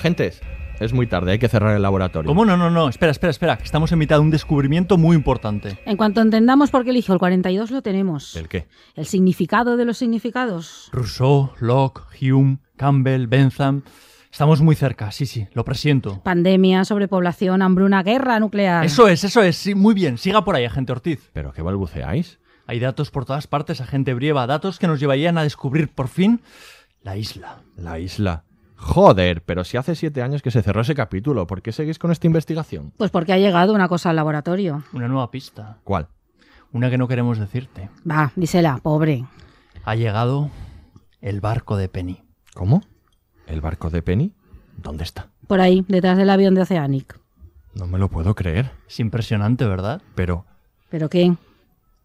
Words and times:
Agentes, 0.00 0.40
es 0.80 0.94
muy 0.94 1.06
tarde, 1.06 1.32
hay 1.32 1.38
que 1.38 1.48
cerrar 1.50 1.76
el 1.76 1.82
laboratorio. 1.82 2.26
¿Cómo 2.26 2.46
no? 2.46 2.56
No, 2.56 2.70
no, 2.70 2.88
espera, 2.88 3.12
espera, 3.12 3.32
espera, 3.32 3.58
que 3.58 3.64
estamos 3.64 3.92
en 3.92 3.98
mitad 3.98 4.16
de 4.16 4.22
un 4.22 4.30
descubrimiento 4.30 4.96
muy 4.96 5.14
importante. 5.14 5.78
En 5.84 5.98
cuanto 5.98 6.22
entendamos 6.22 6.70
por 6.70 6.84
qué 6.84 6.90
eligió 6.90 7.12
el 7.12 7.20
42, 7.20 7.70
lo 7.70 7.82
tenemos. 7.82 8.34
¿El 8.34 8.48
qué? 8.48 8.66
El 8.94 9.04
significado 9.04 9.76
de 9.76 9.84
los 9.84 9.98
significados. 9.98 10.88
Rousseau, 10.90 11.50
Locke, 11.60 12.00
Hume, 12.18 12.60
Campbell, 12.78 13.26
Bentham. 13.26 13.82
Estamos 14.32 14.62
muy 14.62 14.74
cerca, 14.74 15.12
sí, 15.12 15.26
sí, 15.26 15.46
lo 15.52 15.66
presiento. 15.66 16.22
Pandemia, 16.22 16.86
sobrepoblación, 16.86 17.60
hambruna, 17.60 18.02
guerra 18.02 18.40
nuclear. 18.40 18.82
Eso 18.82 19.06
es, 19.06 19.22
eso 19.22 19.42
es, 19.42 19.56
sí, 19.56 19.74
muy 19.74 19.92
bien, 19.92 20.16
siga 20.16 20.44
por 20.46 20.56
ahí, 20.56 20.64
agente 20.64 20.92
Ortiz. 20.92 21.28
¿Pero 21.34 21.52
qué 21.52 21.60
balbuceáis? 21.60 22.38
Hay 22.66 22.80
datos 22.80 23.10
por 23.10 23.26
todas 23.26 23.46
partes, 23.46 23.82
agente 23.82 24.14
Brieva, 24.14 24.46
datos 24.46 24.78
que 24.78 24.86
nos 24.86 24.98
llevarían 24.98 25.36
a 25.36 25.42
descubrir 25.42 25.88
por 25.88 26.08
fin 26.08 26.40
la 27.02 27.18
isla. 27.18 27.60
La 27.76 27.98
isla. 27.98 28.44
Joder, 28.82 29.42
pero 29.42 29.62
si 29.64 29.76
hace 29.76 29.94
siete 29.94 30.22
años 30.22 30.40
que 30.42 30.50
se 30.50 30.62
cerró 30.62 30.80
ese 30.80 30.94
capítulo, 30.94 31.46
¿por 31.46 31.60
qué 31.62 31.70
seguís 31.70 31.98
con 31.98 32.10
esta 32.10 32.26
investigación? 32.26 32.92
Pues 32.96 33.10
porque 33.10 33.32
ha 33.34 33.38
llegado 33.38 33.74
una 33.74 33.88
cosa 33.88 34.10
al 34.10 34.16
laboratorio. 34.16 34.82
Una 34.92 35.06
nueva 35.06 35.30
pista, 35.30 35.78
¿Cuál? 35.84 36.08
una 36.72 36.88
que 36.88 36.96
no 36.98 37.06
queremos 37.06 37.38
decirte. 37.38 37.90
Va, 38.10 38.32
dísela, 38.36 38.78
pobre. 38.78 39.24
Ha 39.84 39.94
llegado 39.96 40.50
el 41.20 41.40
barco 41.40 41.76
de 41.76 41.88
Penny. 41.88 42.22
¿Cómo? 42.54 42.82
¿El 43.46 43.60
barco 43.60 43.90
de 43.90 44.02
Penny? 44.02 44.32
¿Dónde 44.76 45.04
está? 45.04 45.28
Por 45.46 45.60
ahí, 45.60 45.84
detrás 45.88 46.16
del 46.16 46.30
avión 46.30 46.54
de 46.54 46.62
Oceanic. 46.62 47.18
No 47.74 47.86
me 47.86 47.98
lo 47.98 48.08
puedo 48.08 48.34
creer. 48.34 48.70
Es 48.88 48.98
impresionante, 48.98 49.66
¿verdad? 49.66 50.00
Pero 50.14 50.46
¿Pero 50.88 51.08
qué? 51.08 51.34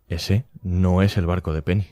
ese 0.10 0.46
no 0.62 1.02
es 1.02 1.16
el 1.18 1.26
barco 1.26 1.54
de 1.54 1.62
Penny. 1.62 1.88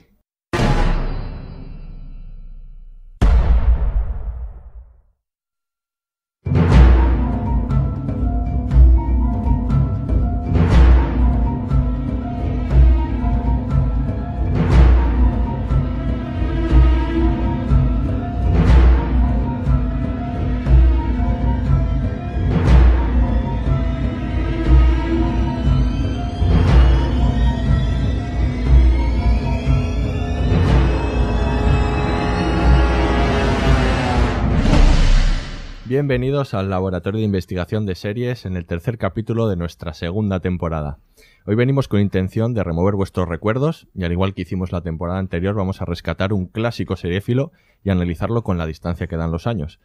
Bienvenidos 36.04 36.54
al 36.54 36.70
Laboratorio 36.70 37.20
de 37.20 37.26
Investigación 37.26 37.86
de 37.86 37.96
Series 37.96 38.46
en 38.46 38.58
el 38.58 38.66
tercer 38.66 38.98
capítulo 38.98 39.48
de 39.48 39.56
nuestra 39.56 39.94
segunda 39.94 40.42
temporada. 40.42 40.98
Hoy 41.46 41.56
venimos 41.56 41.88
con 41.88 42.02
intención 42.02 42.54
de 42.54 42.62
remover 42.62 42.96
vuestros 42.96 43.30
recuerdos 43.30 43.88
y 43.96 44.04
al 44.04 44.12
igual 44.12 44.34
que 44.34 44.42
hicimos 44.42 44.74
la 44.74 44.82
temporada 44.82 45.20
anterior 45.20 45.56
vamos 45.56 45.82
a 45.82 45.86
rescatar 45.86 46.34
un 46.34 46.48
clásico 46.48 46.98
seriéfilo 46.98 47.54
y 47.86 47.90
analizarlo 47.90 48.44
con 48.44 48.58
la 48.58 48.66
distancia 48.66 49.08
que 49.08 49.16
dan 49.16 49.32
los 49.32 49.48
años. 49.48 49.80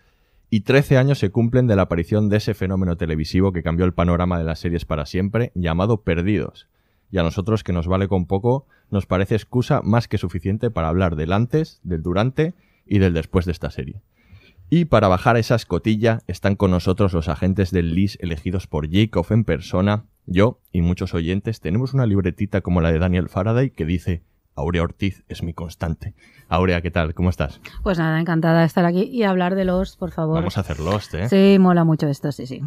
Y 0.51 0.62
13 0.62 0.97
años 0.99 1.21
se 1.21 1.31
cumplen 1.31 1.69
de 1.69 1.77
la 1.77 1.83
aparición 1.83 2.28
de 2.28 2.39
ese 2.39 2.53
fenómeno 2.53 2.97
televisivo 2.97 3.53
que 3.53 3.62
cambió 3.62 3.87
el 3.87 3.95
panorama 3.95 4.39
de 4.39 4.45
las 4.45 4.59
series 4.59 4.84
para 4.84 5.07
siempre, 5.07 5.53
llamado 5.55 6.03
Perdidos. 6.03 6.67
Y 7.12 7.19
a 7.19 7.23
nosotros, 7.23 7.62
que 7.62 7.73
nos 7.73 7.87
vale 7.87 8.09
con 8.09 8.27
poco, 8.27 8.67
nos 8.91 9.07
parece 9.07 9.37
excusa 9.37 9.83
más 9.84 10.09
que 10.09 10.19
suficiente 10.19 10.73
para 10.73 10.89
hablar 10.89 11.15
del 11.15 11.33
antes, 11.33 11.78
del 11.84 12.03
durante 12.03 12.55
y 12.87 12.99
del 12.99 13.15
después 13.15 13.47
de 13.47 13.53
esta 13.53 13.71
serie. 13.71 14.03
Y 14.71 14.84
para 14.84 15.09
bajar 15.09 15.39
esa 15.39 15.55
escotilla 15.55 16.21
están 16.27 16.55
con 16.55 16.71
nosotros 16.71 17.15
los 17.15 17.29
agentes 17.29 17.71
del 17.71 17.95
LIS 17.95 18.19
elegidos 18.21 18.67
por 18.67 18.91
Jacob 18.91 19.25
en 19.31 19.45
persona. 19.45 20.05
Yo 20.27 20.61
y 20.73 20.83
muchos 20.83 21.15
oyentes 21.15 21.61
tenemos 21.61 21.95
una 21.95 22.05
libretita 22.05 22.61
como 22.61 22.83
la 22.83 22.93
de 22.93 22.99
Daniel 22.99 23.31
Faraday 23.31 23.71
que 23.71 23.87
dice 23.87 24.23
Aurea 24.55 24.83
Ortiz 24.83 25.25
es 25.28 25.43
mi 25.43 25.55
constante. 25.55 26.15
Aurea, 26.51 26.83
¿qué 26.83 26.91
tal? 26.91 27.15
¿Cómo 27.15 27.31
estás? 27.31 27.62
Pues 27.83 27.97
nada, 27.97 28.21
encantada 28.21 28.61
de 28.61 28.67
estar 28.67 28.84
aquí 28.84 29.05
y 29.05 29.23
hablar 29.23 29.55
de 29.55 29.65
los, 29.65 29.97
por 29.97 30.11
favor. 30.11 30.34
Vamos 30.34 30.59
a 30.59 30.61
hacer 30.61 30.81
Lost, 30.81 31.15
¿eh? 31.15 31.28
Sí, 31.31 31.59
mola 31.59 31.84
mucho 31.84 32.07
esto, 32.07 32.31
sí, 32.31 32.47
sí. 32.47 32.61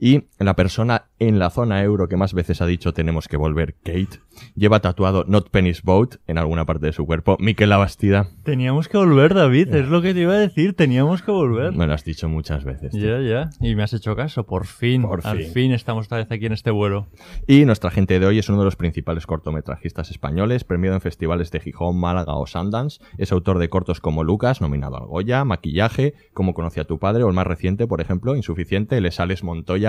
Y 0.00 0.24
la 0.38 0.54
persona 0.54 1.06
en 1.18 1.38
la 1.38 1.50
zona 1.50 1.82
euro 1.82 2.08
que 2.08 2.16
más 2.16 2.32
veces 2.34 2.60
ha 2.62 2.66
dicho 2.66 2.92
tenemos 2.92 3.26
que 3.26 3.36
volver, 3.36 3.74
Kate, 3.82 4.20
lleva 4.54 4.80
tatuado 4.80 5.24
Not 5.26 5.50
Penny's 5.50 5.82
Boat 5.82 6.16
en 6.26 6.38
alguna 6.38 6.64
parte 6.64 6.86
de 6.86 6.92
su 6.92 7.04
cuerpo. 7.06 7.36
Miquel 7.40 7.70
Labastida, 7.70 8.28
Teníamos 8.44 8.88
que 8.88 8.96
volver, 8.96 9.34
David, 9.34 9.74
es 9.74 9.88
lo 9.88 10.00
que 10.00 10.14
te 10.14 10.20
iba 10.20 10.34
a 10.34 10.38
decir, 10.38 10.74
teníamos 10.74 11.22
que 11.22 11.30
volver. 11.32 11.72
me 11.72 11.86
lo 11.86 11.92
has 11.94 12.04
dicho 12.04 12.28
muchas 12.28 12.64
veces. 12.64 12.92
Ya, 12.92 13.20
ya. 13.20 13.50
Y 13.60 13.74
me 13.74 13.82
has 13.82 13.92
hecho 13.92 14.14
caso, 14.14 14.44
por 14.46 14.66
fin. 14.66 15.02
Por 15.02 15.26
Al 15.26 15.38
fin. 15.42 15.52
fin 15.52 15.72
estamos 15.72 16.06
otra 16.06 16.18
vez 16.18 16.30
aquí 16.30 16.46
en 16.46 16.52
este 16.52 16.70
vuelo. 16.70 17.08
Y 17.46 17.64
nuestra 17.64 17.90
gente 17.90 18.20
de 18.20 18.26
hoy 18.26 18.38
es 18.38 18.48
uno 18.48 18.58
de 18.58 18.64
los 18.64 18.76
principales 18.76 19.26
cortometrajistas 19.26 20.10
españoles, 20.10 20.64
premiado 20.64 20.94
en 20.94 21.00
festivales 21.00 21.50
de 21.50 21.60
Gijón, 21.60 21.98
Málaga 21.98 22.34
o 22.36 22.46
Sundance. 22.46 23.00
Es 23.18 23.32
autor 23.32 23.58
de 23.58 23.68
cortos 23.68 24.00
como 24.00 24.22
Lucas, 24.24 24.60
nominado 24.60 24.96
al 24.96 25.06
Goya, 25.06 25.44
Maquillaje, 25.44 26.14
Como 26.32 26.54
conocí 26.54 26.78
a 26.80 26.84
tu 26.84 26.98
padre, 26.98 27.24
o 27.24 27.28
el 27.28 27.34
más 27.34 27.46
reciente, 27.46 27.86
por 27.86 28.00
ejemplo, 28.00 28.36
Insuficiente, 28.36 28.96
él 28.98 29.06
es 29.06 29.18
Alex 29.20 29.42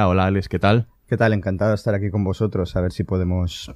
Hola 0.07 0.25
Alex, 0.25 0.47
¿qué 0.47 0.59
tal? 0.59 0.87
¿Qué 1.07 1.17
tal? 1.17 1.33
Encantado 1.33 1.71
de 1.71 1.75
estar 1.75 1.95
aquí 1.95 2.09
con 2.09 2.23
vosotros, 2.23 2.75
a 2.75 2.81
ver 2.81 2.91
si 2.91 3.03
podemos... 3.03 3.71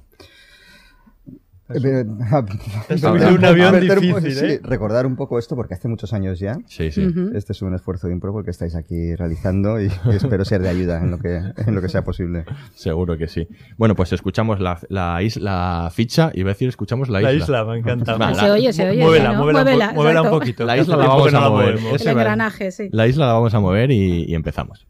Eh, 1.70 2.04
un 3.06 3.44
avión 3.44 3.80
difícil, 3.80 4.32
sí, 4.32 4.44
¿eh? 4.44 4.60
recordar 4.62 5.06
un 5.06 5.16
poco 5.16 5.38
esto 5.38 5.56
porque 5.56 5.72
hace 5.72 5.88
muchos 5.88 6.12
años 6.12 6.38
ya. 6.38 6.58
Sí, 6.66 6.92
sí. 6.92 7.08
Este 7.32 7.54
es 7.54 7.62
un 7.62 7.74
esfuerzo 7.74 8.06
de 8.06 8.12
impro 8.12 8.34
que 8.44 8.50
estáis 8.50 8.74
aquí 8.74 9.16
realizando 9.16 9.80
y 9.80 9.86
espero 10.12 10.44
ser 10.44 10.60
de 10.60 10.68
ayuda 10.68 11.00
en 11.00 11.10
lo 11.10 11.18
que, 11.18 11.36
en 11.36 11.74
lo 11.74 11.80
que 11.80 11.88
sea 11.88 12.04
posible. 12.04 12.44
Seguro 12.74 13.16
que 13.16 13.28
sí. 13.28 13.48
Bueno, 13.78 13.94
pues 13.94 14.12
escuchamos 14.12 14.60
la, 14.60 14.78
la, 14.90 15.20
la 15.36 15.90
ficha 15.90 16.30
y 16.34 16.42
voy 16.42 16.50
a 16.50 16.52
decir 16.52 16.68
escuchamos 16.68 17.08
la 17.08 17.20
isla. 17.20 17.30
La 17.32 17.36
isla, 17.36 17.64
me 17.64 17.78
encanta. 17.78 18.16
Va, 18.18 18.34
Se 18.34 18.50
oye, 18.50 18.72
se 18.72 18.88
oye, 18.90 19.02
Muévela, 19.02 19.32
¿no? 19.32 19.44
muévela, 19.44 19.64
Muévela, 19.64 19.92
muévela 19.94 20.22
un 20.22 20.30
poquito. 20.30 20.64
La 20.66 20.76
isla 20.76 20.98
la 20.98 21.06
vamos 21.06 21.32
no 21.32 21.38
a 21.38 21.40
la 21.40 21.48
mover. 21.48 21.78
Ese 21.94 22.10
El 22.10 22.18
engranaje, 22.18 22.70
sí. 22.70 22.88
La 22.92 23.06
isla 23.06 23.26
la 23.26 23.32
vamos 23.32 23.54
a 23.54 23.60
mover 23.60 23.90
y, 23.90 24.24
y 24.24 24.34
empezamos. 24.34 24.86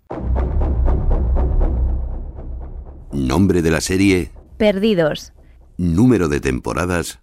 Nombre 3.15 3.63
de 3.63 3.71
la 3.71 3.81
serie, 3.81 4.33
Perdidos. 4.59 5.33
número 5.77 6.29
de 6.29 6.41
temporadas, 6.41 7.21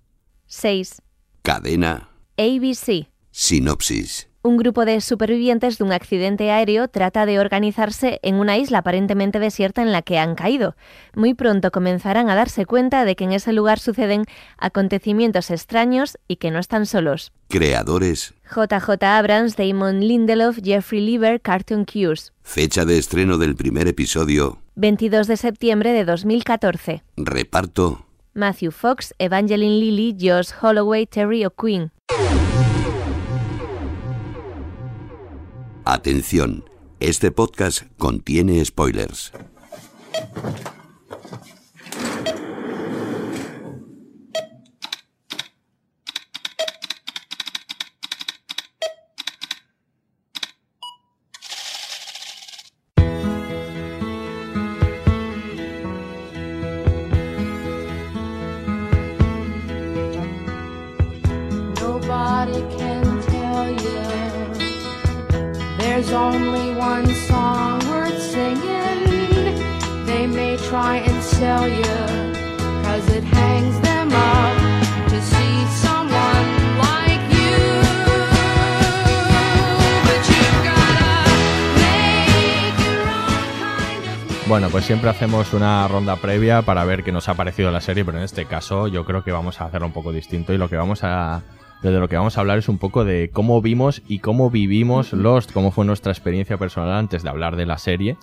6. 0.48 1.02
cadena, 1.42 2.10
ABC. 2.38 3.08
sinopsis. 3.32 4.30
Un 4.44 4.58
grupo 4.58 4.86
de 4.86 5.02
supervivientes 5.02 5.78
de 5.78 5.84
un 5.84 5.92
accidente 5.92 6.50
aéreo 6.50 6.88
trata 6.88 7.28
de 7.28 7.38
organizarse 7.40 8.20
en 8.24 8.36
una 8.36 8.58
isla 8.58 8.80
aparentemente 8.80 9.38
desierta 9.38 9.84
en 9.84 9.92
la 9.92 10.02
que 10.02 10.18
han 10.18 10.34
caído. 10.34 10.76
Muy 11.14 11.36
pronto 11.36 11.70
comenzarán 11.72 12.28
a 12.30 12.36
darse 12.36 12.66
cuenta 12.66 13.06
de 13.06 13.16
que 13.16 13.26
en 13.26 13.34
ese 13.34 13.54
lugar 13.54 13.78
suceden 13.78 14.24
acontecimientos 14.58 15.52
extraños 15.52 16.18
y 16.28 16.38
que 16.38 16.50
no 16.50 16.58
están 16.58 16.88
solos. 16.88 17.34
Creadores, 17.50 18.34
JJ 18.50 19.04
Abrams, 19.04 19.58
Damon 19.58 20.00
Lindelof, 20.00 20.58
Jeffrey 20.64 21.02
Lieber, 21.02 21.40
Cartoon 21.42 21.86
Cuse. 21.86 22.32
fecha 22.42 22.86
de 22.86 22.98
estreno 22.98 23.38
del 23.38 23.56
primer 23.56 23.88
episodio, 23.88 24.58
22 24.76 25.28
de 25.28 25.36
septiembre 25.36 25.92
de 25.92 26.06
2014. 26.06 27.04
reparto, 27.18 28.06
Matthew 28.34 28.72
Fox, 28.72 29.14
Evangeline 29.20 29.80
Lilly, 29.80 30.16
Josh 30.18 30.52
Holloway, 30.62 31.06
Terry 31.06 31.44
O'Quinn. 31.46 31.92
Atención, 35.84 36.64
este 37.02 37.32
podcast 37.32 37.84
contiene 37.98 38.64
spoilers. 38.64 39.34
There's 66.12 66.36
only 66.36 66.76
one 66.76 67.08
song 67.28 67.80
worth 67.88 68.22
singing. 68.22 69.56
They 70.06 70.28
may 70.28 70.58
try 70.58 70.98
and 70.98 71.24
sell 71.24 71.68
you, 71.68 71.84
cause 72.84 73.08
it 73.16 73.24
hangs 73.24 73.80
them 73.80 74.12
up 74.12 75.10
to 75.10 75.22
see 75.22 75.66
someone 75.80 76.78
like 76.80 77.24
you. 77.32 77.64
But 80.04 80.22
you've 80.28 80.64
gotta 80.68 81.32
make 81.80 82.76
your 82.86 83.08
own 83.08 83.54
kind 83.60 84.04
of 84.06 84.48
Bueno, 84.48 84.70
pues 84.70 84.86
siempre 84.86 85.10
hacemos 85.10 85.54
una 85.54 85.88
ronda 85.88 86.18
previa 86.18 86.62
para 86.62 86.84
ver 86.84 87.04
qué 87.04 87.14
nos 87.14 87.30
ha 87.30 87.36
parecido 87.36 87.72
la 87.72 87.80
serie, 87.80 88.04
pero 88.04 88.18
en 88.18 88.26
este 88.26 88.46
caso 88.46 88.88
yo 88.88 89.06
creo 89.06 89.24
que 89.24 89.32
vamos 89.32 89.62
a 89.62 89.66
hacerlo 89.66 89.88
un 89.88 89.94
poco 89.94 90.12
distinto 90.12 90.52
y 90.52 90.58
lo 90.58 90.68
que 90.68 90.76
vamos 90.76 91.04
a 91.04 91.42
de 91.82 92.00
lo 92.00 92.08
que 92.08 92.16
vamos 92.16 92.38
a 92.38 92.42
hablar 92.42 92.58
es 92.60 92.70
un 92.70 92.78
poco 92.78 93.06
de 93.06 93.30
cómo 93.32 93.62
vimos 93.62 94.02
y 94.08 94.20
cómo 94.20 94.50
vivimos 94.50 95.14
Lost, 95.14 95.52
cómo 95.52 95.72
fue 95.72 95.86
nuestra 95.86 96.12
experiencia 96.12 96.58
personal 96.58 96.92
antes 96.94 97.24
de 97.24 97.30
hablar 97.30 97.56
de 97.56 97.66
la 97.66 97.78
serie. 97.78 98.18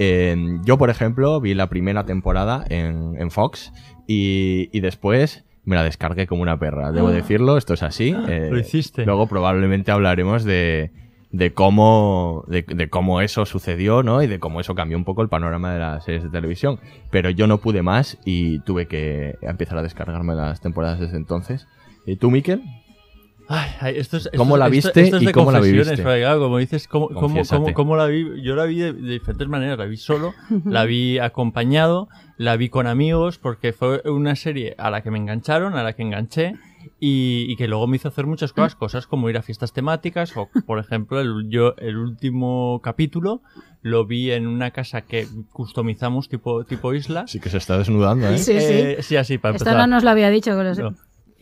Eh, 0.00 0.36
yo, 0.64 0.76
por 0.78 0.90
ejemplo, 0.90 1.40
vi 1.40 1.54
la 1.54 1.68
primera 1.68 2.04
temporada 2.04 2.64
en, 2.68 3.14
en 3.18 3.30
Fox 3.30 3.72
y, 4.08 4.68
y 4.72 4.80
después 4.80 5.44
me 5.64 5.76
la 5.76 5.84
descargué 5.84 6.26
como 6.26 6.42
una 6.42 6.58
perra. 6.58 6.90
Debo 6.92 7.10
decirlo, 7.10 7.56
esto 7.56 7.74
es 7.74 7.82
así. 7.82 8.14
Eh, 8.28 8.48
Lo 8.50 8.58
hiciste. 8.58 9.06
Luego 9.06 9.28
probablemente 9.28 9.92
hablaremos 9.92 10.44
de, 10.44 10.90
de 11.30 11.54
cómo 11.54 12.44
de, 12.48 12.62
de 12.62 12.90
cómo 12.90 13.20
eso 13.20 13.46
sucedió, 13.46 14.02
¿no? 14.02 14.22
Y 14.22 14.26
de 14.26 14.40
cómo 14.40 14.60
eso 14.60 14.74
cambió 14.74 14.98
un 14.98 15.04
poco 15.04 15.22
el 15.22 15.28
panorama 15.28 15.72
de 15.72 15.78
las 15.78 16.04
series 16.04 16.24
de 16.24 16.30
televisión. 16.30 16.80
Pero 17.10 17.30
yo 17.30 17.46
no 17.46 17.58
pude 17.58 17.82
más 17.82 18.18
y 18.24 18.58
tuve 18.60 18.86
que 18.88 19.36
empezar 19.40 19.78
a 19.78 19.82
descargarme 19.82 20.34
las 20.34 20.60
temporadas 20.60 20.98
desde 20.98 21.16
entonces. 21.16 21.66
¿Y 22.04 22.16
tú, 22.16 22.30
Miquel? 22.30 22.60
Ay, 23.48 23.70
ay, 23.80 23.94
esto 23.98 24.16
es, 24.16 24.26
esto- 24.26 24.38
¿Cómo 24.38 24.56
la 24.56 24.66
esto- 24.66 24.72
viste 24.72 25.00
esto 25.02 25.16
es 25.16 25.22
y 25.22 25.26
de 25.26 25.32
cómo 25.32 25.52
la 25.52 25.60
viviste? 25.60 25.96
claro, 26.02 26.40
como 26.40 26.58
dices, 26.58 26.88
¿cómo, 26.88 27.08
cómo, 27.08 27.42
cómo- 27.48 27.74
cómo 27.74 27.96
la 27.96 28.06
vi? 28.06 28.42
Yo 28.42 28.54
la 28.56 28.64
vi 28.64 28.78
de, 28.78 28.92
de 28.92 29.12
diferentes 29.12 29.48
maneras. 29.48 29.76
La 29.78 29.84
vi 29.84 29.96
solo, 29.98 30.32
la 30.64 30.84
vi 30.84 31.18
acompañado, 31.18 32.08
la 32.38 32.56
vi 32.56 32.68
con 32.70 32.86
amigos, 32.86 33.38
porque 33.38 33.72
fue 33.72 34.00
una 34.10 34.34
serie 34.36 34.74
a 34.78 34.90
la 34.90 35.02
que 35.02 35.10
me 35.10 35.18
engancharon, 35.18 35.74
a 35.76 35.82
la 35.82 35.92
que 35.94 36.02
enganché. 36.02 36.54
Y, 37.00 37.46
y 37.48 37.56
que 37.56 37.66
luego 37.66 37.86
me 37.86 37.96
hizo 37.96 38.08
hacer 38.08 38.26
muchas 38.26 38.52
cosas, 38.52 38.74
cosas 38.76 39.06
como 39.06 39.28
ir 39.28 39.36
a 39.38 39.42
fiestas 39.42 39.72
temáticas 39.72 40.34
o, 40.36 40.48
por 40.66 40.78
ejemplo, 40.78 41.20
el, 41.20 41.48
yo 41.48 41.74
el 41.78 41.96
último 41.96 42.80
capítulo 42.82 43.40
lo 43.82 44.06
vi 44.06 44.30
en 44.30 44.46
una 44.46 44.70
casa 44.70 45.00
que 45.02 45.26
customizamos 45.52 46.28
tipo, 46.28 46.64
tipo 46.64 46.92
isla. 46.94 47.26
Sí 47.26 47.40
que 47.40 47.48
se 47.50 47.56
está 47.58 47.78
desnudando, 47.78 48.28
¿eh? 48.28 48.38
Sí, 48.38 48.52
sí. 48.60 48.72
Eh, 48.72 48.96
sí, 49.00 49.16
así, 49.16 49.38
para 49.38 49.56
Esto 49.56 49.68
empezar. 49.70 49.88
no 49.88 49.94
nos 49.94 50.04
lo 50.04 50.10
había 50.10 50.30
dicho. 50.30 50.52
No. 50.62 50.94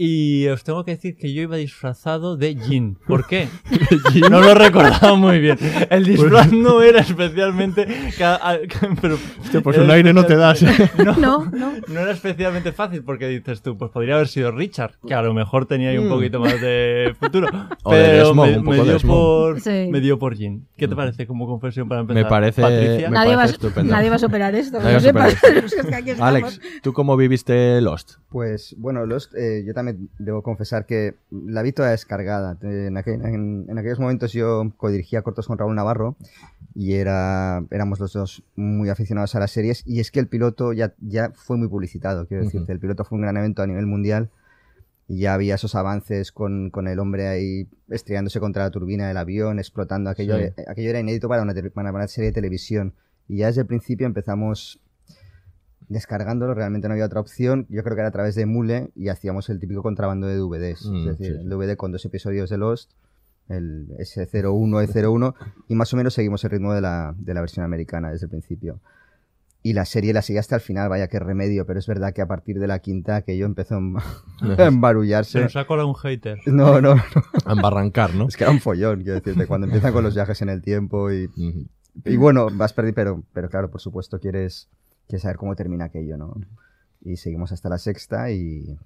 Y 0.05 0.49
os 0.49 0.65
tengo 0.65 0.85
que 0.85 0.91
decir 0.93 1.17
que 1.17 1.33
yo 1.33 1.43
iba 1.43 1.57
disfrazado 1.57 2.37
de 2.37 2.57
Jin. 2.57 2.99
¿Por 3.07 3.25
qué? 3.29 3.47
no 4.31 4.41
lo 4.41 4.53
recordaba 4.55 5.15
muy 5.15 5.39
bien. 5.39 5.57
El 5.91 6.05
disfraz 6.05 6.51
no 6.53 6.83
era 6.83 7.01
especialmente. 7.03 7.87
Pero, 9.01 9.17
Hostia, 9.41 9.61
pues 9.61 9.79
un 9.79 9.91
aire 9.93 10.13
no 10.13 10.25
te 10.27 10.35
das. 10.35 10.61
No, 10.99 11.15
No, 11.17 11.45
no. 11.53 11.73
no 11.87 12.01
era 12.01 12.11
especialmente 12.11 12.73
fácil 12.73 13.05
porque 13.05 13.29
dices 13.29 13.63
tú, 13.63 13.79
pues 13.79 13.93
podría 13.93 14.15
haber 14.17 14.27
sido 14.27 14.51
Richard, 14.51 14.95
que 15.07 15.15
a 15.15 15.23
lo 15.23 15.35
mejor 15.35 15.67
tenía 15.67 15.91
ahí 15.91 15.99
un 15.99 16.07
Mm. 16.09 16.11
poquito 16.11 16.41
más 16.41 16.61
de 16.61 17.15
futuro. 17.21 17.47
Pero 17.89 18.13
Desmond, 18.29 18.51
me, 18.51 18.59
un 18.59 18.65
me 18.65 18.77
poco 18.79 18.85
dio 18.89 18.99
por, 19.09 19.61
Sí. 19.61 19.89
me 19.91 20.01
dio 20.01 20.19
por 20.19 20.35
Jin. 20.37 20.67
¿Qué 20.77 20.89
te 20.89 20.97
parece 20.97 21.29
como 21.29 21.47
confesión 21.47 21.89
para 21.89 22.01
empezar? 22.01 22.25
Me 22.25 22.29
parece- 22.29 22.61
Patricia? 22.61 23.09
me 23.09 23.15
Nadie 23.15 23.31
va, 23.31 23.37
parece 23.37 23.55
estupendo. 23.55 23.93
nadie 23.93 24.11
va 24.11 24.17
a 24.17 24.19
superar 24.19 24.55
esto. 24.57 24.79
Nadie 24.81 24.93
va 24.93 24.97
a 24.97 25.01
superar 25.01 25.31
sepas. 25.69 25.73
esto. 26.09 26.25
Alex, 26.25 26.61
¿tú 26.83 26.93
cómo 26.93 27.17
viviste 27.17 27.81
Lost? 27.81 28.15
Pues 28.31 28.75
bueno, 28.79 29.05
Lost, 29.07 29.35
eh, 29.35 29.63
yo 29.67 29.75
también 29.75 29.92
debo 30.19 30.43
confesar 30.43 30.87
que 30.87 31.15
la 31.31 31.63
vi 31.63 31.73
toda 31.73 31.91
descargada. 31.91 32.57
En, 32.63 32.97
aquel- 32.97 33.25
en- 33.25 33.67
en 33.69 33.79
aquellos 33.79 34.01
momentos 34.01 34.33
yo 34.33 34.73
codirigía 34.77 35.23
cortos 35.23 35.47
con 35.47 35.59
Raúl 35.59 35.75
Navarro 35.75 36.17
y 36.75 36.95
era, 36.95 37.65
éramos 37.71 38.01
los 38.01 38.13
dos 38.13 38.43
muy 38.57 38.89
aficionados 38.89 39.35
a 39.35 39.41
las 39.41 39.51
series 39.51 39.83
y 39.87 40.01
es 40.01 40.11
que 40.11 40.21
el 40.21 40.27
piloto 40.29 40.73
ya, 40.73 40.95
ya 41.01 41.31
fue 41.35 41.57
muy 41.57 41.69
publicitado, 41.69 42.27
quiero 42.27 42.45
decirte. 42.45 42.73
El 42.73 42.81
piloto 42.81 43.05
fue 43.05 43.17
un 43.17 43.23
gran 43.23 43.37
evento 43.37 43.63
a 43.63 43.67
nivel 43.67 43.87
mundial 43.87 44.31
y 45.09 45.19
ya 45.19 45.35
había 45.35 45.57
esos 45.57 45.75
avances 45.75 46.33
con, 46.33 46.71
con 46.71 46.89
el 46.89 46.99
hombre 46.99 47.29
ahí 47.29 47.69
estrellándose 47.91 48.41
contra 48.41 48.63
la 48.65 48.71
turbina 48.71 49.09
del 49.09 49.17
avión, 49.17 49.59
explotando. 49.59 50.09
Aquello, 50.11 50.37
Sí. 50.39 50.43
eh, 50.57 50.65
aquello 50.69 50.91
era 50.91 51.01
inédito 51.01 51.29
para 51.29 51.43
una, 51.43 51.55
para 51.75 51.91
una 51.93 52.09
serie 52.09 52.31
de 52.31 52.35
televisión. 52.35 52.95
Y 53.29 53.39
ya 53.39 53.47
desde 53.47 53.61
el 53.63 53.67
principio 53.67 54.07
empezamos 54.07 54.81
descargándolo, 55.93 56.55
realmente 56.55 56.89
no 56.89 56.95
había 56.95 57.07
otra 57.07 57.21
opción. 57.21 57.67
Yo 57.69 57.83
creo 57.83 57.95
que 57.95 58.01
era 58.01 58.09
a 58.09 58.13
través 58.13 58.35
de 58.35 58.47
Mule 58.47 58.91
y 58.97 59.09
hacíamos 59.09 59.49
el 59.51 59.61
típico 59.61 59.83
contrabando 59.83 60.27
de 60.27 60.37
DVDs. 60.37 60.87
Mm, 60.87 60.97
es 61.09 61.19
decir, 61.19 61.37
sí. 61.37 61.43
el 61.43 61.49
DVD 61.49 61.77
con 61.77 61.93
dos 61.93 62.05
episodios 62.05 62.51
de 62.51 62.59
Lost, 62.59 62.91
el 63.49 63.89
S01, 63.99 64.87
E01, 64.89 65.35
y 65.69 65.75
más 65.75 65.93
o 65.93 65.97
menos 65.97 66.15
seguimos 66.15 66.43
el 66.45 66.51
ritmo 66.51 66.73
de 66.73 66.81
la, 66.81 67.15
de 67.19 67.35
la 67.35 67.41
versión 67.41 67.65
americana 67.65 68.11
desde 68.11 68.27
el 68.27 68.31
principio. 68.31 68.81
Y 69.65 69.75
la 69.75 69.85
serie 69.85 70.13
la 70.13 70.23
sigue 70.23 70.41
hasta 70.41 70.57
el 70.57 70.61
final, 70.61 70.89
vaya 70.89 71.07
qué 71.07 71.21
remedio, 71.21 71.67
pero 71.67 71.79
es 71.79 71.87
verdad 71.87 72.13
que 72.13 72.21
a 72.21 72.27
partir 72.27 72.59
de 72.59 72.67
la 72.67 72.81
quinta 72.81 73.15
aquello 73.15 73.47
empezó 73.47 73.75
a 73.77 73.79
em- 73.79 73.97
a 73.97 74.57
Se 74.57 74.65
embarullarse. 74.65 75.41
nos 75.41 75.55
ha 75.55 75.67
colado 75.67 75.87
un 75.89 75.95
hater. 75.95 76.39
No, 76.47 76.81
no, 76.81 76.97
no. 76.97 77.03
A 77.45 77.53
embarrancar, 77.53 78.13
¿no? 78.15 78.27
Es 78.27 78.37
que 78.37 78.43
era 78.43 78.51
un 78.53 78.59
follón, 78.61 79.03
quiero 79.03 79.21
decirte, 79.21 79.47
cuando 79.47 79.67
empiezan 79.67 79.93
con 79.93 80.03
los 80.03 80.15
viajes 80.15 80.43
en 80.43 80.49
el 80.49 80.63
tiempo 80.63 81.13
y, 81.13 81.27
Ujú. 81.27 81.67
y 82.05 82.17
bueno, 82.17 82.49
vas 82.53 82.73
perdido, 82.73 82.95
pero, 82.95 83.23
pero 83.33 83.49
claro, 83.51 83.71
por 83.71 83.81
supuesto, 83.81 84.19
quieres, 84.19 84.69
quieres 85.09 85.23
saber 85.23 85.37
cómo 85.37 85.57
termina 85.57 85.87
aquello, 85.87 86.17
¿no? 86.17 86.35
Y 87.05 87.17
seguimos 87.17 87.53
hasta 87.53 87.69
la 87.69 87.79
sexta 87.79 88.31
y 88.31 88.79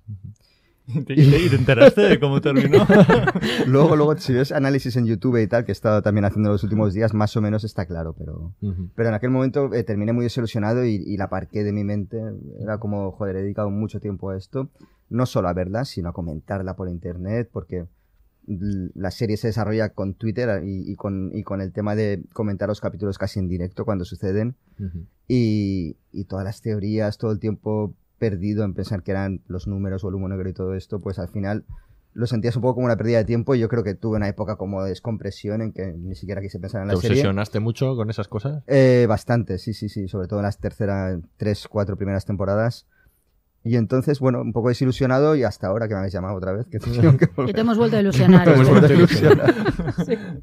¿Y 0.89 1.01
te, 1.05 1.15
y 1.15 1.49
te 1.49 1.57
enteraste 1.57 2.03
de 2.03 2.21
cómo 2.21 2.41
terminó? 2.41 2.87
luego, 3.67 3.97
luego, 3.97 4.17
si 4.19 4.33
ves 4.33 4.53
análisis 4.53 4.97
en 4.97 5.07
YouTube 5.07 5.43
y 5.43 5.47
tal, 5.47 5.65
que 5.65 5.73
he 5.73 5.75
estado 5.75 6.03
también 6.03 6.25
haciendo 6.25 6.51
los 6.51 6.63
últimos 6.63 6.95
días, 6.95 7.13
más 7.13 7.37
o 7.37 7.41
menos 7.41 7.65
está 7.65 7.87
claro, 7.87 8.15
pero, 8.17 8.53
Ujú. 8.63 8.89
pero 8.95 9.09
en 9.09 9.15
aquel 9.15 9.31
momento 9.31 9.73
eh, 9.75 9.83
terminé 9.83 10.13
muy 10.13 10.25
desilusionado 10.25 10.85
y, 10.85 10.95
y 10.95 11.17
la 11.17 11.25
aparqué 11.25 11.65
de 11.65 11.73
mi 11.73 11.83
mente. 11.85 12.23
Era 12.61 12.79
como, 12.79 13.11
joder, 13.13 13.37
he 13.37 13.43
dedicado 13.43 13.71
mucho 13.71 14.01
tiempo 14.01 14.31
a 14.31 14.37
esto, 14.37 14.69
no 15.11 15.27
solo 15.27 15.49
a 15.49 15.53
verla, 15.53 15.85
sino 15.85 16.11
a 16.11 16.13
comentarla 16.13 16.77
por 16.77 16.89
internet, 16.89 17.49
porque 17.53 17.87
la 18.47 19.11
serie 19.11 19.37
se 19.37 19.49
desarrolla 19.49 19.89
con 19.91 20.15
Twitter 20.15 20.63
y, 20.65 20.91
y 20.91 20.97
con, 20.97 21.31
y 21.35 21.43
con 21.43 21.61
el 21.61 21.73
tema 21.73 21.95
de 21.95 22.23
comentar 22.33 22.69
los 22.69 22.81
capítulos 22.81 23.19
casi 23.19 23.39
en 23.41 23.49
directo 23.49 23.85
cuando 23.85 24.05
suceden. 24.05 24.55
Y, 25.29 25.97
y 26.13 26.25
todas 26.25 26.45
las 26.45 26.61
teorías, 26.63 27.19
todo 27.19 27.33
el 27.33 27.41
tiempo 27.41 27.95
perdido 28.19 28.65
en 28.65 28.75
pensar 28.75 29.03
que 29.03 29.11
eran 29.11 29.41
los 29.49 29.67
números 29.67 30.05
o 30.05 30.09
el 30.09 30.15
humo 30.15 30.29
negro 30.29 30.49
y 30.49 30.53
todo 30.55 30.75
esto, 30.75 31.01
pues 31.01 31.19
al 31.19 31.29
final 31.29 31.65
lo 32.15 32.27
sentías 32.27 32.57
un 32.57 32.63
poco 32.63 32.77
como 32.77 32.87
una 32.87 32.97
pérdida 32.97 33.19
de 33.19 33.27
tiempo 33.27 33.55
y 33.55 33.59
yo 33.59 33.69
creo 33.69 33.85
que 33.85 33.95
tuve 33.95 34.17
una 34.17 34.29
época 34.29 34.57
como 34.57 34.83
de 34.83 34.89
descompresión 34.89 35.61
en 35.61 35.73
que 35.73 35.93
ni 35.93 36.15
siquiera 36.15 36.41
quise 36.41 36.59
pensar 36.59 36.81
en 36.83 36.89
¿Te 36.89 36.95
la 36.95 37.01
serie. 37.01 37.17
obsesionaste 37.17 37.61
mucho 37.61 37.95
con 37.95 38.09
esas 38.09 38.27
cosas? 38.29 38.63
Eh, 38.69 39.05
bastante, 39.07 39.59
sí, 39.59 39.75
sí, 39.75 39.91
sí, 39.91 40.09
sobre 40.09 40.27
todo 40.27 40.39
en 40.39 40.45
las 40.45 40.59
terceras, 40.59 41.21
tres, 41.37 41.69
cuatro 41.69 41.97
primeras 41.97 42.25
temporadas. 42.25 42.87
Y 43.69 43.75
entonces, 43.75 44.21
bueno, 44.21 44.43
un 44.43 44.53
poco 44.53 44.69
desilusionado 44.69 45.35
y 45.35 45.43
hasta 45.43 45.67
ahora 45.67 45.89
que 45.89 45.95
me 45.95 45.99
habéis 45.99 46.13
llamado 46.15 46.37
otra 46.37 46.53
vez, 46.53 46.69
que 46.69 46.79
tengo 46.79 47.17
que 47.19 47.27
Que 47.27 47.53
te 47.53 47.61
hemos 47.63 47.77
vuelto 47.77 47.97
a 47.97 48.01
ilusionar. 48.01 48.45
Te 48.45 48.55
hemos 48.55 48.69
vuelto 48.69 48.87
a 48.87 48.93
ilusionar. 48.95 49.55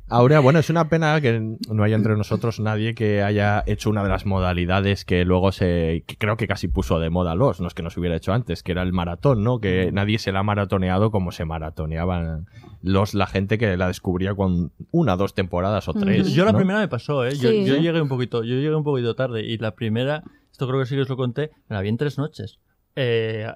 Aurea, 0.09 0.41
bueno, 0.41 0.59
es 0.59 0.69
una 0.69 0.89
pena 0.89 1.21
que 1.21 1.39
no 1.69 1.83
haya 1.83 1.95
entre 1.95 2.17
nosotros 2.17 2.59
nadie 2.59 2.93
que 2.93 3.23
haya 3.23 3.63
hecho 3.65 3.89
una 3.89 4.03
de 4.03 4.09
las 4.09 4.25
modalidades 4.25 5.05
que 5.05 5.23
luego 5.23 5.53
se. 5.53 6.03
que 6.05 6.17
creo 6.17 6.35
que 6.35 6.47
casi 6.47 6.67
puso 6.67 6.99
de 6.99 7.09
moda 7.09 7.33
los, 7.33 7.61
no 7.61 7.67
es 7.67 7.73
que 7.73 7.81
no 7.81 7.89
se 7.89 8.01
hubiera 8.01 8.17
hecho 8.17 8.33
antes, 8.33 8.61
que 8.61 8.73
era 8.73 8.81
el 8.81 8.91
maratón, 8.91 9.41
¿no? 9.41 9.59
Que 9.59 9.91
nadie 9.93 10.19
se 10.19 10.33
la 10.33 10.39
ha 10.39 10.43
maratoneado 10.43 11.09
como 11.09 11.31
se 11.31 11.45
maratoneaban 11.45 12.47
los, 12.81 13.13
la 13.13 13.27
gente 13.27 13.57
que 13.57 13.77
la 13.77 13.87
descubría 13.87 14.35
con 14.35 14.73
una, 14.91 15.15
dos 15.15 15.33
temporadas 15.33 15.87
o 15.87 15.93
tres. 15.93 16.33
Yo 16.33 16.43
la 16.43 16.51
¿no? 16.51 16.57
primera 16.57 16.79
me 16.79 16.89
pasó, 16.89 17.25
¿eh? 17.25 17.35
Yo, 17.35 17.49
Sí. 17.51 17.63
yo 17.63 17.77
llegué 17.77 18.01
un 18.01 18.09
poquito, 18.09 18.43
yo 18.43 18.55
llegué 18.55 18.75
un 18.75 18.83
poquito 18.83 19.15
tarde 19.15 19.43
y 19.45 19.57
la 19.59 19.75
primera, 19.75 20.23
esto 20.51 20.67
creo 20.67 20.79
que 20.81 20.85
sí 20.87 20.95
que 20.95 21.01
os 21.03 21.09
lo 21.09 21.15
conté, 21.15 21.51
me 21.69 21.75
la 21.77 21.81
vi 21.81 21.87
en 21.87 21.95
tres 21.95 22.17
noches. 22.17 22.59
Eh, 22.95 23.47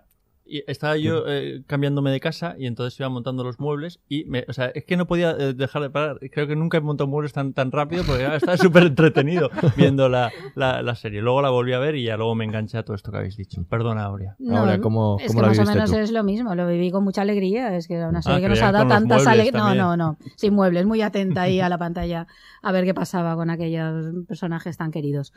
y 0.50 0.64
estaba 0.68 0.98
yo 0.98 1.24
eh, 1.28 1.64
cambiándome 1.68 2.12
de 2.12 2.20
casa 2.20 2.56
y 2.58 2.66
entonces 2.66 3.00
iba 3.00 3.10
montando 3.10 3.44
los 3.44 3.60
muebles 3.60 4.00
y 4.08 4.26
me, 4.26 4.46
o 4.48 4.54
sea, 4.54 4.68
es 4.68 4.86
que 4.86 4.98
no 4.98 5.08
podía 5.08 5.32
eh, 5.32 5.54
dejar 5.54 5.82
de 5.82 5.90
parar. 5.90 6.20
Creo 6.32 6.48
que 6.48 6.56
nunca 6.56 6.78
he 6.78 6.82
montado 6.82 7.08
muebles 7.08 7.34
tan, 7.34 7.54
tan 7.54 7.72
rápido 7.72 8.04
porque 8.06 8.26
ah, 8.26 8.36
estaba 8.36 8.58
súper 8.58 8.84
entretenido 8.84 9.50
viendo 9.76 10.10
la, 10.10 10.32
la, 10.56 10.82
la 10.82 10.96
serie. 10.96 11.22
Luego 11.22 11.42
la 11.42 11.50
volví 11.50 11.74
a 11.74 11.80
ver 11.80 11.96
y 11.96 12.04
ya 12.04 12.18
luego 12.18 12.36
me 12.36 12.46
enganché 12.46 12.78
a 12.78 12.84
todo 12.84 12.96
esto 12.96 13.12
que 13.12 13.18
habéis 13.18 13.38
dicho. 13.38 13.64
Perdona, 13.70 14.04
Aurea. 14.06 14.36
No, 14.40 14.58
Ahora, 14.58 14.80
¿cómo, 14.80 15.18
es 15.20 15.28
cómo 15.28 15.40
que 15.40 15.42
la 15.42 15.48
más 15.50 15.60
o 15.60 15.72
menos 15.72 15.92
tú? 15.92 15.98
es 15.98 16.12
lo 16.12 16.24
mismo, 16.24 16.56
lo 16.56 16.68
viví 16.68 16.92
con 16.92 17.04
mucha 17.04 17.22
alegría, 17.22 17.76
es 17.76 17.88
que 17.88 17.96
era 17.96 18.10
una 18.10 18.22
serie 18.22 18.42
que 18.42 18.50
nos 18.50 18.62
ha 18.62 18.72
dado 18.72 18.88
tantas 18.88 19.26
alegrías. 19.28 19.54
No, 19.54 19.76
no, 19.76 19.98
no, 19.98 20.18
sin 20.36 20.54
muebles, 20.54 20.86
muy 20.86 21.02
atenta 21.02 21.44
ahí 21.44 21.60
a 21.60 21.70
la 21.70 21.78
pantalla 21.78 22.28
a 22.62 22.72
ver 22.72 22.86
qué 22.86 22.94
pasaba 22.94 23.36
con 23.36 23.50
aquellos 23.50 24.26
personajes 24.28 24.78
tan 24.78 24.92
queridos. 24.92 25.34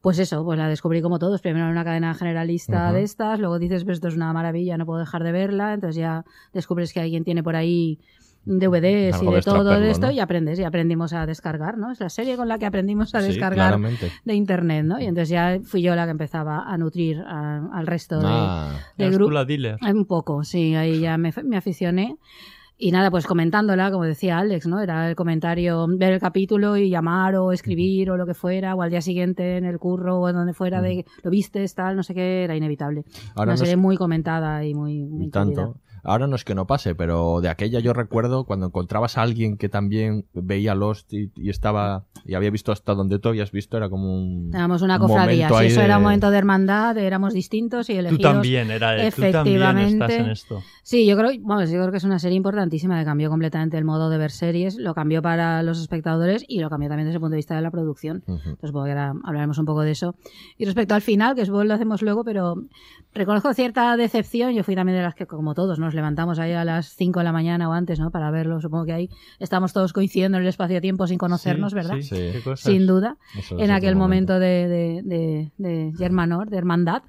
Pues 0.00 0.18
eso, 0.18 0.44
pues 0.44 0.58
la 0.58 0.68
descubrí 0.68 1.00
como 1.02 1.18
todos, 1.18 1.40
primero 1.40 1.66
en 1.66 1.72
una 1.72 1.84
cadena 1.84 2.14
generalista 2.14 2.86
Ujú. 2.86 2.94
de 2.94 3.02
estas, 3.02 3.38
luego 3.40 3.58
dices, 3.58 3.84
pues 3.84 3.96
esto 3.96 4.08
es 4.08 4.16
una 4.16 4.32
maravilla, 4.32 4.53
no 4.78 4.86
puedo 4.86 5.00
dejar 5.00 5.22
de 5.24 5.32
verla, 5.32 5.74
entonces 5.74 5.96
ya 5.96 6.24
descubres 6.52 6.92
que 6.92 7.00
alguien 7.00 7.24
tiene 7.24 7.42
por 7.42 7.56
ahí 7.56 7.98
DVDs 8.46 9.14
Algo 9.14 9.24
y 9.24 9.28
de 9.30 9.34
de 9.36 9.42
todo 9.42 9.60
extraperlo, 9.70 9.90
esto 9.90 10.06
¿no? 10.08 10.12
y 10.12 10.20
aprendes 10.20 10.58
y 10.58 10.64
aprendimos 10.64 11.12
a 11.14 11.24
descargar, 11.24 11.78
¿no? 11.78 11.90
Es 11.90 12.00
la 12.00 12.10
serie 12.10 12.36
con 12.36 12.46
la 12.46 12.58
que 12.58 12.66
aprendimos 12.66 13.14
a 13.14 13.20
Sí, 13.22 13.28
descargar 13.28 13.68
claramente. 13.68 14.10
de 14.24 14.34
internet, 14.34 14.84
¿no? 14.84 15.00
Y 15.00 15.04
entonces 15.06 15.30
ya 15.30 15.58
fui 15.64 15.80
yo 15.80 15.94
la 15.96 16.04
que 16.04 16.10
empezaba 16.10 16.64
a 16.70 16.76
nutrir 16.76 17.20
a- 17.26 17.68
al 17.72 17.86
resto 17.86 18.18
de, 18.18 18.26
Ah, 18.26 18.80
de 18.98 19.04
Eras 19.06 19.18
gru- 19.18 19.24
tú 19.24 19.30
la 19.30 19.44
dealer. 19.46 19.78
un 19.80 20.04
poco, 20.04 20.44
sí, 20.44 20.74
ahí 20.74 21.00
ya 21.00 21.16
me, 21.16 21.32
me 21.42 21.56
aficioné. 21.56 22.18
Y 22.76 22.90
nada, 22.90 23.10
pues 23.10 23.24
comentándola, 23.26 23.90
como 23.92 24.04
decía 24.04 24.38
Alex, 24.38 24.66
¿no? 24.66 24.80
Era 24.80 25.08
el 25.08 25.14
comentario, 25.14 25.86
ver 25.96 26.12
el 26.14 26.20
capítulo 26.20 26.76
y 26.76 26.90
llamar 26.90 27.36
o 27.36 27.52
escribir 27.52 28.10
o 28.10 28.16
lo 28.16 28.26
que 28.26 28.34
fuera, 28.34 28.74
o 28.74 28.82
al 28.82 28.90
día 28.90 29.00
siguiente 29.00 29.56
en 29.56 29.64
el 29.64 29.78
curro 29.78 30.18
o 30.20 30.28
en 30.28 30.34
donde 30.34 30.54
fuera 30.54 30.82
de 30.82 31.04
lo 31.22 31.30
viste, 31.30 31.64
tal, 31.68 31.94
no 31.94 32.02
sé 32.02 32.14
qué, 32.14 32.42
era 32.42 32.56
inevitable. 32.56 33.04
Ahora 33.36 33.50
Una 33.50 33.52
no 33.52 33.56
serie 33.58 33.74
es- 33.74 33.78
muy 33.78 33.96
comentada 33.96 34.64
y 34.64 34.74
muy, 34.74 35.04
muy 35.04 35.26
y 35.26 35.30
tanto. 35.30 35.54
querida. 35.54 35.72
Ahora 36.04 36.26
no 36.26 36.36
es 36.36 36.44
que 36.44 36.54
no 36.54 36.66
pase, 36.66 36.94
pero 36.94 37.40
de 37.40 37.48
aquella 37.48 37.80
yo 37.80 37.92
recuerdo 37.92 38.44
cuando 38.44 38.66
encontrabas 38.66 39.16
a 39.18 39.22
alguien 39.22 39.56
que 39.56 39.68
también 39.68 40.26
veía 40.34 40.74
Lost 40.74 41.12
y, 41.12 41.30
y 41.34 41.50
estaba 41.50 42.04
y 42.26 42.34
había 42.34 42.50
visto 42.50 42.72
hasta 42.72 42.94
donde 42.94 43.18
tú 43.18 43.28
habías 43.30 43.50
visto, 43.52 43.76
era 43.76 43.88
como 43.88 44.14
un. 44.14 44.50
Éramos 44.54 44.82
una 44.82 44.94
un 44.96 45.00
cofradía, 45.00 45.48
si 45.48 45.66
eso 45.66 45.80
de- 45.80 45.86
era 45.86 45.96
un 45.96 46.02
momento 46.04 46.30
de 46.30 46.38
hermandad, 46.38 46.96
éramos 46.98 47.32
distintos 47.34 47.88
y 47.90 47.94
Tú 47.94 47.98
elegidos. 48.00 48.32
también, 48.32 48.70
era 48.70 48.92
de, 48.92 49.10
tú 49.10 49.22
también 49.32 49.78
estás 49.78 50.10
en 50.12 50.26
esto. 50.30 50.62
Sí, 50.82 51.06
yo 51.06 51.16
creo, 51.16 51.30
vamos, 51.40 51.70
yo 51.70 51.78
creo 51.80 51.90
que 51.90 51.96
es 51.98 52.04
una 52.04 52.18
serie 52.18 52.36
importantísima 52.36 52.98
que 52.98 53.04
cambió 53.04 53.30
completamente 53.30 53.76
el 53.78 53.84
modo 53.84 54.10
de 54.10 54.18
ver 54.18 54.30
series, 54.30 54.76
lo 54.76 54.94
cambió 54.94 55.22
para 55.22 55.62
los 55.62 55.80
espectadores 55.80 56.44
y 56.46 56.60
lo 56.60 56.68
cambió 56.70 56.88
también 56.88 57.06
desde 57.06 57.16
el 57.16 57.20
punto 57.20 57.32
de 57.32 57.36
vista 57.38 57.54
de 57.56 57.62
la 57.62 57.70
producción. 57.70 58.22
Entonces, 58.26 58.70
que 58.72 58.76
ahora 58.78 59.12
hablaremos 59.24 59.58
un 59.58 59.64
poco 59.64 59.80
de 59.82 59.92
eso. 59.92 60.14
Y 60.58 60.64
respecto 60.66 60.94
al 60.94 61.02
final, 61.02 61.34
que 61.34 61.42
es 61.42 61.50
bueno, 61.50 61.68
lo 61.68 61.74
hacemos 61.74 62.02
luego, 62.02 62.24
pero 62.24 62.56
reconozco 63.14 63.52
cierta 63.54 63.96
decepción. 63.96 64.52
Yo 64.54 64.64
fui 64.64 64.74
también 64.74 64.98
de 64.98 65.02
las 65.04 65.14
que, 65.14 65.26
como 65.26 65.54
todos, 65.54 65.78
nos 65.94 65.96
levantamos 65.96 66.38
ahí 66.40 66.52
a 66.52 66.64
las 66.64 66.88
5 66.96 67.20
de 67.20 67.24
la 67.24 67.32
mañana 67.32 67.68
o 67.68 67.72
antes, 67.72 68.00
¿no? 68.00 68.10
Para 68.10 68.30
verlo. 68.32 68.60
Supongo 68.60 68.84
que 68.86 68.92
ahí 68.92 69.08
estamos 69.38 69.72
todos 69.72 69.92
coincidiendo 69.92 70.36
en 70.38 70.42
el 70.42 70.48
espacio-tiempo 70.48 71.06
sin 71.06 71.18
conocernos, 71.18 71.70
Sí, 71.70 71.76
¿verdad? 71.76 71.94
sí, 71.96 72.02
Sí. 72.02 72.16
qué 72.32 72.40
cosas. 72.42 72.60
Sin 72.72 72.86
duda. 72.86 73.16
Eso 73.38 73.58
En 73.58 73.70
aquel 73.70 73.94
momento 73.96 74.38
de, 74.40 74.68
de, 74.68 75.00
de, 75.04 75.52
de 75.56 75.92
Germanor, 75.96 76.50
de 76.50 76.58
hermandad. 76.58 77.02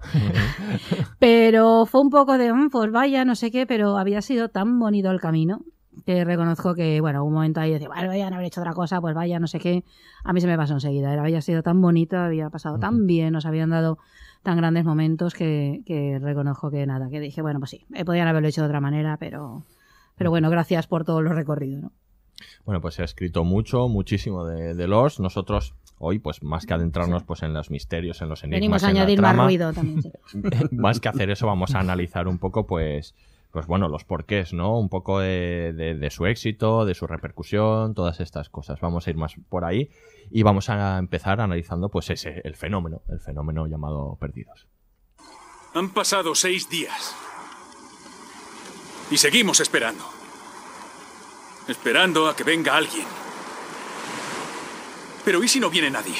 Pero 1.19 1.85
fue 1.85 2.01
un 2.01 2.09
poco 2.09 2.37
de, 2.37 2.53
"Mm, 2.53 2.69
pues 2.69 2.91
vaya, 2.91 3.25
no 3.25 3.35
sé 3.35 3.51
qué, 3.51 3.65
pero 3.65 3.97
había 3.97 4.21
sido 4.21 4.49
tan 4.49 4.79
bonito 4.79 5.09
el 5.11 5.19
camino 5.19 5.61
que 6.05 6.23
reconozco 6.25 6.75
que, 6.75 7.01
bueno, 7.01 7.23
un 7.23 7.33
momento 7.33 7.59
ahí 7.59 7.71
decía, 7.71 7.87
bueno, 7.87 8.07
vayan 8.07 8.33
a 8.33 8.37
haber 8.37 8.47
hecho 8.47 8.61
otra 8.61 8.73
cosa, 8.73 8.99
pues 9.01 9.15
vaya, 9.15 9.39
no 9.39 9.47
sé 9.47 9.59
qué. 9.59 9.83
A 10.23 10.33
mí 10.33 10.41
se 10.41 10.47
me 10.47 10.57
pasó 10.57 10.73
enseguida. 10.73 11.13
Era, 11.13 11.21
había 11.21 11.41
sido 11.41 11.63
tan 11.63 11.81
bonito, 11.81 12.17
había 12.17 12.49
pasado 12.49 12.79
tan 12.79 13.07
bien, 13.07 13.33
nos 13.33 13.45
habían 13.45 13.69
dado 13.69 13.97
tan 14.43 14.57
grandes 14.57 14.85
momentos 14.85 15.33
que, 15.33 15.81
que 15.85 16.19
reconozco 16.19 16.69
que 16.69 16.85
nada, 16.85 17.09
que 17.09 17.19
dije, 17.19 17.41
bueno, 17.41 17.59
pues 17.59 17.71
sí, 17.71 17.85
eh, 17.93 18.05
podían 18.05 18.27
haberlo 18.27 18.47
hecho 18.47 18.61
de 18.61 18.67
otra 18.67 18.81
manera, 18.81 19.17
pero, 19.17 19.63
pero 20.15 20.29
bueno, 20.29 20.49
gracias 20.49 20.87
por 20.87 21.03
todo 21.03 21.21
lo 21.21 21.33
recorrido, 21.33 21.81
¿no? 21.81 21.91
Bueno, 22.65 22.81
pues 22.81 22.95
se 22.95 23.01
ha 23.01 23.05
escrito 23.05 23.43
mucho, 23.43 23.87
muchísimo 23.87 24.45
de, 24.45 24.75
de 24.75 24.87
Lost. 24.87 25.19
Nosotros 25.19 25.73
hoy, 25.97 26.19
pues 26.19 26.43
más 26.43 26.65
que 26.65 26.73
adentrarnos 26.73 27.23
pues 27.23 27.43
en 27.43 27.53
los 27.53 27.71
misterios, 27.71 28.21
en 28.21 28.29
los 28.29 28.43
enigmas, 28.43 28.59
Venimos 28.59 28.83
a 28.83 28.89
en 28.89 28.95
la 28.95 29.01
añadir 29.01 29.21
más 29.21 29.31
trama, 29.31 29.43
ruido 29.45 29.73
también. 29.73 30.01
sí. 30.01 30.11
más 30.71 30.99
que 30.99 31.09
hacer 31.09 31.29
eso, 31.29 31.47
vamos 31.47 31.73
a 31.75 31.79
analizar 31.79 32.27
un 32.27 32.37
poco, 32.37 32.67
pues, 32.67 33.15
pues 33.55 33.67
bueno, 33.67 33.87
los 33.87 34.03
porqués, 34.03 34.51
¿no? 34.51 34.77
Un 34.77 34.89
poco 34.89 35.19
de, 35.21 35.71
de- 35.73 36.09
su 36.09 36.25
éxito, 36.25 36.83
de 36.83 36.93
su 36.93 37.07
repercusión, 37.07 37.93
todas 37.93 38.19
estas 38.19 38.49
cosas. 38.49 38.81
Vamos 38.81 39.07
a 39.07 39.09
ir 39.11 39.15
más 39.15 39.35
por 39.47 39.63
ahí 39.63 39.89
y 40.29 40.43
vamos 40.43 40.69
a 40.69 40.97
empezar 40.97 41.39
analizando, 41.39 41.87
pues, 41.87 42.09
ese, 42.09 42.41
el 42.43 42.57
fenómeno, 42.57 43.01
el 43.07 43.21
fenómeno 43.21 43.65
llamado 43.65 44.17
Perdidos. 44.19 44.67
Han 45.73 45.93
pasado 45.93 46.35
seis 46.35 46.69
días. 46.69 47.15
Y 49.09 49.15
seguimos 49.15 49.61
esperando. 49.61 50.03
Esperando 51.69 52.27
a 52.27 52.35
que 52.35 52.43
venga 52.43 52.75
alguien. 52.75 53.07
Pero 55.23 55.41
¿y 55.41 55.47
si 55.47 55.61
no 55.61 55.69
viene 55.69 55.89
nadie? 55.91 56.17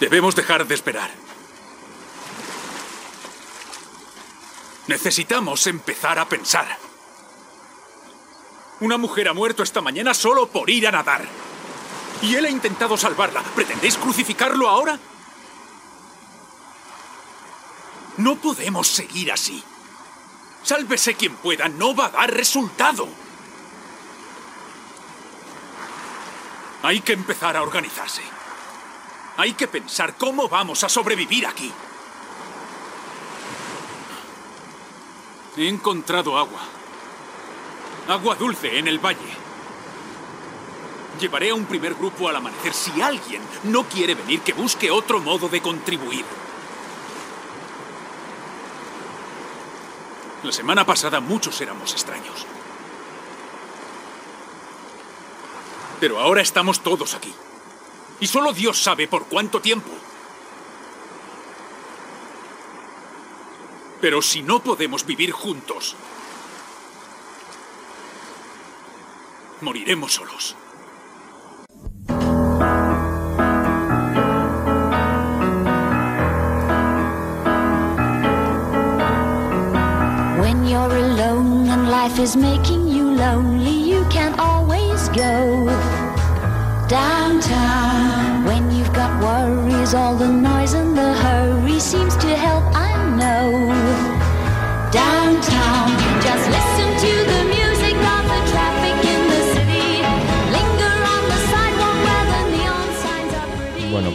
Debemos 0.00 0.36
dejar 0.36 0.66
de 0.66 0.74
esperar. 0.74 1.10
Necesitamos 4.86 5.66
empezar 5.66 6.18
a 6.18 6.28
pensar. 6.28 6.78
Una 8.80 8.98
mujer 8.98 9.28
ha 9.28 9.32
muerto 9.32 9.62
esta 9.62 9.80
mañana 9.80 10.12
solo 10.12 10.48
por 10.48 10.68
ir 10.68 10.88
a 10.88 10.92
nadar. 10.92 11.24
Y 12.20 12.34
él 12.34 12.46
ha 12.46 12.50
intentado 12.50 12.96
salvarla. 12.96 13.42
¿Pretendéis 13.54 13.96
crucificarlo 13.96 14.68
ahora? 14.68 14.98
No 18.16 18.36
podemos 18.36 18.88
seguir 18.88 19.32
así. 19.32 19.62
Sálvese 20.62 21.14
quien 21.14 21.36
pueda, 21.36 21.68
no 21.68 21.94
va 21.94 22.06
a 22.06 22.10
dar 22.10 22.30
resultado. 22.32 23.08
Hay 26.82 27.00
que 27.00 27.12
empezar 27.12 27.56
a 27.56 27.62
organizarse. 27.62 28.22
Hay 29.36 29.54
que 29.54 29.68
pensar 29.68 30.16
cómo 30.16 30.48
vamos 30.48 30.82
a 30.84 30.88
sobrevivir 30.88 31.46
aquí. 31.46 31.72
He 35.56 35.68
encontrado 35.68 36.38
agua. 36.38 36.60
Agua 38.08 38.34
dulce 38.36 38.78
en 38.78 38.88
el 38.88 38.98
valle. 38.98 39.36
Llevaré 41.20 41.50
a 41.50 41.54
un 41.54 41.66
primer 41.66 41.94
grupo 41.94 42.28
al 42.28 42.36
amanecer. 42.36 42.72
Si 42.72 43.02
alguien 43.02 43.42
no 43.64 43.84
quiere 43.84 44.14
venir, 44.14 44.40
que 44.40 44.54
busque 44.54 44.90
otro 44.90 45.20
modo 45.20 45.48
de 45.48 45.60
contribuir. 45.60 46.24
La 50.42 50.52
semana 50.52 50.86
pasada 50.86 51.20
muchos 51.20 51.60
éramos 51.60 51.92
extraños. 51.92 52.46
Pero 56.00 56.18
ahora 56.18 56.40
estamos 56.40 56.80
todos 56.80 57.14
aquí. 57.14 57.32
Y 58.20 58.26
solo 58.26 58.52
Dios 58.52 58.82
sabe 58.82 59.06
por 59.06 59.26
cuánto 59.26 59.60
tiempo. 59.60 59.90
Pero 64.02 64.20
si 64.20 64.42
no 64.42 64.58
podemos 64.58 65.06
vivir 65.06 65.30
juntos, 65.30 65.94
moriremos 69.60 70.12
solos. 70.12 70.56
When 80.40 80.66
you're 80.66 80.96
alone 80.96 81.70
and 81.70 81.88
life 81.88 82.18
is 82.18 82.34
making 82.36 82.88
you 82.88 83.14
lonely, 83.14 83.70
you 83.70 84.04
can 84.10 84.34
always 84.40 85.08
go 85.10 85.70
downtown. 86.88 88.44
When 88.44 88.68
you've 88.72 88.92
got 88.92 89.22
worries, 89.22 89.94
all 89.94 90.16
the 90.16 90.26
noise 90.26 90.74
and 90.74 90.98
the 90.98 91.14
hurry 91.22 91.78
seems 91.78 92.16
to 92.16 92.34
help, 92.34 92.64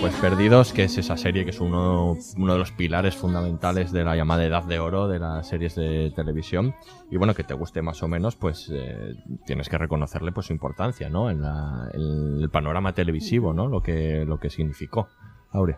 pues 0.10 0.22
Perdidos, 0.22 0.72
que 0.72 0.86
es 0.86 0.98
esa 0.98 1.18
serie 1.18 1.44
que 1.44 1.50
es 1.50 1.60
uno, 1.60 2.16
de 2.16 2.58
los 2.58 2.72
pilares 2.72 3.16
fundamentales 3.18 3.92
de 3.92 4.06
la 4.06 4.16
llamada 4.16 4.46
Edad 4.46 4.64
de 4.64 4.80
Oro 4.80 5.10
de 5.10 5.20
las 5.20 5.48
series 5.50 5.76
de 5.76 6.14
televisión. 6.16 6.74
Y 7.12 7.18
bueno, 7.18 7.34
que 7.34 7.44
te 7.44 7.54
guste 7.54 7.82
más 7.82 8.02
o 8.04 8.08
menos, 8.08 8.38
pues 8.38 8.70
eh, 8.74 9.16
tienes 9.46 9.68
que 9.68 9.78
reconocerle 9.78 10.32
pues 10.32 10.46
su 10.46 10.54
importancia, 10.54 11.10
¿no? 11.10 11.30
En, 11.30 11.42
la- 11.42 11.90
en 11.94 12.42
el 12.42 12.50
panorama 12.50 12.94
televisivo, 12.94 13.54
¿no? 13.54 13.68
Lo 13.68 13.82
que, 13.82 14.24
lo 14.26 14.40
que 14.40 14.50
significó. 14.50 15.10
Aurea. 15.52 15.78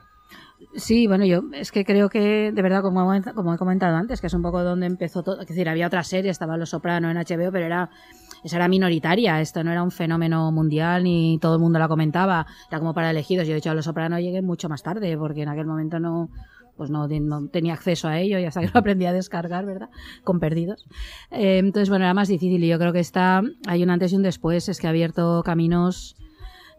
Sí, 0.76 1.08
bueno, 1.08 1.26
yo 1.26 1.42
es 1.54 1.72
que 1.72 1.84
creo 1.84 2.10
que, 2.10 2.52
de 2.52 2.62
verdad, 2.62 2.84
como, 2.84 3.12
he- 3.14 3.58
comentado 3.58 3.96
antes, 3.96 4.22
que 4.22 4.28
es 4.28 4.34
un 4.36 4.44
poco 4.44 4.62
donde 4.64 4.86
empezó 4.86 5.24
todo. 5.24 5.42
Es 5.42 5.48
decir, 5.48 5.68
había 5.70 5.88
otra 5.88 6.04
serie, 6.04 6.30
estaba 6.30 6.56
Los 6.58 6.70
Soprano 6.70 7.10
en 7.10 7.18
HBO, 7.18 7.52
pero 7.52 7.66
era, 7.66 7.90
esa 8.44 8.58
era 8.58 8.68
minoritaria. 8.68 9.42
Esto 9.42 9.64
no 9.64 9.72
era 9.72 9.84
un 9.84 9.92
fenómeno 9.92 10.52
mundial 10.52 11.04
ni 11.04 11.38
todo 11.40 11.56
el 11.56 11.62
mundo 11.62 11.80
la 11.80 11.88
comentaba. 11.88 12.46
Era 12.70 12.80
como 12.80 12.94
para 12.94 13.12
elegidos. 13.12 13.48
Yo, 13.48 13.54
de 13.54 13.60
hecho, 13.60 13.72
a 13.72 13.74
Los 13.74 13.86
Soprano 13.86 14.20
llegué 14.20 14.42
mucho 14.42 14.70
más 14.70 14.84
tarde, 14.84 15.18
porque 15.18 15.44
en 15.44 15.50
aquel 15.50 15.66
momento 15.66 16.00
no, 16.00 16.30
pues 16.80 16.90
no, 16.90 17.08
no 17.08 17.48
tenía 17.50 17.74
acceso 17.74 18.08
a 18.08 18.20
ello 18.20 18.40
y 18.40 18.46
hasta 18.46 18.62
que 18.62 18.70
lo 18.74 18.80
aprendí 18.80 19.06
a 19.06 19.12
descargar, 19.12 19.66
¿verdad? 19.66 19.90
Con 20.24 20.40
perdidos. 20.40 20.86
Eh, 21.30 21.58
entonces, 21.58 21.90
bueno, 21.90 22.06
era 22.06 22.14
más 22.14 22.30
difícil 22.30 22.64
y 22.64 22.68
yo 22.70 22.80
creo 22.80 22.94
que 22.94 23.02
está, 23.02 23.42
hay 23.68 23.84
un 23.84 23.90
antes 23.90 24.14
y 24.14 24.16
un 24.16 24.24
después, 24.24 24.70
es 24.70 24.80
que 24.80 24.88
ha 24.88 24.92
abierto 24.92 25.44
caminos 25.44 26.16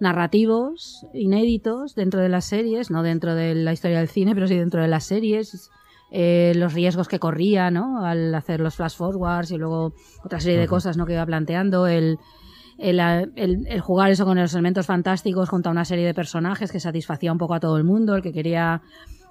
narrativos 0.00 1.06
inéditos 1.12 1.94
dentro 1.94 2.20
de 2.20 2.30
las 2.30 2.46
series, 2.46 2.90
no 2.90 3.02
dentro 3.02 3.34
de 3.34 3.54
la 3.54 3.74
historia 3.74 3.98
del 3.98 4.08
cine, 4.08 4.34
pero 4.34 4.48
sí 4.48 4.56
dentro 4.56 4.80
de 4.80 4.88
las 4.88 5.04
series. 5.04 5.70
Eh, 6.10 6.52
los 6.56 6.72
riesgos 6.74 7.08
que 7.08 7.18
corría, 7.18 7.70
¿no? 7.70 8.04
Al 8.04 8.34
hacer 8.34 8.60
los 8.60 8.74
flash 8.74 8.96
forwards 8.96 9.50
y 9.52 9.56
luego 9.58 9.92
otra 10.24 10.40
serie 10.40 10.58
de 10.58 10.66
cosas, 10.68 10.96
¿no? 10.96 11.06
Que 11.06 11.12
iba 11.14 11.24
planteando 11.26 11.86
el, 11.86 12.18
el, 12.78 12.98
el- 13.36 13.66
el 13.68 13.80
jugar 13.80 14.10
eso 14.10 14.24
con 14.24 14.38
los 14.38 14.52
elementos 14.54 14.86
fantásticos 14.86 15.48
junto 15.48 15.68
a 15.68 15.72
una 15.72 15.84
serie 15.84 16.06
de 16.06 16.14
personajes 16.14 16.72
que 16.72 16.80
satisfacía 16.80 17.30
un 17.32 17.38
poco 17.38 17.54
a 17.54 17.60
todo 17.60 17.76
el 17.76 17.84
mundo, 17.84 18.14
el 18.16 18.22
que 18.22 18.32
quería, 18.32 18.82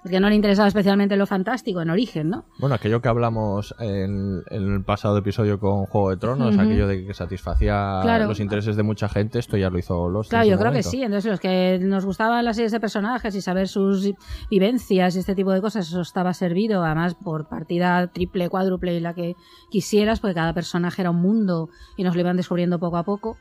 el 0.05 0.11
que 0.11 0.19
no 0.19 0.29
le 0.29 0.35
interesaba 0.35 0.67
especialmente 0.67 1.15
lo 1.17 1.25
fantástico 1.27 1.81
en 1.81 1.89
origen, 1.89 2.29
¿no? 2.29 2.45
Bueno, 2.57 2.75
aquello 2.75 3.01
que 3.01 3.09
hablamos 3.09 3.75
en, 3.79 4.41
en 4.49 4.73
el 4.73 4.83
pasado 4.83 5.17
episodio 5.17 5.59
con 5.59 5.85
Juego 5.87 6.11
de 6.11 6.17
Tronos, 6.17 6.57
aquello 6.57 6.87
de 6.87 7.05
que 7.05 7.13
satisfacía 7.13 7.99
Claro. 8.01 8.27
los 8.27 8.39
intereses 8.39 8.75
de 8.77 8.83
mucha 8.83 9.09
gente, 9.09 9.39
esto 9.39 9.57
ya 9.57 9.69
lo 9.69 9.77
hizo 9.77 10.07
Lost. 10.07 10.29
Claro, 10.29 10.45
yo 10.45 10.55
creo 10.57 10.71
que 10.71 10.77
momento. 10.77 10.89
sí. 10.89 11.03
Entonces, 11.03 11.29
los 11.29 11.39
que 11.39 11.79
nos 11.81 12.05
gustaban 12.05 12.45
las 12.45 12.55
series 12.55 12.71
de 12.71 12.79
personajes 12.79 13.35
y 13.35 13.41
saber 13.41 13.67
sus 13.67 14.09
vivencias 14.49 15.15
y 15.15 15.19
este 15.19 15.35
tipo 15.35 15.51
de 15.51 15.59
cosas, 15.61 15.87
eso 15.87 16.01
estaba 16.01 16.33
servido, 16.33 16.83
además, 16.83 17.15
por 17.15 17.47
partida 17.49 18.07
triple, 18.07 18.47
cuádruple 18.49 18.95
y 18.95 18.99
la 19.01 19.13
que 19.13 19.35
quisieras, 19.69 20.19
porque 20.21 20.35
cada 20.35 20.53
personaje 20.53 21.01
era 21.01 21.11
un 21.11 21.21
mundo 21.21 21.69
y 21.97 22.03
nos 22.03 22.15
lo 22.15 22.21
iban 22.21 22.37
descubriendo 22.37 22.79
poco 22.79 22.97
a 22.97 23.03
poco. 23.03 23.37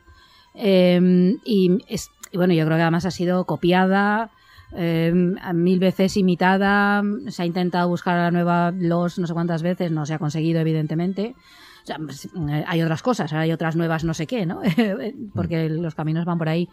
Eh, 0.55 1.37
y, 1.45 1.79
es- 1.89 2.11
y 2.33 2.37
bueno, 2.37 2.53
yo 2.55 2.65
creo 2.65 2.77
que 2.77 2.83
además 2.83 3.07
ha 3.07 3.11
sido 3.11 3.45
copiada. 3.45 4.31
Eh, 4.73 5.13
mil 5.13 5.79
veces 5.79 6.17
imitada, 6.17 7.03
se 7.29 7.43
ha 7.43 7.47
intentado 7.47 7.89
buscar 7.89 8.19
a 8.19 8.25
la 8.25 8.31
nueva 8.31 8.73
Los 8.77 9.19
no 9.19 9.27
sé 9.27 9.33
cuántas 9.33 9.63
veces, 9.63 9.91
no 9.91 10.07
se 10.07 10.15
ha 10.15 10.19
conseguido 10.19 10.61
evidentemente. 10.61 11.35
O 11.83 11.87
sea, 11.87 11.97
pues, 11.99 12.27
eh, 12.27 12.65
hay 12.67 12.83
otras 12.83 13.03
cosas, 13.03 13.33
hay 13.33 13.53
otras 13.53 13.77
nuevas 13.77 14.05
no 14.05 14.15
sé 14.15 14.27
qué, 14.27 14.45
¿no? 14.45 14.61
Porque 15.35 15.69
los 15.69 15.95
caminos 15.95 16.25
van 16.25 16.39
por 16.39 16.49
ahí. 16.49 16.69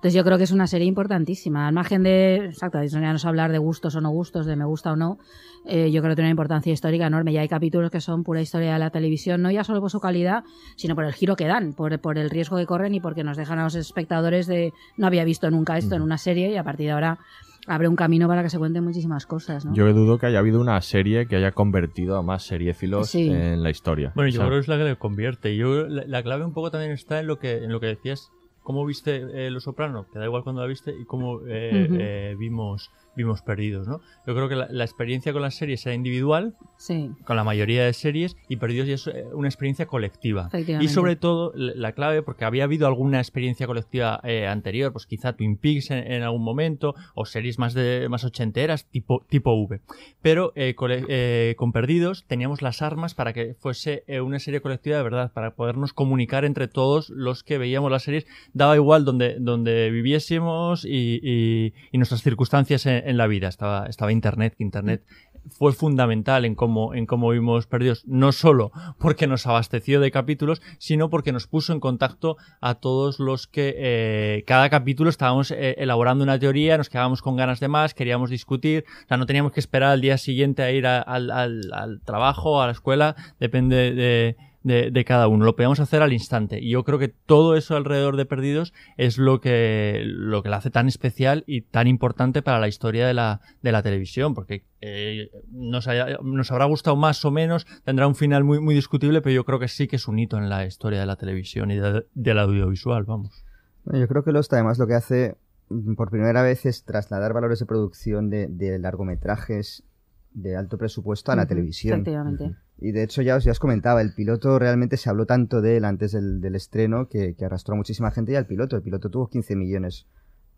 Entonces 0.00 0.14
yo 0.14 0.24
creo 0.24 0.38
que 0.38 0.44
es 0.44 0.50
una 0.50 0.66
serie 0.66 0.86
importantísima. 0.86 1.68
Al 1.68 1.74
margen 1.74 2.02
de, 2.02 2.36
exacto, 2.46 2.82
ya 2.82 2.98
no 3.00 3.16
es 3.16 3.24
hablar 3.26 3.52
de 3.52 3.58
gustos 3.58 3.94
o 3.96 4.00
no 4.00 4.08
gustos, 4.08 4.46
de 4.46 4.56
me 4.56 4.64
gusta 4.64 4.92
o 4.92 4.96
no, 4.96 5.18
eh, 5.66 5.90
yo 5.92 6.00
creo 6.00 6.12
que 6.12 6.16
tiene 6.16 6.28
una 6.28 6.30
importancia 6.30 6.72
histórica 6.72 7.06
enorme. 7.06 7.34
Ya 7.34 7.42
hay 7.42 7.48
capítulos 7.48 7.90
que 7.90 8.00
son 8.00 8.24
pura 8.24 8.40
historia 8.40 8.72
de 8.72 8.78
la 8.78 8.88
televisión, 8.88 9.42
no 9.42 9.50
ya 9.50 9.62
solo 9.62 9.80
por 9.82 9.90
su 9.90 10.00
calidad, 10.00 10.42
sino 10.76 10.94
por 10.94 11.04
el 11.04 11.12
giro 11.12 11.36
que 11.36 11.46
dan, 11.46 11.74
por, 11.74 11.98
por 12.00 12.16
el 12.16 12.30
riesgo 12.30 12.56
que 12.56 12.64
corren 12.64 12.94
y 12.94 13.00
porque 13.00 13.24
nos 13.24 13.36
dejan 13.36 13.58
a 13.58 13.64
los 13.64 13.74
espectadores 13.74 14.46
de 14.46 14.72
no 14.96 15.06
había 15.06 15.22
visto 15.24 15.50
nunca 15.50 15.76
esto 15.76 15.96
en 15.96 16.00
una 16.02 16.16
serie 16.16 16.50
y 16.50 16.56
a 16.56 16.64
partir 16.64 16.86
de 16.86 16.92
ahora 16.92 17.18
abre 17.66 17.86
un 17.86 17.94
camino 17.94 18.26
para 18.26 18.42
que 18.42 18.48
se 18.48 18.58
cuenten 18.58 18.82
muchísimas 18.82 19.26
cosas, 19.26 19.66
¿no? 19.66 19.74
Yo 19.74 19.92
dudo 19.92 20.16
que 20.18 20.24
haya 20.24 20.38
habido 20.38 20.62
una 20.62 20.80
serie 20.80 21.26
que 21.26 21.36
haya 21.36 21.52
convertido 21.52 22.16
a 22.16 22.22
más 22.22 22.42
seriéfilos 22.44 23.10
Sí. 23.10 23.28
en 23.28 23.62
la 23.62 23.68
historia. 23.68 24.12
Bueno, 24.14 24.28
O 24.30 24.32
yo 24.32 24.38
sea, 24.40 24.46
creo 24.46 24.56
que 24.58 24.62
es 24.62 24.68
la 24.68 24.78
que 24.78 24.84
le 24.84 24.96
convierte. 24.96 25.54
Yo 25.56 25.86
la, 25.86 26.04
la 26.06 26.22
clave 26.22 26.46
un 26.46 26.54
poco 26.54 26.70
también 26.70 26.92
está 26.92 27.20
en 27.20 27.26
lo 27.26 27.38
que 27.38 27.62
en 27.62 27.70
lo 27.70 27.78
que 27.78 27.88
decías, 27.88 28.32
cómo 28.62 28.84
viste 28.84 29.46
eh, 29.46 29.50
Los 29.50 29.64
Soprano, 29.64 30.06
que 30.12 30.18
da 30.18 30.24
igual 30.24 30.42
cuando 30.42 30.62
la 30.62 30.66
viste 30.66 30.94
y 30.98 31.04
cómo 31.04 31.40
eh, 31.46 31.88
eh, 31.90 32.36
vimos 32.38 32.90
vimos 33.16 33.42
Perdidos, 33.42 33.86
¿no? 33.88 34.00
Yo 34.26 34.34
creo 34.34 34.48
que 34.48 34.56
la, 34.56 34.68
la 34.70 34.84
experiencia 34.84 35.32
con 35.32 35.42
las 35.42 35.54
series 35.54 35.84
era 35.86 35.94
individual, 35.94 36.54
Sí. 36.78 37.10
con 37.24 37.36
la 37.36 37.44
mayoría 37.44 37.84
de 37.84 37.92
series, 37.92 38.36
y 38.48 38.56
Perdidos 38.56 38.88
ya 38.88 38.94
es 38.94 39.06
eh, 39.08 39.24
una 39.32 39.48
experiencia 39.48 39.86
colectiva. 39.86 40.48
Y 40.80 40.88
sobre 40.88 41.16
todo, 41.16 41.52
la 41.54 41.72
la 41.90 41.92
clave, 41.92 42.22
porque 42.22 42.44
había 42.44 42.64
habido 42.64 42.86
alguna 42.86 43.18
experiencia 43.18 43.66
colectiva 43.66 44.20
eh, 44.22 44.46
anterior, 44.46 44.92
pues 44.92 45.06
quizá 45.06 45.32
Twin 45.32 45.56
Peaks 45.56 45.90
en, 45.90 46.10
en 46.12 46.22
algún 46.22 46.42
momento, 46.44 46.94
o 47.14 47.24
series 47.26 47.58
más 47.58 47.74
de 47.74 48.06
más 48.08 48.22
ochenteras, 48.24 48.86
tipo, 48.86 49.24
tipo 49.28 49.52
V. 49.54 49.80
Pero 50.22 50.52
eh, 50.54 50.74
eh, 50.78 51.54
con 51.56 51.72
Perdidos 51.72 52.24
teníamos 52.26 52.62
las 52.62 52.80
armas 52.82 53.14
para 53.14 53.32
que 53.32 53.54
fuese 53.54 54.04
una 54.22 54.38
serie 54.38 54.60
colectiva 54.60 54.96
de 54.98 55.02
verdad, 55.02 55.32
para 55.32 55.54
podernos 55.54 55.92
comunicar 55.92 56.44
entre 56.44 56.68
todos 56.68 57.10
los 57.10 57.42
que 57.42 57.58
veíamos 57.58 57.90
las 57.90 58.02
series. 58.04 58.26
Daba 58.52 58.76
igual 58.76 59.04
donde, 59.04 59.36
donde 59.40 59.90
viviésemos 59.90 60.84
y, 60.84 61.18
y- 61.22 61.72
y 61.92 61.98
nuestras 61.98 62.22
circunstancias 62.22 62.86
en, 62.86 62.99
en 63.06 63.16
la 63.16 63.26
vida. 63.26 63.48
Estaba, 63.48 63.86
estaba 63.86 64.12
Internet, 64.12 64.54
que 64.56 64.64
Internet 64.64 65.04
fue 65.48 65.72
fundamental 65.72 66.44
en 66.44 66.54
cómo, 66.54 66.94
en 66.94 67.06
cómo 67.06 67.30
vimos 67.30 67.66
perdidos, 67.66 68.04
no 68.06 68.30
solo 68.30 68.72
porque 68.98 69.26
nos 69.26 69.46
abasteció 69.46 69.98
de 69.98 70.10
capítulos, 70.10 70.60
sino 70.78 71.08
porque 71.08 71.32
nos 71.32 71.46
puso 71.46 71.72
en 71.72 71.80
contacto 71.80 72.36
a 72.60 72.74
todos 72.74 73.18
los 73.18 73.46
que 73.46 73.74
eh, 73.76 74.44
cada 74.46 74.68
capítulo 74.68 75.08
estábamos 75.08 75.50
eh, 75.50 75.76
elaborando 75.78 76.24
una 76.24 76.38
teoría, 76.38 76.76
nos 76.76 76.90
quedábamos 76.90 77.22
con 77.22 77.36
ganas 77.36 77.58
de 77.58 77.68
más, 77.68 77.94
queríamos 77.94 78.28
discutir, 78.28 78.84
o 79.04 79.08
sea, 79.08 79.16
no 79.16 79.24
teníamos 79.24 79.52
que 79.52 79.60
esperar 79.60 79.92
al 79.92 80.02
día 80.02 80.18
siguiente 80.18 80.62
a 80.62 80.72
ir 80.72 80.86
al- 80.86 81.30
al 81.30 82.00
trabajo, 82.04 82.60
a 82.60 82.66
la 82.66 82.72
escuela, 82.72 83.16
depende 83.40 83.94
de, 83.94 84.36
de, 84.62 84.90
de 84.90 85.04
cada 85.04 85.26
uno, 85.28 85.44
lo 85.44 85.56
podíamos 85.56 85.80
hacer 85.80 86.02
al 86.02 86.12
instante. 86.12 86.60
Y 86.60 86.70
yo 86.70 86.84
creo 86.84 86.98
que 86.98 87.08
todo 87.08 87.56
eso 87.56 87.76
alrededor 87.76 88.16
de 88.16 88.26
Perdidos 88.26 88.74
es 88.98 89.16
lo 89.16 89.40
que, 89.40 90.02
lo 90.04 90.42
que 90.42 90.48
la 90.50 90.58
hace 90.58 90.70
tan 90.70 90.86
especial 90.86 91.44
y 91.46 91.62
tan 91.62 91.86
importante 91.86 92.42
para 92.42 92.58
la 92.60 92.68
historia 92.68 93.06
de 93.06 93.14
la, 93.14 93.40
de 93.62 93.72
la 93.72 93.82
televisión, 93.82 94.34
porque 94.34 94.64
eh, 94.82 95.30
nos, 95.50 95.88
haya- 95.88 96.18
nos 96.22 96.50
habrá 96.52 96.66
gustado 96.66 96.96
más 96.96 97.24
o 97.24 97.30
menos, 97.30 97.66
tendrá 97.84 98.06
un 98.06 98.14
final 98.14 98.44
muy, 98.44 98.60
muy 98.60 98.74
discutible, 98.74 99.22
pero 99.22 99.34
yo 99.34 99.44
creo 99.44 99.58
que 99.58 99.68
sí 99.68 99.88
que 99.88 99.96
es 99.96 100.06
un 100.08 100.18
hito 100.18 100.36
en 100.36 100.48
la 100.50 100.66
historia 100.66 101.00
de 101.00 101.06
la 101.06 101.16
televisión 101.16 101.70
y 101.70 101.78
de- 101.78 102.04
del 102.14 102.38
audiovisual, 102.38 103.04
vamos. 103.04 103.44
Bueno, 103.84 103.98
Yo 104.00 104.08
creo 104.08 104.24
que 104.24 104.32
Lost 104.32 104.52
además 104.52 104.78
lo 104.78 104.86
que 104.86 104.94
hace 104.94 105.36
mm, 105.70 105.94
por 105.94 106.10
primera 106.10 106.42
vez 106.42 106.66
es 106.66 106.84
trasladar 106.84 107.32
valores 107.32 107.60
de 107.60 107.66
producción 107.66 108.28
de, 108.28 108.46
de 108.48 108.78
largometrajes 108.78 109.84
de 110.32 110.54
alto 110.56 110.78
presupuesto 110.78 111.32
a 111.32 111.36
la 111.36 111.46
televisión. 111.46 112.00
Efectivamente. 112.02 112.54
Y 112.80 112.92
de 112.92 113.02
hecho 113.02 113.22
ya 113.22 113.36
os, 113.36 113.44
ya 113.44 113.52
os 113.52 113.58
comentaba, 113.58 114.00
el 114.02 114.14
piloto 114.14 114.58
realmente 114.58 114.96
se 114.96 115.10
habló 115.10 115.26
tanto 115.26 115.60
de 115.60 115.76
él 115.76 115.84
antes 115.84 116.12
del, 116.12 116.40
del 116.40 116.54
estreno 116.54 117.08
que, 117.08 117.34
que 117.34 117.44
arrastró 117.44 117.74
a 117.74 117.76
muchísima 117.76 118.10
gente 118.10 118.32
y 118.32 118.36
al 118.36 118.46
piloto. 118.46 118.76
El 118.76 118.82
piloto 118.82 119.10
tuvo 119.10 119.28
15 119.28 119.54
millones, 119.56 120.06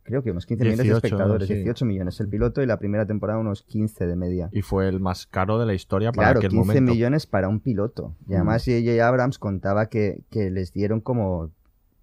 creo 0.05 0.23
que 0.23 0.31
unos 0.31 0.47
15 0.47 0.63
millones 0.65 0.79
de 0.79 0.85
18, 0.85 1.07
espectadores, 1.07 1.49
sí. 1.49 1.55
18 1.55 1.85
millones 1.85 2.21
el 2.21 2.29
piloto 2.29 2.63
y 2.63 2.67
la 2.67 2.79
primera 2.79 3.07
temporada 3.07 3.39
unos 3.41 3.63
15 3.63 4.07
de 4.07 4.17
media. 4.17 4.49
Y 4.53 4.63
fue 4.63 4.89
el 4.89 5.01
más 5.01 5.27
caro 5.27 5.59
de 5.59 5.67
la 5.67 5.75
historia 5.75 6.13
para 6.13 6.29
Claro, 6.29 6.39
aquel 6.41 6.51
15 6.51 6.67
momento. 6.67 6.93
millones 6.93 7.27
para 7.27 7.49
un 7.49 7.61
piloto. 7.61 8.15
Y 8.29 8.33
Mm. 8.33 8.35
además 8.37 8.65
J.J. 8.65 9.07
Abrams 9.09 9.39
contaba 9.39 9.87
que, 9.87 10.23
que 10.31 10.51
les 10.51 10.73
dieron 10.73 11.01
como 11.01 11.51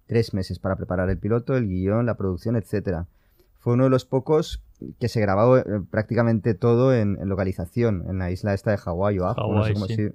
tres 0.06 0.34
meses 0.34 0.58
para 0.58 0.76
preparar 0.76 1.08
el 1.08 1.18
piloto, 1.18 1.56
el 1.56 1.68
guion, 1.68 2.04
la 2.04 2.16
producción, 2.16 2.56
etcétera. 2.56 3.06
Fue 3.60 3.74
uno 3.74 3.84
de 3.84 3.90
los 3.90 4.04
pocos 4.04 4.62
que 4.98 5.08
se 5.08 5.20
grabó 5.20 5.58
eh, 5.58 5.64
prácticamente 5.90 6.54
todo 6.54 6.92
en, 6.94 7.16
en 7.20 7.28
localización, 7.28 8.04
en 8.08 8.18
la 8.18 8.30
isla 8.30 8.52
esta 8.54 8.70
de 8.72 8.78
Hawái 8.78 9.18
o 9.20 9.26
Ajo, 9.26 9.54
no 9.54 9.64
sé 9.64 9.72
cómo 9.74 9.86
sí. 9.86 9.94
se- 9.94 10.14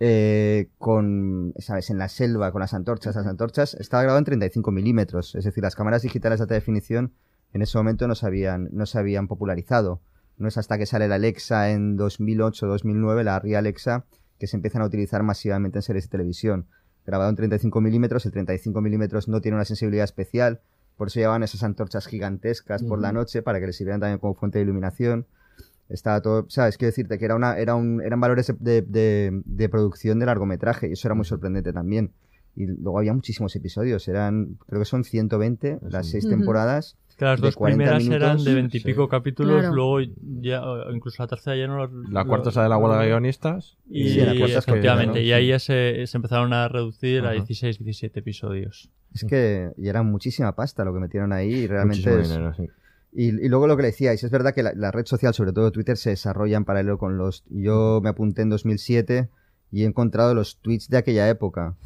eh, 0.00 0.68
con, 0.78 1.54
¿sabes? 1.58 1.88
En 1.90 1.98
la 1.98 2.08
selva, 2.08 2.50
con 2.52 2.60
las 2.60 2.74
antorchas. 2.74 3.14
Las 3.14 3.26
antorchas 3.26 3.74
estaba 3.74 4.02
grabado 4.02 4.18
en 4.18 4.24
35 4.24 4.70
milímetros. 4.72 5.34
Es 5.34 5.44
decir, 5.44 5.62
las 5.62 5.76
cámaras 5.76 6.02
digitales 6.02 6.38
de 6.40 6.42
alta 6.44 6.54
definición 6.54 7.12
en 7.52 7.62
ese 7.62 7.78
momento 7.78 8.08
no 8.08 8.14
se 8.16 8.26
habían, 8.26 8.68
no 8.72 8.86
se 8.86 8.98
habían 8.98 9.28
popularizado. 9.28 10.00
No 10.36 10.48
es 10.48 10.58
hasta 10.58 10.78
que 10.78 10.86
sale 10.86 11.06
la 11.06 11.14
Alexa 11.14 11.70
en 11.70 11.96
2008-2009, 11.96 13.22
la 13.22 13.36
Arri 13.36 13.54
Alexa, 13.54 14.04
que 14.38 14.46
se 14.48 14.56
empiezan 14.56 14.82
a 14.82 14.86
utilizar 14.86 15.22
masivamente 15.22 15.78
en 15.78 15.82
series 15.82 16.04
de 16.06 16.10
televisión. 16.10 16.66
Grabado 17.06 17.30
en 17.30 17.36
35 17.36 17.80
milímetros, 17.80 18.26
el 18.26 18.32
35 18.32 18.80
milímetros 18.80 19.28
no 19.28 19.40
tiene 19.40 19.56
una 19.56 19.64
sensibilidad 19.64 20.04
especial, 20.04 20.60
por 20.96 21.08
eso 21.08 21.20
llevaban 21.20 21.42
esas 21.42 21.62
antorchas 21.62 22.06
gigantescas 22.06 22.82
por 22.82 23.00
la 23.00 23.12
noche 23.12 23.42
para 23.42 23.60
que 23.60 23.66
les 23.66 23.76
sirvieran 23.76 24.00
también 24.00 24.18
como 24.18 24.34
fuente 24.34 24.58
de 24.58 24.64
iluminación. 24.64 25.26
Estaba 25.88 26.20
todo, 26.22 26.46
¿sabes? 26.48 26.78
Quiero 26.78 26.90
decirte 26.90 27.18
que 27.18 27.24
era 27.26 27.34
una, 27.36 27.58
era 27.58 27.74
un, 27.74 28.00
eran 28.00 28.18
valores 28.20 28.52
de, 28.58 28.82
de- 28.82 29.68
producción 29.68 30.18
de 30.18 30.26
largometraje 30.26 30.88
y 30.88 30.92
eso 30.92 31.08
era 31.08 31.14
muy 31.14 31.24
sorprendente 31.26 31.72
también. 31.72 32.10
Y 32.56 32.66
luego 32.66 32.98
había 32.98 33.12
muchísimos 33.12 33.54
episodios, 33.56 34.06
eran, 34.08 34.56
creo 34.66 34.80
que 34.80 34.84
son 34.86 35.04
120 35.04 35.80
las 35.90 36.06
seis 36.06 36.24
temporadas. 36.38 36.96
Que 37.18 37.24
las 37.24 37.40
dos 37.40 37.54
40 37.54 37.96
primeras 37.96 38.08
eran 38.08 38.42
de 38.44 38.54
veintipico 38.54 39.08
capítulos, 39.08 39.60
Claro. 39.60 39.74
luego 39.74 40.00
ya, 40.40 40.62
incluso 40.92 41.22
la 41.22 41.28
tercera 41.28 41.56
ya 41.56 41.66
no 41.68 41.76
lo- 41.86 42.02
La 42.10 42.24
cuarta 42.24 42.50
es 42.50 42.56
la 42.56 42.64
de 42.64 42.68
la 42.68 42.76
huelga 42.76 43.00
de 43.00 43.06
guionistas. 43.08 43.76
Y, 43.88 44.08
Sí, 44.10 44.18
la 44.20 44.26
cuarta 44.36 44.46
que- 44.46 44.52
efectivamente, 44.58 45.18
¿no? 45.20 45.24
y 45.24 45.32
ahí 45.32 45.48
ya 45.48 45.58
se, 45.58 46.06
se 46.06 46.16
empezaron 46.16 46.52
a 46.52 46.66
reducir 46.68 47.20
a 47.22 47.26
Ajá. 47.30 47.32
16, 47.34 47.78
17 47.78 48.18
episodios. 48.20 48.90
Es 49.14 49.24
que 49.24 49.70
y 49.76 49.88
era 49.88 50.02
muchísima 50.02 50.56
pasta 50.56 50.84
lo 50.84 50.92
que 50.92 50.98
metieron 51.00 51.32
ahí 51.32 51.52
y 51.52 51.66
realmente 51.68 52.00
Muchísimo 52.10 52.22
es- 52.22 52.28
dinero, 52.30 52.54
sí. 52.54 52.66
Y, 53.16 53.26
y 53.28 53.48
luego 53.48 53.68
lo 53.68 53.76
que 53.76 53.82
le 53.82 53.88
decíais, 53.88 54.24
es 54.24 54.30
verdad 54.32 54.52
que 54.52 54.64
la, 54.64 54.72
la 54.74 54.90
red 54.90 55.06
social, 55.06 55.32
sobre 55.34 55.52
todo 55.52 55.70
Twitter, 55.70 55.96
se 55.96 56.10
desarrolla 56.10 56.56
en 56.56 56.64
paralelo 56.64 56.98
con 56.98 57.16
los... 57.16 57.44
Yo 57.48 58.00
me 58.02 58.08
apunté 58.08 58.42
en 58.42 58.48
2007 58.50 59.28
y 59.70 59.82
he 59.84 59.86
encontrado 59.86 60.34
los 60.34 60.58
tweets 60.60 60.88
de 60.88 60.96
aquella 60.96 61.28
época. 61.28 61.76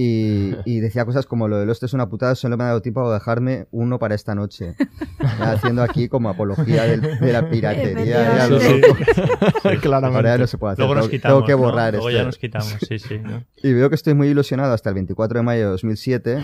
Y, 0.00 0.54
y 0.64 0.78
decía 0.78 1.04
cosas 1.04 1.26
como 1.26 1.48
lo 1.48 1.58
de 1.58 1.66
Lost 1.66 1.82
es 1.82 1.92
una 1.92 2.08
putada, 2.08 2.36
solo 2.36 2.56
me 2.56 2.62
ha 2.62 2.68
dado 2.68 2.82
tiempo 2.82 3.10
a 3.10 3.14
dejarme 3.14 3.66
uno 3.72 3.98
para 3.98 4.14
esta 4.14 4.36
noche. 4.36 4.76
Haciendo 5.40 5.82
aquí 5.82 6.08
como 6.08 6.28
apología 6.28 6.84
del- 6.84 7.18
de 7.18 7.32
la 7.32 7.50
piratería. 7.50 8.46
Sí, 8.46 8.50
loco. 8.52 8.64
sí. 9.70 9.76
Claramente. 9.78 10.16
Ahora 10.16 10.34
ya 10.36 10.38
no 10.38 10.46
se 10.46 10.56
puede 10.58 10.74
hacer. 10.74 10.84
Luego 10.84 10.94
nos 10.94 11.04
tengo, 11.06 11.10
quitamos, 11.10 11.36
tengo 11.38 11.46
que 11.46 11.52
¿no? 11.52 11.58
borrar 11.58 11.92
Luego 11.94 12.08
este. 12.10 12.18
ya 12.20 12.24
nos 12.24 12.38
quitamos, 12.38 12.76
sí, 12.88 12.98
sí. 13.00 13.18
¿no? 13.18 13.42
Y 13.62 13.72
veo 13.72 13.88
que 13.88 13.96
estoy 13.96 14.14
muy 14.14 14.28
ilusionado 14.28 14.72
hasta 14.72 14.90
el 14.90 14.94
24 14.94 15.38
de 15.40 15.42
mayo 15.42 15.62
de 15.64 15.70
2007. 15.70 16.38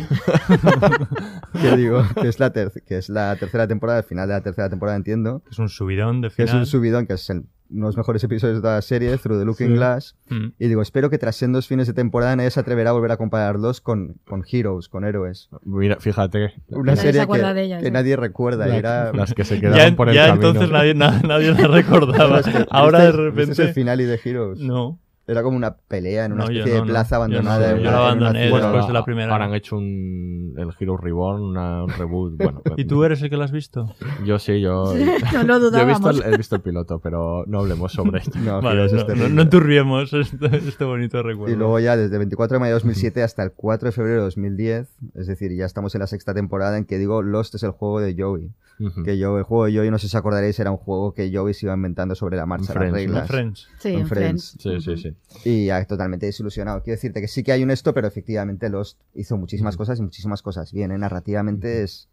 que 1.60 1.76
digo, 1.76 2.02
que 2.20 2.28
es, 2.28 2.40
la 2.40 2.50
ter- 2.52 2.72
que 2.86 2.98
es 2.98 3.08
la 3.08 3.36
tercera 3.36 3.66
temporada, 3.68 4.00
el 4.00 4.04
final 4.04 4.28
de 4.28 4.34
la 4.34 4.40
tercera 4.40 4.68
temporada, 4.68 4.96
entiendo. 4.96 5.42
Es 5.50 5.58
un 5.58 5.68
subidón 5.68 6.20
de 6.20 6.28
Que 6.30 6.42
es 6.42 6.50
final. 6.50 6.62
un 6.62 6.66
subidón, 6.66 7.06
que 7.06 7.14
es 7.14 7.30
el- 7.30 7.44
los 7.74 7.96
mejores 7.96 8.22
episodios 8.24 8.56
de 8.58 8.62
toda 8.62 8.74
la 8.76 8.82
serie, 8.82 9.16
Through 9.18 9.38
the 9.40 9.44
Looking 9.44 9.68
Sí. 9.68 9.74
Glass. 9.74 10.16
Mm. 10.30 10.46
Y 10.58 10.68
digo, 10.68 10.82
espero 10.82 11.10
que 11.10 11.18
tras 11.18 11.36
sendos 11.36 11.66
fines 11.66 11.86
de 11.86 11.92
temporada 11.92 12.36
nadie 12.36 12.50
se 12.50 12.60
atreverá 12.60 12.90
a 12.90 12.92
volver 12.92 13.10
a 13.12 13.16
compararlos 13.16 13.80
con, 13.80 14.16
con 14.26 14.44
Heroes, 14.50 14.88
con 14.88 15.04
héroes. 15.04 15.48
Mira, 15.64 15.96
fíjate. 16.00 16.54
Una 16.68 16.96
serie 16.96 17.26
que, 17.26 17.38
de 17.54 17.62
ella, 17.64 17.78
que 17.80 17.86
sí. 17.86 17.90
nadie 17.90 18.16
recuerda. 18.16 18.66
La- 18.66 18.76
era... 18.76 19.12
las 19.12 19.34
que 19.34 19.44
se 19.44 19.56
Ya, 19.56 19.60
quedaron 19.60 19.96
por 19.96 20.08
el 20.08 20.14
ya 20.14 20.26
camino. 20.28 20.48
entonces 20.48 20.70
nadie, 20.72 20.94
na- 20.94 21.20
nadie 21.26 21.52
la 21.52 21.66
recordaba. 21.68 22.40
Es 22.40 22.46
que, 22.46 22.66
Ahora 22.70 23.00
de 23.00 23.06
¿viste- 23.12 23.22
viste 23.30 23.40
repente. 23.40 23.62
el 23.62 23.74
final 23.74 24.00
y 24.00 24.04
de 24.04 24.20
Heroes? 24.24 24.60
No. 24.60 24.98
Era 25.26 25.42
como 25.42 25.56
una 25.56 25.74
pelea 25.76 26.26
en 26.26 26.32
una 26.34 26.44
No, 26.44 26.50
yo 26.50 26.58
especie 26.58 26.78
no, 26.80 26.84
de 26.84 26.90
plaza 26.90 27.16
Yo 27.16 27.18
no, 27.18 27.24
abandonada. 27.50 27.76
yo 27.76 27.76
la 27.76 27.78
una- 27.78 27.80
en 27.80 27.88
una 27.88 27.96
abandoné 27.98 28.40
después 28.40 28.86
de 28.86 28.92
la 28.92 29.04
primera. 29.06 29.32
Ahora 29.32 29.44
han 29.46 29.54
hecho 29.54 29.76
un, 29.78 30.54
el 30.58 30.68
Hero 30.78 30.96
Reborn, 30.98 31.42
una- 31.42 31.84
un 31.84 31.90
reboot. 31.90 32.36
Bueno, 32.36 32.60
¿Y 32.76 32.84
tú 32.84 33.04
eres 33.04 33.22
el 33.22 33.30
que 33.30 33.36
lo 33.38 33.44
has 33.44 33.52
visto? 33.52 33.94
Yo 34.26 34.38
sí, 34.38 34.60
yo. 34.60 34.92
No 34.94 35.42
lo 35.44 35.70
yo 35.70 35.78
he 35.78 35.84
visto, 35.86 36.00
dudábamos. 36.02 36.24
el, 36.26 36.34
he 36.34 36.36
visto 36.36 36.56
el 36.56 36.60
piloto, 36.62 36.98
pero 36.98 37.44
no 37.46 37.60
hablemos 37.60 37.92
sobre 37.92 38.18
esto. 38.20 38.38
No, 38.38 38.60
Vale, 38.60 38.86
no, 38.86 38.92
no, 38.98 39.06
terrible. 39.06 39.28
no 39.30 39.42
enturbiemos 39.42 40.12
este, 40.12 40.56
este 40.56 40.84
bonito 40.84 41.22
recuerdo. 41.22 41.54
Y 41.54 41.56
luego 41.56 41.78
ya 41.80 41.96
desde 41.96 42.18
24 42.18 42.56
de 42.56 42.60
mayo 42.60 42.70
de 42.70 42.74
2007 42.74 43.22
hasta 43.22 43.42
el 43.42 43.52
4 43.52 43.86
de 43.88 43.92
febrero 43.92 44.16
de 44.18 44.24
2010, 44.24 44.88
es 45.14 45.26
decir, 45.26 45.52
ya 45.56 45.64
estamos 45.64 45.94
en 45.94 46.00
la 46.02 46.06
sexta 46.06 46.34
temporada 46.34 46.76
en 46.76 46.84
que 46.84 46.98
digo 46.98 47.22
Lost 47.22 47.54
es 47.54 47.62
el 47.62 47.70
juego 47.70 48.00
de 48.00 48.14
Joey. 48.18 48.50
Ujú. 48.80 49.04
Que 49.04 49.16
yo, 49.18 49.38
el 49.38 49.44
juego 49.44 49.66
de 49.66 49.76
Joey, 49.76 49.90
no 49.90 49.98
sé 49.98 50.08
si 50.08 50.16
acordaréis, 50.16 50.58
era 50.58 50.70
un 50.70 50.76
juego 50.76 51.14
que 51.14 51.30
Joey 51.32 51.54
se 51.54 51.66
iba 51.66 51.74
inventando 51.74 52.14
sobre 52.14 52.36
la 52.36 52.44
marcha, 52.46 52.74
las 52.74 52.74
Friends, 52.74 52.92
¿no? 52.92 52.96
reglas. 52.98 53.28
Friends. 53.28 53.68
Sí, 53.78 53.88
En 53.90 54.00
en 54.00 54.06
Friends. 54.08 54.56
Friends. 54.60 54.84
Sí, 54.84 54.96
sí, 54.96 55.14
sí. 55.42 55.48
Y 55.48 55.66
ya 55.66 55.84
totalmente 55.84 56.26
desilusionado. 56.26 56.82
Quiero 56.82 56.96
decirte 56.96 57.20
que 57.20 57.28
sí 57.28 57.42
que 57.44 57.52
hay 57.52 57.62
un 57.62 57.70
esto, 57.70 57.94
pero 57.94 58.08
efectivamente 58.08 58.68
Lost 58.70 59.00
hizo 59.14 59.36
muchísimas 59.36 59.76
cosas 59.76 59.98
y 60.00 60.02
muchísimas 60.02 60.42
cosas 60.42 60.72
bien. 60.72 60.90
¿eh? 60.90 60.98
Narrativamente 60.98 61.82
es... 61.84 62.08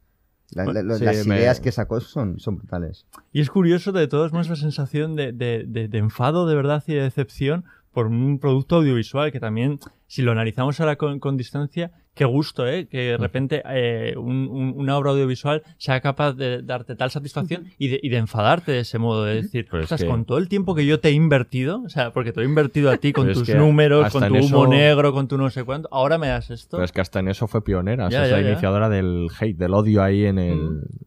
la- 0.52 0.66
la- 0.66 0.98
Sí, 0.98 1.04
las 1.06 1.26
me- 1.28 1.38
ideas 1.38 1.60
que 1.60 1.72
sacó 1.72 2.00
son, 2.00 2.40
son 2.40 2.58
brutales. 2.58 3.06
Y 3.32 3.42
es 3.42 3.50
curioso, 3.50 3.92
de 3.92 4.08
todos 4.08 4.32
modos, 4.34 4.50
la 4.50 4.56
sensación 4.56 5.16
de, 5.16 5.32
de- 5.32 5.66
de- 5.68 5.88
de 5.88 5.98
enfado 5.98 6.46
de 6.46 6.56
verdad 6.56 6.84
y 6.88 6.94
de 6.94 7.02
decepción 7.02 7.66
por 7.92 8.08
un 8.08 8.38
producto 8.40 8.76
audiovisual 8.78 9.32
que 9.32 9.40
también, 9.40 9.80
si 10.08 10.22
lo 10.22 10.32
analizamos 10.32 10.80
ahora 10.80 10.96
con, 10.98 11.20
con 11.20 11.38
distancia, 11.38 11.92
qué 12.14 12.26
gusto, 12.26 12.68
¿eh? 12.68 12.88
Que 12.88 12.98
de 13.12 13.18
repente 13.18 13.62
eh, 13.70 14.14
un- 14.18 14.48
un- 14.52 14.74
una 14.78 14.98
obra 14.98 15.12
audiovisual 15.12 15.64
sea 15.78 16.02
capaz 16.02 16.34
de 16.34 16.62
darte 16.62 16.96
tal 16.96 17.10
satisfacción 17.10 17.66
y 17.78 17.88
de, 17.88 18.00
y 18.04 18.10
de 18.10 18.18
enfadarte 18.18 18.72
de 18.74 18.80
ese 18.82 18.98
modo, 19.00 19.24
de 19.26 19.36
decir, 19.36 19.66
Pero 19.72 19.80
es 19.80 19.86
"Ostras, 19.86 20.02
que- 20.02 20.08
con 20.08 20.26
todo 20.26 20.38
el 20.38 20.50
tiempo 20.50 20.76
que 20.76 20.86
yo 20.86 21.00
te 21.00 21.10
he 21.10 21.12
invertido, 21.14 21.82
o 21.84 21.90
sea, 21.90 22.12
porque 22.12 22.32
te 22.34 22.42
he 22.42 22.44
invertido 22.44 22.92
a 22.92 22.98
ti 22.98 23.14
con 23.14 23.24
Pero 23.26 23.32
es 23.32 23.38
tus 23.40 23.48
que 23.48 23.56
números, 23.56 24.12
con 24.12 24.28
tu 24.28 24.34
humo 24.36 24.40
eso- 24.64 24.68
negro, 24.68 25.14
con 25.14 25.28
tu 25.28 25.38
no 25.38 25.50
sé 25.50 25.64
cuánto, 25.64 25.88
ahora 25.92 26.18
me 26.18 26.28
das 26.28 26.50
esto. 26.52 26.78
Pero 26.78 26.84
es 26.86 26.92
que 26.92 27.02
hasta 27.02 27.20
en 27.20 27.30
eso 27.30 27.48
fue 27.48 27.64
pionera. 27.64 28.08
o 28.08 28.12
sea, 28.12 28.20
Ya, 28.22 28.26
es 28.26 28.32
la 28.34 28.42
ya, 28.42 28.50
iniciadora 28.52 28.90
del 28.90 29.28
hate, 29.40 29.58
del 29.58 29.74
odio 29.74 30.04
ahí 30.04 30.26
en, 30.26 30.38
el, 30.40 30.58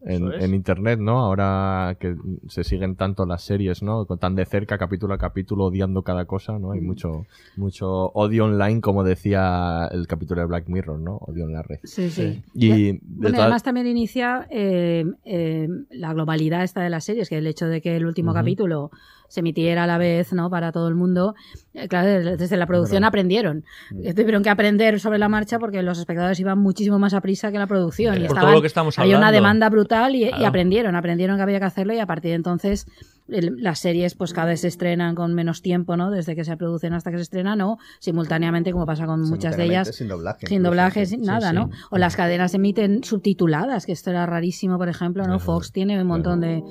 Mm, 0.07 0.31
en, 0.39 0.53
internet, 0.53 0.99
¿no? 0.99 1.19
Ahora 1.19 1.97
que 1.99 2.15
se 2.47 2.63
siguen 2.63 2.95
tanto 2.95 3.25
las 3.25 3.43
series, 3.43 3.81
¿no? 3.83 4.05
Con 4.05 4.17
tan 4.19 4.35
de 4.35 4.45
cerca, 4.45 4.77
capítulo 4.77 5.13
a 5.13 5.17
capítulo, 5.17 5.65
odiando 5.65 6.01
cada 6.03 6.25
cosa, 6.25 6.57
¿no? 6.59 6.71
Hay 6.71 6.81
mucho, 6.81 7.25
mucho 7.57 7.87
odio 8.13 8.45
online, 8.45 8.81
como 8.81 9.03
decía 9.03 9.87
el 9.91 10.07
capítulo 10.07 10.41
de 10.41 10.47
Black 10.47 10.67
Mirror, 10.67 10.99
¿no? 10.99 11.04
Odio 11.21 11.45
en 11.45 11.53
la 11.53 11.61
red. 11.61 11.79
Sí, 11.83 12.09
sí. 12.09 12.43
Y 12.53 12.93
de 12.93 12.99
Bueno, 13.03 13.39
además 13.41 13.63
también 13.63 13.87
inicia 13.87 14.47
eh, 14.49 15.05
eh, 15.23 15.67
la 15.91 16.13
globalidad 16.13 16.63
esta 16.63 16.81
de 16.81 16.89
las 16.89 17.03
series, 17.05 17.29
que 17.29 17.37
el 17.37 17.47
hecho 17.47 17.67
de 17.67 17.81
que 17.81 17.95
el 17.95 18.05
último 18.05 18.33
capítulo 18.33 18.91
se 19.27 19.39
emitiera 19.39 19.83
a 19.85 19.87
la 19.87 19.97
vez, 19.97 20.33
¿no? 20.33 20.49
Para 20.49 20.71
todo 20.71 20.87
el 20.87 20.95
mundo. 20.95 21.35
eh, 21.73 21.87
claro, 21.87 22.37
desde 22.37 22.57
la 22.57 22.67
producción 22.67 23.03
aprendieron. 23.03 23.63
Mm. 23.91 24.05
Eh, 24.07 24.13
Tuvieron 24.13 24.43
que 24.43 24.49
aprender 24.49 24.99
sobre 24.99 25.17
la 25.17 25.29
marcha 25.29 25.57
porque 25.59 25.81
los 25.83 25.97
espectadores 25.99 26.39
iban 26.39 26.59
muchísimo 26.59 26.99
más 26.99 27.13
a 27.13 27.21
prisa 27.21 27.51
que 27.51 27.57
la 27.57 27.67
producción. 27.67 28.15
Eh, 28.17 28.25
y 28.25 28.27
por 28.27 28.39
todo 28.39 28.51
lo 28.51 28.61
que 28.61 28.67
estamos 28.67 28.97
había 28.99 29.17
una 29.17 29.27
hablando. 29.27 29.47
demanda 29.47 29.69
brutal 29.69 30.15
y, 30.15 30.23
y 30.25 30.43
aprendieron, 30.43 30.95
aprendieron 30.95 31.37
que 31.37 31.43
había 31.43 31.59
que 31.59 31.65
hacerlo 31.65 31.93
y 31.93 31.99
a 31.99 32.05
partir 32.05 32.29
de 32.31 32.35
entonces 32.35 32.85
el- 33.27 33.55
las 33.61 33.79
series 33.79 34.15
pues 34.15 34.33
cada 34.33 34.47
vez 34.47 34.61
se 34.61 34.67
estrenan 34.67 35.15
con 35.15 35.33
menos 35.33 35.61
tiempo, 35.61 35.97
¿no? 35.97 36.11
Desde 36.11 36.35
que 36.35 36.43
se 36.43 36.55
producen 36.57 36.93
hasta 36.93 37.11
que 37.11 37.17
se 37.17 37.23
estrenan 37.23 37.61
o 37.61 37.77
simultáneamente 37.99 38.71
como 38.71 38.85
pasa 38.85 39.05
con 39.05 39.21
muchas 39.21 39.57
de 39.57 39.65
ellas. 39.65 39.95
Sin 39.95 40.07
doblaje. 40.07 40.47
Sin 40.47 40.57
incluso, 40.57 40.69
doblaje, 40.71 41.05
sí. 41.05 41.15
sin 41.15 41.21
nada, 41.23 41.49
sí. 41.49 41.55
¿no? 41.55 41.69
O 41.91 41.97
las 41.97 42.15
cadenas 42.15 42.53
emiten 42.53 43.03
subtituladas, 43.03 43.85
que 43.85 43.91
esto 43.91 44.09
era 44.11 44.25
rarísimo, 44.25 44.77
por 44.77 44.89
ejemplo, 44.89 45.27
¿no? 45.27 45.39
Fox 45.39 45.71
tiene 45.71 45.99
un 46.01 46.07
montón 46.07 46.41
de, 46.41 46.63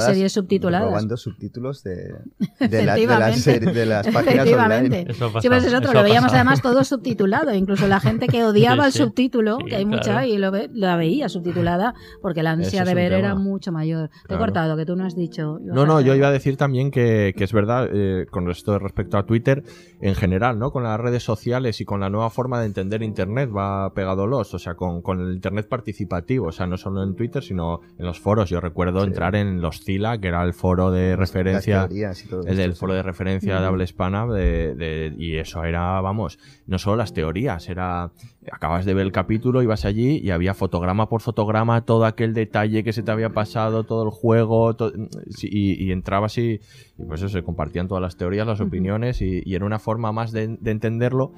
series 0.00 0.32
subtituladas. 0.32 0.88
Robando 0.88 1.16
subtítulos 1.16 1.82
de, 1.82 2.14
de, 2.60 2.84
la- 2.84 2.94
de 2.94 3.06
las, 3.06 3.44
de 3.44 3.86
las 3.86 4.06
páginas 4.06 4.34
Efectivamente. 4.46 4.98
online. 5.00 5.10
Eso 5.12 5.32
Sí, 5.40 5.48
pues 5.48 5.64
es 5.64 5.74
otro, 5.74 5.90
eso 5.90 5.94
lo 5.94 6.02
veíamos 6.02 6.32
además 6.32 6.62
todo 6.62 6.84
subtitulado, 6.84 7.54
incluso 7.54 7.86
la 7.88 8.00
gente 8.00 8.26
que 8.28 8.44
odiaba 8.44 8.84
Sí, 8.90 8.98
el 9.00 9.04
subtítulo, 9.06 9.58
Sí, 9.60 9.66
que 9.66 9.76
hay 9.76 9.84
mucha 9.84 10.26
y 10.26 10.38
lo 10.38 10.50
ve- 10.50 10.70
la 10.72 10.96
veía 10.96 11.28
subtitulada 11.28 11.94
porque 12.22 12.42
la 12.42 12.52
ansia 12.52 12.82
Ese 12.82 12.88
de 12.88 12.94
ver 12.94 13.12
era 13.12 13.34
mucho 13.34 13.72
mayor. 13.72 14.10
Te 14.28 14.34
he 14.34 14.38
cortado, 14.38 14.76
que 14.76 14.86
tú 14.86 14.96
no 14.96 15.04
has 15.04 15.16
dicho. 15.16 15.58
No, 15.62 15.86
no, 15.88 16.00
yo 16.00 16.14
iba 16.14 16.28
a 16.28 16.30
decir 16.32 16.56
también 16.56 16.90
que, 16.92 17.34
que 17.36 17.42
es 17.44 17.52
verdad, 17.52 17.88
eh, 17.92 18.26
con 18.30 18.48
esto 18.50 18.78
respecto 18.78 19.18
a 19.18 19.26
Twitter, 19.26 19.64
en 20.00 20.14
general, 20.14 20.58
¿no? 20.58 20.70
Con 20.70 20.84
las 20.84 21.00
redes 21.00 21.22
sociales 21.24 21.80
y 21.80 21.84
con 21.84 21.98
la 22.00 22.08
nueva 22.10 22.30
forma 22.30 22.60
de 22.60 22.66
entender 22.66 23.02
Internet 23.02 23.50
va 23.54 23.92
pegado 23.94 24.26
los, 24.26 24.54
o 24.54 24.58
sea, 24.58 24.74
con, 24.74 25.02
con 25.02 25.20
el 25.20 25.34
Internet 25.34 25.68
participativo, 25.68 26.46
o 26.48 26.52
sea, 26.52 26.66
no 26.66 26.76
solo 26.76 27.02
en 27.02 27.16
Twitter, 27.16 27.42
sino 27.42 27.80
en 27.98 28.06
los 28.06 28.20
foros. 28.20 28.48
Yo 28.50 28.60
recuerdo 28.60 29.00
Sí. 29.00 29.06
entrar 29.08 29.34
en 29.34 29.60
los 29.60 29.82
CILA, 29.82 30.18
que 30.18 30.28
era 30.28 30.42
el 30.44 30.52
foro 30.52 30.90
de 30.90 31.10
Las 31.10 31.18
referencia, 31.18 31.86
teorías 31.88 32.24
y 32.24 32.28
todo 32.28 32.46
el 32.46 32.56
del 32.56 32.74
foro 32.74 32.94
de 32.94 33.02
referencia 33.02 33.58
de 33.60 33.66
habla 33.66 33.84
hispana, 33.84 34.26
de, 34.26 34.74
de- 34.74 35.14
y 35.18 35.36
eso 35.36 35.64
era, 35.64 36.00
vamos, 36.00 36.38
no 36.66 36.78
solo 36.78 36.96
las 36.96 37.12
teorías, 37.14 37.68
era, 37.68 38.10
acabas 38.52 38.84
de 38.84 38.94
ver 38.94 39.06
el 39.06 39.12
capítulo, 39.12 39.62
ibas 39.62 39.84
allí 39.84 40.18
y 40.18 40.30
había 40.30 40.54
fotograma 40.54 41.08
por 41.08 41.20
fotograma, 41.20 41.84
todo 41.84 42.04
aquel 42.04 42.34
detalle 42.34 42.84
que 42.84 42.92
se 42.92 43.02
te 43.02 43.10
había 43.10 43.30
pasado, 43.30 43.84
todo 43.84 44.04
el 44.04 44.10
juego, 44.10 44.76
sí, 45.30 45.48
y, 45.50 45.84
y 45.84 45.92
entrabas 45.92 46.38
y, 46.38 46.60
y 46.98 47.04
pues 47.06 47.20
eso, 47.20 47.28
se 47.28 47.42
compartían 47.42 47.88
todas 47.88 48.02
las 48.02 48.16
teorías, 48.16 48.46
las 48.46 48.60
opiniones, 48.60 49.20
y, 49.22 49.42
y 49.44 49.54
era 49.54 49.64
una 49.64 49.78
forma 49.78 50.12
más 50.12 50.32
de, 50.32 50.56
de 50.60 50.70
entenderlo 50.70 51.32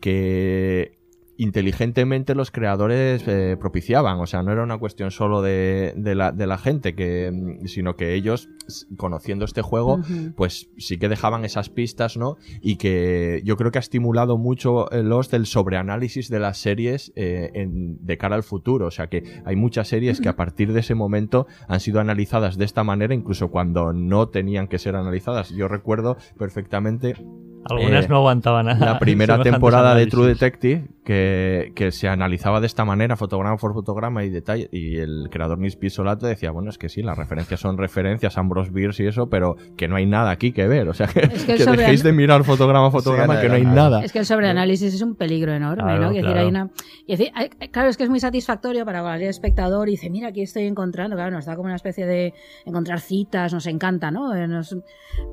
que 0.00 0.98
inteligentemente 1.38 2.34
los 2.34 2.50
creadores 2.50 3.22
eh, 3.26 3.56
propiciaban, 3.58 4.18
o 4.20 4.26
sea, 4.26 4.42
no 4.42 4.52
era 4.52 4.62
una 4.62 4.78
cuestión 4.78 5.10
solo 5.10 5.42
de, 5.42 5.92
de 5.96 6.14
la, 6.14 6.32
de 6.32 6.46
la 6.46 6.58
gente, 6.58 6.94
que, 6.94 7.30
mm, 7.32 7.66
sino 7.66 7.94
que 7.96 8.14
ellos, 8.14 8.48
conociendo 8.96 9.44
este 9.44 9.62
juego, 9.62 10.00
pues 10.36 10.68
sí 10.78 10.98
que 10.98 11.08
dejaban 11.08 11.44
esas 11.44 11.68
pistas, 11.68 12.16
¿no? 12.16 12.36
Y 12.60 12.76
que 12.76 13.40
yo 13.44 13.56
creo 13.56 13.70
que 13.70 13.78
ha 13.78 13.80
estimulado 13.80 14.38
mucho 14.38 14.90
eh, 14.90 15.02
los 15.02 15.30
del 15.30 15.46
sobreanálisis 15.46 16.28
de 16.28 16.40
las 16.40 16.58
series 16.58 17.12
eh, 17.16 17.50
en- 17.54 18.04
de 18.04 18.18
cara 18.18 18.36
al 18.36 18.42
futuro. 18.42 18.86
O 18.86 18.90
sea 18.90 19.08
que 19.08 19.22
hay 19.44 19.56
muchas 19.56 19.88
series 19.88 20.20
que 20.20 20.28
a 20.28 20.36
partir 20.36 20.72
de 20.72 20.80
ese 20.80 20.94
momento 20.94 21.46
han 21.68 21.80
sido 21.80 22.00
analizadas 22.00 22.56
de 22.58 22.64
esta 22.64 22.82
manera, 22.84 23.14
incluso 23.14 23.48
cuando 23.50 23.92
no 23.92 24.28
tenían 24.28 24.68
que 24.68 24.78
ser 24.78 24.96
analizadas. 24.96 25.50
Yo 25.50 25.68
recuerdo 25.68 26.16
perfectamente 26.38 27.14
Algunas 27.70 28.04
eh, 28.04 28.08
no 28.08 28.16
aguantaban 28.16 28.66
nada. 28.66 28.84
la 28.94 28.98
primera 29.00 29.42
temporada 29.42 29.94
de. 29.94 30.06
True 30.06 30.28
Detective 30.28 30.86
que, 31.04 31.72
que 31.76 31.92
se 31.92 32.08
analizaba 32.08 32.60
de 32.60 32.66
esta 32.66 32.84
manera, 32.84 33.16
fotograma 33.16 33.56
por 33.58 33.72
fotograma 33.74 34.24
y 34.24 34.30
detalle, 34.30 34.68
y 34.72 34.96
el 34.98 35.28
creador 35.30 35.58
Nis 35.58 35.76
Pisolato 35.76 36.26
decía, 36.26 36.50
bueno, 36.50 36.68
es 36.70 36.78
que 36.78 36.88
sí, 36.88 37.00
las 37.02 37.16
referencias 37.16 37.60
son 37.60 37.78
referencias, 37.78 38.36
Ambrose 38.38 38.70
Bierce 38.72 39.04
y 39.04 39.06
eso, 39.06 39.28
pero 39.28 39.56
que 39.76 39.86
no 39.86 39.94
hay 39.96 40.06
nada 40.06 40.30
aquí 40.32 40.50
que 40.52 40.66
ver, 40.66 40.88
o 40.88 40.94
sea, 40.94 41.06
que, 41.14 41.20
Es 41.20 41.44
que 41.44 41.54
que 41.56 41.62
sobre- 41.64 41.82
dejéis 41.82 42.02
de 42.02 42.12
mirar 42.12 42.42
fotograma 42.44 42.88
a 42.88 42.90
fotograma, 42.90 43.36
Sí, 43.36 43.42
que 43.42 43.48
no 43.48 43.54
hay 43.54 43.64
nada. 43.64 44.04
Es 44.04 44.12
que 44.12 44.18
el 44.18 44.26
sobreanálisis 44.26 44.94
es 44.94 45.00
un 45.02 45.14
peligro 45.14 45.52
enorme, 45.52 45.82
Claro, 45.84 46.00
¿no? 46.02 46.08
Que 46.08 46.14
decir, 46.16 46.24
claro. 46.32 46.40
hay 46.40 46.46
una... 46.48 46.70
y 47.06 47.12
decir, 47.16 47.32
hay- 47.34 47.48
claro, 47.70 47.88
es 47.88 47.96
que 47.96 48.02
es 48.04 48.10
muy 48.10 48.18
satisfactorio 48.20 48.84
para 48.84 49.02
cualquier 49.02 49.30
espectador 49.30 49.88
y 49.88 49.92
dice, 49.92 50.10
mira, 50.10 50.28
aquí 50.28 50.42
estoy 50.42 50.64
encontrando, 50.66 51.14
claro, 51.14 51.30
nos 51.30 51.44
da 51.46 51.54
como 51.54 51.66
una 51.66 51.76
especie 51.76 52.04
de 52.06 52.34
encontrar 52.64 52.98
citas, 53.00 53.52
nos 53.52 53.66
encanta, 53.66 54.10
¿no? 54.10 54.34
Eh, 54.34 54.48
nos- 54.48 54.76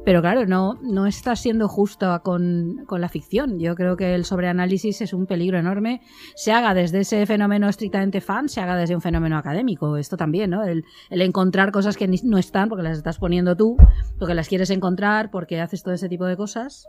Pero 0.06 0.22
claro, 0.22 0.46
no, 0.46 0.76
no 0.84 1.08
está 1.08 1.36
siendo 1.36 1.68
justo 1.68 2.12
con, 2.24 2.84
con 2.88 3.02
la 3.02 3.10
ficción. 3.10 3.60
Yo 3.60 3.76
creo 3.76 3.96
que 3.96 4.16
el 4.16 4.26
sobreanálisis 4.26 5.02
es 5.02 5.14
un 5.14 5.28
peligro 5.28 5.60
enorme, 5.60 6.02
se 6.36 6.52
haga 6.52 6.74
desde 6.74 7.02
ese 7.02 7.26
fenómeno 7.28 7.70
estrictamente 7.70 8.22
fan, 8.22 8.50
se 8.50 8.62
haga 8.62 8.76
desde 8.76 8.96
un 8.96 9.02
fenómeno 9.02 9.38
académico, 9.38 9.98
esto 9.98 10.18
también, 10.18 10.50
¿no? 10.50 10.64
El, 10.64 10.84
el 11.12 11.22
encontrar 11.22 11.72
cosas 11.72 11.98
que 11.98 12.08
no 12.24 12.38
están 12.38 12.70
porque 12.70 12.84
las 12.84 12.98
estás 12.98 13.20
poniendo 13.20 13.56
tú, 13.56 13.78
porque 14.18 14.34
las 14.34 14.48
quieres 14.48 14.70
encontrar, 14.72 15.30
porque 15.30 15.62
haces 15.62 15.84
todo 15.84 15.94
ese 15.94 16.10
tipo 16.10 16.26
de 16.26 16.36
cosas. 16.38 16.88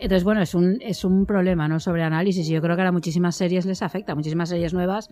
Entonces, 0.00 0.22
bueno, 0.24 0.40
es 0.40 0.54
un, 0.54 0.78
es 0.80 1.04
un 1.04 1.26
problema, 1.26 1.66
¿no? 1.68 1.80
Sobre 1.80 2.04
análisis. 2.04 2.48
Y 2.48 2.52
yo 2.52 2.62
creo 2.62 2.76
que 2.76 2.82
ahora 2.82 2.92
muchísimas 2.92 3.34
series 3.36 3.66
les 3.66 3.82
afecta, 3.82 4.14
muchísimas 4.14 4.48
series 4.48 4.72
nuevas, 4.72 5.08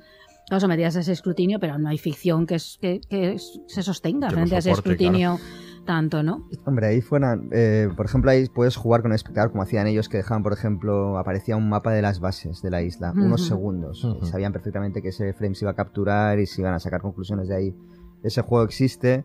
claro, 0.48 0.60
sometidas 0.60 0.96
a 0.96 1.00
ese 1.00 1.10
escrutinio, 1.12 1.58
pero 1.58 1.76
no 1.78 1.88
hay 1.88 1.98
ficción 1.98 2.46
que, 2.46 2.54
es- 2.54 2.78
que, 2.80 3.00
que 3.10 3.36
se 3.66 3.82
sostenga 3.82 4.28
Que 4.28 4.34
lo 4.34 4.38
frente 4.38 4.54
a 4.54 4.58
ese 4.58 4.70
soporte, 4.70 4.90
escrutinio 4.92 5.38
tanto, 5.86 6.22
¿no? 6.22 6.46
Hombre, 6.66 6.88
ahí 6.88 7.00
fuera, 7.00 7.40
eh, 7.52 7.88
por 7.96 8.04
ejemplo, 8.04 8.30
ahí 8.30 8.46
puedes 8.48 8.76
jugar 8.76 9.00
con 9.00 9.12
el 9.12 9.16
espectador 9.16 9.50
como 9.50 9.62
hacían 9.62 9.86
ellos 9.86 10.08
que 10.08 10.18
dejaban, 10.18 10.42
por 10.42 10.52
ejemplo, 10.52 11.16
aparecía 11.16 11.56
un 11.56 11.68
mapa 11.68 11.92
de 11.92 12.02
las 12.02 12.20
bases 12.20 12.60
de 12.60 12.70
la 12.70 12.82
isla, 12.82 13.12
unos 13.16 13.46
segundos. 13.46 14.06
Sabían 14.22 14.52
perfectamente 14.52 15.00
que 15.00 15.08
ese 15.08 15.32
frame 15.32 15.54
se 15.54 15.64
iba 15.64 15.70
a 15.70 15.74
capturar 15.74 16.38
y 16.38 16.46
se 16.46 16.60
iban 16.60 16.74
a 16.74 16.80
sacar 16.80 17.00
conclusiones 17.00 17.48
de 17.48 17.56
ahí. 17.56 17.76
Ese 18.22 18.42
juego 18.42 18.64
existe. 18.64 19.24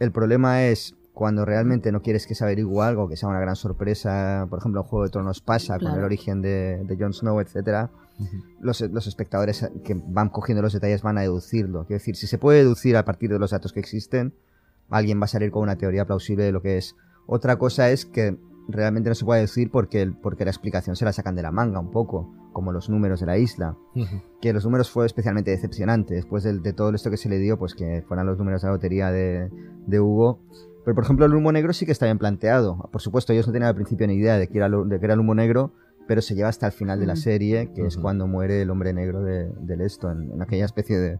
El 0.00 0.10
problema 0.10 0.64
es 0.64 0.96
cuando 1.12 1.44
realmente 1.44 1.90
no 1.90 2.00
quieres 2.00 2.26
que 2.28 2.36
se 2.36 2.44
averigüe 2.44 2.84
algo, 2.84 3.08
que 3.08 3.16
sea 3.16 3.28
una 3.28 3.40
gran 3.40 3.56
sorpresa. 3.56 4.46
Por 4.48 4.60
ejemplo, 4.60 4.82
en 4.82 4.86
Juego 4.86 5.04
de 5.04 5.10
Tronos 5.10 5.40
pasa 5.40 5.78
con 5.78 5.92
el 5.92 6.04
origen 6.04 6.40
de, 6.42 6.84
de 6.84 6.96
Jon 6.96 7.12
Snow, 7.12 7.40
etcétera. 7.40 7.90
Los, 8.60 8.80
los 8.80 9.06
espectadores 9.06 9.68
que 9.84 9.94
van 9.94 10.28
cogiendo 10.28 10.62
los 10.62 10.72
detalles 10.72 11.02
van 11.02 11.18
a 11.18 11.22
deducirlo. 11.22 11.84
Quiero 11.86 11.98
decir, 11.98 12.14
si 12.16 12.26
se 12.26 12.38
puede 12.38 12.58
deducir 12.60 12.96
a 12.96 13.04
partir 13.04 13.30
de 13.30 13.38
los 13.40 13.50
datos 13.50 13.72
que 13.72 13.80
existen, 13.80 14.32
alguien 14.90 15.20
va 15.20 15.24
a 15.24 15.28
salir 15.28 15.50
con 15.50 15.62
una 15.62 15.76
teoría 15.76 16.04
plausible 16.06 16.44
de 16.44 16.52
lo 16.52 16.62
que 16.62 16.76
es. 16.78 16.96
Otra 17.26 17.56
cosa 17.56 17.90
es 17.90 18.06
que 18.06 18.36
realmente 18.68 19.08
no 19.08 19.14
se 19.14 19.24
puede 19.24 19.40
decir 19.42 19.70
porque, 19.70 20.10
porque 20.22 20.44
la 20.44 20.50
explicación 20.50 20.96
se 20.96 21.04
la 21.04 21.12
sacan 21.12 21.34
de 21.34 21.42
la 21.42 21.50
manga 21.50 21.78
un 21.80 21.90
poco, 21.90 22.32
como 22.52 22.72
los 22.72 22.88
números 22.90 23.20
de 23.20 23.26
la 23.26 23.38
isla. 23.38 23.76
Que 24.40 24.52
los 24.52 24.64
números 24.64 24.90
fue 24.90 25.06
especialmente 25.06 25.50
decepcionante 25.50 26.14
después 26.14 26.44
del- 26.44 26.62
de, 26.62 26.72
todo 26.72 26.90
esto 26.94 27.10
que 27.10 27.16
se 27.16 27.28
le 27.28 27.38
dio, 27.38 27.58
pues 27.58 27.74
que 27.74 28.02
fueran 28.06 28.26
los 28.26 28.38
números 28.38 28.62
de 28.62 28.68
la 28.68 28.72
lotería 28.74 29.10
de, 29.10 29.50
de 29.86 30.00
Hugo. 30.00 30.40
Pero 30.84 30.94
por 30.94 31.04
ejemplo, 31.04 31.26
el 31.26 31.34
humo 31.34 31.52
negro 31.52 31.72
sí 31.72 31.84
que 31.86 31.92
está 31.92 32.06
bien 32.06 32.18
planteado. 32.18 32.88
Por 32.90 33.00
supuesto, 33.02 33.32
ellos 33.32 33.46
no 33.46 33.52
tenían 33.52 33.68
al 33.68 33.74
principio 33.74 34.06
ni 34.06 34.14
idea 34.14 34.38
de 34.38 34.48
que 34.48 34.58
era, 34.58 34.68
lo- 34.68 34.84
de 34.84 34.98
que 34.98 35.04
era 35.04 35.14
el 35.14 35.20
humo 35.20 35.34
negro, 35.34 35.72
pero 36.06 36.22
se 36.22 36.34
lleva 36.34 36.48
hasta 36.48 36.66
el 36.66 36.72
final 36.72 36.98
de 37.00 37.06
la 37.06 37.16
serie, 37.16 37.70
que 37.74 37.84
es 37.86 37.96
cuando 37.98 38.26
muere 38.26 38.62
el 38.62 38.70
hombre 38.70 38.94
negro 38.94 39.22
de, 39.22 39.50
del 39.60 39.82
esto, 39.82 40.10
en, 40.10 40.32
en 40.32 40.40
aquella 40.40 40.64
especie 40.64 40.98
de, 40.98 41.18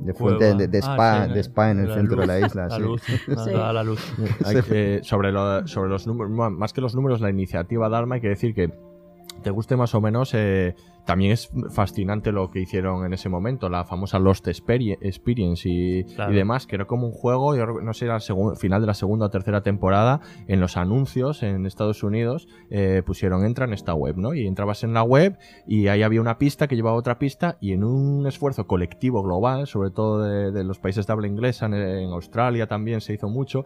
de 0.00 0.14
fuente 0.14 0.54
de, 0.54 0.78
Ah, 0.78 0.80
spa, 0.94 1.26
sí, 1.26 1.32
de 1.34 1.40
spa 1.40 1.70
en 1.70 1.80
el 1.80 1.88
la 1.88 1.94
centro 1.94 2.20
de 2.20 2.26
la 2.26 2.40
isla. 2.40 2.68
La 2.68 2.76
sí. 2.76 2.82
luz, 2.82 3.02
la- 3.28 3.44
Sí. 3.44 3.50
la- 3.52 3.72
la 3.72 3.82
luz. 3.84 4.12
Hay 4.44 4.62
que- 4.62 5.00
sobre, 5.02 5.32
lo- 5.32 5.66
sobre 5.66 5.90
los 5.90 6.06
números, 6.06 6.30
más 6.52 6.72
que 6.72 6.80
los 6.80 6.94
números, 6.94 7.20
la 7.20 7.30
iniciativa 7.30 7.88
Dharma, 7.88 8.16
hay 8.16 8.20
que 8.20 8.28
decir 8.28 8.54
que 8.54 8.72
te 9.42 9.50
guste 9.50 9.76
más 9.76 9.94
o 9.94 10.00
menos, 10.00 10.32
eh, 10.34 10.74
también 11.06 11.32
es 11.32 11.50
fascinante 11.70 12.32
lo 12.32 12.50
que 12.50 12.60
hicieron 12.60 13.06
en 13.06 13.12
ese 13.14 13.28
momento, 13.30 13.68
la 13.70 13.84
famosa 13.84 14.18
Lost 14.18 14.46
Experi- 14.46 14.98
Experience 15.00 15.66
y, 15.68 16.04
Claro. 16.04 16.32
y 16.32 16.36
demás, 16.36 16.66
que 16.66 16.74
era 16.76 16.84
como 16.86 17.06
un 17.06 17.12
juego, 17.12 17.56
yo 17.56 17.64
no 17.66 17.94
sé, 17.94 18.04
era 18.04 18.16
el 18.18 18.56
final 18.56 18.80
de 18.82 18.86
la 18.86 18.94
segunda 18.94 19.26
o 19.26 19.30
tercera 19.30 19.62
temporada, 19.62 20.20
en 20.48 20.60
los 20.60 20.76
anuncios 20.76 21.42
en 21.42 21.64
Estados 21.64 22.02
Unidos 22.02 22.46
eh, 22.70 23.02
pusieron 23.06 23.44
entra 23.46 23.64
en 23.64 23.72
esta 23.72 23.94
web, 23.94 24.16
¿no? 24.18 24.34
Y 24.34 24.46
entrabas 24.46 24.84
en 24.84 24.92
la 24.92 25.02
web 25.02 25.38
y 25.66 25.88
ahí 25.88 26.02
había 26.02 26.20
una 26.20 26.36
pista 26.36 26.68
que 26.68 26.76
llevaba 26.76 26.96
otra 26.96 27.18
pista 27.18 27.56
y 27.60 27.72
en 27.72 27.84
un 27.84 28.26
esfuerzo 28.26 28.66
colectivo 28.66 29.22
global, 29.22 29.66
sobre 29.66 29.90
todo 29.90 30.22
de, 30.24 30.50
de 30.52 30.64
los 30.64 30.78
países 30.78 31.06
de 31.06 31.12
habla 31.12 31.26
inglesa, 31.26 31.66
en, 31.66 31.74
en 31.74 32.10
Australia 32.10 32.66
también 32.66 33.00
se 33.00 33.14
hizo 33.14 33.28
mucho, 33.30 33.64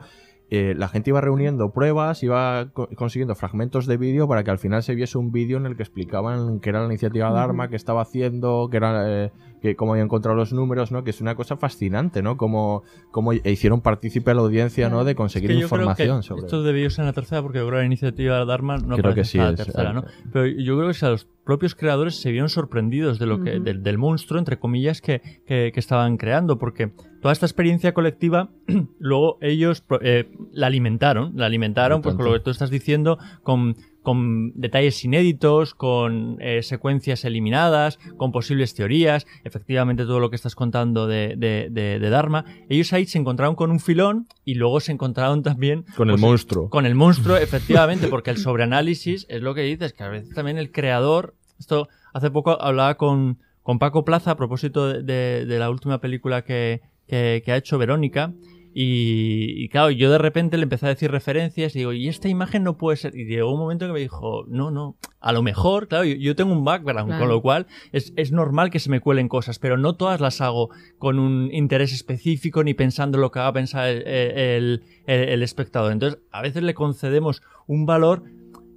eh, 0.54 0.74
la 0.76 0.86
gente 0.88 1.08
iba 1.08 1.22
reuniendo 1.22 1.72
pruebas, 1.72 2.22
iba 2.22 2.68
co- 2.74 2.86
consiguiendo 2.94 3.34
fragmentos 3.34 3.86
de 3.86 3.96
vídeo 3.96 4.28
para 4.28 4.44
que 4.44 4.50
al 4.50 4.58
final 4.58 4.82
se 4.82 4.94
viese 4.94 5.16
un 5.16 5.32
vídeo 5.32 5.56
en 5.56 5.64
el 5.64 5.76
que 5.76 5.82
explicaban 5.82 6.60
qué 6.60 6.68
era 6.68 6.80
la 6.80 6.86
iniciativa 6.86 7.30
Dharma, 7.30 7.68
qué 7.68 7.76
estaba 7.76 8.02
haciendo, 8.02 8.68
qué 8.70 8.76
era, 8.76 9.24
eh, 9.24 9.32
que, 9.62 9.76
cómo 9.76 9.92
habían 9.92 10.06
encontrado 10.06 10.36
los 10.36 10.52
números, 10.52 10.92
¿no? 10.92 11.04
Que 11.04 11.10
es 11.10 11.20
una 11.20 11.34
cosa 11.36 11.56
fascinante, 11.56 12.20
¿no? 12.22 12.36
Cómo, 12.36 12.82
cómo 13.10 13.32
hicieron 13.32 13.80
partícipe 13.80 14.32
a 14.32 14.34
la 14.34 14.40
audiencia, 14.42 14.90
¿no? 14.90 15.04
De 15.04 15.12
Es 15.12 15.16
conseguir 15.16 15.48
que 15.50 15.54
yo 15.58 15.68
creo 15.68 15.80
información 15.82 16.20
que 16.20 16.26
sobre 16.26 16.42
Esto 16.42 16.62
debió 16.62 16.90
ser 16.90 17.02
en 17.04 17.06
la 17.06 17.12
tercera 17.12 17.40
porque 17.40 17.58
yo 17.60 17.66
creo 17.66 17.76
que 17.78 17.82
la 17.82 17.86
iniciativa 17.86 18.38
de 18.40 18.44
Dharma 18.44 18.76
no 18.78 18.96
Creo 18.96 19.14
que 19.14 19.24
sí, 19.24 19.38
hasta 19.38 19.50
la 19.52 19.54
es- 19.54 19.64
tercera, 19.64 19.92
¿no? 19.92 20.00
eh, 20.00 20.04
Pero 20.32 20.46
yo 20.46 20.76
creo 20.76 20.88
que 20.88 20.94
si 20.94 21.06
a 21.06 21.10
los 21.10 21.26
propios 21.44 21.74
creadores 21.74 22.16
se 22.20 22.30
vieron 22.30 22.48
sorprendidos 22.48 23.18
de 23.18 23.26
lo 23.26 23.42
que, 23.42 23.58
del, 23.60 23.82
del 23.82 23.98
monstruo, 23.98 24.38
entre 24.38 24.58
comillas, 24.58 25.00
que, 25.00 25.22
que- 25.46 25.70
que 25.72 25.80
estaban 25.80 26.16
creando, 26.16 26.58
porque 26.58 26.92
toda 27.20 27.32
esta 27.32 27.46
experiencia 27.46 27.94
colectiva, 27.94 28.50
luego 28.98 29.38
ellos 29.40 29.84
eh, 30.02 30.28
la 30.52 30.66
alimentaron, 30.66 31.32
la 31.36 31.46
alimentaron, 31.46 32.02
pues 32.02 32.14
con 32.16 32.24
lo 32.24 32.32
que 32.32 32.40
tú 32.40 32.50
estás 32.50 32.70
diciendo, 32.70 33.18
con, 33.42 33.76
con 34.02 34.52
detalles 34.54 35.04
inéditos, 35.04 35.74
con 35.74 36.36
eh, 36.40 36.62
secuencias 36.62 37.24
eliminadas, 37.24 37.98
con 38.16 38.32
posibles 38.32 38.74
teorías, 38.74 39.26
efectivamente 39.44 40.04
todo 40.04 40.20
lo 40.20 40.28
que 40.30 40.36
estás 40.36 40.54
contando 40.54 41.06
de, 41.06 41.34
de, 41.36 41.68
de- 41.70 41.98
de 41.98 42.10
Dharma. 42.10 42.44
Ellos 42.68 42.92
ahí 42.92 43.06
se 43.06 43.18
encontraron 43.18 43.54
con 43.54 43.70
un 43.70 43.80
filón 43.80 44.26
y 44.44 44.54
luego 44.54 44.80
se 44.80 44.92
encontraron 44.92 45.42
también 45.42 45.84
Con 45.96 46.08
el 46.10 46.14
pues, 46.14 46.20
monstruo. 46.20 46.68
Con 46.68 46.84
el 46.86 46.94
monstruo, 46.94 47.36
efectivamente, 47.38 48.08
porque 48.08 48.30
el 48.30 48.38
sobreanálisis 48.38 49.26
es 49.28 49.40
lo 49.42 49.54
que 49.54 49.62
dices, 49.62 49.92
que 49.92 50.02
a 50.02 50.08
veces 50.08 50.34
también 50.34 50.58
el 50.58 50.70
creador. 50.72 51.34
Esto 51.58 51.88
hace 52.12 52.30
poco 52.30 52.60
hablaba 52.60 52.96
con, 52.96 53.38
con 53.62 53.78
Paco 53.78 54.04
Plaza 54.04 54.32
a 54.32 54.36
propósito 54.36 54.88
de, 54.88 55.02
de- 55.02 55.46
de 55.46 55.58
la 55.58 55.70
última 55.70 56.00
película 56.00 56.42
que, 56.42 56.80
que- 57.06 57.42
que 57.44 57.52
ha 57.52 57.56
hecho 57.56 57.78
Verónica. 57.78 58.32
Y, 58.74 59.62
y 59.64 59.68
claro, 59.68 59.90
yo 59.90 60.10
de 60.10 60.18
repente 60.18 60.56
le 60.56 60.62
empecé 60.62 60.86
a 60.86 60.88
decir 60.90 61.10
referencias 61.10 61.76
y 61.76 61.80
digo, 61.80 61.92
y 61.92 62.08
esta 62.08 62.28
imagen 62.28 62.62
no 62.64 62.78
puede 62.78 62.96
ser. 62.96 63.14
Y 63.14 63.26
llegó 63.26 63.52
un 63.52 63.60
momento 63.60 63.86
que 63.86 63.92
me 63.92 64.00
dijo, 64.00 64.44
no, 64.48 64.70
no, 64.70 64.96
a 65.20 65.32
lo 65.32 65.42
mejor, 65.42 65.88
claro, 65.88 66.04
yo, 66.04 66.14
yo 66.14 66.34
tengo 66.34 66.52
un 66.52 66.64
background, 66.64 67.08
Claro. 67.08 67.20
con 67.20 67.28
lo 67.28 67.42
cual 67.42 67.66
es, 67.92 68.12
es 68.16 68.32
normal 68.32 68.70
que 68.70 68.78
se 68.78 68.88
me 68.90 69.00
cuelen 69.00 69.28
cosas, 69.28 69.58
pero 69.58 69.76
no 69.76 69.94
todas 69.96 70.20
las 70.20 70.40
hago 70.40 70.70
con 70.98 71.18
un 71.18 71.50
interés 71.52 71.92
específico 71.92 72.64
ni 72.64 72.72
pensando 72.74 73.18
lo 73.18 73.30
que 73.30 73.40
va 73.40 73.48
a 73.48 73.52
pensar 73.52 73.88
el, 73.88 74.06
el- 74.06 74.82
el- 75.06 75.28
el 75.28 75.42
espectador. 75.42 75.92
Entonces, 75.92 76.20
a 76.30 76.40
veces 76.42 76.62
le 76.62 76.72
concedemos 76.74 77.42
un 77.66 77.84
valor 77.86 78.22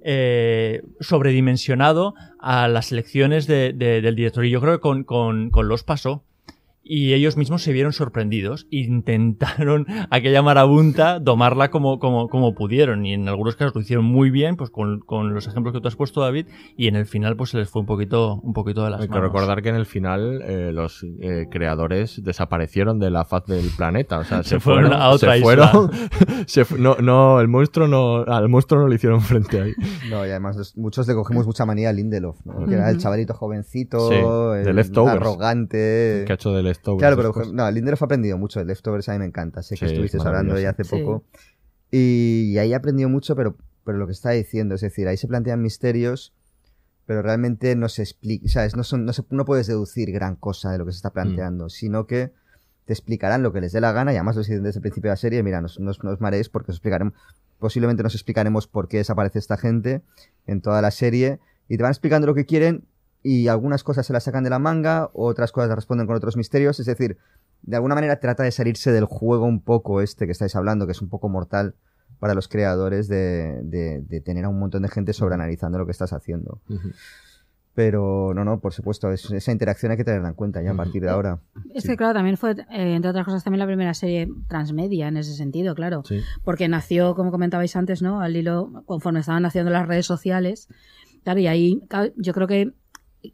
eh, 0.08 0.82
sobredimensionado 1.00 2.14
a 2.38 2.68
las 2.68 2.92
elecciones 2.92 3.46
de- 3.48 3.72
de- 3.72 4.00
del 4.00 4.14
director. 4.14 4.44
Y 4.44 4.50
yo 4.50 4.60
creo 4.60 4.74
que 4.74 4.80
con, 4.80 5.02
con, 5.04 5.50
con 5.50 5.66
los 5.68 5.82
pasó. 5.82 6.22
Y 6.88 7.14
ellos 7.14 7.36
mismos 7.36 7.62
se 7.62 7.72
vieron 7.72 7.92
sorprendidos. 7.92 8.68
Intentaron 8.70 9.86
aquella 10.10 10.40
marabunta 10.42 11.18
domarla 11.18 11.70
como, 11.70 11.98
como, 11.98 12.28
como 12.28 12.54
pudieron. 12.54 13.04
Y 13.04 13.12
en 13.14 13.28
algunos 13.28 13.56
casos 13.56 13.74
lo 13.74 13.80
hicieron 13.80 14.04
muy 14.04 14.30
bien, 14.30 14.56
pues 14.56 14.70
con, 14.70 15.00
con 15.00 15.34
los 15.34 15.46
ejemplos 15.48 15.74
que 15.74 15.80
tú 15.80 15.88
has 15.88 15.96
puesto, 15.96 16.20
David. 16.20 16.46
Y 16.76 16.86
en 16.88 16.96
el 16.96 17.06
final, 17.06 17.36
pues 17.36 17.50
se 17.50 17.58
les 17.58 17.68
fue 17.68 17.80
un 17.80 17.86
poquito, 17.86 18.36
un 18.42 18.52
poquito 18.52 18.84
de 18.84 18.90
las 18.90 19.00
Hay 19.00 19.08
que 19.08 19.14
manos. 19.14 19.26
recordar 19.32 19.62
que 19.62 19.68
en 19.70 19.74
el 19.76 19.86
final 19.86 20.42
eh, 20.42 20.70
los 20.72 21.04
eh, 21.20 21.46
creadores 21.50 22.22
desaparecieron 22.22 22.98
de 22.98 23.10
la 23.10 23.24
faz 23.24 23.44
del 23.46 23.68
planeta. 23.76 24.18
O 24.18 24.24
sea, 24.24 24.42
se, 24.44 24.50
Se 24.50 24.60
fueron 24.60 24.92
a 24.92 25.10
otra 25.10 25.32
se 25.32 25.38
isla. 25.40 25.68
fueron. 25.68 25.90
se 26.46 26.64
fu- 26.64 26.76
no, 26.78 26.96
no, 27.02 27.40
el 27.40 27.48
monstruo 27.48 27.88
no, 27.88 28.18
al 28.22 28.48
monstruo 28.48 28.80
no 28.82 28.88
le 28.88 28.94
hicieron 28.94 29.20
frente 29.20 29.60
ahí. 29.60 29.72
No, 30.08 30.24
y 30.24 30.30
además 30.30 30.56
los- 30.56 30.76
muchos 30.76 31.08
le 31.08 31.14
cogimos 31.14 31.46
mucha 31.46 31.66
manía 31.66 31.88
a 31.88 31.92
Lindelof, 31.92 32.44
¿no? 32.46 32.64
que 32.66 32.74
era 32.74 32.90
el 32.90 32.98
chavalito 32.98 33.34
jovencito, 33.34 34.08
Sí, 34.10 34.14
el 34.16 34.78
arrogante. 35.08 36.24
Que 36.26 36.32
ha 36.32 36.34
hecho 36.34 36.52
de 36.52 36.62
Leftovers 36.76 37.00
Claro, 37.00 37.16
pero 37.16 37.52
no, 37.52 37.70
Lindelof 37.70 38.02
ha 38.02 38.04
aprendido 38.04 38.38
mucho. 38.38 38.58
de 38.60 38.64
Leftovers 38.66 39.08
a 39.08 39.12
mí 39.12 39.18
me 39.18 39.26
encanta. 39.26 39.62
Sé 39.62 39.74
que 39.76 39.86
Sí, 39.86 39.92
estuviste 39.92 40.18
es 40.18 40.24
hablando 40.26 40.58
ya 40.58 40.70
hace 40.70 40.84
Sí. 40.84 40.90
poco. 40.90 41.24
Y, 41.90 42.52
y 42.52 42.58
ahí 42.58 42.72
aprendió 42.74 43.08
mucho, 43.08 43.36
pero, 43.36 43.56
pero 43.84 43.98
lo 43.98 44.06
que 44.06 44.12
está 44.12 44.30
diciendo, 44.30 44.74
es 44.74 44.80
decir, 44.80 45.06
ahí 45.08 45.16
se 45.16 45.28
plantean 45.28 45.62
misterios, 45.62 46.32
pero 47.06 47.22
realmente 47.22 47.76
no 47.76 47.88
se 47.88 48.02
explica, 48.02 48.48
¿sabes? 48.48 48.74
No, 48.76 48.82
son, 48.82 49.04
no, 49.04 49.12
se- 49.12 49.24
no 49.30 49.44
puedes 49.44 49.66
deducir 49.68 50.10
gran 50.10 50.34
cosa 50.36 50.72
de 50.72 50.78
lo 50.78 50.86
que 50.86 50.92
se 50.92 50.96
está 50.96 51.10
planteando, 51.10 51.68
sino 51.68 52.06
que 52.06 52.32
te 52.84 52.92
explicarán 52.92 53.42
lo 53.42 53.52
que 53.52 53.60
les 53.60 53.72
dé 53.72 53.80
la 53.80 53.92
gana, 53.92 54.12
y 54.12 54.16
además 54.16 54.36
lo 54.36 54.42
dicen 54.42 54.62
desde 54.62 54.78
el 54.78 54.82
principio 54.82 55.08
de 55.10 55.12
la 55.12 55.16
serie, 55.16 55.42
mira, 55.42 55.60
no, 55.60 55.66
os- 55.66 55.78
no 55.80 55.90
os- 55.90 56.02
no 56.02 56.10
os 56.10 56.20
mareéis 56.20 56.48
porque 56.48 56.72
os 56.72 56.76
explicaremos, 56.76 57.14
posiblemente 57.58 58.02
nos 58.02 58.14
explicaremos 58.14 58.66
por 58.66 58.88
qué 58.88 58.98
desaparece 58.98 59.38
esta 59.38 59.56
gente 59.56 60.02
en 60.46 60.60
toda 60.60 60.82
la 60.82 60.90
serie, 60.90 61.38
y 61.68 61.76
te 61.76 61.82
van 61.82 61.90
explicando 61.92 62.26
lo 62.26 62.34
que 62.34 62.46
quieren, 62.46 62.84
y 63.28 63.48
algunas 63.48 63.82
cosas 63.82 64.06
se 64.06 64.12
las 64.12 64.24
sacan 64.24 64.44
de 64.44 64.50
la 64.50 64.58
manga, 64.58 65.10
otras 65.12 65.50
cosas 65.52 65.74
responden 65.74 66.06
con 66.06 66.14
otros 66.16 66.36
misterios, 66.36 66.78
es 66.78 66.86
decir, 66.86 67.16
de 67.62 67.76
alguna 67.76 67.94
manera 67.94 68.20
trata 68.20 68.42
de 68.44 68.52
salirse 68.52 68.92
del 68.92 69.04
juego 69.06 69.46
un 69.46 69.60
poco 69.60 70.00
este 70.00 70.26
que 70.26 70.32
estáis 70.32 70.54
hablando, 70.54 70.86
que 70.86 70.92
es 70.92 71.02
un 71.02 71.08
poco 71.08 71.28
mortal 71.28 71.74
para 72.20 72.34
los 72.34 72.46
creadores 72.48 73.08
de, 73.08 73.60
de- 73.64 74.00
de 74.08 74.20
tener 74.20 74.44
a 74.44 74.48
un 74.48 74.58
montón 74.58 74.82
de 74.82 74.88
gente 74.88 75.12
sobreanalizando 75.12 75.76
lo 75.78 75.86
que 75.86 75.92
estás 75.92 76.12
haciendo. 76.12 76.60
Ujú. 76.68 76.90
Pero 77.74 78.32
no, 78.34 78.42
no, 78.44 78.58
por 78.60 78.72
supuesto, 78.72 79.10
es- 79.12 79.30
esa 79.30 79.52
interacción 79.52 79.92
hay 79.92 79.98
que 79.98 80.04
tenerla 80.04 80.28
en 80.28 80.34
cuenta 80.34 80.62
ya 80.62 80.70
a 80.70 80.74
partir 80.76 81.02
de 81.02 81.10
ahora. 81.10 81.40
Es 81.74 81.82
Sí. 81.82 81.90
que, 81.90 81.96
claro, 81.98 82.14
también 82.14 82.38
fue, 82.38 82.52
eh, 82.52 82.94
entre 82.94 83.10
otras 83.10 83.26
cosas, 83.26 83.44
también 83.44 83.58
la 83.58 83.66
primera 83.66 83.92
serie 83.92 84.28
transmedia 84.48 85.08
en 85.08 85.18
ese 85.18 85.34
sentido, 85.34 85.74
claro. 85.74 86.02
Sí. 86.06 86.20
Porque 86.42 86.68
nació, 86.68 87.14
como 87.14 87.30
comentabais 87.30 87.76
antes, 87.76 88.00
¿no? 88.00 88.20
Al 88.22 88.34
hilo, 88.34 88.82
conforme 88.86 89.20
estaban 89.20 89.42
naciendo 89.42 89.70
las 89.70 89.86
redes 89.86 90.06
sociales. 90.06 90.68
Claro, 91.22 91.40
y 91.40 91.48
ahí 91.48 91.82
yo 92.16 92.32
creo 92.32 92.46
que 92.46 92.72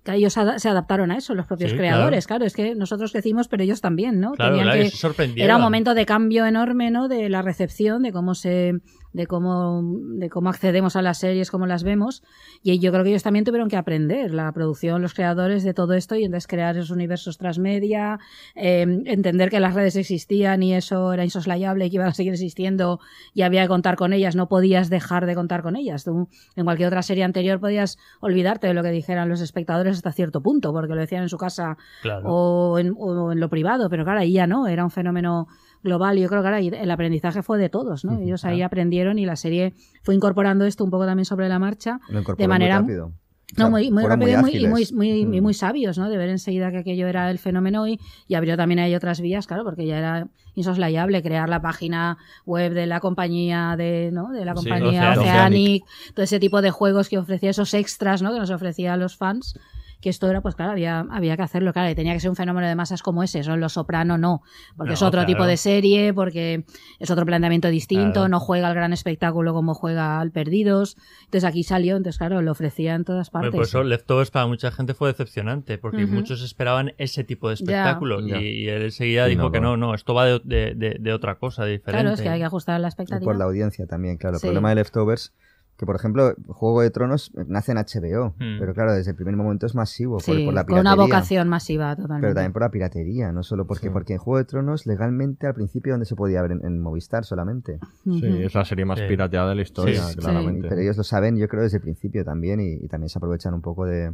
ellos 0.07 0.33
se 0.33 0.69
adaptaron 0.69 1.11
a 1.11 1.17
eso, 1.17 1.35
los 1.35 1.47
propios 1.47 1.71
Sí, 1.73 1.77
creadores. 1.77 2.27
Claro. 2.27 2.45
es 2.45 2.55
que 2.55 2.75
nosotros 2.75 3.13
crecimos, 3.13 3.49
pero 3.49 3.63
ellos 3.63 3.81
también, 3.81 4.21
¿no? 4.21 4.33
Claro, 4.33 4.53
Tenían 4.57 4.69
claro, 4.75 4.91
que- 5.35 5.43
era 5.43 5.57
un 5.57 5.63
momento 5.63 5.95
de 5.95 6.07
cambio 6.07 6.47
enorme, 6.47 6.91
¿no? 6.91 7.09
De 7.09 7.29
la 7.29 7.43
recepción, 7.43 8.03
de 8.03 8.13
cómo 8.13 8.35
se, 8.35 8.75
de 9.13 9.27
cómo, 9.27 9.83
de 10.19 10.31
cómo 10.31 10.51
accedemos 10.51 10.97
a 10.97 11.03
las 11.03 11.19
series, 11.19 11.51
cómo 11.51 11.67
las 11.67 11.85
vemos. 11.85 12.23
Y 12.63 12.79
yo 12.79 12.93
creo 12.93 13.05
que 13.05 13.11
ellos 13.11 13.23
también 13.23 13.45
tuvieron 13.45 13.69
que 13.69 13.77
aprender, 13.77 14.33
la 14.33 14.51
producción, 14.53 15.03
los 15.03 15.15
creadores 15.15 15.65
de 15.65 15.75
todo 15.75 15.93
esto, 15.95 16.15
y 16.17 16.25
entonces 16.25 16.47
crear 16.47 16.77
esos 16.77 16.91
universos 16.91 17.39
transmedia, 17.39 18.19
eh, 18.55 18.87
entender 19.07 19.51
que 19.51 19.61
las 19.61 19.75
redes 19.75 19.97
existían 19.97 20.63
y 20.63 20.75
eso 20.75 21.13
era 21.13 21.25
insoslayable 21.25 21.87
y 21.87 21.91
que 21.91 21.97
iban 21.97 22.09
a 22.09 22.15
seguir 22.15 22.33
existiendo 22.33 23.01
y 23.35 23.43
había 23.43 23.63
que 23.63 23.69
contar 23.69 23.97
con 23.97 24.13
ellas, 24.13 24.37
no 24.37 24.49
podías 24.49 24.91
dejar 24.91 25.27
de 25.27 25.35
contar 25.35 25.63
con 25.63 25.77
ellas. 25.77 26.05
Tú, 26.05 26.29
en 26.57 26.65
cualquier 26.65 26.89
otra 26.89 27.03
serie 27.03 27.25
anterior 27.25 27.61
podías 27.61 27.99
olvidarte 28.21 28.67
de 28.67 28.75
lo 28.75 28.83
que 28.83 28.91
dijeran 28.91 29.29
los 29.29 29.41
espectadores 29.41 29.97
hasta 29.97 30.13
cierto 30.13 30.43
punto, 30.43 30.73
porque 30.73 30.95
lo 30.95 31.01
decían 31.01 31.23
en 31.23 31.29
su 31.29 31.37
casa 31.39 31.77
Claro. 32.03 32.29
o 32.29 32.79
en, 32.79 32.95
o 32.99 33.33
en 33.33 33.41
lo 33.41 33.49
privado, 33.49 33.89
pero 33.91 34.05
claro, 34.05 34.21
ahí 34.21 34.33
ya 34.33 34.47
no, 34.47 34.67
era 34.67 34.85
un 34.85 34.91
fenómeno 34.91 35.49
global. 35.83 36.19
Y 36.19 36.23
yo 36.23 36.29
creo 36.29 36.43
que 36.43 36.49
ahora 36.49 36.61
el 36.61 36.91
aprendizaje 36.91 37.43
fue 37.43 37.59
de 37.59 37.69
todos, 37.69 38.05
¿no? 38.05 38.19
Ellos 38.19 38.45
ahí 38.45 38.63
aprendieron 38.63 39.19
y 39.19 39.27
la 39.27 39.37
serie 39.37 39.75
fue 40.03 40.15
incorporando 40.15 40.65
esto 40.65 40.85
un 40.85 40.91
poco 40.91 41.07
también 41.07 41.25
sobre 41.25 41.49
la 41.49 41.59
marcha. 41.59 42.01
Lo 42.09 42.21
de 42.23 42.35
muy 42.37 42.47
manera 42.47 42.79
rápido. 42.81 43.13
no, 43.57 43.71
muy, 43.71 43.91
muy 43.91 44.05
rápido 44.05 44.31
y 44.31 44.37
muy, 44.37 44.57
y 44.57 44.67
muy, 44.67 44.89
muy, 44.93 45.09
y 45.37 45.41
muy 45.41 45.55
sabios, 45.55 45.99
¿no? 45.99 46.09
De 46.09 46.17
ver 46.17 46.29
enseguida 46.31 46.71
que 46.71 46.79
aquello 46.79 47.07
era 47.07 47.31
el 47.31 47.39
fenómeno 47.39 47.87
y, 47.87 47.99
y 48.29 48.35
abrió 48.35 48.57
también 48.57 48.79
ahí 48.81 48.95
otras 48.95 49.21
vías, 49.21 49.47
claro, 49.47 49.65
porque 49.65 49.87
ya 49.87 49.99
era 49.99 50.29
insoslayable 50.55 51.23
crear 51.23 51.49
la 51.49 51.61
página 51.63 52.19
web 52.45 52.73
de 52.75 52.87
la 52.87 53.01
compañía 53.01 53.75
de, 53.77 54.11
¿no? 54.13 54.31
De 54.31 54.45
la 54.45 54.53
Sí, 54.53 54.57
compañía 54.69 55.13
Oceanic. 55.13 55.21
Oceanic, 55.21 55.85
todo 56.15 56.25
ese 56.25 56.39
tipo 56.39 56.63
de 56.63 56.71
juegos 56.71 57.09
que 57.09 57.19
ofrecía 57.19 57.51
esos 57.51 57.73
extras, 57.75 58.23
¿no? 58.23 58.33
Que 58.33 58.39
nos 58.39 58.51
ofrecía 58.51 58.93
a 58.95 58.97
los 58.97 59.17
fans. 59.17 59.59
Que 60.03 60.11
esto 60.11 60.29
era, 60.29 60.41
pues 60.41 60.55
claro, 60.57 60.73
había, 60.73 61.07
había 61.11 61.37
que 61.37 61.43
hacerlo, 61.43 61.73
claro, 61.73 61.89
y 61.89 61.95
tenía 61.95 62.13
que 62.13 62.21
ser 62.21 62.29
un 62.29 62.37
fenómeno 62.37 62.67
de 62.67 62.75
masas 62.75 63.03
como 63.03 63.23
ese, 63.23 63.43
son 63.45 63.61
Los 63.61 63.75
Soprano 63.75 64.19
no, 64.19 64.43
porque 64.77 64.89
No, 64.91 64.95
es 64.95 65.01
otro 65.03 65.21
claro. 65.21 65.27
tipo 65.29 65.47
de 65.47 65.57
serie, 65.57 66.13
porque 66.13 66.65
es 66.99 67.11
otro 67.11 67.25
planteamiento 67.25 67.69
distinto, 67.69 68.13
Claro. 68.15 68.29
no 68.29 68.41
juega 68.41 68.67
al 68.69 68.75
gran 68.75 68.93
espectáculo 68.93 69.55
como 69.55 69.75
juega 69.75 70.19
al 70.21 70.33
Perdidos, 70.33 70.97
entonces 71.27 71.45
aquí 71.45 71.63
salió, 71.63 71.97
entonces 71.97 72.19
claro, 72.19 72.43
lo 72.43 72.51
ofrecía 72.51 72.95
en 72.95 73.05
todas 73.05 73.31
Bueno, 73.31 73.45
partes. 73.45 73.57
por 73.59 73.65
eso 73.67 73.85
Leftovers 73.85 74.31
para 74.33 74.47
mucha 74.49 74.73
gente 74.73 74.93
fue 74.95 75.09
decepcionante, 75.09 75.79
porque 75.79 76.05
muchos 76.07 76.43
esperaban 76.43 76.93
ese 76.99 77.23
tipo 77.23 77.47
de 77.49 77.55
espectáculo 77.55 78.21
Ya. 78.27 78.41
y, 78.41 78.65
y 78.65 78.69
él 78.69 78.83
enseguida 78.83 79.29
Y 79.29 79.31
dijo 79.31 79.43
no, 79.45 79.53
que 79.53 79.61
no. 79.61 79.77
no, 79.77 79.87
no, 79.89 79.95
esto 79.95 80.15
va 80.15 80.27
de, 80.27 80.41
de- 80.45 80.75
de- 80.75 80.97
de 80.99 81.13
otra 81.13 81.37
cosa 81.37 81.65
diferente. 81.65 82.03
Claro, 82.03 82.15
es 82.15 82.21
que 82.21 82.29
hay 82.29 82.41
que 82.41 82.45
ajustar 82.45 82.81
la 82.81 82.89
Y 82.89 82.91
expectativa. 82.91 83.25
por 83.25 83.37
la 83.39 83.45
audiencia 83.45 83.87
también, 83.87 84.17
claro. 84.17 84.39
Sí. 84.39 84.49
El 84.49 84.51
problema 84.51 84.71
de 84.71 84.75
Leftovers, 84.75 85.33
que 85.77 85.87
por 85.87 85.97
ejemplo, 85.97 86.35
Juego 86.47 86.83
de 86.83 86.91
Tronos 86.91 87.33
nace 87.49 87.73
en 87.73 87.79
HBO, 87.79 88.35
Hmm. 88.39 88.59
pero 88.61 88.73
claro, 88.75 88.93
desde 88.93 89.11
el 89.11 89.17
primer 89.17 89.35
momento 89.37 89.67
es 89.67 89.75
masivo 89.75 90.19
por, 90.19 90.23
Sí, 90.23 90.45
por 90.45 90.55
la 90.55 90.63
con 90.63 90.67
piratería. 90.75 90.81
una 90.81 90.95
vocación 90.95 91.49
masiva 91.49 91.97
totalmente. 91.97 92.23
Pero 92.23 92.35
también 92.35 92.53
por 92.53 92.63
la 92.63 92.71
piratería, 92.71 93.33
no 93.33 93.43
solo 93.43 93.67
porque, 93.67 93.87
Sí. 93.89 93.93
porque 93.93 94.13
en 94.13 94.19
Juego 94.21 94.39
de 94.39 94.45
Tronos 94.45 94.87
legalmente 94.87 95.47
al 95.47 95.55
principio 95.55 95.95
donde 95.95 96.07
se 96.07 96.15
podía 96.15 96.41
ver 96.43 96.53
en, 96.53 96.65
en 96.65 96.79
Movistar 96.81 97.25
solamente. 97.25 97.79
Sí, 98.05 98.23
es 98.43 98.55
la 98.55 98.65
serie 98.65 98.85
más 98.85 98.99
Sí. 99.01 99.07
pirateada 99.09 99.49
de 99.49 99.55
la 99.57 99.63
historia, 99.63 100.03
Sí, 100.05 100.13
sí. 100.13 100.19
claramente. 100.19 100.69
Pero 100.69 100.81
ellos 100.81 100.97
lo 100.97 101.03
saben, 101.05 101.37
yo 101.37 101.49
creo, 101.49 101.63
desde 101.63 101.79
el 101.79 101.83
principio 101.83 102.25
también 102.25 102.61
y, 102.61 102.75
y 102.75 102.89
también 102.89 103.09
se 103.09 103.19
aprovechan 103.19 103.53
un 103.55 103.63
poco 103.63 103.85
de, 103.87 104.13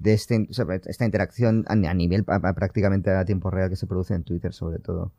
de 0.00 0.12
este, 0.12 0.46
o 0.48 0.54
sea, 0.54 0.64
esta 0.86 1.04
interacción 1.04 1.64
a, 1.68 1.72
a 1.72 1.94
nivel 1.94 2.24
a- 2.28 2.36
a 2.36 2.54
prácticamente 2.54 3.10
a 3.10 3.24
tiempo 3.24 3.50
real 3.50 3.68
que 3.68 3.76
se 3.76 3.86
produce 3.86 4.14
en 4.14 4.22
Twitter 4.22 4.52
sobre 4.52 4.78
todo. 4.78 5.12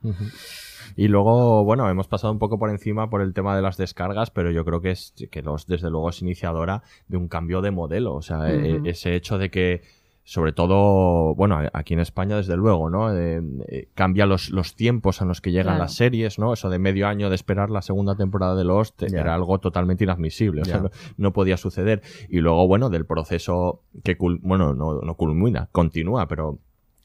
Y 0.96 1.08
luego, 1.10 1.64
bueno, 1.66 1.90
hemos 1.90 2.08
pasado 2.08 2.32
un 2.34 2.40
poco 2.40 2.58
por 2.58 2.70
encima 2.70 3.10
por 3.10 3.22
el 3.22 3.34
tema 3.34 3.56
de 3.56 3.62
las 3.62 3.78
descargas, 3.78 4.32
pero 4.32 4.52
yo 4.52 4.64
creo 4.66 4.82
que 4.82 4.92
es 4.92 5.14
que 5.32 5.42
los, 5.42 5.68
desde 5.68 5.90
luego 5.90 6.10
es 6.10 6.22
iniciadora 6.22 6.84
de 7.08 7.18
un 7.18 7.28
cambio 7.28 7.62
de 7.62 7.72
modelo. 7.72 8.16
O 8.16 8.22
sea, 8.22 8.40
Ujú. 8.40 8.86
ese 8.86 9.16
hecho 9.16 9.38
de 9.38 9.52
que, 9.52 9.82
sobre 10.30 10.54
todo, 10.54 11.34
bueno, 11.34 11.58
aquí 11.74 11.96
en 11.96 12.00
España, 12.02 12.36
desde 12.38 12.56
luego, 12.56 12.92
¿no? 12.92 13.12
Eh, 13.18 13.42
eh, 13.68 13.88
cambia 13.96 14.28
los, 14.28 14.52
los 14.52 14.76
tiempos 14.76 15.22
en 15.22 15.28
los 15.28 15.42
que 15.42 15.50
llegan 15.52 15.74
Claro. 15.74 15.80
las 15.80 15.96
series, 15.96 16.38
¿no? 16.38 16.54
Eso 16.54 16.70
de 16.70 16.78
medio 16.78 17.08
año 17.08 17.30
de 17.30 17.36
esperar 17.36 17.72
la 17.72 17.82
segunda 17.82 18.16
temporada 18.16 18.56
de 18.56 18.64
Lost 18.64 19.02
Ya. 19.08 19.22
era 19.22 19.34
algo 19.34 19.58
totalmente 19.58 20.04
inadmisible. 20.04 20.62
O 20.62 20.66
sea, 20.66 20.82
no, 20.82 20.92
no 21.18 21.34
podía 21.34 21.58
suceder. 21.58 22.04
Y 22.30 22.42
luego, 22.42 22.68
bueno, 22.68 22.92
del 22.92 23.08
proceso 23.08 23.82
que, 24.04 24.20
cul- 24.20 24.40
bueno, 24.44 24.76
no, 24.76 25.02
no 25.02 25.16
culmina, 25.16 25.68
continúa, 25.72 26.28
pero 26.28 26.60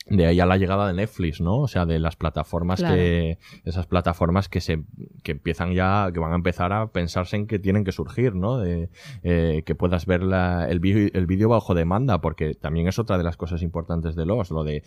de 0.07 0.27
ahí 0.27 0.39
a 0.39 0.45
la 0.47 0.59
llegada 0.59 0.87
de 0.87 0.93
Netflix, 0.93 1.41
¿no? 1.41 1.59
O 1.61 1.69
sea, 1.69 1.87
de 1.87 1.99
las 1.99 2.15
plataformas 2.17 2.81
Claro. 2.81 2.95
que 2.97 3.39
esas 3.65 3.87
plataformas 3.87 4.49
que 4.51 4.61
se 4.61 4.83
que 5.23 5.33
empiezan 5.33 5.73
ya 5.73 6.11
que 6.13 6.21
van 6.21 6.33
a 6.33 6.37
empezar 6.37 6.75
a 6.75 6.89
pensarse 6.89 7.37
en 7.37 7.47
que 7.47 7.59
tienen 7.59 7.85
que 7.85 7.93
surgir, 7.93 8.35
¿no? 8.35 8.59
De 8.59 8.91
eh, 9.23 9.63
que 9.65 9.75
puedas 9.75 10.05
ver 10.05 10.23
la- 10.23 10.69
el 10.69 10.79
vídeo 10.81 11.09
el 11.15 11.27
vídeo 11.27 11.49
bajo 11.49 11.75
demanda, 11.75 12.21
porque 12.21 12.55
también 12.55 12.87
es 12.87 12.99
otra 12.99 13.17
de 13.17 13.25
las 13.25 13.39
cosas 13.39 13.63
importantes 13.63 14.15
de 14.15 14.27
los, 14.27 14.51
lo 14.51 14.63
de 14.63 14.83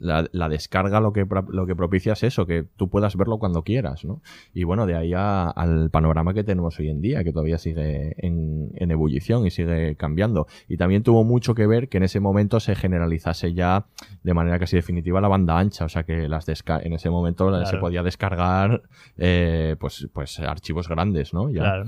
la, 0.00 0.26
la 0.32 0.48
descarga 0.48 0.98
lo 1.00 1.12
que 1.12 1.26
lo 1.48 1.66
que 1.66 1.76
propicia 1.76 2.14
es 2.14 2.22
eso, 2.22 2.46
que 2.46 2.64
tú 2.76 2.88
puedas 2.88 3.16
verlo 3.16 3.38
cuando 3.38 3.64
quieras, 3.64 4.04
¿no? 4.04 4.22
Y 4.54 4.64
bueno, 4.64 4.86
de 4.86 4.96
ahí 4.96 5.12
a- 5.12 5.50
al 5.50 5.90
panorama 5.90 6.32
que 6.32 6.42
tenemos 6.42 6.78
hoy 6.80 6.88
en 6.88 7.02
día, 7.02 7.22
que 7.22 7.32
todavía 7.32 7.58
sigue 7.58 8.14
en, 8.26 8.70
en 8.76 8.90
ebullición 8.90 9.46
y 9.46 9.50
sigue 9.50 9.96
cambiando. 9.96 10.46
Y 10.68 10.78
también 10.78 11.02
tuvo 11.02 11.22
mucho 11.22 11.54
que 11.54 11.66
ver 11.66 11.90
que 11.90 11.98
en 11.98 12.04
ese 12.04 12.18
momento 12.20 12.60
se 12.60 12.74
generalizase 12.74 13.52
ya 13.52 13.86
de 14.22 14.32
manera 14.32 14.53
casi 14.58 14.76
definitiva 14.76 15.20
la 15.20 15.28
banda 15.28 15.58
ancha, 15.58 15.84
o 15.84 15.88
sea 15.88 16.04
que 16.04 16.28
las 16.28 16.46
en 16.48 16.92
ese 16.92 17.10
momento 17.10 17.48
Claro. 17.48 17.66
se 17.66 17.76
podía 17.78 18.02
descargar 18.02 18.82
eh, 19.16 19.76
pues, 19.78 20.08
pues 20.12 20.38
archivos 20.40 20.88
grandes, 20.88 21.32
¿no? 21.34 21.50
Ya. 21.50 21.60
Claro. 21.62 21.84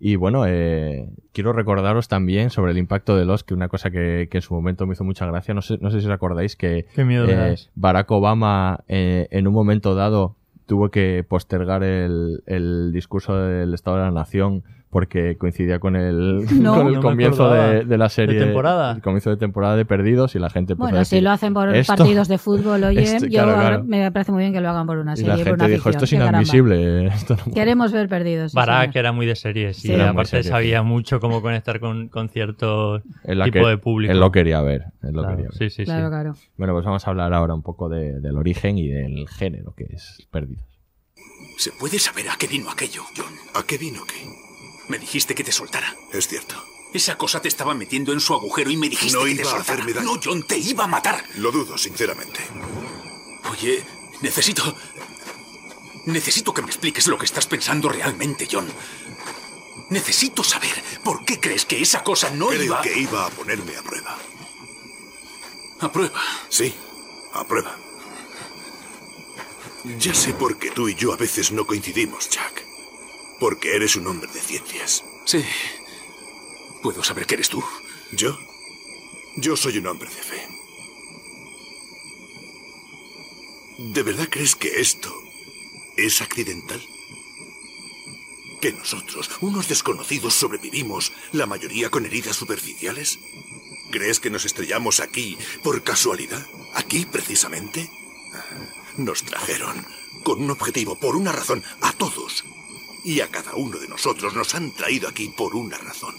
Y 0.00 0.16
bueno, 0.16 0.44
eh, 0.46 1.08
quiero 1.32 1.52
recordaros 1.52 2.08
también 2.08 2.50
sobre 2.50 2.72
el 2.72 2.78
impacto 2.78 3.16
de 3.16 3.24
los, 3.24 3.44
que 3.44 3.54
una 3.54 3.68
cosa 3.68 3.90
que, 3.90 4.28
que 4.30 4.38
en 4.38 4.42
su 4.42 4.54
momento 4.54 4.86
me 4.86 4.94
hizo 4.94 5.04
mucha 5.04 5.24
gracia, 5.26 5.54
no 5.54 5.62
sé, 5.62 5.78
no 5.80 5.90
sé 5.90 6.00
si 6.00 6.06
os 6.06 6.12
acordáis 6.12 6.56
que 6.56 6.86
eh. 6.96 7.56
Barack 7.74 8.10
Obama 8.10 8.82
en 8.88 9.46
un 9.46 9.54
momento 9.54 9.94
dado 9.94 10.36
tuvo 10.66 10.90
que 10.90 11.24
postergar 11.28 11.82
el, 11.84 12.42
el 12.46 12.90
discurso 12.92 13.36
del 13.36 13.74
Estado 13.74 13.98
de 13.98 14.02
la 14.04 14.10
Nación 14.10 14.64
porque 14.90 15.36
coincidía 15.38 15.78
con 15.78 15.94
el, 15.94 16.44
No. 16.60 16.74
con 16.74 16.88
el 16.88 16.94
No 16.94 17.00
comienzo 17.00 17.48
de, 17.52 17.84
de 17.84 17.96
la 17.96 18.08
serie. 18.08 18.38
¿De 18.40 18.44
temporada? 18.46 18.92
El 18.96 19.02
comienzo 19.02 19.30
de 19.30 19.36
temporada 19.36 19.76
de 19.76 19.84
Perdidos 19.84 20.34
y 20.34 20.40
la 20.40 20.50
gente 20.50 20.72
a 20.72 20.76
Bueno, 20.76 21.04
si 21.04 21.20
lo 21.20 21.30
hacen 21.30 21.54
por 21.54 21.72
"Esto-". 21.74 21.94
partidos 21.96 22.26
de 22.26 22.38
fútbol, 22.38 22.82
oye, 22.84 23.02
Esto- 23.02 23.26
yo 23.26 23.30
claro, 23.30 23.50
ahora 23.52 23.62
claro. 23.68 23.84
me 23.84 24.10
parece 24.10 24.32
muy 24.32 24.40
bien 24.42 24.52
que 24.52 24.60
lo 24.60 24.68
hagan 24.68 24.86
por 24.88 24.98
una 24.98 25.12
Y 25.14 25.16
serie, 25.18 25.28
la 25.30 25.36
por 25.36 25.44
gente 25.46 25.64
una 25.64 25.68
dijo, 25.74 25.88
afición. 25.88 25.94
esto 25.94 26.04
es 26.04 26.12
inadmisible. 26.12 27.06
esto 27.14 27.36
no 27.46 27.54
Queremos 27.54 27.92
ver 27.92 28.08
perdidos. 28.08 28.50
sí, 28.50 28.56
Barack 28.56 28.82
señor. 28.92 28.96
era 28.96 29.12
muy 29.12 29.26
de 29.26 29.36
series 29.36 29.84
y. 29.84 29.92
Era 29.92 30.10
aparte 30.10 30.42
sabía 30.42 30.82
mucho 30.82 31.20
cómo 31.20 31.40
conectar 31.40 31.78
con, 31.78 32.08
con 32.08 32.28
cierto 32.28 33.00
la 33.24 33.44
tipo 33.44 33.60
que- 33.64 33.68
de 33.70 33.78
público. 33.78 34.12
Él 34.12 34.18
lo 34.18 34.32
quería 34.32 34.60
ver. 34.60 34.86
él 35.04 35.12
lo 35.12 35.22
Claro, 35.22 35.36
quería 35.36 35.50
ver. 35.50 35.58
sí, 35.58 35.70
sí, 35.70 35.84
Claro, 35.84 36.06
sí. 36.06 36.10
claro. 36.10 36.34
Bueno, 36.56 36.72
pues 36.72 36.84
vamos 36.84 37.06
a 37.06 37.10
hablar 37.10 37.32
ahora 37.32 37.54
un 37.54 37.62
poco 37.62 37.88
de- 37.88 38.18
del 38.20 38.36
origen 38.36 38.76
y 38.76 38.88
del 38.88 39.28
género 39.28 39.72
que 39.76 39.84
es 39.84 40.26
Perdidos. 40.32 40.64
¿Se 41.58 41.70
puede 41.78 41.98
saber 42.00 42.26
a 42.28 42.36
qué 42.38 42.46
vino 42.48 42.70
aquello, 42.70 43.02
John? 43.16 43.32
¿A 43.54 43.64
qué 43.66 43.76
vino 43.78 44.00
qué? 44.08 44.49
Me 44.90 44.98
dijiste 44.98 45.36
que 45.36 45.44
te 45.44 45.52
soltara. 45.52 45.96
Es 46.12 46.26
cierto. 46.26 46.66
Esa 46.92 47.16
cosa 47.16 47.40
te 47.40 47.46
estaba 47.46 47.74
metiendo 47.74 48.12
en 48.12 48.18
su 48.18 48.34
agujero 48.34 48.70
y 48.72 48.76
me 48.76 48.88
dijiste 48.88 49.16
No 49.16 49.22
que 49.24 49.34
te 49.36 49.40
iba 49.42 49.48
a 49.48 49.54
soltara. 49.54 49.72
hacerme 49.74 49.92
daño. 49.92 50.14
No, 50.14 50.20
John, 50.22 50.42
te 50.42 50.58
iba 50.58 50.82
a 50.82 50.88
matar. 50.88 51.24
Lo 51.36 51.52
dudo, 51.52 51.78
sinceramente. 51.78 52.40
Oye, 53.52 53.84
necesito... 54.20 54.76
Necesito 56.06 56.52
que 56.52 56.62
me 56.62 56.68
expliques 56.68 57.06
lo 57.06 57.16
que 57.18 57.26
estás 57.26 57.46
pensando 57.46 57.88
realmente, 57.88 58.48
John. 58.50 58.66
Necesito 59.90 60.42
saber 60.42 60.82
por 61.04 61.24
qué 61.24 61.38
crees 61.38 61.64
que 61.66 61.80
esa 61.80 62.02
cosa 62.02 62.30
no 62.30 62.48
Creo 62.48 62.62
iba 62.64 62.80
que 62.82 62.98
iba 62.98 63.26
a 63.26 63.30
ponerme 63.30 63.76
a 63.76 63.82
prueba. 63.82 64.18
a 65.80 65.92
prueba. 65.92 66.20
Sí, 66.48 66.74
a 67.32 67.44
prueba. 67.44 67.76
Ya 69.98 70.14
sé 70.14 70.34
por 70.34 70.58
qué 70.58 70.70
tú 70.72 70.88
y 70.88 70.94
yo 70.96 71.12
a 71.12 71.16
veces 71.16 71.52
no 71.52 71.64
coincidimos, 71.66 72.28
Jack. 72.28 72.64
Porque 73.40 73.74
eres 73.74 73.96
un 73.96 74.06
hombre 74.06 74.30
de 74.30 74.40
ciencias. 74.40 75.02
Sí. 75.24 75.42
¿Puedo 76.82 77.02
saber 77.02 77.26
que 77.26 77.34
eres 77.34 77.48
tú? 77.48 77.64
¿Yo? 78.12 78.38
Yo 79.36 79.56
soy 79.56 79.78
un 79.78 79.86
hombre 79.86 80.08
de 80.10 80.22
fe. 80.22 80.48
¿De 83.78 84.02
verdad 84.02 84.28
crees 84.30 84.54
que 84.54 84.80
esto 84.80 85.10
es 85.96 86.20
accidental? 86.20 86.80
¿Que 88.60 88.72
nosotros, 88.72 89.30
unos 89.40 89.68
desconocidos, 89.68 90.34
sobrevivimos, 90.34 91.12
la 91.32 91.46
mayoría 91.46 91.88
con 91.88 92.04
heridas 92.04 92.36
superficiales? 92.36 93.18
¿Crees 93.90 94.20
que 94.20 94.28
nos 94.28 94.44
estrellamos 94.44 95.00
aquí 95.00 95.38
por 95.62 95.82
casualidad? 95.82 96.46
¿Aquí 96.74 97.06
precisamente? 97.06 97.90
Nos 98.98 99.22
trajeron 99.22 99.86
con 100.24 100.42
un 100.42 100.50
objetivo, 100.50 100.98
por 100.98 101.16
una 101.16 101.32
razón, 101.32 101.64
a 101.80 101.94
todos. 101.94 102.44
Y 103.04 103.20
a 103.20 103.30
cada 103.30 103.54
uno 103.54 103.78
de 103.78 103.88
nosotros 103.88 104.34
nos 104.34 104.54
han 104.54 104.72
traído 104.72 105.08
aquí 105.08 105.28
por 105.28 105.54
una 105.54 105.78
razón. 105.78 106.14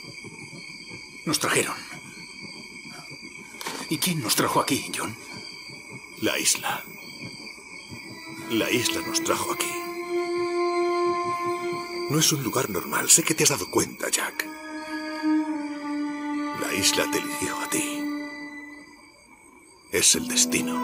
Nos 1.26 1.40
trajeron. 1.40 1.78
¿Y 3.90 3.98
quién 3.98 4.22
nos 4.22 4.36
trajo 4.36 4.60
aquí, 4.60 4.90
John? 4.96 5.16
La 6.22 6.40
isla. 6.40 6.84
La 8.50 8.70
isla 8.72 9.02
nos 9.02 9.24
trajo 9.24 9.54
aquí. 9.54 9.72
No 12.10 12.20
es 12.20 12.32
un 12.34 12.44
lugar 12.44 12.70
normal, 12.70 13.10
sé 13.10 13.24
que 13.24 13.34
te 13.34 13.44
has 13.44 13.50
dado 13.50 13.70
cuenta, 13.70 14.10
Jack. 14.10 14.46
La 16.60 16.74
isla 16.74 17.10
te 17.12 17.20
eligió 17.20 17.60
a 17.60 17.70
ti. 17.70 18.04
Es 19.92 20.16
el 20.16 20.28
destino. 20.28 20.76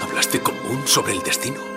¿Hablaste 0.00 0.40
con 0.40 0.60
Moon 0.64 0.86
sobre 0.86 1.12
el 1.12 1.22
destino? 1.22 1.69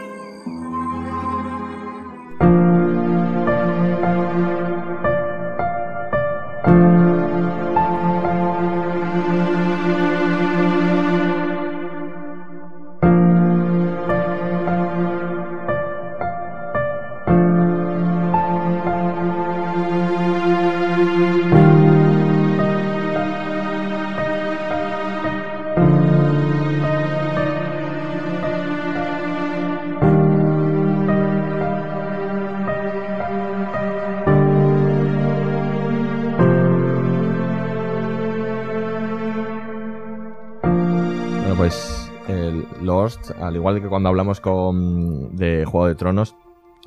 Al 43.54 43.58
igual 43.58 43.82
que 43.82 43.88
cuando 43.88 44.10
hablamos 44.10 44.40
con 44.42 45.36
de 45.36 45.64
Juego 45.66 45.88
de 45.88 45.96
Tronos, 45.96 46.36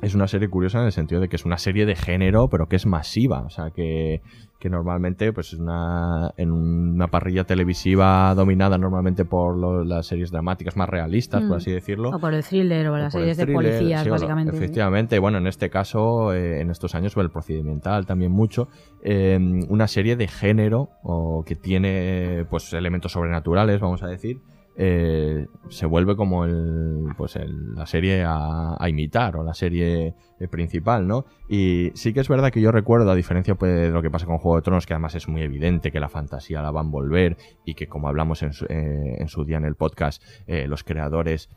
es 0.01 0.13
una 0.13 0.27
serie 0.27 0.47
curiosa 0.49 0.79
en 0.79 0.85
el 0.85 0.91
sentido 0.91 1.21
de 1.21 1.27
que 1.29 1.37
es 1.37 1.45
una 1.45 1.57
serie 1.57 1.85
de 1.87 1.95
género, 1.95 2.49
pero 2.49 2.67
que 2.67 2.75
es 2.75 2.85
masiva. 2.85 3.41
O 3.41 3.49
sea, 3.49 3.71
que, 3.71 4.21
que 4.59 4.69
normalmente, 4.69 5.33
pues 5.33 5.53
es 5.53 5.59
una, 5.59 6.33
en 6.37 6.51
una 6.51 7.07
parrilla 7.07 7.45
televisiva 7.45 8.31
dominada 8.35 8.77
normalmente 8.77 9.25
por 9.25 9.57
lo- 9.57 9.83
las 9.83 10.05
series 10.05 10.29
dramáticas 10.29 10.75
más 10.77 10.87
realistas, 10.87 11.43
Mm. 11.43 11.47
por 11.47 11.57
así 11.57 11.71
decirlo. 11.71 12.09
O 12.11 12.19
por 12.19 12.35
el 12.35 12.43
thriller 12.43 12.89
o 12.89 12.97
las 12.97 13.11
series 13.13 13.37
de 13.37 13.47
policías, 13.47 14.01
sí, 14.03 14.07
o 14.07 14.09
lo- 14.09 14.15
básicamente. 14.19 14.51
sí. 14.51 14.57
Efectivamente, 14.57 15.17
bueno, 15.17 15.39
en 15.39 15.47
este 15.47 15.71
caso, 15.71 16.31
eh, 16.31 16.61
en 16.61 16.69
estos 16.69 16.93
años, 16.93 17.17
el 17.17 17.31
procedimental 17.31 18.05
también 18.05 18.31
mucho. 18.31 18.67
eh, 19.03 19.39
una 19.69 19.87
serie 19.87 20.15
de 20.17 20.27
género 20.27 20.89
o 21.01 21.43
que 21.45 21.55
tiene 21.55 22.45
pues 22.49 22.73
elementos 22.73 23.13
sobrenaturales, 23.13 23.79
vamos 23.79 24.03
a 24.03 24.07
decir. 24.07 24.41
Eh, 24.77 25.47
se 25.69 25.85
vuelve 25.87 26.15
como 26.15 26.45
el, 26.45 27.07
pues 27.17 27.35
el- 27.35 27.73
la 27.75 27.85
serie 27.87 28.23
a, 28.23 28.75
a 28.79 28.89
imitar 28.89 29.35
o 29.35 29.43
la 29.43 29.53
serie 29.53 30.13
eh, 30.39 30.47
principal, 30.47 31.07
¿no? 31.07 31.25
Y 31.49 31.91
sí 31.95 32.13
que 32.13 32.19
es 32.19 32.29
verdad 32.29 32.51
que 32.51 32.61
yo 32.61 32.71
recuerdo, 32.71 33.09
a 33.11 33.15
diferencia 33.15 33.55
pues, 33.55 33.73
de 33.73 33.89
lo 33.89 34.01
que 34.01 34.11
pasa 34.11 34.25
con 34.27 34.37
Juego 34.37 34.57
de 34.57 34.61
Tronos, 34.61 34.85
que 34.85 34.93
además 34.93 35.15
es 35.15 35.27
muy 35.27 35.41
evidente 35.41 35.91
que 35.91 35.99
la 35.99 36.09
fantasía 36.09 36.61
la 36.61 36.71
van 36.71 36.87
a 36.87 36.91
volver 36.91 37.37
y 37.65 37.73
que 37.73 37.87
como 37.87 38.07
hablamos 38.07 38.43
en 38.43 38.53
su, 38.53 38.65
eh, 38.69 39.25
día 39.45 39.57
en 39.57 39.65
el 39.65 39.75
podcast, 39.75 40.23
eh, 40.45 40.67
los 40.67 40.83
creadores 40.83 41.49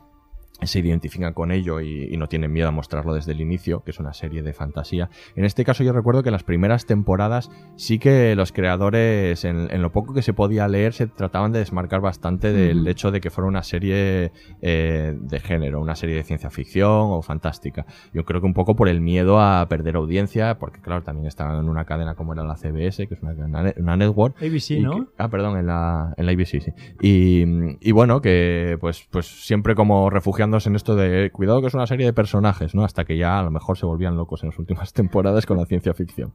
se 0.61 0.79
identifican 0.79 1.33
con 1.33 1.51
ello 1.51 1.81
y, 1.81 2.05
y 2.13 2.17
no 2.17 2.27
tienen 2.27 2.51
miedo 2.51 2.67
a 2.67 2.71
mostrarlo 2.71 3.13
desde 3.13 3.31
el 3.31 3.41
inicio, 3.41 3.83
que 3.83 3.91
es 3.91 3.99
una 3.99 4.13
serie 4.13 4.43
de 4.43 4.53
fantasía. 4.53 5.09
En 5.35 5.45
este 5.45 5.65
caso 5.65 5.83
yo 5.83 5.91
recuerdo 5.93 6.23
que 6.23 6.29
en 6.29 6.33
las 6.33 6.43
primeras 6.43 6.85
temporadas 6.85 7.49
sí 7.75 7.99
que 7.99 8.35
los 8.35 8.51
creadores, 8.51 9.43
en, 9.45 9.67
en 9.71 9.81
lo 9.81 9.91
poco 9.91 10.13
que 10.13 10.21
se 10.21 10.33
podía 10.33 10.67
leer, 10.67 10.93
se 10.93 11.07
trataban 11.07 11.51
de 11.51 11.59
desmarcar 11.59 12.01
bastante 12.01 12.53
del 12.53 12.87
hecho 12.87 13.11
de 13.11 13.21
que 13.21 13.29
fuera 13.29 13.47
una 13.47 13.63
serie 13.63 14.31
eh, 14.61 15.17
de 15.19 15.39
género, 15.39 15.79
una 15.81 15.95
serie 15.95 16.15
de 16.15 16.23
ciencia 16.23 16.49
ficción 16.49 16.89
o 17.11 17.21
fantástica. 17.21 17.85
Yo 18.13 18.23
creo 18.25 18.39
que 18.41 18.47
un 18.47 18.53
poco 18.53 18.75
por 18.75 18.87
el 18.87 19.01
miedo 19.01 19.39
a 19.39 19.67
perder 19.67 19.95
audiencia, 19.95 20.57
porque 20.59 20.79
claro, 20.81 21.01
también 21.03 21.27
estaban 21.27 21.57
en 21.59 21.69
una 21.69 21.85
cadena 21.85 22.15
como 22.15 22.33
era 22.33 22.43
la 22.43 22.55
CBS, 22.55 23.07
que 23.07 23.13
es 23.15 23.21
una, 23.21 23.31
una, 23.33 23.73
una 23.77 23.97
network. 23.97 24.35
ABC, 24.41 24.79
¿no? 24.81 24.91
que- 24.95 25.11
ah, 25.17 25.29
perdón, 25.29 25.57
en 25.57 25.67
la, 25.67 26.13
en 26.17 26.25
la 26.25 26.31
ABC, 26.31 26.61
sí. 26.61 26.71
Y, 27.01 27.43
y 27.79 27.91
bueno, 27.91 28.21
que 28.21 28.77
pues, 28.79 29.07
pues 29.09 29.25
siempre 29.25 29.75
como 29.75 30.09
en 30.67 30.75
esto 30.75 30.95
de 30.95 31.29
cuidado 31.31 31.61
que 31.61 31.67
es 31.67 31.73
una 31.73 31.87
serie 31.87 32.05
de 32.05 32.13
personajes, 32.13 32.75
¿no? 32.75 32.83
Hasta 32.83 33.05
que 33.05 33.17
ya 33.17 33.39
a 33.39 33.43
lo 33.43 33.51
mejor 33.51 33.77
se 33.77 33.85
volvían 33.85 34.15
locos 34.15 34.43
en 34.43 34.49
las 34.49 34.59
últimas 34.59 34.93
temporadas 34.93 35.45
con 35.45 35.57
la 35.57 35.65
ciencia 35.65 35.93
ficción. 35.93 36.33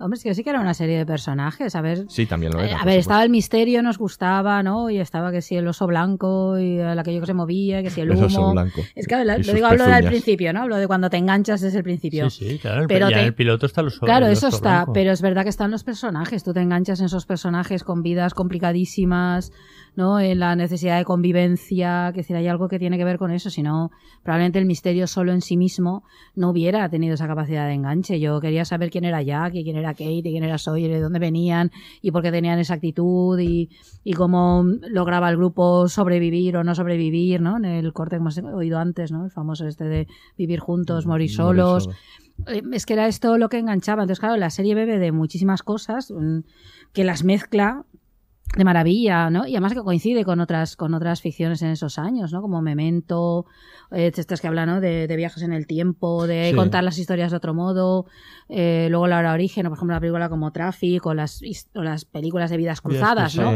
Hombre, 0.00 0.16
es 0.16 0.22
que 0.22 0.32
sí 0.32 0.44
que 0.44 0.50
era 0.50 0.60
una 0.60 0.74
serie 0.74 0.96
de 0.96 1.04
personajes. 1.04 1.74
A 1.74 1.80
ver, 1.80 2.04
Sí, 2.08 2.24
también 2.24 2.52
lo 2.52 2.60
Eh, 2.62 2.66
era. 2.68 2.76
a 2.76 2.78
por 2.78 2.86
ver, 2.86 3.00
estaba 3.00 3.24
el 3.24 3.30
misterio, 3.30 3.82
nos 3.82 3.98
gustaba, 3.98 4.62
¿no? 4.62 4.90
Y 4.90 4.98
estaba 5.00 5.32
que 5.32 5.42
si 5.42 5.56
el 5.56 5.66
oso 5.66 5.88
blanco 5.88 6.56
y 6.56 6.78
el 6.78 6.96
aquello 6.96 7.18
que 7.18 7.26
se 7.26 7.34
movía, 7.34 7.82
que 7.82 7.90
si 7.90 8.00
el 8.02 8.08
El 8.12 8.16
humo. 8.18 8.26
oso 8.26 8.52
blanco. 8.52 8.80
Es 8.94 9.08
que 9.08 9.24
lo 9.24 9.34
sus 9.42 9.52
digo, 9.54 9.66
hablo 9.66 9.86
del 9.86 10.04
principio, 10.06 10.52
¿no? 10.52 10.62
Hablo 10.62 10.76
de 10.76 10.86
cuando 10.86 11.10
te 11.10 11.16
enganchas 11.16 11.62
desde 11.62 11.78
el 11.78 11.82
principio. 11.82 12.30
Sí, 12.30 12.48
sí, 12.48 12.58
claro. 12.60 12.82
el- 12.82 12.86
Pero 12.86 13.10
ya 13.10 13.16
te- 13.16 13.20
en 13.22 13.26
el 13.26 13.34
piloto 13.34 13.66
está 13.66 13.82
los 13.82 13.98
Claro, 13.98 14.26
el 14.26 14.32
eso 14.34 14.46
oso 14.46 14.58
está, 14.58 14.70
blanco. 14.84 14.92
pero 14.92 15.10
es 15.10 15.20
verdad 15.20 15.42
que 15.42 15.48
están 15.48 15.72
los 15.72 15.82
personajes. 15.82 16.44
Tú 16.44 16.52
te 16.52 16.60
enganchas 16.60 17.00
en 17.00 17.06
esos 17.06 17.26
personajes 17.26 17.82
con 17.82 18.04
vidas 18.04 18.34
complicadísimas, 18.34 19.50
¿no? 19.98 20.20
En 20.20 20.38
la 20.38 20.54
necesidad 20.54 20.96
de 20.96 21.04
convivencia, 21.04 22.12
que 22.12 22.20
decir, 22.20 22.36
hay 22.36 22.46
algo 22.46 22.68
que 22.68 22.78
tiene 22.78 22.96
que 22.98 23.04
ver 23.04 23.18
con 23.18 23.32
eso. 23.32 23.50
Si 23.50 23.64
no, 23.64 23.90
probablemente 24.22 24.60
el 24.60 24.64
misterio 24.64 25.08
solo 25.08 25.32
en 25.32 25.40
sí 25.40 25.56
mismo 25.56 26.04
no 26.36 26.50
hubiera 26.50 26.88
tenido 26.88 27.14
esa 27.14 27.26
capacidad 27.26 27.66
de 27.66 27.74
enganche. 27.74 28.20
Yo 28.20 28.40
quería 28.40 28.64
saber 28.64 28.90
quién 28.90 29.04
era 29.04 29.22
Jack 29.22 29.56
y 29.56 29.64
quién 29.64 29.76
era 29.76 29.94
Kate 29.94 30.12
y 30.12 30.22
quién 30.22 30.44
era 30.44 30.56
Sawyer 30.56 30.88
de 30.88 31.00
dónde 31.00 31.18
venían 31.18 31.72
y 32.00 32.12
por 32.12 32.22
qué 32.22 32.30
tenían 32.30 32.60
esa 32.60 32.74
actitud 32.74 33.40
y, 33.40 33.70
y 34.04 34.12
cómo 34.12 34.64
lograba 34.88 35.30
el 35.30 35.36
grupo 35.36 35.88
sobrevivir 35.88 36.56
o 36.56 36.62
no 36.62 36.76
sobrevivir, 36.76 37.40
¿no? 37.40 37.56
En 37.56 37.64
el 37.64 37.92
corte 37.92 38.14
que 38.14 38.20
hemos 38.20 38.38
oído 38.38 38.78
antes, 38.78 39.10
¿no? 39.10 39.24
El 39.24 39.32
famoso 39.32 39.66
este 39.66 39.82
de 39.82 40.06
vivir 40.36 40.60
juntos, 40.60 41.06
morir 41.06 41.28
solos. 41.28 41.82
solos. 41.82 41.98
Eh, 42.46 42.62
Es 42.72 42.86
que 42.86 42.92
era 42.92 43.08
esto 43.08 43.36
lo 43.36 43.48
que 43.48 43.58
enganchaba. 43.58 44.02
Entonces, 44.04 44.20
claro, 44.20 44.36
la 44.36 44.50
serie 44.50 44.76
bebe 44.76 45.00
de 45.00 45.10
muchísimas 45.10 45.64
cosas 45.64 46.12
mm, 46.12 46.42
que 46.92 47.02
las 47.02 47.24
mezcla 47.24 47.84
de 48.56 48.64
maravilla, 48.64 49.30
¿no? 49.30 49.46
Y 49.46 49.52
además 49.52 49.74
que 49.74 49.80
coincide 49.82 50.24
con 50.24 50.40
otras, 50.40 50.74
con 50.74 50.94
otras 50.94 51.20
ficciones 51.20 51.60
en 51.62 51.68
esos 51.70 51.98
años, 51.98 52.32
¿no? 52.32 52.40
Como 52.40 52.62
Memento, 52.62 53.44
eh, 53.90 54.10
estas 54.14 54.40
que 54.40 54.48
hablan, 54.48 54.68
¿no? 54.68 54.80
De, 54.80 55.06
de 55.06 55.16
viajes 55.16 55.42
en 55.42 55.52
el 55.52 55.66
tiempo, 55.66 56.26
de 56.26 56.50
Sí. 56.50 56.56
contar 56.56 56.82
las 56.82 56.98
historias 56.98 57.30
de 57.30 57.36
otro 57.36 57.52
modo, 57.54 58.06
eh, 58.48 58.88
luego 58.90 59.06
la 59.06 59.18
hora 59.18 59.32
origen, 59.34 59.66
o 59.66 59.68
por 59.70 59.76
ejemplo 59.78 59.94
la 59.94 60.00
película 60.00 60.28
como 60.28 60.50
Traffic, 60.50 61.04
o 61.06 61.14
las, 61.14 61.40
o 61.74 61.82
las 61.82 62.04
películas 62.04 62.50
de 62.50 62.56
vidas 62.56 62.80
cruzadas, 62.80 63.36
¿no? 63.36 63.50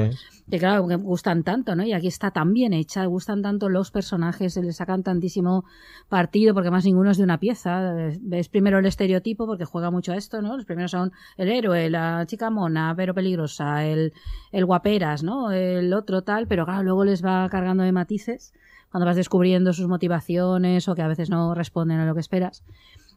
Que 0.52 0.58
claro, 0.58 0.86
que 0.86 0.96
gustan 0.96 1.44
tanto, 1.44 1.74
¿no? 1.74 1.82
Y 1.82 1.94
aquí 1.94 2.08
está 2.08 2.30
tan 2.30 2.52
bien 2.52 2.74
hecha, 2.74 3.06
gustan 3.06 3.40
tanto 3.40 3.70
los 3.70 3.90
personajes, 3.90 4.52
se 4.52 4.62
le 4.62 4.74
sacan 4.74 5.02
tantísimo 5.02 5.64
partido, 6.10 6.52
porque 6.52 6.70
más 6.70 6.84
ninguno 6.84 7.10
es 7.10 7.16
de 7.16 7.24
una 7.24 7.40
pieza. 7.40 7.94
Ves 8.20 8.50
primero 8.50 8.78
el 8.78 8.84
estereotipo, 8.84 9.46
porque 9.46 9.64
juega 9.64 9.90
mucho 9.90 10.12
a 10.12 10.16
esto, 10.16 10.42
¿no? 10.42 10.54
Los 10.54 10.66
primeros 10.66 10.90
son 10.90 11.10
el 11.38 11.48
héroe, 11.48 11.88
la 11.88 12.26
chica 12.26 12.50
mona, 12.50 12.92
pero 12.94 13.14
peligrosa, 13.14 13.86
el, 13.86 14.12
el 14.50 14.66
guaperas, 14.66 15.22
¿no? 15.22 15.52
El 15.52 15.94
otro 15.94 16.20
tal, 16.20 16.46
pero 16.46 16.66
claro, 16.66 16.82
luego 16.82 17.06
les 17.06 17.24
va 17.24 17.48
cargando 17.48 17.82
de 17.82 17.92
matices 17.92 18.52
cuando 18.90 19.06
vas 19.06 19.16
descubriendo 19.16 19.72
sus 19.72 19.88
motivaciones 19.88 20.86
o 20.86 20.94
que 20.94 21.00
a 21.00 21.08
veces 21.08 21.30
no 21.30 21.54
responden 21.54 21.98
a 21.98 22.04
lo 22.04 22.12
que 22.12 22.20
esperas. 22.20 22.62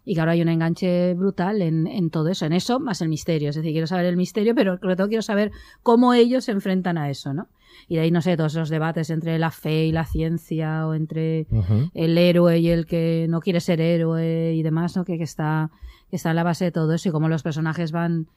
Y 0.05 0.13
claro, 0.13 0.31
hay 0.31 0.41
un 0.41 0.49
enganche 0.49 1.15
brutal 1.15 1.61
en, 1.61 1.87
en 1.87 2.11
todo 2.11 2.29
eso, 2.29 2.45
en 2.45 2.53
eso 2.53 2.79
más 2.79 3.01
el 3.01 3.09
misterio. 3.09 3.49
Es 3.49 3.55
decir, 3.55 3.71
quiero 3.71 3.87
saber 3.87 4.05
el 4.05 4.17
misterio, 4.17 4.53
pero 4.53 4.77
sobre 4.77 4.95
todo 4.95 5.07
quiero 5.07 5.23
saber 5.23 5.51
cómo 5.81 6.13
ellos 6.13 6.45
se 6.45 6.51
enfrentan 6.51 6.97
a 6.97 7.09
eso, 7.09 7.33
¿no? 7.33 7.47
Y 7.87 7.95
de 7.95 8.01
ahí, 8.01 8.11
no 8.11 8.21
sé, 8.21 8.37
todos 8.37 8.53
esos 8.53 8.69
debates 8.69 9.09
entre 9.09 9.37
la 9.39 9.51
fe 9.51 9.87
y 9.87 9.91
la 9.91 10.05
ciencia, 10.05 10.87
o 10.87 10.93
entre 10.93 11.47
el 11.93 12.17
héroe 12.17 12.59
y 12.59 12.69
el 12.69 12.85
que 12.85 13.25
no 13.29 13.41
quiere 13.41 13.59
ser 13.59 13.81
héroe 13.81 14.53
y 14.53 14.63
demás, 14.63 14.95
¿no? 14.95 15.05
Que, 15.05 15.17
que 15.17 15.23
está, 15.23 15.71
que 16.09 16.15
está 16.15 16.29
en 16.29 16.35
la 16.35 16.43
base 16.43 16.65
de 16.65 16.71
todo 16.71 16.93
eso 16.93 17.09
y 17.09 17.11
cómo 17.11 17.27
los 17.27 17.43
personajes 17.43 17.91
van 17.91 18.27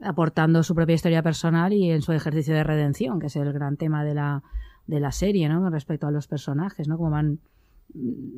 aportando 0.00 0.62
su 0.62 0.74
propia 0.74 0.94
historia 0.94 1.22
personal 1.22 1.72
y 1.72 1.90
en 1.90 2.02
su 2.02 2.12
ejercicio 2.12 2.54
de 2.54 2.64
redención, 2.64 3.18
que 3.18 3.26
es 3.26 3.36
el 3.36 3.52
gran 3.52 3.76
tema 3.76 4.04
de 4.04 4.14
la, 4.14 4.42
de 4.86 5.00
la 5.00 5.12
serie, 5.12 5.48
¿no? 5.48 5.60
Con 5.60 5.72
respecto 5.72 6.06
a 6.06 6.10
los 6.10 6.28
personajes, 6.28 6.88
¿no? 6.88 6.96
Cómo 6.96 7.10
van 7.10 7.40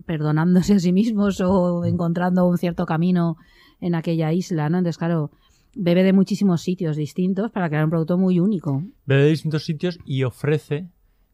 perdonándose 0.06 0.74
a 0.74 0.78
sí 0.78 0.92
mismos 0.92 1.40
o 1.40 1.84
encontrando 1.84 2.46
un 2.46 2.58
cierto 2.58 2.86
camino 2.86 3.36
en 3.80 3.94
aquella 3.94 4.32
isla, 4.32 4.68
¿no? 4.68 4.78
Entonces, 4.78 4.98
claro, 4.98 5.30
bebe 5.74 6.02
de 6.02 6.12
muchísimos 6.12 6.62
sitios 6.62 6.96
distintos 6.96 7.50
para 7.50 7.68
crear 7.68 7.84
un 7.84 7.90
producto 7.90 8.18
muy 8.18 8.40
único. 8.40 8.82
Ve 9.06 9.16
de 9.16 9.28
distintos 9.30 9.64
sitios 9.64 9.98
y 10.04 10.24
ofrece 10.24 10.86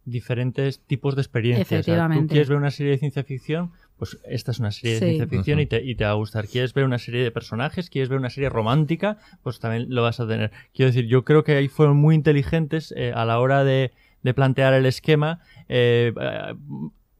diferentes 0.06 0.80
tipos 0.80 1.14
de 1.16 1.22
experiencias. 1.22 1.66
O 1.66 1.68
sea, 1.70 1.78
Efectivamente. 1.80 2.22
Tú 2.26 2.28
quieres 2.32 2.48
ver 2.50 2.58
una 2.58 2.70
serie 2.70 2.92
de 2.92 2.98
ciencia 2.98 3.24
ficción, 3.24 3.70
pues 3.96 4.18
esta 4.28 4.50
es 4.50 4.58
una 4.58 4.70
serie 4.70 4.94
de 4.94 4.98
Sí. 4.98 5.04
ciencia 5.06 5.26
ficción 5.28 5.60
y, 5.60 5.66
te, 5.66 5.82
y 5.82 5.94
te 5.94 6.04
va 6.04 6.10
a 6.10 6.14
gustar. 6.14 6.46
Quieres 6.46 6.74
ver 6.74 6.84
una 6.84 6.98
serie 6.98 7.22
de 7.22 7.30
personajes, 7.30 7.88
quieres 7.88 8.10
ver 8.10 8.18
una 8.18 8.28
serie 8.28 8.50
romántica, 8.50 9.16
pues 9.42 9.60
también 9.60 9.86
lo 9.88 10.02
vas 10.02 10.20
a 10.20 10.28
tener. 10.28 10.50
Quiero 10.74 10.90
decir, 10.90 11.06
yo 11.06 11.24
creo 11.24 11.42
que 11.42 11.56
ahí 11.56 11.68
fueron 11.68 11.96
muy 11.96 12.14
inteligentes 12.14 12.92
eh, 12.96 13.12
a 13.14 13.24
la 13.24 13.40
hora 13.40 13.64
de, 13.64 13.92
de 14.22 14.34
plantear 14.34 14.74
el 14.74 14.84
esquema. 14.84 15.40
eh, 15.68 16.12
eh, 16.20 16.54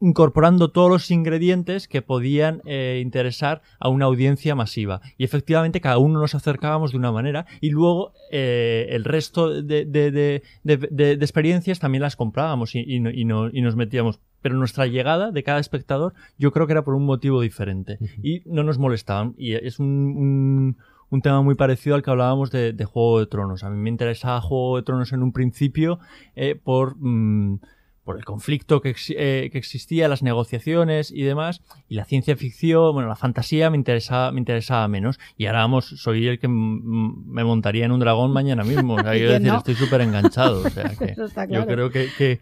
incorporando 0.05 0.69
todos 0.69 0.89
los 0.89 1.09
ingredientes 1.11 1.87
que 1.87 2.01
podían 2.01 2.61
eh, 2.65 2.99
interesar 3.03 3.61
a 3.79 3.89
una 3.89 4.05
audiencia 4.05 4.53
masiva. 4.55 5.01
Y 5.17 5.23
efectivamente 5.23 5.81
cada 5.81 5.97
uno 5.97 6.19
nos 6.19 6.35
acercábamos 6.35 6.91
de 6.91 6.97
una 6.97 7.11
manera 7.11 7.45
y 7.59 7.71
luego 7.71 8.13
eh, 8.31 8.87
el 8.91 9.03
resto 9.03 9.49
de, 9.63 9.85
de- 9.85 10.11
de- 10.11 10.41
de- 10.63 11.11
experiencias 11.13 11.79
también 11.79 12.01
las 12.03 12.15
comprábamos 12.15 12.75
y, 12.75 12.79
y 12.85 12.99
no- 12.99 13.09
y 13.11 13.25
no- 13.25 13.49
y 13.51 13.61
nos 13.61 13.75
metíamos. 13.75 14.19
Pero 14.41 14.55
nuestra 14.55 14.85
llegada 14.85 15.31
de 15.31 15.41
cada 15.43 15.59
espectador 15.59 16.13
yo 16.37 16.51
creo 16.51 16.67
que 16.67 16.73
era 16.73 16.83
por 16.83 16.93
un 16.93 17.05
motivo 17.05 17.41
diferente 17.41 17.97
y 18.21 18.43
no 18.45 18.61
nos 18.63 18.77
molestaban. 18.77 19.33
Y 19.37 19.53
es 19.53 19.79
un, 19.79 19.87
un- 19.87 20.77
un 21.09 21.21
tema 21.21 21.41
muy 21.41 21.55
parecido 21.55 21.95
al 21.95 22.03
que 22.03 22.11
hablábamos 22.11 22.51
de, 22.51 22.73
de 22.73 22.85
Juego 22.85 23.19
de 23.19 23.25
Tronos. 23.25 23.63
A 23.63 23.69
mí 23.71 23.77
me 23.77 23.89
interesaba 23.89 24.41
Juego 24.41 24.77
de 24.77 24.83
Tronos 24.83 25.13
en 25.13 25.23
un 25.23 25.31
principio 25.31 25.99
eh, 26.35 26.55
por... 26.55 26.95
mm, 26.99 27.59
por 28.05 28.17
el 28.17 28.23
conflicto 28.23 28.79
que, 28.81 28.91
ex- 28.91 29.09
eh, 29.17 29.49
que 29.51 29.57
existía, 29.57 30.07
las 30.07 30.23
negociaciones 30.23 31.11
y 31.11 31.23
demás, 31.23 31.61
y 31.89 31.95
la 31.95 32.05
ciencia 32.05 32.37
ficción, 32.37 32.93
bueno, 32.93 33.09
la 33.09 33.15
fantasía 33.17 33.69
me 33.69 33.75
interesaba, 33.77 34.31
me 34.31 34.39
interesaba 34.39 34.87
menos. 34.87 35.19
Y 35.37 35.47
ahora 35.47 35.59
vamos, 35.59 35.85
soy 35.97 36.27
el 36.27 36.39
que 36.39 36.47
me 36.47 37.43
montaría 37.43 37.83
en 37.85 37.91
un 37.91 37.99
dragón 37.99 38.31
mañana 38.31 38.63
mismo. 38.63 38.93
O 38.95 39.01
sea, 39.01 39.11
quiero 39.13 39.29
¿Quién 39.31 39.43
decir, 39.43 39.51
no? 39.51 39.57
estoy 39.57 39.75
súper 39.75 40.01
enganchado. 40.01 40.61
O 40.65 40.69
sea, 40.69 40.95
que 40.99 41.05
está 41.17 41.43
yo 41.45 41.49
claro. 41.65 41.65
creo 41.67 41.89
que, 41.89 42.07
que, 42.17 42.39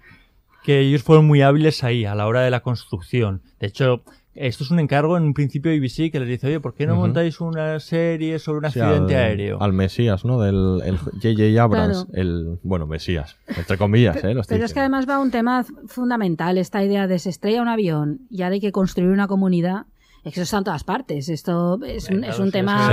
que 0.63 0.79
ellos 0.81 1.01
fueron 1.01 1.25
muy 1.25 1.41
hábiles 1.41 1.83
ahí, 1.83 2.05
a 2.05 2.13
la 2.13 2.27
hora 2.27 2.41
de 2.41 2.51
la 2.51 2.59
construcción. 2.59 3.41
De 3.59 3.67
hecho, 3.67 4.03
esto 4.35 4.63
es 4.63 4.71
un 4.71 4.79
encargo 4.79 5.17
en 5.17 5.23
un 5.23 5.33
principio 5.33 5.71
de 5.71 5.79
BBC 5.79 6.11
que 6.11 6.19
les 6.19 6.27
dice, 6.27 6.47
oye, 6.47 6.59
¿por 6.59 6.73
qué 6.73 6.87
no 6.87 6.95
montáis 6.95 7.39
una 7.39 7.79
serie 7.79 8.39
sobre 8.39 8.65
un 8.65 8.71
Sí, 8.71 8.79
accidente 8.79 9.15
al, 9.15 9.23
aéreo? 9.23 9.61
Al 9.61 9.73
Mesías, 9.73 10.25
¿no? 10.25 10.41
Del 10.41 10.81
el 10.83 10.97
J.J. 10.97 11.61
Abrams. 11.61 12.05
Claro. 12.05 12.09
El, 12.13 12.59
bueno, 12.63 12.87
Mesías. 12.87 13.37
Entre 13.47 13.77
comillas, 13.77 14.23
¿eh? 14.23 14.33
Lo 14.33 14.41
estoy 14.41 14.55
Pero 14.55 14.65
es 14.65 14.73
que 14.73 14.79
además 14.79 15.07
va 15.07 15.19
un 15.19 15.31
tema 15.31 15.65
fundamental, 15.87 16.57
esta 16.57 16.83
idea 16.83 17.07
de 17.07 17.19
se 17.19 17.29
estrella 17.29 17.61
un 17.61 17.67
avión 17.67 18.21
y 18.29 18.41
ahora 18.41 18.55
hay 18.55 18.61
que 18.61 18.71
construir 18.71 19.09
una 19.09 19.27
comunidad. 19.27 19.85
Es 20.23 20.33
que 20.33 20.39
eso 20.39 20.43
está 20.43 20.57
en 20.59 20.63
todas 20.63 20.83
partes. 20.85 21.27
Esto 21.27 21.77
es 21.83 22.09
un, 22.09 22.19
Claro, 22.19 22.33
es 22.33 22.39
un 22.39 22.45
sí, 22.45 22.51
tema, 22.53 22.89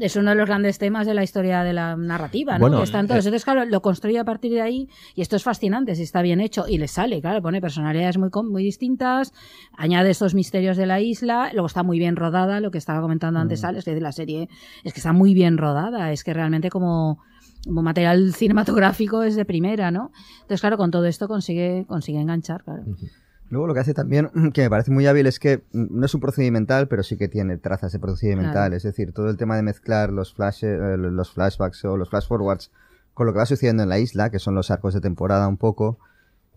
es 0.00 0.14
uno 0.16 0.30
de 0.30 0.36
los 0.36 0.46
grandes 0.46 0.78
temas 0.78 1.06
de 1.08 1.14
la 1.14 1.24
historia 1.24 1.64
de 1.64 1.72
la 1.72 1.96
narrativa, 1.96 2.54
¿no? 2.54 2.60
Bueno, 2.60 2.78
que 2.78 2.84
están 2.84 3.08
todos. 3.08 3.24
eh, 3.24 3.28
Entonces, 3.28 3.44
claro, 3.44 3.64
lo 3.64 3.82
construye 3.82 4.18
a 4.18 4.24
partir 4.24 4.52
de 4.52 4.60
ahí 4.60 4.88
y 5.16 5.22
esto 5.22 5.34
es 5.34 5.42
fascinante 5.42 5.96
si 5.96 6.02
está 6.04 6.22
bien 6.22 6.40
hecho 6.40 6.66
y 6.68 6.78
le 6.78 6.86
sale, 6.86 7.20
claro, 7.20 7.42
pone 7.42 7.60
personalidades 7.60 8.16
muy, 8.18 8.30
com- 8.30 8.48
muy 8.48 8.62
distintas, 8.62 9.32
añade 9.76 10.10
estos 10.10 10.34
misterios 10.34 10.76
de 10.76 10.86
la 10.86 11.00
isla, 11.00 11.50
luego 11.52 11.66
está 11.66 11.82
muy 11.82 11.98
bien 11.98 12.14
rodada, 12.14 12.60
lo 12.60 12.70
que 12.70 12.78
estaba 12.78 13.00
comentando 13.00 13.40
antes, 13.40 13.62
Mm. 13.62 13.66
Alex, 13.66 13.84
que 13.84 14.00
la 14.00 14.12
serie 14.12 14.48
es 14.84 14.92
que 14.92 15.00
está 15.00 15.12
muy 15.12 15.34
bien 15.34 15.58
rodada, 15.58 16.12
es 16.12 16.22
que 16.22 16.32
realmente 16.32 16.70
como 16.70 17.18
como 17.66 17.82
material 17.82 18.32
cinematográfico 18.34 19.24
es 19.24 19.34
de 19.34 19.44
primera, 19.44 19.90
¿no? 19.90 20.12
Entonces, 20.42 20.60
claro, 20.60 20.76
con 20.76 20.92
todo 20.92 21.06
esto 21.06 21.26
consigue, 21.26 21.84
consigue 21.88 22.20
enganchar, 22.20 22.62
claro. 22.62 22.84
Luego 23.50 23.66
lo 23.66 23.74
que 23.74 23.80
hace 23.80 23.94
también, 23.94 24.30
que 24.52 24.62
me 24.62 24.70
parece 24.70 24.90
muy 24.90 25.06
hábil, 25.06 25.26
es 25.26 25.38
que 25.38 25.64
mm, 25.72 25.98
no 25.98 26.06
es 26.06 26.14
un 26.14 26.20
procedimental, 26.20 26.88
pero 26.88 27.02
sí 27.02 27.16
que 27.16 27.28
tiene 27.28 27.56
trazas 27.58 27.92
de 27.92 27.98
procedimental. 27.98 28.52
Claro. 28.52 28.76
Es 28.76 28.82
decir, 28.82 29.12
todo 29.12 29.30
el 29.30 29.36
tema 29.36 29.56
de 29.56 29.62
mezclar 29.62 30.10
los, 30.10 30.34
flash, 30.34 30.64
eh, 30.64 30.96
los 30.96 31.32
flashbacks 31.32 31.84
o 31.84 31.96
los 31.96 32.10
flash 32.10 32.26
forwards 32.26 32.70
con 33.14 33.26
lo 33.26 33.32
que 33.32 33.38
va 33.38 33.46
sucediendo 33.46 33.82
en 33.82 33.88
la 33.88 33.98
isla, 33.98 34.30
que 34.30 34.38
son 34.38 34.54
los 34.54 34.70
arcos 34.70 34.94
de 34.94 35.00
temporada 35.00 35.48
un 35.48 35.56
poco, 35.56 35.98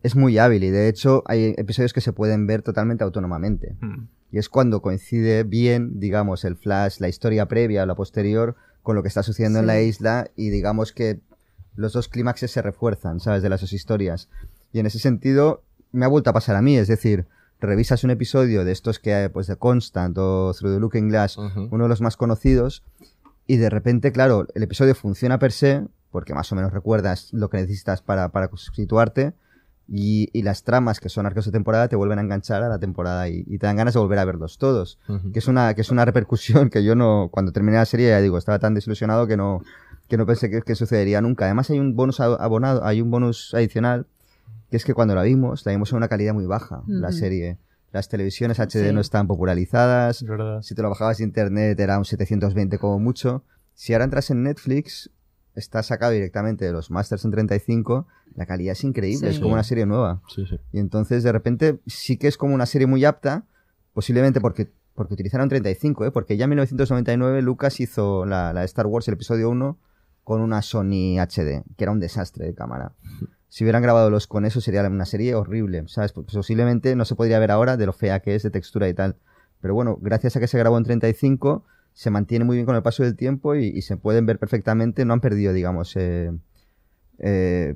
es 0.04 0.16
muy 0.16 0.38
hábil 0.38 0.64
y 0.64 0.70
de 0.70 0.90
hecho 0.90 1.24
hay 1.26 1.56
episodios 1.58 1.92
que 1.94 2.02
se 2.02 2.14
pueden 2.14 2.46
ver 2.46 2.62
totalmente 2.62 3.04
autónomamente. 3.04 3.76
Hmm. 3.82 4.08
Y 4.32 4.38
es 4.38 4.48
cuando 4.48 4.82
coincide 4.82 5.44
bien, 5.44 6.00
digamos, 6.00 6.46
el 6.46 6.56
flash, 6.56 7.00
la 7.00 7.10
historia 7.10 7.48
previa 7.48 7.84
o 7.84 7.86
la 7.86 7.96
posterior 7.96 8.56
con 8.84 8.96
lo 8.96 9.02
que 9.02 9.08
está 9.08 9.24
sucediendo 9.24 9.60
en 9.60 9.68
la 9.68 9.82
isla 9.82 10.30
y 10.36 10.50
digamos 10.50 10.92
que 10.92 11.20
los 11.76 11.94
dos 11.94 12.08
clímaxes 12.08 12.52
se 12.52 12.62
refuerzan, 12.62 13.20
¿sabes? 13.20 13.44
De 13.44 13.50
las 13.50 13.62
dos 13.62 13.74
historias. 13.74 14.30
Y 14.72 14.80
en 14.80 14.86
ese 14.86 15.00
sentido 15.00 15.64
me 15.92 16.06
ha 16.06 16.08
vuelto 16.08 16.30
a 16.30 16.34
pasar 16.34 16.56
a 16.56 16.62
mí, 16.62 16.78
es 16.78 16.88
decir, 16.88 17.28
revisas 17.60 18.04
un 18.04 18.12
episodio 18.12 18.66
de 18.66 18.72
estos 18.72 19.00
que 19.00 19.14
hay, 19.14 19.30
pues 19.30 19.48
de 19.48 19.56
Constant 19.56 20.18
o 20.18 20.54
Through 20.58 20.74
the 20.74 20.80
Looking 20.80 21.10
Glass, 21.10 21.38
uno 21.38 21.84
de 21.84 21.90
los 21.90 22.02
más 22.02 22.18
conocidos, 22.18 22.84
y 23.48 23.58
de 23.58 23.70
repente, 23.70 24.12
claro, 24.12 24.48
el 24.56 24.64
episodio 24.64 24.96
funciona 24.96 25.40
per 25.40 25.52
se, 25.52 25.86
porque 26.10 26.34
más 26.34 26.52
o 26.52 26.56
menos 26.56 26.74
recuerdas 26.74 27.32
lo 27.34 27.50
que 27.50 27.58
necesitas 27.58 28.02
para, 28.02 28.30
para 28.30 28.50
situarte, 28.56 29.34
y, 29.94 30.30
y 30.32 30.44
las 30.44 30.64
tramas 30.64 31.02
que 31.02 31.10
son 31.10 31.26
arcos 31.26 31.46
de 31.46 31.52
temporada 31.52 31.90
te 31.90 31.98
vuelven 31.98 32.18
a 32.20 32.22
enganchar 32.22 32.64
a 32.64 32.70
la 32.70 32.80
temporada 32.80 33.28
y, 33.28 33.44
y 33.46 33.58
te 33.58 33.68
dan 33.68 33.76
ganas 33.76 33.94
de 33.94 34.00
volver 34.00 34.20
a 34.20 34.26
verlos 34.26 34.58
todos. 34.58 35.00
Que 35.34 35.40
es 35.40 35.50
una, 35.50 35.74
que 35.74 35.82
es 35.82 35.92
una 35.92 36.06
repercusión 36.06 36.70
que 36.70 36.84
yo 36.84 36.96
no, 36.96 37.28
cuando 37.30 37.52
terminé 37.52 37.76
la 37.76 37.86
serie, 37.86 38.10
ya 38.10 38.22
digo, 38.22 38.38
estaba 38.38 38.60
tan 38.60 38.74
desilusionado 38.74 39.28
que 39.28 39.36
no, 39.36 39.62
que 40.08 40.16
no 40.16 40.26
pensé 40.26 40.50
que, 40.50 40.62
que 40.62 40.76
sucedería 40.76 41.20
nunca. 41.20 41.44
Además 41.44 41.70
hay 41.72 41.80
un 41.80 41.96
bonus 41.96 42.22
abonado, 42.22 42.86
hay 42.86 43.02
un 43.02 43.12
bonus 43.12 43.54
adicional, 43.54 44.06
que 44.72 44.78
es 44.78 44.86
que 44.86 44.94
cuando 44.96 45.14
la 45.14 45.22
vimos, 45.24 45.64
la 45.66 45.74
vimos 45.74 45.92
en 45.92 45.98
una 45.98 46.08
calidad 46.08 46.34
muy 46.34 46.48
baja, 46.48 46.82
la 46.88 47.12
serie. 47.12 47.60
Las 47.92 48.08
televisiones 48.10 48.58
HD 48.60 48.88
Sí. 48.88 48.94
no 48.94 49.02
están 49.02 49.28
popularizadas. 49.28 50.22
Es 50.22 50.28
verdad. 50.28 50.62
Si 50.62 50.74
te 50.76 50.82
lo 50.82 50.90
bajabas 50.90 51.18
de 51.20 51.26
internet 51.26 51.78
era 51.80 51.98
un 52.00 52.06
720 52.06 52.78
como 52.80 52.98
mucho. 53.00 53.44
Si 53.74 53.92
ahora 53.94 54.06
entras 54.06 54.30
en 54.32 54.44
Netflix, 54.44 55.12
está 55.56 55.84
sacado 55.84 56.14
directamente 56.14 56.64
de 56.64 56.72
los 56.72 56.90
Masters 56.90 57.26
en 57.26 57.32
35, 57.32 58.08
la 58.36 58.46
calidad 58.46 58.72
es 58.72 58.84
increíble, 58.86 59.28
Sí. 59.30 59.36
es 59.36 59.40
como 59.42 59.54
una 59.54 59.64
serie 59.64 59.86
nueva. 59.86 60.22
Sí, 60.34 60.46
sí. 60.50 60.58
Y 60.72 60.80
entonces 60.80 61.24
de 61.24 61.34
repente 61.34 61.82
sí 61.86 62.16
que 62.16 62.30
es 62.30 62.38
como 62.38 62.56
una 62.56 62.66
serie 62.66 62.88
muy 62.88 63.04
apta, 63.04 63.46
posiblemente 63.94 64.40
porque, 64.40 64.72
porque 64.96 65.14
utilizaron 65.14 65.50
35, 65.50 66.06
¿eh? 66.06 66.12
porque 66.12 66.38
ya 66.38 66.46
en 66.46 66.52
1999 66.52 67.42
Lucas 67.42 67.82
hizo 67.82 68.26
la, 68.26 68.54
la 68.54 68.64
Star 68.64 68.88
Wars, 68.88 69.06
el 69.10 69.16
episodio 69.16 69.50
1, 69.50 69.78
con 70.24 70.40
una 70.40 70.62
Sony 70.62 71.18
HD, 71.20 71.64
que 71.76 71.84
era 71.84 71.92
un 71.92 72.00
desastre 72.00 72.46
de 72.46 72.54
cámara. 72.56 72.94
Si 73.52 73.66
hubieran 73.66 73.84
grabado 73.84 74.10
los 74.10 74.28
con 74.28 74.46
eso 74.46 74.62
sería 74.62 74.82
una 74.88 75.06
serie 75.06 75.36
horrible, 75.36 75.84
¿sabes? 75.88 76.14
Pues 76.14 76.26
posiblemente 76.34 76.96
no 76.96 77.04
se 77.04 77.16
podría 77.16 77.38
ver 77.38 77.52
ahora 77.52 77.76
de 77.76 77.86
lo 77.86 77.92
fea 77.92 78.22
que 78.22 78.34
es 78.34 78.44
de 78.44 78.50
textura 78.50 78.88
y 78.88 78.94
tal. 78.94 79.18
Pero 79.60 79.74
bueno, 79.74 79.98
gracias 80.00 80.38
a 80.38 80.40
que 80.40 80.48
se 80.48 80.58
grabó 80.58 80.78
en 80.78 80.86
35, 80.86 81.66
se 81.92 82.10
mantiene 82.12 82.46
muy 82.46 82.56
bien 82.56 82.66
con 82.66 82.78
el 82.78 82.82
paso 82.82 83.04
del 83.04 83.18
tiempo 83.18 83.56
y, 83.56 83.82
se 83.82 83.98
pueden 83.98 84.26
ver 84.26 84.40
perfectamente, 84.40 85.04
no 85.04 85.12
han 85.12 85.20
perdido, 85.20 85.52
digamos, 85.52 85.98
eh, 85.98 86.32
eh, 87.20 87.76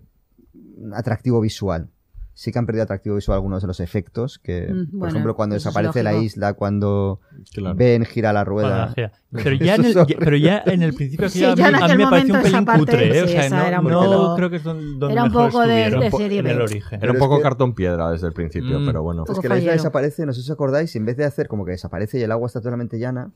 atractivo 0.94 1.42
visual. 1.42 1.90
Sí 2.38 2.52
que 2.52 2.60
han 2.60 2.66
perdido 2.66 2.84
atractivo 2.84 3.16
visual 3.16 3.38
algunos 3.38 3.62
de 3.62 3.68
los 3.68 3.80
efectos, 3.80 4.40
que, 4.40 4.68
Mm, 4.70 4.86
por 4.92 5.00
bueno, 5.00 5.08
ejemplo, 5.08 5.36
cuando 5.38 5.54
desaparece 5.56 6.04
la 6.04 6.16
isla, 6.16 6.54
cuando 6.54 7.22
Claro. 7.54 7.76
Ben 7.78 8.04
gira 8.04 8.34
la 8.34 8.44
rueda. 8.44 8.94
Pero 9.32 9.56
ya, 9.56 9.76
en 9.76 9.82
el, 9.86 9.88
es 9.88 9.96
ya- 9.96 10.02
horrible. 10.02 10.26
pero 10.26 10.38
ya 10.38 10.64
en 10.66 10.82
el 10.84 10.94
principio 10.94 11.30
Sí, 11.30 11.40
ya 11.40 11.52
en 11.54 11.60
a 11.76 11.78
mí 11.80 11.84
aquel 11.84 11.98
me 11.98 12.04
pareció 12.06 12.06
un 12.06 12.10
momento 12.10 12.34
pelín 12.42 12.56
esa 12.56 12.66
parte, 12.66 12.80
cutre, 12.80 13.18
¿eh? 13.18 13.24
O 13.24 13.28
sí, 13.28 13.32
sea, 13.34 13.46
esa 13.46 13.68
era 13.68 13.78
no, 13.82 13.84
un 13.88 13.92
no 13.92 14.00
poco- 14.04 14.36
creo 14.36 14.50
que 14.50 14.56
es 14.58 14.64
donde, 14.64 15.14
era 15.14 15.24
un 15.24 15.30
mejor 15.30 15.52
poco 15.52 15.62
de- 15.62 16.12
serie 16.12 16.40
en 16.40 16.48
el 16.48 16.58
B. 16.58 16.64
origen. 16.64 17.00
Era 17.02 17.12
un 17.12 17.18
es 17.18 17.24
poco 17.24 17.38
que- 17.38 17.44
cartón 17.44 17.74
piedra 17.76 18.12
desde 18.12 18.28
el 18.28 18.34
principio, 18.34 18.80
Mm. 18.80 18.86
pero 18.86 19.02
bueno. 19.04 19.24
Es 19.28 19.40
que 19.40 19.48
la 19.50 19.56
isla 19.56 19.72
fallero. 19.72 19.74
desaparece, 19.74 20.26
no 20.26 20.34
sé 20.34 20.42
si 20.42 20.48
os 20.48 20.52
acordáis, 20.52 20.94
y 20.94 20.98
en 20.98 21.06
vez 21.06 21.18
de 21.18 21.26
hacer 21.26 21.48
como 21.48 21.64
que 21.66 21.72
desaparece 21.72 22.20
y 22.20 22.22
el 22.24 22.32
agua 22.32 22.48
está 22.48 22.60
totalmente 22.62 22.98
llana, 23.00 23.32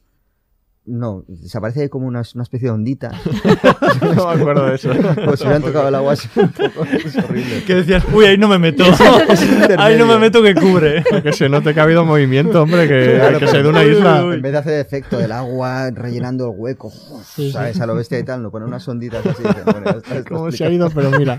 no, 0.89 1.23
desaparece 1.27 1.83
ahí 1.83 1.89
como 1.89 2.07
una, 2.07 2.23
una 2.33 2.43
especie 2.43 2.67
de 2.67 2.73
ondita. 2.73 3.11
no 4.01 4.13
me 4.33 4.41
acuerdo 4.41 4.65
de 4.65 4.75
eso. 4.75 4.89
Como 5.15 5.35
si 5.35 5.43
hubieran 5.43 5.61
tocado 5.61 5.87
el 5.87 5.95
agua 5.95 6.13
así 6.13 6.27
un 6.35 6.49
poco. 6.49 6.85
Es 7.05 7.15
horrible. 7.17 7.63
Que 7.65 7.75
decías, 7.75 8.03
uy, 8.13 8.25
ahí 8.25 8.37
no 8.37 8.47
me 8.47 8.57
meto. 8.59 8.83
Ahí 9.77 9.97
no 9.97 10.05
me 10.05 10.17
meto 10.17 10.41
que 10.41 10.55
cubre. 10.55 11.03
que 11.23 11.33
se 11.33 11.49
note 11.49 11.73
que 11.73 11.79
ha 11.79 11.83
habido 11.83 12.05
movimiento, 12.05 12.63
hombre, 12.63 12.87
que, 12.87 13.15
Claro, 13.15 13.39
que 13.39 13.47
se 13.47 13.63
de 13.63 13.69
una 13.69 13.83
isla. 13.83 14.21
En 14.21 14.41
vez 14.41 14.51
de 14.51 14.57
hacer 14.57 14.79
efecto 14.79 15.17
del 15.17 15.31
agua 15.31 15.91
rellenando 15.91 16.45
el 16.51 16.53
hueco, 16.57 16.91
¿sabes? 17.51 17.79
A 17.79 17.85
lo 17.85 17.95
bestia 17.95 18.19
y 18.19 18.23
tal, 18.23 18.41
no 18.41 18.51
ponen 18.51 18.67
unas 18.67 18.87
onditas 18.87 19.25
así. 19.25 19.43
bueno, 19.43 19.81
ya 19.85 19.91
está, 19.91 20.15
está 20.17 20.29
¿Cómo 20.29 20.51
se 20.51 20.63
explicado. 20.63 20.71
ha 20.71 20.73
ido? 20.73 20.89
Pero 20.89 21.11
mira. 21.17 21.37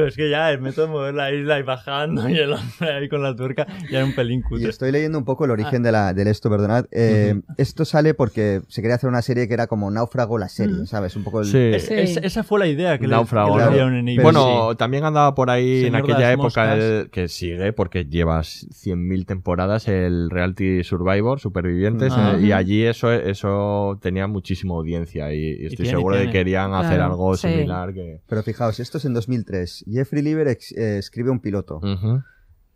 Pero 0.00 0.08
es 0.08 0.16
que 0.16 0.30
ya 0.30 0.50
el 0.50 0.60
método 0.60 0.86
de 0.86 0.92
mover 0.92 1.14
la 1.14 1.32
isla 1.32 1.58
y 1.58 1.62
bajando 1.62 2.28
y 2.28 2.36
el 2.38 2.52
hombre 2.52 2.92
ahí 2.92 3.08
con 3.08 3.22
la 3.22 3.34
tuerca 3.36 3.66
ya 3.90 3.98
era 3.98 4.04
un 4.06 4.14
pelín 4.14 4.40
Y 4.40 4.42
cutre. 4.42 4.68
estoy 4.68 4.92
leyendo 4.92 5.18
un 5.18 5.24
poco 5.24 5.44
el 5.44 5.50
origen 5.50 5.82
de 5.82 5.92
la, 5.92 6.12
del 6.14 6.28
esto, 6.28 6.48
perdonad. 6.50 6.86
Eh, 6.90 7.40
Esto 7.58 7.84
sale 7.84 8.14
porque 8.14 8.62
se 8.68 8.82
quería 8.82 8.94
hacer 8.96 9.08
una 9.08 9.22
serie 9.22 9.46
que 9.48 9.54
era 9.54 9.66
como 9.66 9.90
Náufrago 9.90 10.38
la 10.38 10.48
serie, 10.48 10.86
¿sabes? 10.86 11.16
Un 11.16 11.24
poco 11.24 11.40
el... 11.40 11.46
Sí. 11.46 11.58
Es- 11.58 11.90
es- 11.90 12.16
esa 12.18 12.42
fue 12.42 12.58
la 12.58 12.66
idea 12.66 12.98
que 12.98 13.06
le- 13.06 13.14
Náufrago, 13.14 13.56
que 13.56 13.64
le 13.64 13.70
dieron 13.70 13.94
en 13.94 14.08
ABC. 14.08 14.22
Bueno, 14.22 14.76
también 14.76 15.04
andaba 15.04 15.34
por 15.34 15.50
ahí 15.50 15.82
Señor 15.82 15.88
en 15.88 16.04
aquella 16.04 16.32
época 16.32 16.74
el- 16.74 17.10
que 17.10 17.28
sigue 17.28 17.72
porque 17.72 18.04
llevas 18.06 18.66
100.000 18.72 19.26
temporadas 19.26 19.86
el 19.88 20.30
Reality 20.30 20.82
Survivor, 20.84 21.40
Supervivientes, 21.40 22.12
Ah. 22.16 22.36
eh, 22.38 22.46
y 22.46 22.52
allí 22.52 22.84
eso 22.84 23.12
eso 23.12 23.98
tenía 24.02 24.26
muchísima 24.26 24.74
audiencia 24.74 25.32
y, 25.32 25.38
y 25.40 25.66
estoy 25.66 25.76
tiene, 25.84 25.90
seguro 25.90 26.16
de 26.16 26.26
que 26.26 26.32
querían 26.32 26.74
hacer 26.74 27.00
algo 27.00 27.36
sí. 27.36 27.48
similar 27.48 27.92
que... 27.92 28.20
Pero 28.28 28.42
fijaos, 28.42 28.80
esto 28.80 28.98
es 28.98 29.04
en 29.04 29.14
2003. 29.14 29.84
Jeffrey 29.90 30.22
Lieber 30.22 30.48
ex- 30.48 30.72
eh, 30.72 30.98
escribe 30.98 31.30
un 31.30 31.40
piloto. 31.40 31.80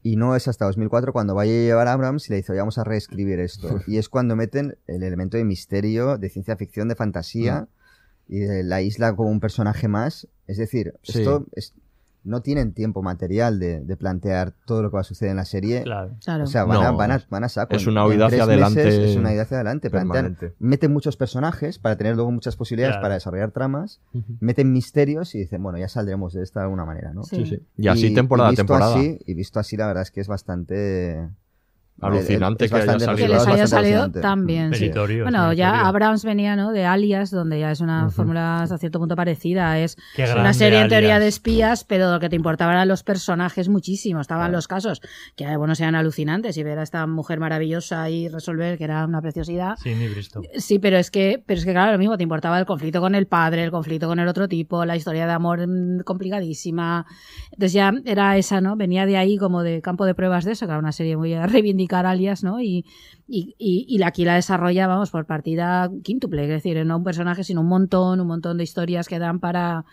Y 0.03 0.17
no 0.17 0.37
es 0.37 0.49
hasta 0.49 0.67
2004 0.67 1.13
cuando 1.15 1.35
vaya 1.35 1.53
a 1.53 1.55
llevar 1.55 1.89
a 1.89 1.93
Abrams 1.93 2.29
y 2.29 2.31
le 2.33 2.37
dice, 2.37 2.53
"Oye, 2.53 2.61
vamos 2.61 2.77
a 2.79 2.85
reescribir 2.85 3.41
esto. 3.41 3.69
y 3.87 3.97
es 3.97 4.09
cuando 4.11 4.37
meten 4.37 4.77
el 4.87 5.03
elemento 5.03 5.37
de 5.39 5.45
misterio, 5.45 6.19
de 6.19 6.29
ciencia 6.29 6.57
ficción, 6.57 6.89
de 6.89 6.95
fantasía, 6.97 7.69
y 8.29 8.41
de 8.41 8.63
la 8.65 8.81
isla 8.83 9.15
como 9.17 9.31
un 9.31 9.41
personaje 9.41 9.89
más. 9.89 10.29
Es 10.47 10.57
decir, 10.59 10.95
Sí. 11.03 11.19
esto 11.21 11.47
es- 11.53 11.73
no 12.25 12.41
tienen 12.43 12.73
tiempo 12.73 13.03
material 13.03 13.59
de, 13.59 13.81
de 13.81 13.97
plantear 13.97 14.55
todo 14.67 14.83
lo 14.83 14.91
que 14.91 14.95
va 14.95 15.03
a 15.03 15.05
suceder 15.05 15.31
en 15.31 15.37
la 15.37 15.45
serie. 15.45 15.83
Claro. 15.83 16.13
Claro. 16.25 16.45
O 16.45 16.47
sea, 16.47 16.65
van, 16.65 16.83
a, 16.83 16.91
van, 16.91 17.13
a, 17.13 17.23
van 17.31 17.45
a 17.45 17.49
saco. 17.49 17.75
es 17.77 17.87
una 17.87 18.07
huida 18.07 18.27
hacia 18.27 18.47
meses 18.47 18.49
adelante 18.49 19.11
Es 19.11 19.17
una 19.17 19.31
huida 19.31 19.43
hacia 19.43 19.59
adelante. 19.59 19.91
Plantean, 19.91 20.39
meten 20.59 20.93
muchos 20.93 21.17
personajes 21.17 21.79
para 21.79 21.97
tener 21.97 22.17
luego 22.17 22.31
muchas 22.31 22.57
posibilidades 22.57 22.95
Claro. 22.95 23.03
para 23.03 23.15
desarrollar 23.15 23.51
tramas. 23.51 24.01
Meten 24.41 24.73
misterios 24.73 25.35
y 25.35 25.39
dicen, 25.39 25.63
bueno, 25.63 25.79
ya 25.79 25.89
saldremos 25.89 26.33
de 26.33 26.43
esta 26.43 26.61
de 26.61 26.65
alguna 26.65 26.85
manera, 26.85 27.13
¿no? 27.13 27.23
Sí. 27.25 27.37
Sí, 27.37 27.47
sí. 27.47 27.63
Y 27.77 27.89
así 27.89 28.15
temporada 28.15 28.49
a 28.49 28.51
visto 28.53 28.61
temporada. 28.63 28.95
Así, 28.97 29.19
y 29.27 29.35
visto 29.35 29.61
así, 29.61 29.77
la 29.77 29.87
verdad 29.87 30.03
es 30.03 30.11
que 30.11 30.21
es 30.21 30.29
bastante... 30.29 31.29
Alucinante 32.01 32.65
es 32.65 32.73
que 32.73 32.77
haya 32.79 32.99
salido. 32.99 33.17
que 33.17 33.29
les 33.29 33.43
es 33.43 33.49
haya 33.49 33.67
salido 33.67 34.09
bien. 34.45 34.75
sí. 34.75 34.91
Bueno, 35.23 35.51
sí, 35.51 35.57
ya. 35.57 35.87
Abrams 35.87 36.25
venía, 36.25 36.57
¿no? 36.57 36.73
De 36.73 36.85
Alias, 36.85 37.31
donde 37.31 37.61
ya 37.61 37.71
es 37.71 37.81
una 37.81 38.11
fórmula 38.11 38.63
hasta 38.63 38.79
cierto 38.79 38.99
punto 38.99 39.15
parecida. 39.15 39.79
Es 39.79 39.97
Qué 40.17 40.25
una 40.25 40.53
serie 40.53 40.81
en 40.81 40.89
teoría 40.89 41.19
de 41.19 41.29
espías, 41.29 41.85
pero 41.85 42.11
lo 42.11 42.21
que 42.21 42.29
te 42.29 42.37
importaba 42.37 42.73
eran 42.73 42.89
los 42.89 43.05
personajes 43.05 43.69
muchísimo. 43.69 44.21
Estaban 44.21 44.51
los 44.53 44.67
casos 44.67 45.01
que, 45.37 45.57
bueno, 45.57 45.75
sean 45.75 45.95
alucinantes 45.95 46.57
y 46.57 46.63
ver 46.63 46.79
a 46.79 46.83
esta 46.83 47.07
mujer 47.07 47.39
maravillosa 47.39 48.11
y 48.11 48.29
resolver, 48.29 48.77
que 48.77 48.85
era 48.85 49.05
una 49.05 49.23
preciosidad. 49.23 49.77
Sí, 49.83 49.95
ni 49.95 50.09
visto. 50.09 50.43
Sí, 50.57 50.79
pero 50.79 50.99
es 50.99 51.11
que, 51.11 51.43
pero 51.47 51.59
es 51.59 51.65
que 51.65 51.73
claro, 51.73 51.93
lo 51.93 51.99
mismo, 51.99 52.17
te 52.17 52.25
importaba 52.25 52.59
el 52.59 52.67
conflicto 52.67 53.01
con 53.01 53.15
el 53.15 53.27
padre, 53.27 53.65
el 53.65 53.71
conflicto 53.71 54.09
con 54.09 54.19
el 54.19 54.29
otro 54.29 54.49
tipo, 54.49 54.85
la 54.85 54.97
historia 54.97 55.27
de 55.27 55.33
amor 55.33 55.67
mm, 55.67 56.01
complicadísima. 56.05 57.07
Entonces 57.53 57.73
ya 57.73 57.93
era 58.05 58.37
esa, 58.37 58.61
¿no? 58.61 58.77
Venía 58.77 59.07
de 59.07 59.17
ahí 59.17 59.39
como 59.39 59.63
de 59.63 59.81
campo 59.81 60.05
de 60.07 60.15
pruebas 60.15 60.45
de 60.45 60.53
eso, 60.53 60.67
que 60.67 60.73
era 60.73 60.79
una 60.79 60.93
serie 60.93 61.17
muy 61.17 61.35
a 61.35 61.47
alias, 61.93 62.43
¿no? 62.43 62.61
Y, 62.61 62.85
y, 63.27 63.55
y, 63.59 64.03
aquí 64.03 64.25
la 64.25 64.35
desarrolla, 64.35 64.87
vamos, 64.87 65.11
por 65.11 65.27
partida 65.27 65.91
quíntuple, 66.03 66.43
es 66.43 66.49
decir, 66.49 66.85
no 66.85 66.99
un 66.99 67.05
personaje, 67.05 67.45
sino 67.45 67.63
un 67.63 67.69
montón, 67.69 68.21
un 68.21 68.27
montón 68.27 68.59
de 68.59 68.65
historias 68.65 69.09
que 69.09 69.19
dan 69.19 69.41
para, 69.41 69.85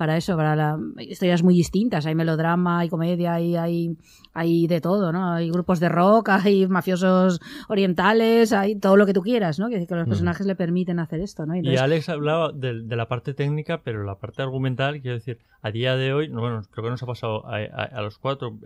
para 0.00 0.16
eso, 0.16 0.34
para 0.34 0.56
la, 0.56 0.78
historias 0.98 1.42
muy 1.42 1.52
distintas. 1.54 2.06
Hay 2.06 2.14
melodrama, 2.14 2.78
hay 2.78 2.88
comedia, 2.88 3.34
hay, 3.34 3.54
hay, 3.54 3.96
hay 4.32 4.66
de 4.66 4.80
todo, 4.80 5.12
¿no? 5.12 5.34
Hay 5.34 5.50
grupos 5.50 5.78
de 5.78 5.90
rock, 5.90 6.30
hay 6.42 6.66
mafiosos 6.66 7.38
orientales, 7.68 8.54
hay 8.54 8.76
todo 8.76 8.96
lo 8.96 9.04
que 9.04 9.12
tú 9.12 9.20
quieras, 9.20 9.58
¿no? 9.58 9.68
Que, 9.68 9.86
que 9.86 9.94
los 9.94 10.06
Mm. 10.06 10.08
personajes 10.08 10.46
le 10.46 10.56
permiten 10.56 10.98
hacer 11.00 11.20
esto, 11.20 11.44
¿no? 11.44 11.54
Y 11.54 11.76
Alex 11.76 12.08
hablaba 12.08 12.50
de, 12.52 12.82
de 12.82 12.96
la 12.96 13.08
parte 13.08 13.34
técnica, 13.34 13.82
pero 13.84 14.02
la 14.04 14.14
parte 14.14 14.40
argumental, 14.42 15.02
quiero 15.02 15.18
decir, 15.18 15.38
a 15.60 15.70
día 15.70 15.94
de 15.96 16.14
hoy, 16.14 16.28
no, 16.30 16.40
bueno, 16.40 16.62
creo 16.70 16.84
que 16.84 16.90
nos 16.90 17.02
ha 17.02 17.06
pasado 17.06 17.46
a, 17.46 17.56
a- 17.58 17.84
a 17.84 18.00
los 18.00 18.16
cuatro, 18.18 18.56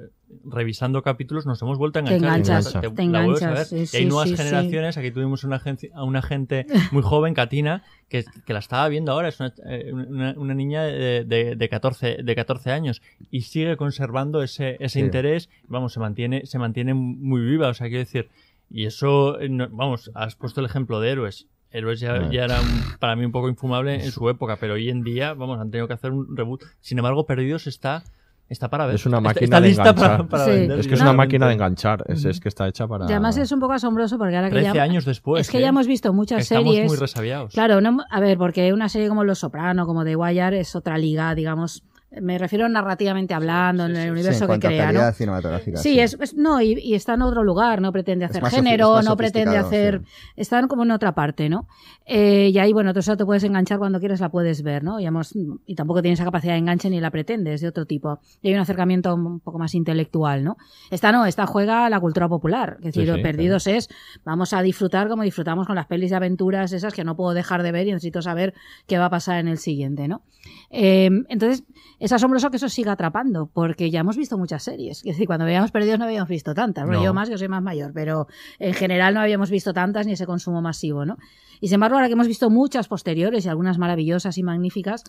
revisando 0.45 1.03
capítulos, 1.03 1.47
nos 1.47 1.61
hemos 1.63 1.77
vuelto 1.79 1.99
a 1.99 2.05
Te 2.05 2.15
enganchar. 2.15 2.41
enganchas, 2.59 2.73
Te- 2.73 2.89
te 2.91 3.05
la 3.07 3.23
vuelves 3.25 3.43
a 3.43 3.49
enganchas, 3.51 3.59
ver. 3.59 3.67
sí, 3.67 3.77
y 3.77 3.99
hay 3.99 4.03
sí, 4.05 4.09
nuevas 4.09 4.31
sí, 4.31 4.37
generaciones, 4.37 4.97
aquí 4.97 5.11
tuvimos 5.11 5.43
una, 5.43 5.61
una 5.97 6.23
gente 6.23 6.67
muy 6.93 7.03
joven, 7.03 7.35
Katina, 7.35 7.83
que, 8.23 8.25
que 8.47 8.53
la 8.53 8.61
estaba 8.61 8.89
viendo 8.89 9.11
ahora, 9.11 9.29
es 9.29 9.41
una, 9.41 9.53
eh, 9.67 9.91
una- 9.93 10.35
una 10.37 10.55
niña 10.55 10.85
de, 10.85 11.25
de, 11.25 11.57
de 11.57 11.69
14, 11.69 12.19
de 12.23 12.35
14 12.37 12.71
años, 12.71 13.03
y 13.31 13.41
sigue 13.43 13.77
conservando 13.77 14.43
ese, 14.43 14.77
ese 14.79 15.01
Sí. 15.01 15.01
interés, 15.01 15.49
vamos, 15.67 15.93
se 15.93 15.99
mantiene, 16.01 16.47
se 16.47 16.59
mantiene 16.61 16.95
muy 16.95 17.41
viva, 17.43 17.69
o 17.69 17.75
sea, 17.75 17.89
quiero 17.89 18.01
decir, 18.05 18.29
y 18.71 18.85
eso, 18.87 19.41
eh, 19.41 19.49
no- 19.49 19.69
vamos, 19.71 20.13
has 20.15 20.37
puesto 20.37 20.61
el 20.61 20.67
ejemplo 20.67 21.01
de 21.01 21.11
héroes. 21.11 21.47
Héroes 21.73 21.99
ya, 21.99 22.31
ya 22.31 22.45
era 22.45 22.61
un- 22.61 22.99
para 23.01 23.17
mí 23.17 23.25
un 23.25 23.33
poco 23.33 23.49
infumable 23.49 23.95
en 23.97 24.13
su 24.13 24.29
época, 24.31 24.57
pero 24.61 24.75
hoy 24.75 24.91
en 24.91 25.03
día, 25.03 25.35
vamos, 25.35 25.59
han 25.59 25.73
tenido 25.73 25.89
que 25.89 25.95
hacer 25.95 26.13
un 26.13 26.37
reboot. 26.37 26.63
Sin 26.81 26.99
embargo, 26.99 27.27
Perdidos 27.27 27.67
está, 27.67 28.05
está 28.49 28.69
para 28.71 28.87
ver. 28.87 28.95
Es 28.97 29.07
una 29.07 29.21
máquina 29.21 29.45
está 29.45 29.61
de 29.61 29.69
lista 29.69 29.83
enganchar. 29.91 30.17
para, 30.19 30.29
para 30.29 30.45
Sí. 30.45 30.51
vender 30.51 30.79
Es 30.81 30.87
que 30.87 30.95
es 30.95 31.01
una 31.01 31.13
máquina 31.13 31.47
de 31.49 31.55
enganchar. 31.55 32.05
Es, 32.09 32.25
es 32.25 32.41
que 32.41 32.49
está 32.49 32.69
hecha 32.69 32.87
para. 32.87 33.07
y 33.07 33.11
además 33.13 33.37
es 33.37 33.51
un 33.53 33.61
poco 33.61 33.73
asombroso 33.73 34.19
porque 34.19 34.37
ahora 34.37 34.49
que 34.49 34.57
13 34.61 34.75
ya... 34.75 34.83
años 34.83 35.05
después. 35.05 35.43
Es 35.47 35.51
que 35.51 35.59
¿eh? 35.59 35.63
ya 35.63 35.69
hemos 35.69 35.87
visto 35.87 36.13
muchas 36.13 36.43
Estamos 36.43 36.73
series. 36.75 36.89
muy 36.91 36.97
resabiados. 36.99 37.53
Claro, 37.55 37.81
no, 37.81 37.99
a 38.11 38.21
ver, 38.21 38.39
porque 38.39 38.73
una 38.73 38.89
serie 38.89 39.09
como 39.09 39.25
Los 39.25 39.39
Soprano, 39.41 39.87
como 39.87 40.05
The 40.05 40.17
Wire, 40.17 40.61
es 40.61 40.75
otra 40.77 40.99
liga, 40.99 41.35
digamos. 41.35 41.83
Me 42.21 42.39
refiero 42.39 42.69
narrativamente 42.69 43.35
hablando, 43.35 43.87
en 43.87 43.97
el 43.97 44.03
Sí, 44.05 44.11
universo 44.11 44.45
en 44.45 44.47
cuanto 44.49 44.69
que 44.69 44.75
crea, 44.77 44.93
¿no? 44.93 45.13
cinematográfica. 45.13 45.79
Sí, 45.79 45.99
es, 46.01 46.17
es- 46.21 46.35
no, 46.35 46.61
y, 46.61 46.73
y 46.81 46.95
está 46.95 47.15
en 47.15 47.23
otro 47.23 47.43
lugar, 47.45 47.81
no 47.81 47.93
pretende 47.93 48.25
hacer 48.25 48.45
género, 48.45 48.91
es 48.91 48.95
más 48.97 49.05
no 49.05 49.17
pretende 49.17 49.57
hacer. 49.57 50.03
Están 50.37 50.69
como 50.69 50.83
en 50.85 50.91
otra 50.91 51.15
parte, 51.15 51.49
¿no? 51.49 51.67
Eh, 52.07 52.51
y 52.53 52.59
ahí, 52.59 52.73
bueno, 52.73 52.93
tú 52.93 53.01
eso 53.01 53.17
te 53.17 53.25
puedes 53.25 53.45
enganchar 53.45 53.79
cuando 53.79 53.99
quieres, 54.01 54.21
la 54.21 54.29
puedes 54.31 54.63
ver, 54.63 54.85
¿no? 54.85 55.01
Y, 55.01 55.07
hemos- 55.07 55.35
y 55.67 55.75
tampoco 55.75 56.03
tiene 56.03 56.15
esa 56.15 56.25
capacidad 56.25 56.53
de 56.55 56.59
enganche 56.59 56.91
ni 56.91 57.01
la 57.01 57.11
pretende, 57.11 57.55
es 57.55 57.61
de 57.61 57.69
otro 57.69 57.87
tipo. 57.87 58.19
Y 58.43 58.49
hay 58.49 58.55
un 58.55 58.61
acercamiento 58.61 59.15
un 59.15 59.41
poco 59.41 59.59
más 59.59 59.75
intelectual, 59.75 60.45
¿no? 60.45 60.57
Esta 60.91 61.13
no, 61.13 61.27
esta 61.27 61.47
juega 61.47 61.87
a 61.87 61.91
la 61.91 62.01
cultura 62.01 62.29
popular. 62.29 62.77
Es 62.81 62.87
decir, 62.95 63.07
Sí, 63.09 63.13
sí, 63.17 63.23
Perdidos 63.23 63.67
es, 63.67 63.89
vamos 64.25 64.53
a 64.53 64.63
disfrutar 64.63 65.09
como 65.09 65.23
disfrutamos 65.23 65.67
con 65.67 65.77
las 65.77 65.87
pelis 65.87 66.11
de 66.11 66.17
aventuras 66.17 66.73
esas 66.73 66.93
que 66.95 67.05
no 67.05 67.17
puedo 67.17 67.33
dejar 67.35 67.63
de 67.63 67.73
ver 67.73 67.87
y 67.87 67.93
necesito 67.93 68.23
saber 68.23 68.55
qué 68.87 68.99
va 68.99 69.07
a 69.07 69.11
pasar 69.11 69.39
en 69.39 69.49
el 69.49 69.59
siguiente, 69.59 70.09
¿no? 70.09 70.23
Eh, 70.71 71.11
entonces, 71.29 71.65
es 72.05 72.13
asombroso 72.13 72.51
que 72.51 72.59
eso 72.59 72.69
siga 72.69 72.93
atrapando, 72.93 73.47
porque 73.47 73.91
ya 73.91 74.01
hemos 74.01 74.17
visto 74.17 74.37
muchas 74.37 74.63
series. 74.63 74.99
Es 74.99 75.05
decir, 75.05 75.27
cuando 75.27 75.47
veíamos 75.47 75.71
Perdidos 75.71 75.99
no 75.99 76.05
habíamos 76.05 76.29
visto 76.29 76.55
tantas. 76.55 76.85
Bueno, 76.85 77.01
No. 77.01 77.05
yo 77.07 77.15
más, 77.15 77.31
que 77.31 77.39
soy 77.39 77.49
más 77.49 77.63
mayor, 77.63 77.93
pero 77.95 78.27
en 78.59 78.75
general 78.75 79.15
no 79.15 79.21
habíamos 79.21 79.51
visto 79.51 79.73
tantas 79.73 80.07
ni 80.07 80.13
ese 80.13 80.27
consumo 80.27 80.61
masivo, 80.61 81.07
¿no? 81.07 81.17
Y 81.65 81.69
sin 81.69 81.77
embargo, 81.77 81.97
ahora 81.97 82.09
que 82.09 82.13
hemos 82.13 82.27
visto 82.27 82.51
muchas 82.51 82.89
posteriores 82.89 83.47
y 83.47 83.49
algunas 83.49 83.79
maravillosas 83.79 84.37
y 84.37 84.43
magníficas, 84.43 85.03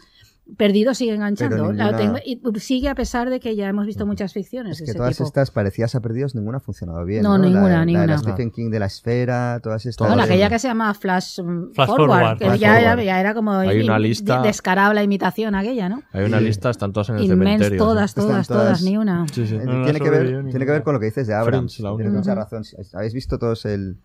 Perdidos 0.57 0.99
sigue 0.99 1.11
enganchando. 1.15 1.73
La 1.73 1.91
ninguna- 1.91 1.97
tengo- 1.97 2.17
y 2.23 2.59
sigue 2.59 2.87
a 2.87 2.93
pesar 2.93 3.31
de 3.31 3.39
que 3.39 3.55
ya 3.55 3.67
hemos 3.67 3.87
visto 3.87 4.05
muchas 4.05 4.31
ficciones 4.31 4.73
Es 4.73 4.77
de 4.77 4.85
que 4.85 4.91
ese 4.91 4.97
todas 4.99 5.17
tipo. 5.17 5.27
estas 5.27 5.49
parecidas 5.49 5.95
a 5.95 6.01
perdidos, 6.01 6.35
ninguna 6.35 6.57
ha 6.57 6.59
funcionado 6.61 7.03
bien. 7.03 7.23
No, 7.23 7.35
No, 7.39 7.45
ninguna, 7.45 7.67
la, 7.69 7.75
la 7.79 7.85
ninguna. 7.85 8.01
de 8.03 8.07
la 8.09 8.17
Stephen 8.19 8.51
King 8.51 8.69
de 8.69 8.77
la 8.79 8.85
esfera, 8.85 9.59
todas 9.63 9.87
estas. 9.87 10.07
Bueno, 10.07 10.21
aquella 10.21 10.47
que 10.47 10.59
se 10.59 10.67
llama 10.67 10.93
Flash, 10.93 11.41
mm, 11.41 11.73
Flash 11.73 11.87
Forward, 11.87 12.09
Forward, 12.11 12.37
que 12.37 12.45
Flash 12.45 12.59
ya, 12.59 12.75
Forward. 12.75 12.99
ya 13.03 13.19
era 13.19 13.33
como 13.33 13.51
Hay 13.53 13.81
una 13.81 13.97
lista- 13.97 14.41
descarada 14.43 14.93
la 14.93 15.01
imitación 15.01 15.55
aquella, 15.55 15.89
¿no? 15.89 16.03
Hay 16.13 16.25
una 16.25 16.39
lista, 16.39 16.69
están 16.69 16.93
todas 16.93 17.09
en 17.09 17.15
el 17.15 17.23
Inmens, 17.23 17.39
cementerio. 17.39 17.77
todas, 17.83 18.11
¿sí? 18.11 18.15
todas, 18.21 18.47
todas, 18.47 18.65
todas- 18.65 18.81
ni 18.83 18.97
una. 18.97 19.25
Sí, 19.33 19.47
sí. 19.47 19.57
No, 19.57 19.63
no 19.79 19.83
tiene, 19.83 19.99
que 19.99 20.09
ver, 20.11 20.25
ninguna. 20.27 20.49
tiene 20.51 20.65
que 20.67 20.71
ver 20.73 20.83
con 20.83 20.93
lo 20.93 20.99
que 20.99 21.07
dices 21.07 21.25
de 21.25 21.33
Abrams. 21.33 21.73
Friends, 21.73 21.79
la 21.79 21.91
única. 21.91 22.11
mucha 22.11 22.35
razón. 22.35 22.61
Habéis 22.93 23.15
visto 23.15 23.39
todos 23.39 23.65
el. 23.65 23.97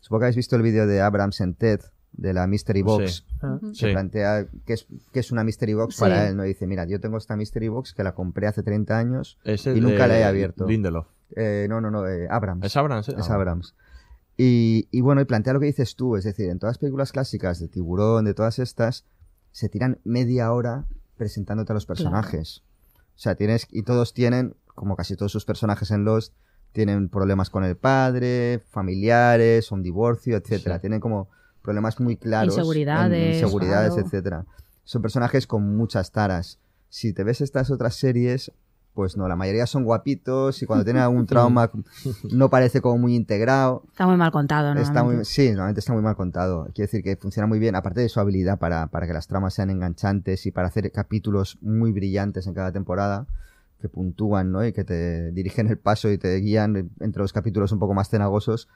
Supongo 0.00 0.20
que 0.20 0.24
habéis 0.24 0.36
visto 0.36 0.56
el 0.56 0.62
vídeo 0.62 0.86
de 0.86 1.02
Abrams 1.02 1.38
en 1.42 1.52
TED, 1.54 1.80
de 2.12 2.32
la 2.34 2.46
Mystery 2.46 2.82
Box, 2.82 3.24
Sí. 3.40 3.68
que 3.70 3.74
Sí. 3.74 3.92
plantea 3.92 4.46
qué 4.66 4.74
es, 4.74 4.86
qué 5.12 5.20
es 5.20 5.32
una 5.32 5.44
Mystery 5.44 5.74
Box 5.74 5.94
Sí. 5.96 6.00
para 6.00 6.28
él. 6.28 6.36
¿no? 6.36 6.44
Y 6.44 6.48
dice: 6.48 6.66
Mira, 6.66 6.84
yo 6.86 7.00
tengo 7.00 7.16
esta 7.18 7.36
Mystery 7.36 7.68
Box 7.68 7.94
que 7.94 8.04
la 8.04 8.14
compré 8.14 8.46
hace 8.46 8.62
30 8.62 8.98
años 8.98 9.38
y 9.44 9.80
nunca 9.80 10.06
la 10.06 10.18
he 10.18 10.24
abierto. 10.24 10.66
Lindelof. 10.66 11.06
Eh, 11.34 11.66
no, 11.70 11.80
no, 11.80 11.90
no, 11.90 12.06
eh, 12.06 12.28
Abrams. 12.30 12.64
¿Es 12.66 12.76
Abrams? 12.76 13.08
eh? 13.08 13.14
Es 13.18 13.30
Ah, 13.30 13.34
Abrams. 13.36 13.74
Y, 14.36 14.88
y 14.90 15.00
bueno, 15.00 15.20
y 15.20 15.24
plantea 15.24 15.52
lo 15.52 15.60
que 15.60 15.66
dices 15.66 15.94
tú, 15.96 16.16
es 16.16 16.24
decir, 16.24 16.48
en 16.50 16.58
todas 16.58 16.72
las 16.74 16.78
películas 16.78 17.12
clásicas 17.12 17.58
de 17.60 17.68
Tiburón, 17.68 18.24
de 18.24 18.34
todas 18.34 18.58
estas, 18.58 19.04
se 19.50 19.68
tiran 19.68 19.98
media 20.04 20.52
hora 20.52 20.86
presentándote 21.16 21.72
a 21.72 21.74
los 21.74 21.86
personajes. 21.86 22.62
O 23.14 23.18
sea, 23.18 23.34
tienes, 23.34 23.68
y 23.70 23.82
todos 23.82 24.14
tienen, 24.14 24.54
como 24.74 24.96
casi 24.96 25.16
todos 25.16 25.32
sus 25.32 25.44
personajes 25.44 25.90
en 25.90 26.04
Lost, 26.04 26.34
tienen 26.72 27.08
problemas 27.10 27.50
con 27.50 27.62
el 27.64 27.76
padre, 27.76 28.62
familiares, 28.70 29.70
un 29.70 29.82
divorcio, 29.82 30.36
etcétera. 30.36 30.76
Sí. 30.76 30.80
Tienen 30.82 31.00
como 31.00 31.28
problemas 31.62 32.00
muy 32.00 32.16
claros. 32.16 32.54
Inseguridades, 32.54 33.36
inseguridades, 33.36 33.92
claro. 33.92 34.06
etcétera. 34.06 34.46
Son 34.84 35.02
personajes 35.02 35.46
con 35.46 35.76
muchas 35.76 36.12
taras. 36.12 36.58
Si 36.88 37.12
te 37.12 37.24
ves 37.24 37.40
estas 37.40 37.70
otras 37.70 37.94
series, 37.94 38.52
pues 38.94 39.16
no, 39.16 39.26
la 39.26 39.36
mayoría 39.36 39.66
son 39.66 39.84
guapitos 39.84 40.62
y 40.62 40.66
cuando 40.66 40.84
tienen 40.84 41.02
algún 41.02 41.26
trauma 41.26 41.70
no 42.30 42.50
parece 42.50 42.80
como 42.80 42.98
muy 42.98 43.14
integrado. 43.14 43.84
Está 43.90 44.06
muy 44.06 44.16
mal 44.16 44.30
contado, 44.30 44.74
¿no? 44.74 44.80
Está 44.80 45.02
muy, 45.02 45.24
sí, 45.24 45.48
normalmente 45.50 45.80
está 45.80 45.92
muy 45.92 46.02
mal 46.02 46.16
contado. 46.16 46.64
Quiero 46.74 46.88
decir 46.88 47.02
que 47.02 47.16
funciona 47.16 47.46
muy 47.46 47.58
bien, 47.58 47.74
aparte 47.74 48.00
de 48.00 48.08
su 48.08 48.20
habilidad 48.20 48.58
para, 48.58 48.88
para 48.88 49.06
que 49.06 49.12
las 49.12 49.26
tramas 49.26 49.54
sean 49.54 49.70
enganchantes 49.70 50.44
y 50.46 50.50
para 50.50 50.68
hacer 50.68 50.90
capítulos 50.92 51.58
muy 51.62 51.92
brillantes 51.92 52.46
en 52.46 52.54
cada 52.54 52.72
temporada, 52.72 53.26
que 53.80 53.88
puntúan, 53.88 54.52
¿no? 54.52 54.64
Y 54.64 54.72
que 54.72 54.84
te 54.84 55.32
dirigen 55.32 55.68
el 55.68 55.78
paso 55.78 56.10
y 56.10 56.18
te 56.18 56.34
guían 56.36 56.90
entre 57.00 57.22
los 57.22 57.32
capítulos 57.32 57.72
un 57.72 57.78
poco 57.78 57.94
más 57.94 58.10
cenagosos. 58.10 58.68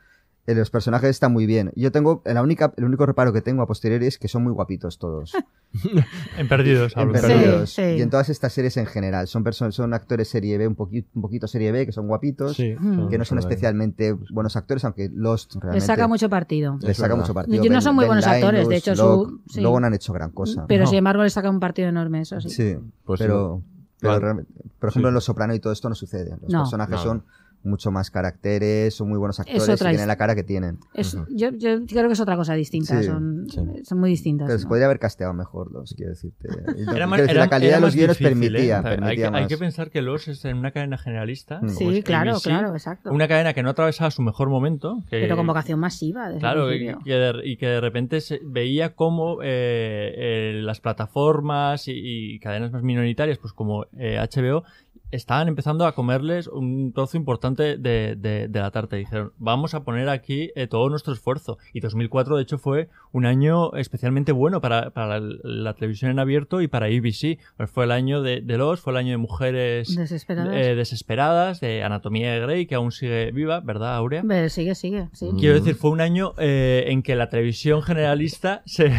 Eh, 0.47 0.55
Los 0.55 0.71
personajes 0.71 1.11
están 1.11 1.33
muy 1.33 1.45
bien. 1.47 1.73
Yo 1.75 1.91
tengo, 1.91 2.23
la 2.25 2.41
única, 2.43 2.73
el 2.77 2.85
único 2.85 3.05
reparo 3.05 3.33
que 3.33 3.41
tengo 3.43 3.63
a 3.63 3.67
posteriori 3.67 4.07
es 4.07 4.17
que 4.19 4.29
son 4.29 4.45
muy 4.45 4.53
guapitos 4.53 4.99
todos. 4.99 5.33
En 6.39 6.49
Perdidos, 6.49 6.97
en. 6.97 7.13
Perdidos. 7.13 7.71
Sí, 7.71 7.83
sí. 7.83 7.99
Y 7.99 8.03
en 8.03 8.09
todas 8.11 8.29
estas 8.29 8.53
series 8.53 8.77
en 8.77 8.87
general. 8.87 9.27
Son, 9.27 9.45
actores 9.93 10.29
serie 10.29 10.57
B, 10.57 10.67
un, 10.69 10.75
poquito 10.75 11.09
un 11.15 11.23
poquito 11.23 11.47
serie 11.49 11.73
B, 11.73 11.85
que 11.85 11.93
son 11.93 12.07
guapitos, 12.07 12.57
Sí, 12.57 12.75
Mm. 12.79 13.09
que 13.09 13.19
no 13.19 13.25
son 13.25 13.39
especialmente 13.39 14.13
buenos 14.31 14.57
actores, 14.57 14.85
aunque 14.85 15.11
Lost 15.13 15.57
realmente... 15.57 15.85
saca 15.87 16.07
mucho 16.09 16.29
partido. 16.31 16.79
le 16.81 16.91
Es 16.93 16.97
saca 16.97 17.15
mucho 17.17 17.35
partido. 17.35 17.65
Y 17.65 17.69
no 17.69 17.81
son 17.81 17.95
muy 17.95 18.07
buenos 18.07 18.27
actores, 18.27 18.69
de 18.69 18.77
hecho, 18.77 18.95
su- 18.97 19.03
Locke, 19.03 19.35
sí. 19.49 19.61
luego 19.61 19.81
no 19.81 19.87
han 19.89 19.95
hecho 19.95 20.13
gran 20.13 20.31
cosa. 20.31 20.65
Pero 20.67 20.85
No. 20.85 20.91
sin 20.91 20.99
embargo 20.99 21.23
le 21.25 21.31
saca 21.31 21.51
un 21.51 21.61
partido 21.61 21.89
enorme, 21.89 22.21
eso 22.23 22.41
sí. 22.41 22.49
Sí, 22.51 22.77
Pues 23.05 23.21
pero, 23.21 23.63
sí. 23.65 23.97
pero 24.01 24.13
Vale. 24.21 24.45
por 24.79 24.89
ejemplo, 24.91 25.09
Sí. 25.09 25.11
en 25.11 25.15
Los 25.15 25.25
Soprano 25.25 25.55
y 25.55 25.61
todo 25.61 25.73
esto 25.73 25.89
no 25.89 25.95
sucede. 25.95 26.31
Los 26.43 26.51
No. 26.51 26.59
personajes 26.61 26.97
No. 26.97 27.03
son 27.03 27.25
mucho 27.67 27.91
más 27.91 28.11
caracteres, 28.11 28.95
son 28.95 29.09
muy 29.09 29.19
buenos 29.19 29.39
actores 29.41 29.69
otra 29.69 29.91
y 29.91 29.93
tienen 29.95 30.09
la 30.09 30.17
cara 30.17 30.35
que 30.35 30.43
tienen. 30.45 30.79
Es- 30.95 31.17
yo, 31.31 31.51
yo 31.51 31.85
creo 31.87 32.07
que 32.07 32.13
es 32.13 32.21
otra 32.21 32.37
cosa 32.37 32.55
distinta, 32.55 33.01
Sí, 33.01 33.07
son, 33.07 33.47
sí. 33.49 33.61
son 33.85 33.99
muy 34.01 34.11
distintas. 34.11 34.47
Pero 34.47 34.59
se 34.59 34.67
podría 34.67 34.87
haber 34.87 34.99
casteado 34.99 35.33
mejor, 35.35 35.71
los 35.73 35.93
quiero 35.95 36.11
decirte. 36.11 36.49
Era 36.97 37.07
más- 37.07 37.17
quiero 37.19 37.23
decir, 37.23 37.31
era- 37.31 37.41
la 37.45 37.49
calidad 37.49 37.69
era 37.71 37.77
de 37.79 37.81
los 37.87 37.95
guiones 37.95 38.19
difícil, 38.19 38.27
¿eh? 38.27 38.49
permitía, 38.51 38.83
sea, 38.83 38.91
hay, 39.09 39.17
que, 39.17 39.25
hay 39.25 39.31
más. 39.31 39.47
que 39.49 39.59
pensar 39.59 39.91
que 39.91 40.03
Los 40.03 40.29
es 40.29 40.45
en 40.45 40.57
una 40.57 40.71
cadena 40.71 40.97
generalista. 40.99 41.61
Mm. 41.63 41.69
Sí, 41.71 41.99
es 41.99 42.05
claro, 42.05 42.33
ABC, 42.33 42.43
claro, 42.45 42.73
exacto. 42.73 43.13
Una 43.13 43.29
cadena 43.29 43.53
que 43.53 43.63
no 43.63 43.71
atravesaba 43.71 44.11
su 44.11 44.23
mejor 44.23 44.49
momento. 44.49 45.03
que- 45.11 45.21
Pero 45.21 45.37
con 45.37 45.47
vocación 45.47 45.81
masiva. 45.81 46.29
Desde 46.29 46.41
Claro, 46.41 46.71
el 46.71 46.83
y 46.83 46.87
que 47.05 47.13
de, 47.15 47.41
y 47.45 47.57
que 47.57 47.67
de 47.67 47.81
repente 47.81 48.21
se 48.21 48.41
veía 48.45 48.95
cómo 48.95 49.43
eh, 49.43 50.13
eh, 50.17 50.61
las 50.63 50.81
plataformas 50.81 51.89
y, 51.89 51.93
y 52.35 52.39
cadenas 52.39 52.73
más 52.73 52.83
minoritarias, 52.83 53.39
pues 53.39 53.53
como 53.53 53.85
eh, 53.99 54.19
HBO, 54.19 54.65
estaban 55.11 55.49
empezando 55.49 55.87
a 55.87 55.95
comerles 55.95 56.47
un 56.49 56.93
trozo 56.93 57.17
importante 57.17 57.77
de, 57.79 58.17
de- 58.17 58.49
de 58.49 58.61
la 58.61 58.71
tarta. 58.71 58.97
Y 58.97 59.01
dijeron, 59.01 59.33
vamos 59.39 59.75
a 59.75 59.85
poner 59.85 60.09
aquí 60.09 60.51
eh, 60.57 60.67
todo 60.67 60.89
nuestro 60.89 61.13
esfuerzo. 61.13 61.59
Y 61.73 61.81
2004, 61.81 62.37
de 62.37 62.43
hecho, 62.43 62.59
fue 62.59 62.89
un 63.13 63.25
año 63.27 63.75
especialmente 63.75 64.33
bueno 64.33 64.61
para, 64.61 64.91
para 64.91 65.21
la, 65.21 65.37
la 65.45 65.75
televisión 65.75 66.11
en 66.11 66.19
abierto 66.19 66.61
y 66.61 66.69
para 66.69 66.87
ABC. 66.87 67.39
Pues 67.57 67.71
fue 67.71 67.85
el 67.85 67.93
año 67.93 68.21
de, 68.23 68.41
de 68.41 68.59
Los, 68.59 68.81
fue 68.81 68.93
el 68.93 68.97
año 68.99 69.11
de 69.13 69.17
mujeres 69.17 69.95
Desesperadas. 69.95 70.55
eh, 70.55 70.75
desesperadas, 70.75 71.61
de 71.61 71.83
Anatomía 71.83 72.33
de 72.33 72.41
Grey, 72.41 72.67
que 72.67 72.75
aún 72.75 72.93
sigue 72.93 73.31
viva, 73.33 73.61
¿verdad, 73.61 73.97
Aurea? 73.97 74.23
Ve, 74.25 74.49
Sigue, 74.51 74.75
sigue, 74.75 75.09
sí. 75.13 75.31
Quiero 75.39 75.55
decir, 75.55 75.75
fue 75.75 75.91
un 75.91 76.01
año 76.01 76.33
eh, 76.39 76.85
en 76.89 77.03
que 77.03 77.15
la 77.17 77.29
televisión 77.29 77.83
generalista 77.83 78.63
se, 78.67 78.91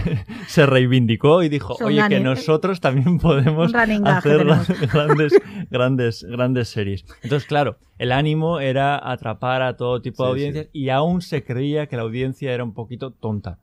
se 0.47 0.65
reivindicó 0.65 1.43
y 1.43 1.49
dijo, 1.49 1.75
oye, 1.83 2.01
que 2.09 2.19
nosotros 2.19 2.79
también 2.79 3.17
podemos 3.19 3.71
hacer 3.75 4.37
tenemos". 4.37 4.67
grandes, 4.91 5.33
grandes, 6.07 6.23
grandes 6.23 6.67
series. 6.69 7.05
Entonces, 7.23 7.47
claro, 7.47 7.77
el 7.97 8.11
ánimo 8.11 8.59
era 8.59 8.99
atrapar 9.11 9.61
a 9.61 9.75
todo 9.77 10.01
tipo 10.01 10.23
de 10.23 10.27
Sí, 10.27 10.31
audiencias 10.31 10.67
y 10.73 10.89
aún 10.89 11.21
se 11.21 11.43
creía 11.43 11.87
que 11.87 11.95
la 11.97 12.03
audiencia 12.03 12.53
era 12.53 12.63
un 12.63 12.73
poquito 12.73 13.11
tonta. 13.11 13.59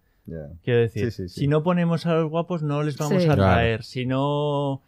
Quiero 0.63 0.81
decir, 0.81 1.11
Sí, 1.13 1.25
sí, 1.25 1.29
sí. 1.29 1.41
si 1.41 1.49
no 1.49 1.63
ponemos 1.63 2.07
a 2.07 2.15
los 2.15 2.31
guapos 2.31 2.63
no 2.63 2.83
les 2.83 2.97
vamos 2.97 3.23
Sí. 3.23 3.29
a 3.29 3.35
Claro. 3.35 3.53
traer. 3.53 3.83
Si 3.83 4.07
no 4.07 4.81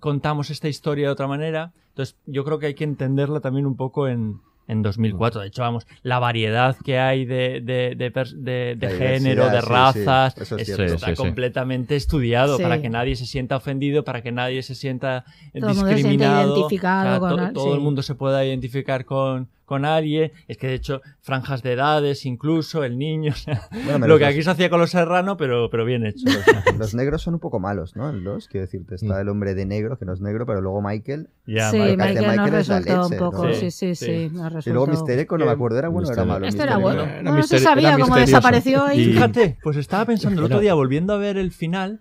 contamos 0.00 0.50
esta 0.50 0.68
historia 0.68 1.06
de 1.08 1.12
otra 1.12 1.26
manera, 1.26 1.72
entonces 1.88 2.16
yo 2.26 2.44
creo 2.44 2.58
que 2.60 2.66
hay 2.66 2.74
que 2.74 2.84
entenderla 2.84 3.40
también 3.40 3.66
un 3.66 3.76
poco 3.76 4.06
en, 4.08 4.40
en 4.66 4.82
2004. 4.82 5.40
De 5.42 5.48
hecho, 5.48 5.62
vamos, 5.62 5.86
la 6.02 6.18
variedad 6.18 6.76
que 6.84 6.98
hay 6.98 7.24
de, 7.24 7.60
de, 7.62 7.94
de, 7.96 8.76
de- 8.76 8.88
género, 8.90 9.44
de 9.44 9.50
diversidad, 9.50 9.92
sí, 9.92 9.98
sí, 10.00 10.04
razas, 10.06 10.38
eso 10.38 10.56
es 10.56 10.68
es- 10.68 10.76
cierto. 10.76 10.94
está 10.94 11.06
Sí, 11.06 11.12
sí, 11.12 11.16
sí. 11.16 11.22
completamente 11.22 11.96
estudiado 11.96 12.56
Sí. 12.56 12.62
para 12.62 12.80
que 12.80 12.88
nadie 12.88 13.16
se 13.16 13.26
sienta 13.26 13.56
ofendido, 13.56 14.04
para 14.04 14.22
que 14.22 14.32
nadie 14.32 14.62
se 14.62 14.74
sienta 14.74 15.24
Todo 15.24 15.34
el 15.54 15.60
mundo 15.62 15.72
se 15.74 15.78
siente 15.80 15.94
discriminado. 15.96 16.54
identificado 16.56 17.20
con 17.20 17.30
to- 17.36 17.38
al- 17.44 17.52
todo 17.52 17.74
el 17.74 17.80
mundo 17.80 18.02
se 18.02 18.14
pueda 18.14 18.44
identificar 18.44 19.04
con, 19.04 19.48
con 19.64 19.84
alguien. 19.84 20.32
Es 20.48 20.56
que 20.58 20.66
de 20.66 20.74
hecho, 20.74 21.00
franjas 21.20 21.62
de 21.62 21.72
edades, 21.72 22.26
incluso 22.26 22.84
el 22.84 22.98
niño. 22.98 23.32
o 23.34 23.36
sea, 23.36 23.68
Bueno, 23.86 24.06
lo 24.06 24.18
que 24.18 24.26
aquí 24.26 24.42
se 24.42 24.50
hacía 24.50 24.70
con 24.70 24.80
los 24.80 24.90
serrano, 24.90 25.36
pero, 25.36 25.70
pero 25.70 25.84
bien 25.84 26.04
hecho. 26.06 26.24
Los 26.78 26.94
negros 26.94 27.22
son 27.22 27.34
un 27.34 27.40
poco 27.40 27.60
malos, 27.60 27.94
¿no? 27.96 28.10
En 28.10 28.24
los, 28.24 28.48
quiero 28.48 28.66
decirte, 28.66 28.96
está 28.96 29.20
el 29.20 29.28
hombre 29.28 29.54
de 29.54 29.64
negro, 29.64 29.96
que 29.96 30.04
no 30.04 30.12
es 30.12 30.20
negro, 30.20 30.44
pero 30.44 30.60
luego 30.60 30.82
Michael. 30.82 31.28
Ya, 31.46 31.70
sí, 31.70 31.78
Michael, 31.78 32.14
nos 32.14 32.26
Michael 32.26 32.54
es 32.54 32.68
la 32.68 32.78
resultó 32.80 33.06
un 33.06 33.18
poco. 33.18 33.46
¿no? 33.46 33.54
Sí, 33.54 33.70
sí, 33.70 33.94
sí. 33.94 34.28
Sí. 34.28 34.30
nos 34.34 34.66
Y 34.66 34.70
luego 34.70 34.86
Mister 34.88 35.18
Eco, 35.18 35.38
no 35.38 35.46
me 35.46 35.52
acuerdo, 35.52 35.78
era 35.78 35.88
bueno 35.88 36.08
o 36.08 36.12
era 36.12 36.24
malo. 36.24 36.46
Este 36.46 36.62
era 36.62 36.76
bueno. 36.78 37.06
No 37.22 37.42
se 37.42 37.58
sabía 37.60 37.96
cómo 37.98 38.16
desapareció 38.16 38.92
y... 38.92 39.00
Y- 39.00 39.04
Fíjate, 39.12 39.58
pues 39.62 39.76
estaba 39.76 40.04
pensando 40.06 40.40
el 40.40 40.46
otro 40.46 40.60
día, 40.60 40.74
volviendo 40.74 41.12
a 41.12 41.16
ver 41.18 41.36
el 41.36 41.52
final, 41.52 42.00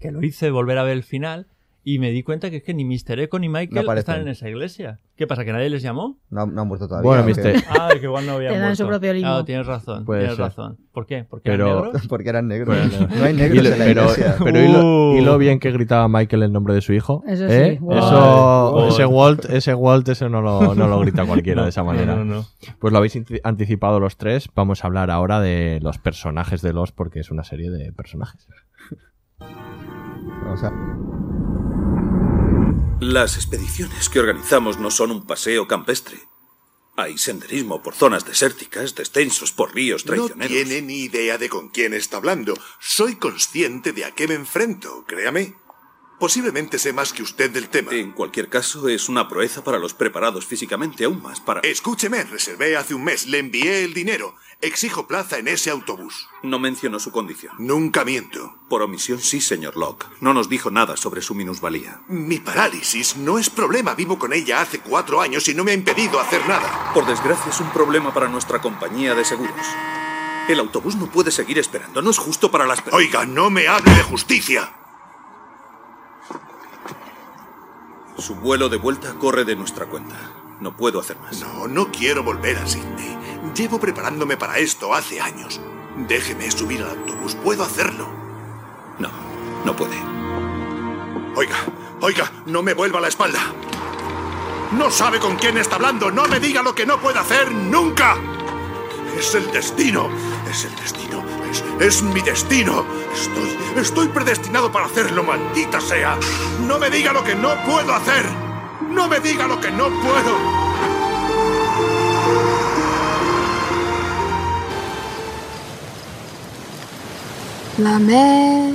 que 0.00 0.10
lo 0.10 0.22
hice 0.24 0.50
volver 0.50 0.78
a 0.78 0.82
ver 0.84 0.94
el 0.96 1.02
final, 1.04 1.46
y 1.84 1.98
me 1.98 2.10
di 2.10 2.22
cuenta 2.22 2.48
que 2.50 2.58
es 2.58 2.62
que 2.62 2.74
ni 2.74 2.84
Mr. 2.84 3.18
Eco 3.20 3.38
ni 3.38 3.48
Michael 3.48 3.84
No 3.86 3.92
están 3.94 4.20
en 4.20 4.28
esa 4.28 4.48
iglesia. 4.48 5.00
¿Qué 5.16 5.26
pasa? 5.26 5.44
¿Que 5.44 5.52
nadie 5.52 5.68
les 5.68 5.82
llamó? 5.82 6.18
No, 6.30 6.46
no 6.46 6.62
han 6.62 6.68
muerto 6.68 6.86
todavía. 6.88 7.08
Bueno. 7.08 7.24
Mister- 7.24 7.62
Ah, 7.68 7.88
que 7.98 8.04
igual 8.06 8.24
no 8.26 8.32
habían 8.32 8.52
Te 8.52 8.58
dan 8.58 8.68
muerto. 8.68 8.84
su 8.84 8.88
propio 8.88 9.12
limbo. 9.12 9.28
Claro, 9.28 9.44
tienes 9.44 9.66
razón, 9.66 10.04
Puede 10.04 10.20
tienes 10.20 10.36
ser. 10.36 10.44
razón. 10.46 10.78
¿Por 10.92 11.06
qué? 11.06 11.24
¿Porque 11.24 11.50
Pero- 11.50 11.66
eran 11.66 11.82
negros? 11.84 12.06
Porque 12.08 12.28
eran 12.28 12.48
negros. 12.48 12.76
Bueno, 12.76 13.08
No 13.16 13.24
hay 13.24 13.32
Y 13.32 13.36
negros 13.36 13.62
lo- 13.64 13.70
en 13.72 13.78
la 13.78 13.84
pero, 13.84 14.02
iglesia. 14.02 14.36
pero 14.42 14.60
y, 14.62 14.68
lo, 14.72 15.10
Uh. 15.10 15.16
y 15.16 15.20
lo 15.22 15.38
bien 15.38 15.58
que 15.60 15.70
gritaba 15.72 16.08
Michael 16.08 16.42
el 16.44 16.52
nombre 16.52 16.74
de 16.74 16.80
su 16.80 16.92
hijo. 16.92 17.22
Eso 17.26 17.46
¿eh? 17.46 17.72
sí. 17.72 17.78
Wow. 17.84 17.98
Eso, 17.98 18.70
Wow. 18.72 18.88
ese 18.88 19.06
Walt, 19.06 19.44
ese 19.50 19.74
Walt, 19.74 20.08
ese 20.08 20.28
no 20.28 20.40
lo, 20.40 20.74
no 20.74 20.86
lo 20.88 21.00
grita 21.00 21.24
cualquiera 21.26 21.60
No, 21.60 21.64
de 21.64 21.70
esa 21.70 21.82
manera. 21.84 22.14
no, 22.16 22.24
no, 22.24 22.34
no. 22.36 22.46
Pues 22.78 22.92
lo 22.92 22.98
habéis 22.98 23.16
anti- 23.16 23.40
anticipado 23.44 24.00
los 24.00 24.16
tres. 24.16 24.48
Vamos 24.54 24.82
a 24.84 24.86
hablar 24.86 25.10
ahora 25.10 25.40
de 25.40 25.78
los 25.82 25.98
personajes 25.98 26.62
de 26.62 26.72
los, 26.72 26.92
porque 26.92 27.20
es 27.20 27.30
una 27.30 27.44
serie 27.44 27.70
de 27.70 27.92
personajes. 27.92 28.46
O 30.52 30.56
sea, 30.56 30.70
Las 33.02 33.34
expediciones 33.34 34.08
que 34.08 34.20
organizamos 34.20 34.78
no 34.78 34.88
son 34.92 35.10
un 35.10 35.26
paseo 35.26 35.66
campestre. 35.66 36.20
Hay 36.94 37.18
senderismo 37.18 37.82
por 37.82 37.96
zonas 37.96 38.24
desérticas, 38.24 38.94
descensos 38.94 39.50
por 39.50 39.74
ríos 39.74 40.06
No 40.06 40.12
traicioneros. 40.12 40.52
tiene 40.52 40.82
ni 40.82 41.00
idea 41.00 41.36
de 41.36 41.48
con 41.48 41.70
quién 41.70 41.94
está 41.94 42.18
hablando. 42.18 42.54
Soy 42.78 43.16
consciente 43.16 43.92
de 43.92 44.04
a 44.04 44.12
qué 44.12 44.28
me 44.28 44.34
enfrento, 44.34 45.04
créame. 45.04 45.56
Posiblemente 46.20 46.78
sé 46.78 46.92
más 46.92 47.12
que 47.12 47.24
usted 47.24 47.50
del 47.50 47.70
tema. 47.70 47.92
En 47.92 48.12
cualquier 48.12 48.48
caso, 48.48 48.88
es 48.88 49.08
una 49.08 49.28
proeza 49.28 49.64
para 49.64 49.80
los 49.80 49.94
preparados 49.94 50.46
físicamente 50.46 51.02
aún 51.02 51.20
más 51.20 51.40
para... 51.40 51.58
Escúcheme, 51.62 52.22
reservé 52.22 52.76
hace 52.76 52.94
un 52.94 53.02
mes, 53.02 53.26
le 53.26 53.40
envié 53.40 53.82
el 53.82 53.94
dinero. 53.94 54.36
Exijo 54.62 55.08
plaza 55.08 55.38
en 55.38 55.48
ese 55.48 55.70
autobús. 55.70 56.28
No 56.44 56.60
mencionó 56.60 57.00
su 57.00 57.10
condición. 57.10 57.52
Nunca 57.58 58.04
miento. 58.04 58.54
Por 58.68 58.80
omisión 58.82 59.18
sí, 59.18 59.40
señor 59.40 59.76
Locke. 59.76 60.06
No 60.20 60.32
nos 60.34 60.48
dijo 60.48 60.70
nada 60.70 60.96
sobre 60.96 61.20
su 61.20 61.34
minusvalía. 61.34 62.00
Mi 62.06 62.38
parálisis 62.38 63.16
no 63.16 63.40
es 63.40 63.50
problema. 63.50 63.94
Vivo 63.96 64.20
con 64.20 64.32
ella 64.32 64.60
hace 64.60 64.78
cuatro 64.78 65.20
años 65.20 65.48
y 65.48 65.54
no 65.54 65.64
me 65.64 65.72
ha 65.72 65.74
impedido 65.74 66.20
hacer 66.20 66.46
nada. 66.46 66.92
Por 66.94 67.04
desgracia 67.06 67.50
es 67.50 67.58
un 67.58 67.70
problema 67.72 68.14
para 68.14 68.28
nuestra 68.28 68.60
compañía 68.60 69.16
de 69.16 69.24
seguros. 69.24 69.66
El 70.48 70.60
autobús 70.60 70.94
no 70.94 71.06
puede 71.06 71.32
seguir 71.32 71.58
esperando. 71.58 72.00
No 72.00 72.10
es 72.10 72.18
justo 72.18 72.52
para 72.52 72.64
las... 72.64 72.82
per- 72.82 72.94
Oiga, 72.94 73.26
no 73.26 73.50
me 73.50 73.66
hable 73.66 73.92
de 73.92 74.02
justicia. 74.04 74.72
Su 78.16 78.36
vuelo 78.36 78.68
de 78.68 78.76
vuelta 78.76 79.14
corre 79.14 79.44
de 79.44 79.56
nuestra 79.56 79.86
cuenta. 79.86 80.14
No 80.60 80.76
puedo 80.76 81.00
hacer 81.00 81.18
más. 81.18 81.40
No, 81.40 81.66
no 81.66 81.90
quiero 81.90 82.22
volver 82.22 82.56
a 82.58 82.66
Sydney. 82.68 83.31
Llevo 83.54 83.78
preparándome 83.78 84.36
para 84.36 84.58
esto 84.58 84.94
hace 84.94 85.20
años. 85.20 85.60
Déjeme 85.96 86.50
subir 86.50 86.82
al 86.82 86.90
autobús. 86.90 87.34
Puedo 87.34 87.64
hacerlo. 87.64 88.06
No, 88.98 89.10
no 89.64 89.76
puede. 89.76 89.96
Oiga, 91.34 91.56
oiga, 92.00 92.30
no 92.46 92.62
me 92.62 92.72
vuelva 92.72 93.00
la 93.00 93.08
espalda. 93.08 93.40
No 94.72 94.90
sabe 94.90 95.18
con 95.18 95.36
quién 95.36 95.58
está 95.58 95.76
hablando. 95.76 96.10
No 96.10 96.26
me 96.28 96.40
diga 96.40 96.62
lo 96.62 96.74
que 96.74 96.86
no 96.86 96.98
puede 96.98 97.18
hacer 97.18 97.50
nunca. 97.50 98.16
Es 99.18 99.34
el 99.34 99.50
destino. 99.50 100.08
Es 100.50 100.64
el 100.64 100.74
destino. 100.76 101.22
Es, 101.50 101.64
es 101.80 102.02
mi 102.02 102.22
destino. 102.22 102.86
Estoy, 103.12 103.58
estoy 103.76 104.08
predestinado 104.08 104.72
para 104.72 104.86
hacerlo, 104.86 105.24
maldita 105.24 105.80
sea. 105.80 106.16
No 106.66 106.78
me 106.78 106.88
diga 106.88 107.12
lo 107.12 107.22
que 107.22 107.34
no 107.34 107.54
puedo 107.64 107.92
hacer. 107.92 108.24
No 108.88 109.08
me 109.08 109.20
diga 109.20 109.46
lo 109.46 109.60
que 109.60 109.70
no 109.70 109.88
puedo. 109.88 111.01
La 117.78 117.98
mer 117.98 118.70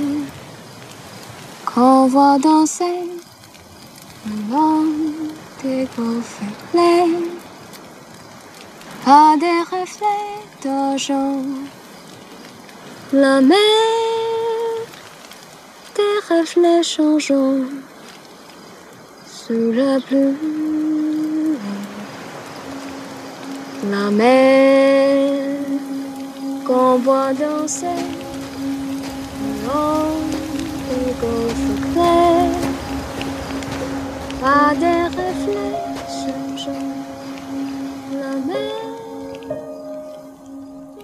qu'on 1.64 2.08
voit 2.08 2.36
danser 2.36 3.06
le 4.26 4.52
long 4.52 4.86
des 5.62 5.86
reflets, 5.96 7.06
pas 9.04 9.36
des 9.38 9.60
reflets 9.70 10.42
d'argent. 10.64 11.42
La 13.12 13.40
mer, 13.40 13.56
des 15.94 16.34
reflets 16.34 16.82
changeants 16.82 17.66
sous 19.24 19.70
la 19.70 20.00
pluie. 20.00 20.34
La 23.92 24.10
mer 24.10 25.44
qu'on 26.66 26.98
voit 26.98 27.32
danser 27.32 28.26
pas 34.40 34.74
des 34.74 35.04
reflets. 35.16 35.88
La 38.12 38.34
mer. 38.46 38.88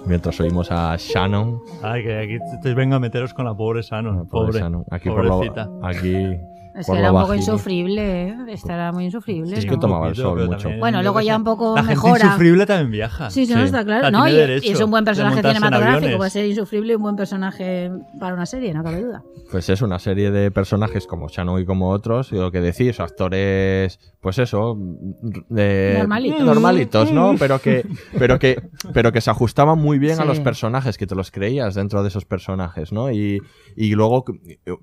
Mientras 0.07 0.41
oímos 0.41 0.71
a 0.71 0.97
Shannon. 0.97 1.61
Ay, 1.83 2.03
que 2.03 2.19
aquí 2.19 2.39
te 2.63 2.75
vengo 2.75 2.97
a 2.97 3.01
meteros 3.01 3.33
con 3.33 3.45
la 3.47 3.55
pobre 3.55 3.83
Sano. 3.83 4.27
Pobre 4.27 4.47
Pobre. 4.47 4.61
Shannon. 4.61 4.85
Aquí 4.91 5.09
por 5.09 5.27
pobrecita. 5.27 5.65
lo, 5.65 5.87
aquí 5.87 6.39
Es 6.75 6.87
que 6.87 6.99
era 6.99 7.13
un 7.13 7.19
poco 7.19 7.29
bajini. 7.29 7.39
insufrible, 7.47 8.23
¿eh? 8.29 8.37
Esta 8.49 8.75
era 8.75 8.91
muy 8.91 9.05
insufrible. 9.05 9.57
Es 9.57 9.65
que 9.65 9.77
tomaba 9.77 10.09
el 10.09 10.17
sol 10.17 10.47
mucho. 10.49 10.71
Bueno, 10.81 11.03
luego 11.03 11.21
ya 11.21 11.37
un 11.37 11.45
poco 11.45 11.77
La 11.77 11.83
gente 11.85 11.95
mejora. 11.95 12.25
insufrible 12.27 12.67
también 12.67 12.91
viaja. 12.91 13.31
Sí, 13.31 13.47
sí, 13.47 13.55
no, 13.55 13.61
está 13.63 13.85
claro. 13.85 14.11
No, 14.11 14.29
y, 14.29 14.35
es 14.37 14.81
un 14.81 14.91
buen 14.91 15.05
de 15.05 15.11
personaje 15.11 15.37
cinematográfico, 15.41 15.97
aviones. 15.99 16.17
puede 16.17 16.31
ser 16.31 16.47
insufrible 16.47 16.93
y 16.95 16.97
un 16.97 17.03
buen 17.03 17.15
personaje 17.15 17.93
para 18.19 18.35
una 18.35 18.45
serie, 18.45 18.75
no 18.75 18.83
cabe 18.83 19.03
duda. 19.03 19.23
Pues 19.53 19.69
es 19.69 19.83
una 19.83 20.01
serie 20.01 20.33
de 20.33 20.51
personajes 20.51 21.07
como 21.07 21.29
Shannon 21.29 21.61
y 21.61 21.65
como 21.65 21.91
otros, 21.91 22.33
y 22.33 22.37
lo 22.37 22.51
que 22.51 22.61
decís, 22.61 22.99
actores, 22.99 24.01
pues 24.21 24.39
eso, 24.39 24.77
de- 25.49 25.95
Normalitos. 25.99 26.41
normalitos, 26.43 27.13
¿no? 27.13 27.35
Pero 27.39 27.61
que, 27.61 27.87
pero 28.19 28.41
que, 28.41 28.61
pero 28.93 29.13
que 29.13 29.21
se 29.21 29.31
ajustaban 29.31 29.79
muy 29.79 29.99
bien 30.01 30.19
a 30.21 30.25
los 30.25 30.41
personajes, 30.41 30.99
que 30.99 31.07
te 31.07 31.15
los 31.15 31.31
creías 31.31 31.77
dentro 31.77 32.03
de 32.03 32.09
esos 32.09 32.25
personajes, 32.25 32.91
¿no? 32.91 33.13
Y, 33.13 33.41
y 33.77 33.95
luego, 33.95 34.25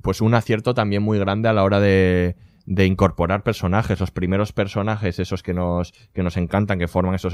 pues 0.01 0.21
un 0.21 0.35
acierto 0.35 0.73
también 0.73 1.03
muy 1.03 1.19
grande 1.19 1.49
a 1.49 1.53
la 1.53 1.63
hora 1.65 1.80
de, 1.81 2.35
de 2.65 2.85
incorporar 2.85 3.43
personajes, 3.43 3.99
los 3.99 4.11
primeros 4.11 4.53
personajes, 4.53 5.19
esos 5.19 5.43
que 5.43 5.53
nos, 5.53 5.91
que 6.13 6.23
nos 6.23 6.37
encantan, 6.37 6.79
que 6.79 6.87
forman 6.87 7.15
esos 7.15 7.33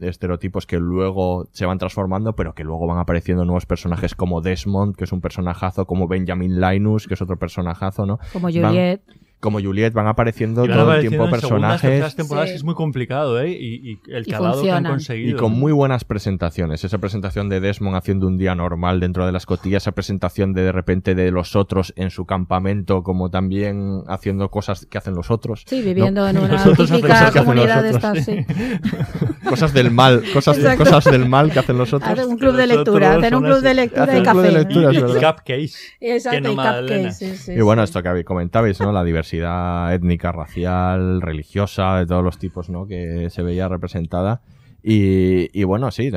estereotipos 0.00 0.66
que 0.66 0.78
luego 0.78 1.48
se 1.52 1.64
van 1.66 1.78
transformando, 1.78 2.34
pero 2.34 2.54
que 2.54 2.64
luego 2.64 2.86
van 2.86 2.98
apareciendo 2.98 3.44
nuevos 3.44 3.64
personajes 3.66 4.14
como 4.14 4.40
Desmond, 4.42 4.96
que 4.96 5.04
es 5.04 5.12
un 5.12 5.20
personajazo, 5.20 5.86
como 5.86 6.08
Benjamin 6.08 6.60
Linus, 6.60 7.06
que 7.06 7.14
es 7.14 7.22
otro 7.22 7.38
personajazo, 7.38 8.04
¿no? 8.06 8.18
Como 8.32 8.48
Van- 8.48 8.52
Juliet. 8.66 9.00
Como 9.40 9.60
Juliet, 9.60 9.92
van 9.92 10.06
apareciendo 10.06 10.62
van 10.62 10.70
todo 10.72 10.94
el 10.94 11.08
tiempo 11.08 11.28
personajes. 11.30 12.14
temporadas 12.16 12.48
Sí. 12.48 12.52
que 12.54 12.56
es 12.56 12.64
muy 12.64 12.74
complicado, 12.74 13.40
¿eh? 13.40 13.50
Y, 13.50 13.92
y 13.92 14.00
el 14.08 14.26
Y 14.26 14.30
calado 14.30 14.62
que 14.62 14.70
han 14.70 14.84
conseguido. 14.84 15.30
Y 15.30 15.38
con 15.38 15.52
muy 15.52 15.72
buenas 15.72 16.04
presentaciones. 16.04 16.84
Esa 16.84 16.98
presentación 16.98 17.48
de 17.48 17.60
Desmond 17.60 17.96
haciendo 17.96 18.26
un 18.26 18.38
día 18.38 18.54
normal 18.54 19.00
dentro 19.00 19.24
de 19.26 19.32
la 19.32 19.38
escotilla, 19.38 19.78
esa 19.78 19.92
presentación 19.92 20.52
de 20.52 20.62
de 20.62 20.72
repente 20.72 21.14
de 21.14 21.30
los 21.30 21.54
otros 21.54 21.92
en 21.96 22.10
su 22.10 22.26
campamento, 22.26 23.02
como 23.02 23.30
también 23.30 24.02
haciendo 24.08 24.50
cosas 24.50 24.86
que 24.86 24.98
hacen 24.98 25.14
los 25.14 25.30
otros. 25.30 25.64
Sí, 25.66 25.80
viviendo 25.82 26.22
¿no? 26.22 26.28
en 26.28 26.38
una 26.50 26.64
típica 26.64 26.76
cosas 26.76 27.00
que 27.00 27.12
hacen 27.12 27.34
los 27.34 27.44
comunidad 27.44 27.82
de 27.82 27.90
otros. 27.94 28.16
estas, 28.16 28.24
sí. 28.24 28.46
Cosas 29.48 29.72
del 29.72 29.92
mal, 29.92 30.24
cosas, 30.32 30.58
Exacto. 30.58 30.84
cosas 30.84 31.04
del 31.04 31.28
mal 31.28 31.52
que 31.52 31.60
hacen 31.60 31.78
los 31.78 31.92
otros. 31.92 32.10
Hacen 32.10 32.28
un 32.28 32.36
club 32.36 32.56
de 32.56 32.66
lectura, 32.66 33.14
hacen 33.14 33.34
un 33.36 33.44
club 33.44 33.60
de 33.60 33.74
lectura 33.74 34.06
de 34.06 34.22
café. 34.22 34.66
Y 34.92 34.98
cupcakes. 35.24 35.72
Exacto, 36.00 36.36
que 36.36 36.40
no 36.40 36.52
y 36.52 36.56
cupcakes, 36.56 37.12
sí, 37.12 37.36
sí, 37.36 37.52
Y 37.52 37.60
bueno, 37.60 37.82
sí. 37.82 37.90
esto 37.90 38.02
que 38.02 38.24
comentabais, 38.24 38.80
¿no? 38.80 38.90
La 38.90 39.04
diversidad 39.04 39.26
étnica, 39.42 40.32
racial, 40.32 41.20
religiosa, 41.22 41.96
de 41.96 42.06
todos 42.06 42.24
los 42.24 42.38
tipos, 42.38 42.70
¿no? 42.70 42.86
Que 42.86 43.28
se 43.30 43.42
veía 43.42 43.68
representada. 43.68 44.42
Y, 44.88 45.64
bueno, 45.64 45.90
sí, 45.90 46.12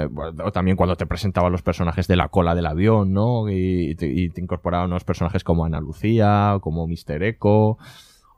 también 0.54 0.78
cuando 0.78 0.96
te 0.96 1.08
presentaban 1.08 1.52
los 1.52 1.64
personajes 1.64 2.08
de 2.08 2.16
la 2.16 2.30
cola 2.30 2.54
del 2.54 2.68
avión, 2.68 3.14
¿no? 3.14 3.50
Y 3.50 3.98
y 4.00 4.30
te 4.30 4.42
incorporaban 4.42 4.92
unos 4.92 5.04
personajes 5.04 5.44
como 5.44 5.66
Ana 5.66 5.82
Lucía, 5.82 6.60
como 6.62 6.86
Mister 6.86 7.24
Eco, 7.24 7.80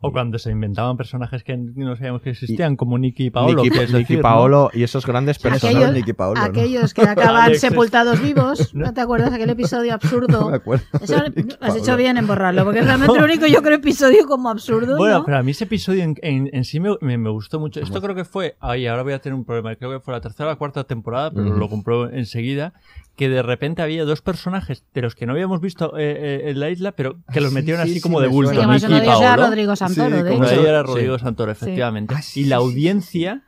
O 0.04 0.12
cuando 0.12 0.40
se 0.40 0.50
inventaban 0.52 0.98
personajes 0.98 1.44
que 1.44 1.56
no 1.56 1.96
sabíamos 1.96 2.22
que 2.24 2.32
existían, 2.32 2.76
como 2.76 2.98
Nicky 2.98 3.26
y 3.26 3.30
Paolo. 3.30 3.64
Nicky, 3.64 3.78
Nicky 3.80 3.94
decir, 3.94 4.18
¿no? 4.18 4.22
Paolo 4.24 4.70
y 4.74 4.82
esos 4.84 5.06
grandes 5.06 5.38
personajes. 5.38 5.78
Aquellos, 5.78 5.94
Nicky 5.94 6.14
Paolo, 6.14 6.40
¿no? 6.40 6.46
aquellos 6.46 6.94
que 6.94 7.02
acaban 7.08 7.44
Alex, 7.44 7.62
sepultados 7.62 8.22
vivos. 8.22 8.72
¿No 8.74 8.94
te 8.94 9.02
acuerdas 9.02 9.30
de 9.30 9.36
aquel 9.36 9.52
episodio 9.52 9.94
absurdo? 9.94 10.42
No 10.42 10.50
me 10.50 10.56
acuerdo. 10.58 10.84
Eso 11.02 11.16
has 11.62 11.76
hecho 11.76 11.96
bien 11.98 12.18
en 12.18 12.26
borrarlo, 12.26 12.64
porque 12.64 12.80
es 12.80 12.86
realmente 12.86 13.16
el 13.18 13.24
único, 13.24 13.46
yo 13.46 13.62
creo, 13.62 13.78
episodio 13.78 14.26
como 14.28 14.50
absurdo. 14.50 14.98
Bueno, 14.98 15.20
¿no? 15.20 15.26
pero 15.26 15.38
a 15.38 15.44
mí 15.44 15.52
ese 15.52 15.66
episodio 15.66 16.04
en, 16.04 16.16
en- 16.24 16.50
en 16.52 16.66
sí 16.66 16.80
me, 16.80 16.96
me- 17.02 17.18
me 17.20 17.30
gustó 17.30 17.60
mucho. 17.60 17.80
Esto 17.80 18.02
creo 18.02 18.16
que 18.16 18.26
fue. 18.26 18.56
Ay, 18.60 18.88
ahora 18.88 19.04
voy 19.04 19.14
a 19.14 19.20
tener 19.20 19.36
un 19.36 19.46
problema. 19.46 19.76
Creo 19.76 19.92
que 19.92 20.00
fue 20.00 20.14
la 20.16 20.22
tercera 20.22 20.48
o 20.50 20.52
la 20.52 20.56
cuarta 20.58 20.84
temporada, 20.84 21.32
pero 21.32 21.56
lo 21.56 21.70
compró 21.70 22.10
enseguida. 22.10 22.74
Que 23.16 23.30
de 23.30 23.42
repente 23.44 23.82
había 23.82 24.04
dos 24.06 24.22
personajes 24.22 24.84
de 24.94 25.02
los 25.02 25.16
que 25.16 25.26
no 25.26 25.34
habíamos 25.34 25.60
visto 25.62 25.98
eh, 25.98 26.12
eh, 26.46 26.50
en 26.50 26.60
la 26.60 26.70
isla, 26.70 26.94
pero 26.94 27.20
que 27.32 27.42
los 27.42 27.52
metieron 27.52 27.84
sí, 27.84 27.90
así 27.92 28.00
sí, 28.00 28.02
como 28.02 28.20
de 28.22 28.28
bulto. 28.28 28.54
Paolo. 28.56 29.44
Rodrigo 29.48 29.76
Santoro, 29.76 30.10
Sí, 30.18 30.24
de 30.24 30.30
como 30.30 30.36
Uno 30.38 30.46
de 30.48 30.52
hecho. 30.54 30.62
ellos 30.62 30.70
era 30.70 30.84
Rodrigo 30.84 31.18
Sí. 31.18 31.24
Santoro, 31.24 31.54
Sí. 31.54 31.58
efectivamente. 31.64 32.16
Ah, 32.18 32.22
sí, 32.22 32.42
y 32.42 32.44
la 32.46 32.58
sí, 32.58 32.62
sí. 32.62 32.66
audiencia, 32.68 33.44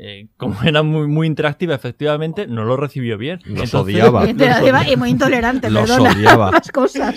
eh, 0.00 0.28
como 0.36 0.56
era 0.64 0.82
muy, 0.84 1.08
muy 1.08 1.26
interactiva, 1.26 1.74
efectivamente, 1.74 2.46
no 2.46 2.64
lo 2.64 2.76
recibió 2.76 3.18
bien. 3.18 3.40
Los 3.44 3.74
odiaba. 3.74 4.24
Y 4.88 4.96
muy 4.96 5.10
intolerante, 5.10 5.70
Los 5.70 5.90
perdona. 5.90 6.12
odiaba. 6.12 6.50
Las 6.52 6.70
cosas. 6.70 7.16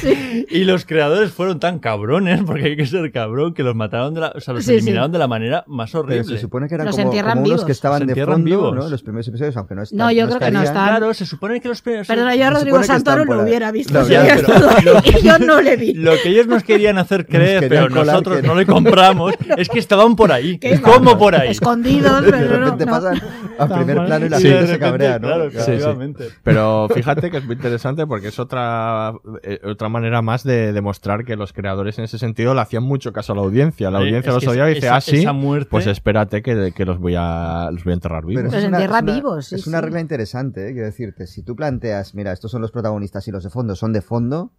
Sí. 0.00 0.46
Y 0.50 0.64
los 0.64 0.84
creadores 0.84 1.32
fueron 1.32 1.58
tan 1.60 1.78
cabrones, 1.78 2.42
porque 2.44 2.64
hay 2.66 2.76
que 2.76 2.86
ser 2.86 3.10
cabrón, 3.10 3.54
que 3.54 3.62
los 3.62 3.74
mataron 3.74 4.12
de 4.14 4.20
la, 4.20 4.32
o 4.34 4.40
sea, 4.40 4.52
los 4.54 4.64
Sí, 4.64 4.70
sí. 4.72 4.76
eliminaron 4.76 5.12
de 5.12 5.18
la 5.18 5.28
manera 5.28 5.64
más 5.66 5.90
Pero 5.92 6.04
horrible. 6.04 6.24
se 6.24 6.38
supone 6.38 6.68
que 6.68 6.74
eran 6.74 6.86
Los 6.86 6.96
como, 6.96 7.08
entierran 7.08 7.38
como 7.38 7.46
unos 7.46 7.64
que 7.64 7.72
estaban 7.72 8.06
Los 8.06 8.14
de 8.14 8.24
fondo, 8.24 8.44
vivos. 8.44 8.74
¿no? 8.74 8.88
Los 8.88 9.02
primeros 9.02 9.26
episodios, 9.28 9.56
aunque 9.56 9.74
no 9.74 9.82
están. 9.82 9.98
No, 9.98 10.12
yo 10.12 10.26
creo 10.26 10.38
que 10.40 10.50
no 10.50 10.62
están. 10.62 10.88
Claro, 10.88 11.14
se 11.14 11.24
supone 11.26 11.60
que 11.60 11.68
los 11.68 11.80
primeros... 11.80 12.06
Perdona, 12.06 12.36
yo 12.36 12.46
a 12.46 12.50
Rodrigo 12.50 12.82
Santoro 12.82 13.24
lo 13.24 13.42
hubiera 13.42 13.72
visto. 13.72 13.94
No, 13.94 14.06
ya, 14.06 14.26
pero- 14.46 14.98
ahí, 14.98 15.14
y 15.20 15.24
yo 15.24 15.38
no 15.38 15.60
le 15.62 15.76
vi. 15.76 15.94
Lo 15.94 16.12
que 16.22 16.28
ellos 16.28 16.46
nos 16.46 16.62
querían 16.64 16.98
hacer 16.98 17.26
creer, 17.26 17.60
querían 17.60 17.88
pero 17.92 18.04
nosotros 18.04 18.40
que- 18.40 18.46
no 18.46 18.54
le 18.54 18.66
compramos, 18.66 19.32
es 19.56 19.68
que 19.68 19.78
estaban 19.78 20.16
por 20.16 20.32
ahí. 20.32 20.60
¿Cómo 20.82 21.16
por 21.18 21.34
ahí? 21.34 21.50
Escondidos, 21.50 21.93
De 22.20 22.30
pero 22.30 22.58
no. 22.58 22.64
repente 22.64 22.86
no. 22.86 22.92
pasan 22.92 23.20
a 23.58 23.66
primer 23.68 24.04
plano 24.06 24.26
y 24.26 24.28
la 24.28 24.38
Sí, 24.38 24.48
gente 24.48 24.62
de 24.62 24.66
se 24.68 24.78
cabrea, 24.78 25.18
¿no? 25.18 25.28
Claro, 25.28 25.50
Sí, 25.50 25.56
sí. 25.56 25.60
efectivamente. 25.72 26.28
Pero 26.42 26.88
fíjate 26.94 27.30
que 27.30 27.36
es 27.38 27.44
muy 27.44 27.54
interesante 27.56 28.06
porque 28.06 28.28
es 28.28 28.38
otra 28.38 29.12
eh, 29.42 29.60
otra 29.64 29.88
manera 29.88 30.22
más 30.22 30.44
de 30.44 30.72
demostrar 30.72 31.24
que 31.24 31.36
los 31.36 31.52
creadores 31.52 31.98
en 31.98 32.04
ese 32.04 32.18
sentido 32.18 32.54
le 32.54 32.60
hacían 32.60 32.82
mucho 32.82 33.12
caso 33.12 33.32
a 33.32 33.36
la 33.36 33.42
audiencia. 33.42 33.90
La 33.90 33.98
audiencia 33.98 34.32
los 34.32 34.46
odiaba 34.46 34.70
y 34.70 34.74
dice, 34.74 34.86
esa- 34.86 34.96
ah, 34.96 35.00
sí, 35.00 35.26
muerte- 35.32 35.68
pues 35.70 35.86
espérate 35.86 36.42
que, 36.42 36.72
que 36.74 36.84
los, 36.84 36.98
voy 36.98 37.14
a, 37.16 37.68
los 37.72 37.84
voy 37.84 37.92
a 37.92 37.94
enterrar 37.94 38.24
vivos. 38.24 38.42
Pero 38.42 38.52
Los 38.52 38.62
es 38.62 38.68
una- 38.68 38.78
entierra 38.78 39.00
vivos, 39.02 39.46
sí, 39.46 39.54
Es 39.56 39.66
una 39.66 39.78
sí. 39.78 39.84
regla 39.84 40.00
interesante, 40.00 40.68
¿eh? 40.68 40.72
quiero 40.72 40.86
decirte. 40.86 41.26
Si 41.26 41.42
tú 41.42 41.54
planteas, 41.56 42.14
mira, 42.14 42.32
estos 42.32 42.50
son 42.50 42.60
los 42.62 42.70
protagonistas 42.72 43.26
y 43.28 43.30
los 43.30 43.44
de 43.44 43.50
fondo 43.50 43.74
son 43.76 43.92
de 43.92 44.02
fondo, 44.02 44.52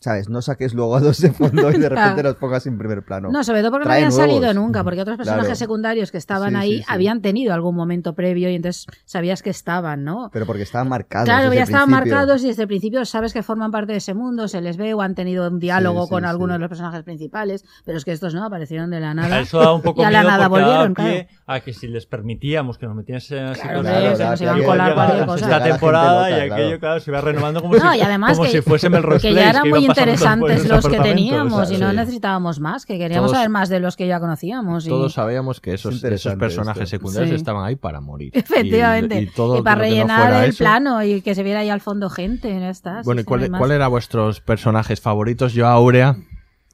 ¿sabes? 0.00 0.28
No 0.28 0.42
saques 0.42 0.74
luego 0.74 0.96
a 0.96 1.00
dos 1.00 1.20
de 1.20 1.30
fondo 1.32 1.70
y 1.70 1.78
de 1.78 1.88
repente 1.88 2.14
Claro. 2.14 2.22
los 2.30 2.36
pongas 2.36 2.66
en 2.66 2.78
primer 2.78 3.02
plano. 3.04 3.30
No, 3.30 3.44
sobre 3.44 3.60
todo 3.60 3.70
porque 3.72 3.84
Trae 3.84 4.00
no 4.00 4.06
habían 4.08 4.16
nuevos. 4.18 4.32
salido 4.42 4.54
nunca, 4.60 4.82
porque 4.82 5.00
otros 5.02 5.16
personajes 5.16 5.46
Claro. 5.46 5.56
secundarios 5.58 6.10
que 6.10 6.18
estaban 6.18 6.50
Sí, 6.50 6.56
ahí 6.56 6.72
sí, 6.72 6.78
sí. 6.78 6.84
habían 6.88 7.20
tenido 7.22 7.54
algún 7.54 7.76
momento 7.76 8.14
previo 8.14 8.50
y 8.50 8.54
entonces 8.56 8.86
sabías 9.04 9.42
que 9.42 9.50
estaban, 9.50 10.02
¿no? 10.04 10.30
Pero 10.32 10.46
porque 10.46 10.62
estaban 10.62 10.88
marcados. 10.88 11.26
Claro, 11.26 11.44
desde 11.44 11.56
ya 11.56 11.62
el 11.62 11.68
estaban 11.68 11.86
principio. 11.88 12.14
marcados 12.16 12.42
y 12.44 12.46
desde 12.48 12.62
el 12.62 12.68
principio 12.68 13.04
sabes 13.04 13.32
que 13.32 13.42
forman 13.42 13.70
parte 13.70 13.92
de 13.92 13.98
ese 13.98 14.14
mundo, 14.14 14.48
se 14.48 14.60
les 14.60 14.76
ve 14.76 14.94
o 14.94 15.02
han 15.02 15.14
tenido 15.14 15.46
un 15.48 15.58
diálogo 15.58 16.00
Sí, 16.02 16.06
sí, 16.06 16.10
con 16.10 16.22
sí. 16.22 16.28
alguno 16.28 16.52
de 16.54 16.58
los 16.60 16.68
personajes 16.68 17.02
principales, 17.04 17.64
pero 17.84 17.98
es 17.98 18.04
que 18.04 18.12
estos 18.12 18.34
no 18.34 18.44
aparecieron 18.44 18.90
de 18.90 19.00
la 19.00 19.12
nada. 19.14 19.40
Eso 19.40 19.58
da 19.60 19.72
un 19.74 19.82
poco 19.82 20.00
y 20.00 20.04
a 20.04 20.08
miedo 20.08 20.22
la 20.22 20.28
nada 20.30 20.48
volvieron, 20.48 20.94
pie 20.94 21.26
claro. 21.28 21.40
a 21.46 21.60
que 21.60 21.72
si 21.74 21.86
les 21.88 22.06
permitíamos 22.06 22.78
que 22.78 22.86
nos 22.86 22.96
metiesen 22.96 23.38
en 23.38 23.46
esa 23.52 23.62
Claro, 23.62 23.78
situación, 23.82 24.12
hombre, 24.22 24.36
se 24.36 24.44
iban 24.44 24.60
a 24.60 24.64
colar 24.64 24.94
cualquier 24.94 25.26
cosa. 25.26 25.44
esta 25.44 25.62
temporada 25.64 26.30
y 26.30 26.32
aquello, 26.34 26.50
claro. 26.56 26.80
claro, 26.80 27.00
se 27.00 27.10
iba 27.10 27.20
renovando 27.20 27.60
como 27.60 27.74
No, 27.74 28.44
si, 28.46 28.60
fuese 28.62 28.88
Melrose 28.88 29.28
que 29.28 29.34
ya 29.34 29.64
muy 29.64 29.89
interesantes 29.98 30.68
los 30.68 30.86
que 30.88 30.98
teníamos 31.00 31.70
y 31.70 31.76
no 31.78 31.90
sí. 31.90 31.96
necesitábamos 31.96 32.60
más, 32.60 32.86
que 32.86 32.98
queríamos 32.98 33.28
Todos- 33.28 33.36
saber 33.38 33.50
más 33.50 33.68
de 33.68 33.80
los 33.80 33.96
que 33.96 34.06
ya 34.06 34.20
conocíamos. 34.20 34.86
y- 34.86 34.88
Todos 34.88 35.12
sabíamos 35.14 35.60
que 35.60 35.74
esos, 35.74 35.90
Es 35.94 35.96
esos 35.96 36.04
interesante 36.04 36.38
personajes 36.40 36.82
esto. 36.84 36.96
secundarios 36.96 37.30
Sí. 37.30 37.36
estaban 37.36 37.64
ahí 37.64 37.76
para 37.76 38.00
morir. 38.00 38.30
Efectivamente. 38.34 39.16
Y, 39.16 39.18
Y, 39.18 39.22
y 39.22 39.26
todo 39.30 39.62
para 39.62 39.76
no 39.76 39.82
rellenar 39.82 40.44
el 40.44 40.50
eso- 40.50 40.58
plano 40.64 41.02
y 41.02 41.22
que 41.22 41.34
se 41.34 41.42
viera 41.42 41.60
ahí 41.60 41.68
al 41.70 41.80
fondo 41.80 42.10
gente. 42.10 42.48
Ya 42.58 42.70
está, 42.70 43.02
sí, 43.02 43.06
Bueno, 43.06 43.20
¿y 43.20 43.24
cuál, 43.24 43.42
no 43.42 43.48
más. 43.50 43.58
cuál 43.58 43.70
eran 43.72 43.90
vuestros 43.90 44.40
personajes 44.40 45.00
favoritos? 45.00 45.52
Yo, 45.52 45.66
Aurea, 45.66 46.16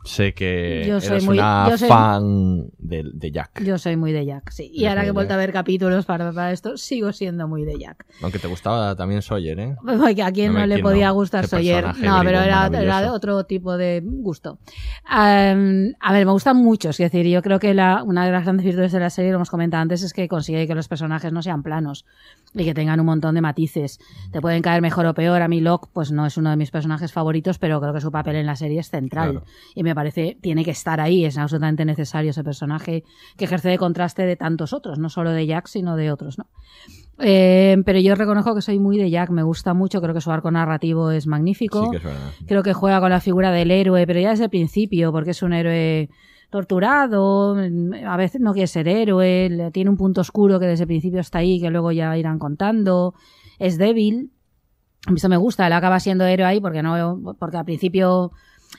sé 0.06 0.32
que 0.34 0.84
Yo 0.88 1.00
soy 1.00 1.10
eres 1.10 1.24
muy- 1.26 1.38
una 1.38 1.66
yo 1.70 1.78
soy- 1.78 1.88
fan 1.88 2.68
de, 2.78 3.04
de 3.12 3.30
Jack. 3.30 3.62
Yo 3.62 3.76
soy 3.78 3.96
muy 3.96 4.12
de 4.12 4.24
Jack, 4.24 4.50
sí. 4.50 4.70
Y 4.72 4.80
Eres 4.84 4.88
ahora 4.90 5.02
que 5.02 5.08
he 5.08 5.12
vuelto 5.12 5.34
a 5.34 5.36
ver 5.36 5.52
capítulos 5.52 6.06
para, 6.06 6.32
para 6.32 6.52
esto, 6.52 6.76
sigo 6.76 7.12
siendo 7.12 7.46
muy 7.48 7.64
de 7.64 7.78
Jack. 7.78 8.06
Aunque 8.22 8.38
te 8.38 8.48
gustaba 8.48 8.94
también 8.96 9.20
Sawyer, 9.22 9.58
¿eh? 9.60 9.76
Porque 9.84 10.22
a 10.22 10.32
quien 10.32 10.54
No 10.54 10.66
le 10.66 10.78
podía 10.78 11.08
no. 11.08 11.14
gustar 11.14 11.46
Sawyer. 11.46 11.84
No, 11.98 12.20
pero 12.24 12.40
era, 12.40 12.66
era 12.68 13.12
otro 13.12 13.44
tipo 13.44 13.76
de 13.76 14.00
gusto. 14.04 14.58
A 15.04 15.26
ver, 16.12 16.26
me 16.26 16.32
gustan 16.32 16.56
muchos. 16.56 16.98
Es 17.00 17.10
decir, 17.12 17.26
yo 17.26 17.42
creo 17.42 17.58
que 17.58 17.74
la, 17.74 18.02
una 18.02 18.24
de 18.24 18.32
las 18.32 18.44
grandes 18.44 18.64
virtudes 18.64 18.92
de 18.92 19.00
la 19.00 19.10
serie, 19.10 19.30
lo 19.30 19.36
hemos 19.36 19.50
comentado 19.50 19.82
antes, 19.82 20.02
es 20.02 20.12
que 20.12 20.28
consigue 20.28 20.66
que 20.66 20.74
los 20.74 20.88
personajes 20.88 21.32
no 21.32 21.42
sean 21.42 21.62
planos 21.62 22.04
y 22.54 22.64
que 22.64 22.74
tengan 22.74 23.00
un 23.00 23.06
montón 23.06 23.34
de 23.34 23.40
matices. 23.40 23.98
Te 24.32 24.40
pueden 24.40 24.62
caer 24.62 24.80
mejor 24.82 25.06
o 25.06 25.14
peor. 25.14 25.42
A 25.42 25.48
mí 25.48 25.60
Locke, 25.60 25.88
pues 25.92 26.12
no 26.12 26.26
es 26.26 26.36
uno 26.36 26.50
de 26.50 26.56
mis 26.56 26.70
personajes 26.70 27.12
favoritos, 27.12 27.58
pero 27.58 27.80
creo 27.80 27.92
que 27.92 28.00
su 28.00 28.10
papel 28.12 28.36
en 28.36 28.46
la 28.46 28.56
serie 28.56 28.80
es 28.80 28.90
central. 28.90 29.30
Claro. 29.32 29.46
Y 29.74 29.82
me 29.82 29.94
parece, 29.96 30.38
tiene 30.40 30.64
que 30.64 30.70
estar 30.70 31.00
ahí. 31.00 31.24
Es 31.24 31.36
absolutamente 31.36 31.84
necesario 31.84 32.30
ese 32.30 32.44
personaje 32.44 33.02
que 33.36 33.46
ejerce 33.46 33.68
de 33.68 33.78
contraste 33.78 34.22
de 34.22 34.36
tantos 34.36 34.72
otros, 34.72 35.00
no 35.00 35.08
solo 35.08 35.32
de 35.32 35.44
Jack, 35.44 35.66
sino 35.66 35.96
de 35.96 36.12
otros, 36.12 36.38
¿no? 36.38 36.46
Eh, 37.18 37.76
pero 37.84 37.98
yo 37.98 38.14
reconozco 38.14 38.54
que 38.54 38.62
soy 38.62 38.78
muy 38.78 38.98
de 38.98 39.10
Jack, 39.10 39.30
me 39.30 39.42
gusta 39.42 39.74
mucho, 39.74 40.00
creo 40.00 40.14
que 40.14 40.20
su 40.20 40.30
arco 40.30 40.52
narrativo 40.52 41.10
es 41.10 41.26
magnífico. 41.26 41.90
Sí 41.90 41.96
es. 41.96 42.46
Creo 42.46 42.62
que 42.62 42.74
juega 42.74 43.00
con 43.00 43.10
la 43.10 43.20
figura 43.20 43.50
del 43.50 43.72
héroe, 43.72 44.06
pero 44.06 44.20
ya 44.20 44.30
desde 44.30 44.44
el 44.44 44.50
principio, 44.50 45.10
porque 45.10 45.30
es 45.30 45.42
un 45.42 45.52
héroe 45.52 46.10
torturado, 46.50 47.56
a 47.56 48.16
veces 48.16 48.40
no 48.40 48.52
quiere 48.52 48.66
ser 48.66 48.88
héroe, 48.88 49.70
tiene 49.72 49.90
un 49.90 49.96
punto 49.96 50.20
oscuro 50.20 50.60
que 50.60 50.66
desde 50.66 50.84
el 50.84 50.88
principio 50.88 51.20
está 51.20 51.38
ahí, 51.38 51.60
que 51.60 51.70
luego 51.70 51.90
ya 51.92 52.16
irán 52.16 52.38
contando, 52.38 53.14
es 53.58 53.78
débil. 53.78 54.30
A 55.06 55.10
mí 55.10 55.16
Eso 55.16 55.28
me 55.28 55.36
gusta, 55.36 55.66
él 55.66 55.72
acaba 55.72 56.00
siendo 56.00 56.24
héroe 56.24 56.46
ahí 56.46 56.60
porque 56.60 56.82
no, 56.82 57.34
porque 57.38 57.56
al 57.56 57.64
principio, 57.64 58.32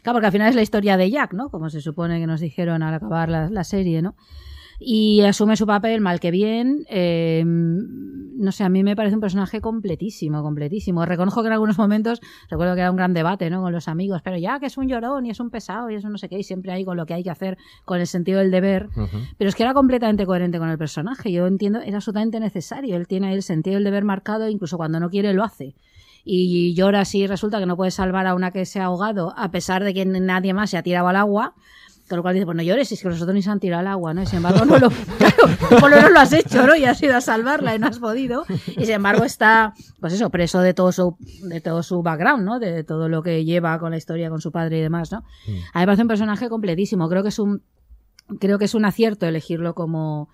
claro, 0.03 0.15
porque 0.15 0.27
al 0.27 0.31
final 0.31 0.49
es 0.49 0.55
la 0.55 0.61
historia 0.61 0.97
de 0.97 1.09
Jack, 1.09 1.33
¿no? 1.33 1.49
Como 1.49 1.69
se 1.69 1.81
supone 1.81 2.19
que 2.19 2.27
nos 2.27 2.41
dijeron 2.41 2.83
al 2.83 2.93
acabar 2.93 3.29
la, 3.29 3.49
la 3.49 3.63
serie, 3.63 4.01
¿no? 4.01 4.15
y 4.79 5.21
asume 5.21 5.55
su 5.55 5.65
papel 5.65 6.01
mal 6.01 6.19
que 6.19 6.31
bien. 6.31 6.85
eh, 6.89 7.43
no 7.45 8.51
sé, 8.51 8.63
a 8.63 8.69
mí 8.69 8.83
me 8.83 8.95
parece 8.95 9.15
un 9.15 9.21
personaje 9.21 9.61
completísimo, 9.61 10.43
completísimo. 10.43 11.05
Reconozco 11.05 11.41
que 11.41 11.47
en 11.47 11.53
algunos 11.53 11.77
momentos, 11.79 12.21
recuerdo 12.49 12.75
que 12.75 12.81
era 12.81 12.91
un 12.91 12.97
gran 12.97 13.13
debate 13.13 13.49
¿no? 13.49 13.61
con 13.61 13.73
los 13.73 13.87
amigos, 13.87 14.21
pero 14.23 14.37
ya 14.37 14.59
que 14.59 14.67
es 14.67 14.77
un 14.77 14.87
llorón 14.87 15.25
y 15.25 15.31
es 15.31 15.39
un 15.39 15.49
pesado 15.49 15.89
y 15.89 15.95
eso 15.95 16.09
no 16.09 16.19
sé 16.19 16.29
qué, 16.29 16.37
y 16.37 16.43
siempre 16.43 16.71
hay 16.71 16.85
con 16.85 16.97
lo 16.97 17.07
que 17.07 17.15
hay 17.15 17.23
que 17.23 17.31
hacer, 17.31 17.57
con 17.85 17.99
el 17.99 18.05
sentido 18.05 18.39
del 18.39 18.51
deber. 18.51 18.89
Pero 19.39 19.49
es 19.49 19.55
que 19.55 19.63
era 19.63 19.73
completamente 19.73 20.25
coherente 20.27 20.59
con 20.59 20.69
el 20.69 20.77
personaje. 20.77 21.31
Yo 21.31 21.47
entiendo, 21.47 21.79
era 21.79 21.97
absolutamente 21.97 22.39
necesario. 22.39 22.95
Él 22.95 23.07
tiene 23.07 23.29
ahí 23.29 23.33
el 23.33 23.43
sentido 23.43 23.75
del 23.75 23.83
deber 23.83 24.03
marcado, 24.03 24.47
incluso 24.47 24.77
cuando 24.77 24.99
no 24.99 25.09
quiere 25.09 25.33
lo 25.33 25.43
hace. 25.43 25.73
Y 26.30 26.73
llora 26.73 27.05
si 27.05 27.25
resulta 27.25 27.57
que 27.57 27.65
no 27.65 27.78
puede 27.78 27.89
salvar 27.89 28.28
a 28.28 28.36
una 28.36 28.51
que 28.51 28.65
se 28.65 28.82
ha 28.82 28.86
ahogado, 28.86 29.34
a 29.38 29.49
pesar 29.49 29.86
de 29.86 29.93
que 29.93 30.05
nadie 30.05 30.53
más 30.53 30.69
se 30.69 30.78
ha 30.78 30.84
tirado 30.84 31.07
al 31.07 31.15
agua. 31.15 31.55
Con 32.09 32.17
lo 32.17 32.21
cual 32.21 32.36
dice, 32.36 32.45
pues 32.45 32.55
no 32.55 32.63
llores, 32.63 32.89
es 32.91 33.01
que 33.01 33.09
los 33.09 33.21
otros 33.21 33.34
ni 33.34 33.41
se 33.41 33.49
han 33.49 33.59
tirado 33.59 33.82
al 33.82 33.88
agua, 33.88 34.13
¿no? 34.13 34.21
Y 34.21 34.25
sin 34.25 34.38
embargo, 34.38 34.63
no 34.63 34.78
lo, 34.78 34.89
claro, 35.17 35.80
por 35.80 35.89
lo 35.89 35.97
menos 35.97 36.11
lo 36.11 36.19
has 36.19 36.32
hecho, 36.32 36.65
¿no? 36.65 36.73
Y 36.75 36.86
has 36.86 37.01
ido 37.03 37.17
a 37.17 37.21
salvarla 37.21 37.75
y 37.75 37.80
no 37.80 37.88
has 37.88 37.99
podido. 37.99 38.45
Y 38.78 38.86
sin 38.86 38.95
embargo 38.95 39.25
está, 39.25 39.73
pues 39.99 40.13
eso, 40.13 40.30
preso 40.30 40.61
de 40.61 40.73
todo 40.73 40.93
su, 40.93 41.17
de 41.43 41.59
todo 41.59 41.84
su 41.84 42.01
background, 42.03 42.45
¿no? 42.45 42.59
De 42.59 42.86
todo 42.86 43.09
lo 43.09 43.23
que 43.23 43.43
lleva 43.43 43.78
con 43.80 43.91
la 43.91 43.97
historia 43.97 44.30
con 44.30 44.39
su 44.39 44.53
padre 44.53 44.80
y 44.80 44.82
demás, 44.82 45.11
¿no? 45.11 45.17
A 45.73 45.80
mí 45.80 45.82
me 45.82 45.86
parece 45.86 46.03
un 46.03 46.07
personaje 46.07 46.47
completísimo. 46.47 47.09
Creo 47.09 47.23
que 47.23 47.30
es 47.30 47.39
un, 47.39 47.61
creo 48.39 48.57
que 48.57 48.65
es 48.65 48.73
un 48.73 48.86
acierto 48.86 49.25
elegirlo 49.25 49.75
como, 49.75 50.30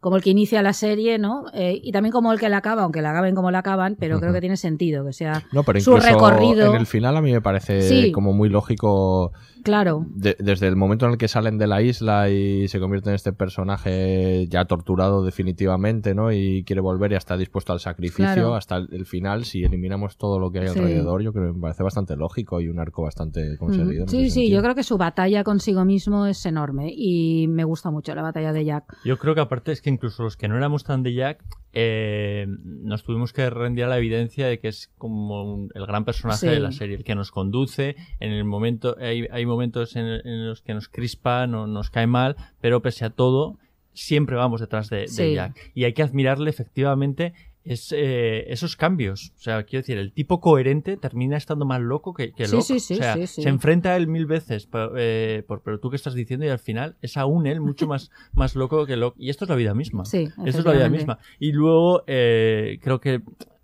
como 0.00 0.16
el 0.16 0.22
que 0.22 0.30
inicia 0.30 0.62
la 0.62 0.72
serie, 0.72 1.18
¿no? 1.18 1.46
Eh, 1.54 1.80
y 1.82 1.90
también 1.92 2.12
como 2.12 2.32
el 2.32 2.38
que 2.38 2.48
la 2.48 2.58
acaba, 2.58 2.82
aunque 2.82 3.02
la 3.02 3.10
acaben 3.10 3.34
como 3.34 3.50
la 3.50 3.58
acaban, 3.58 3.96
pero 3.98 4.20
creo 4.20 4.32
que 4.32 4.40
tiene 4.40 4.56
sentido 4.56 5.04
que 5.04 5.12
sea 5.12 5.42
No, 5.52 5.64
pero 5.64 5.80
su 5.80 5.96
recorrido. 5.96 6.66
en 6.72 6.80
el 6.80 6.86
final 6.86 7.16
a 7.16 7.20
mí 7.20 7.32
me 7.32 7.40
parece 7.40 7.82
Sí. 7.82 8.12
como 8.12 8.32
muy 8.32 8.48
lógico. 8.48 9.32
Claro. 9.68 10.04
de- 10.10 10.36
desde 10.38 10.66
el 10.66 10.76
momento 10.76 11.06
en 11.06 11.12
el 11.12 11.18
que 11.18 11.28
salen 11.28 11.58
de 11.58 11.66
la 11.66 11.80
isla 11.82 12.28
y 12.30 12.66
se 12.68 12.80
convierte 12.80 13.10
en 13.10 13.14
este 13.14 13.32
personaje 13.32 14.46
ya 14.48 14.64
torturado 14.64 15.24
definitivamente, 15.24 16.14
¿no? 16.14 16.32
Y 16.32 16.64
quiere 16.64 16.80
volver 16.80 17.12
y 17.12 17.16
está 17.16 17.36
dispuesto 17.36 17.72
al 17.72 17.80
sacrificio 17.80 18.24
Claro. 18.24 18.54
hasta 18.54 18.76
el, 18.76 18.88
el 18.92 19.06
final. 19.06 19.44
Si 19.44 19.62
eliminamos 19.64 20.16
todo 20.16 20.38
lo 20.38 20.50
que 20.50 20.60
hay 20.60 20.68
Sí. 20.68 20.78
alrededor, 20.78 21.22
yo 21.22 21.32
creo 21.32 21.48
que 21.48 21.52
me 21.54 21.60
parece 21.60 21.82
bastante 21.82 22.16
lógico 22.16 22.60
y 22.60 22.68
un 22.68 22.78
arco 22.78 23.02
bastante 23.02 23.56
conseguido. 23.58 24.06
Sí, 24.08 24.24
sí, 24.24 24.30
sentido. 24.30 24.56
yo 24.58 24.62
creo 24.62 24.74
que 24.74 24.82
su 24.82 24.96
batalla 24.98 25.44
consigo 25.44 25.84
mismo 25.84 26.26
es 26.26 26.44
enorme 26.46 26.90
y 26.94 27.46
me 27.48 27.64
gusta 27.64 27.90
mucho 27.90 28.14
la 28.14 28.22
batalla 28.22 28.52
de 28.52 28.64
Jack. 28.64 28.96
Yo 29.04 29.18
creo 29.18 29.34
que 29.34 29.40
aparte 29.40 29.72
es 29.72 29.82
que 29.82 29.90
incluso 29.90 30.22
los 30.22 30.36
que 30.36 30.48
no 30.48 30.56
éramos 30.56 30.84
tan 30.84 31.02
de 31.02 31.14
Jack, 31.14 31.44
eh, 31.72 32.46
nos 32.64 33.04
tuvimos 33.04 33.32
que 33.32 33.48
rendir 33.50 33.84
a 33.84 33.88
la 33.88 33.98
evidencia 33.98 34.46
de 34.46 34.58
que 34.58 34.68
es 34.68 34.90
como 34.98 35.42
un- 35.54 35.70
el 35.74 35.86
gran 35.86 36.04
personaje 36.04 36.40
Sí. 36.40 36.46
de 36.46 36.60
la 36.60 36.72
serie, 36.72 36.96
el 36.96 37.04
que 37.04 37.14
nos 37.14 37.30
conduce. 37.30 37.96
En 38.20 38.32
el 38.32 38.44
momento, 38.44 38.96
hay, 39.00 39.26
hay 39.30 39.46
momentos 39.46 39.94
en, 39.96 40.06
en 40.06 40.46
los 40.48 40.62
que 40.62 40.74
nos 40.74 40.88
crispa, 40.88 41.46
no, 41.46 41.66
nos 41.66 41.90
cae 41.90 42.06
mal, 42.06 42.36
pero 42.60 42.80
pese 42.82 43.04
a 43.04 43.10
todo, 43.10 43.58
siempre 43.92 44.36
vamos 44.36 44.60
detrás 44.60 44.90
de, 44.90 45.06
de. 45.06 45.34
Jack. 45.34 45.72
Y 45.74 45.84
hay 45.84 45.92
que 45.92 46.02
admirarle 46.02 46.50
efectivamente 46.50 47.32
es 47.64 47.92
eh, 47.96 48.44
esos 48.52 48.76
cambios. 48.76 49.32
O 49.36 49.40
sea, 49.40 49.62
quiero 49.64 49.82
decir, 49.82 49.98
el 49.98 50.12
tipo 50.12 50.40
coherente 50.40 50.96
termina 50.96 51.36
estando 51.36 51.66
más 51.66 51.80
loco 51.80 52.14
que, 52.14 52.32
que 52.32 52.46
Sí, 52.46 52.52
loco. 52.52 52.64
sí, 52.64 52.80
sí, 52.80 52.94
o 52.94 52.96
sea, 52.96 53.14
sí, 53.14 53.26
sí. 53.26 53.42
se 53.42 53.48
enfrenta 53.48 53.90
a 53.90 53.96
él 53.96 54.06
mil 54.08 54.26
veces, 54.26 54.66
pero, 54.66 54.92
eh, 54.96 55.44
por, 55.46 55.62
pero 55.62 55.78
tú 55.80 55.90
que 55.90 55.96
estás 55.96 56.14
diciendo 56.14 56.46
y 56.46 56.48
al 56.48 56.58
final 56.58 56.96
es 57.02 57.16
aún 57.16 57.46
él 57.46 57.60
mucho 57.60 57.86
más, 57.88 58.10
más 58.32 58.54
loco 58.54 58.86
que 58.86 58.96
loco. 58.96 59.16
Y 59.18 59.30
esto 59.30 59.44
es 59.44 59.48
la 59.50 59.56
vida 59.56 59.74
misma. 59.74 60.04
Sí, 60.04 60.28
Esto 60.46 60.60
es 60.60 60.64
la 60.64 60.72
vida 60.72 60.88
misma. 60.88 61.18
Y 61.38 61.52
luego 61.52 62.04
eh, 62.06 62.78
creo 62.82 63.00
que 63.00 63.20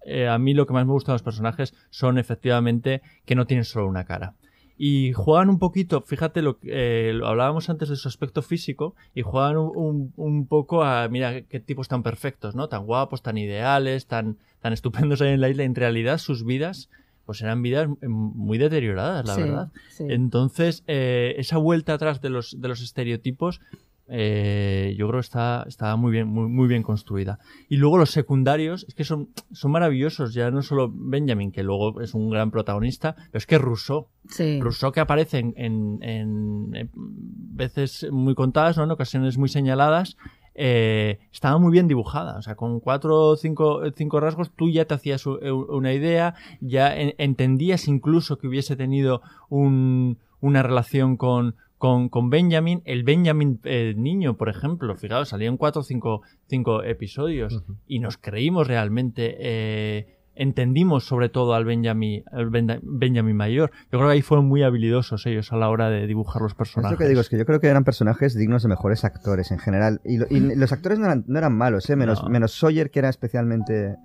eh, 0.07 0.29
a 0.29 0.39
mí 0.39 0.53
lo 0.53 0.67
que 0.67 0.75
más 0.75 0.85
me 0.87 0.93
gusta 0.93 1.13
de 1.13 1.15
los 1.15 1.23
personajes 1.23 1.75
son 1.91 2.19
efectivamente 2.19 3.01
que 3.25 3.35
no 3.35 3.47
tienen 3.47 3.65
solo 3.65 3.89
una 3.89 4.05
cara. 4.05 4.35
Y 4.77 5.13
juegan 5.13 5.51
un 5.51 5.59
poquito, 5.59 6.01
fíjate, 6.01 6.43
lo, 6.43 6.59
que, 6.59 6.69
eh, 7.11 7.13
lo 7.13 7.29
hablábamos 7.29 7.71
antes 7.71 7.89
de 7.89 7.97
su 7.97 8.09
aspecto 8.09 8.43
físico, 8.43 8.95
y 9.15 9.23
juegan 9.23 9.57
un, 9.57 9.71
un- 9.77 10.13
un 10.17 10.47
poco 10.47 10.83
a, 10.83 11.09
mira, 11.09 11.43
qué 11.43 11.61
tipos 11.61 11.87
tan 11.89 12.03
perfectos, 12.03 12.55
¿no? 12.57 12.69
Tan 12.69 12.85
guapos, 12.85 13.23
tan 13.23 13.39
ideales, 13.39 14.07
tan, 14.07 14.39
tan 14.61 14.73
estupendos 14.73 15.21
ahí 15.23 15.33
en 15.33 15.41
la 15.41 15.49
isla. 15.49 15.63
En 15.65 15.75
realidad, 15.77 16.19
sus 16.19 16.45
vidas, 16.45 16.91
pues 17.25 17.41
eran 17.41 17.63
vidas 17.63 17.89
mm, 17.89 17.97
muy 18.09 18.59
deterioradas, 18.59 19.25
la 19.27 19.35
Sí, 19.37 19.41
verdad. 19.43 19.69
sí. 19.91 20.05
Entonces, 20.09 20.83
eh, 20.89 21.35
esa 21.39 21.57
vuelta 21.59 21.95
atrás 21.95 22.21
de 22.21 22.31
los, 22.31 22.61
de 22.61 22.69
los 22.69 22.83
estereotipos, 22.83 23.61
eh, 24.09 24.95
yo 24.99 25.09
creo 25.09 25.21
que 25.21 25.25
está, 25.27 25.65
está 25.67 25.97
muy 25.97 26.13
bien, 26.13 26.29
muy, 26.29 26.49
muy 26.49 26.69
bien 26.69 26.83
construida. 26.83 27.39
Y 27.69 27.77
luego 27.79 27.97
los 27.99 28.11
secundarios, 28.11 28.85
es 28.89 28.95
que 28.95 29.05
son, 29.05 29.31
son 29.53 29.71
maravillosos, 29.73 30.35
ya 30.35 30.51
no 30.51 30.63
solo 30.63 30.91
Benjamin, 30.95 31.51
que 31.53 31.63
luego 31.63 32.01
es 32.01 32.15
un 32.15 32.29
gran 32.31 32.51
protagonista, 32.51 33.15
pero 33.17 33.39
es 33.39 33.47
que 33.47 33.59
Rousseau, 33.59 34.09
Sí. 34.29 34.59
Rousseau 34.61 34.91
que 34.93 35.01
aparece 35.01 35.39
en, 35.39 35.55
en- 35.57 35.99
en, 36.03 36.91
veces 36.95 38.07
muy 38.11 38.35
contadas, 38.35 38.77
¿no? 38.77 38.85
en 38.85 38.91
ocasiones 38.91 39.39
muy 39.39 39.49
señaladas, 39.49 40.17
eh, 40.55 41.19
estaba 41.33 41.59
muy 41.59 41.73
bien 41.73 41.89
dibujada. 41.89 42.37
O 42.39 42.43
sea, 42.43 42.55
con 42.55 42.81
cuatro 42.81 43.17
o 43.31 43.37
cinco, 43.37 43.81
cinco 43.97 44.21
rasgos 44.21 44.51
tú 44.55 44.71
ya 44.71 44.85
te 44.85 44.95
hacías 44.95 45.27
una 45.27 45.93
idea, 45.93 46.35
ya 46.61 46.97
en- 46.97 47.15
entendías 47.19 47.89
incluso 47.89 48.39
que 48.39 48.47
hubiese 48.49 48.77
tenido 48.77 49.21
un- 49.49 50.19
una 50.41 50.63
relación 50.63 51.17
con, 51.17 51.57
con, 51.85 52.09
con 52.09 52.31
Benjamin. 52.31 52.81
El 52.87 53.05
Benjamin 53.05 53.61
eh, 53.65 53.93
niño, 53.95 54.39
por 54.39 54.49
ejemplo, 54.49 54.97
fijaos, 54.97 55.29
salían 55.29 55.59
cuatro 55.59 55.81
o 55.81 55.85
cinco, 55.85 56.23
cinco 56.47 56.83
episodios 56.83 57.63
y 57.87 57.99
nos 57.99 58.17
creímos 58.17 58.67
realmente... 58.69 59.37
eh, 59.39 60.24
entendimos 60.37 61.07
sobre 61.07 61.29
todo 61.29 61.55
al 61.55 61.65
Benjamin, 61.65 62.25
al 62.33 62.51
Benjamin 62.83 63.37
mayor. 63.37 63.71
Yo 63.93 63.99
creo 63.99 64.07
que 64.07 64.13
ahí 64.15 64.23
fueron 64.23 64.47
muy 64.47 64.63
habilidosos 64.63 65.27
ellos 65.27 65.53
a 65.53 65.57
la 65.57 65.69
hora 65.69 65.91
de 65.91 66.07
dibujar 66.07 66.43
los 66.43 66.53
Es 66.53 66.57
personajes. 66.59 66.93
lo 66.93 66.99
que 66.99 67.09
digo, 67.09 67.21
es 67.21 67.29
que 67.29 67.39
yo 67.39 67.47
creo 67.47 67.61
que 67.61 67.69
eran 67.69 67.85
personajes 67.85 68.35
dignos 68.35 68.63
de 68.63 68.69
mejores 68.69 69.05
actores 69.05 69.51
en 69.51 69.59
general. 69.59 70.01
Y, 70.05 70.19
lo- 70.19 70.27
y 70.31 70.41
los 70.57 70.73
actores 70.73 70.99
no 70.99 71.07
eran, 71.07 71.25
no 71.27 71.39
eran 71.39 71.57
malos, 71.57 71.89
¿eh? 71.91 71.97
menos, 71.97 72.23
No. 72.23 72.29
menos 72.29 72.59
Sawyer, 72.59 72.91
que 72.91 72.99
era 72.99 73.09
especialmente 73.09 73.97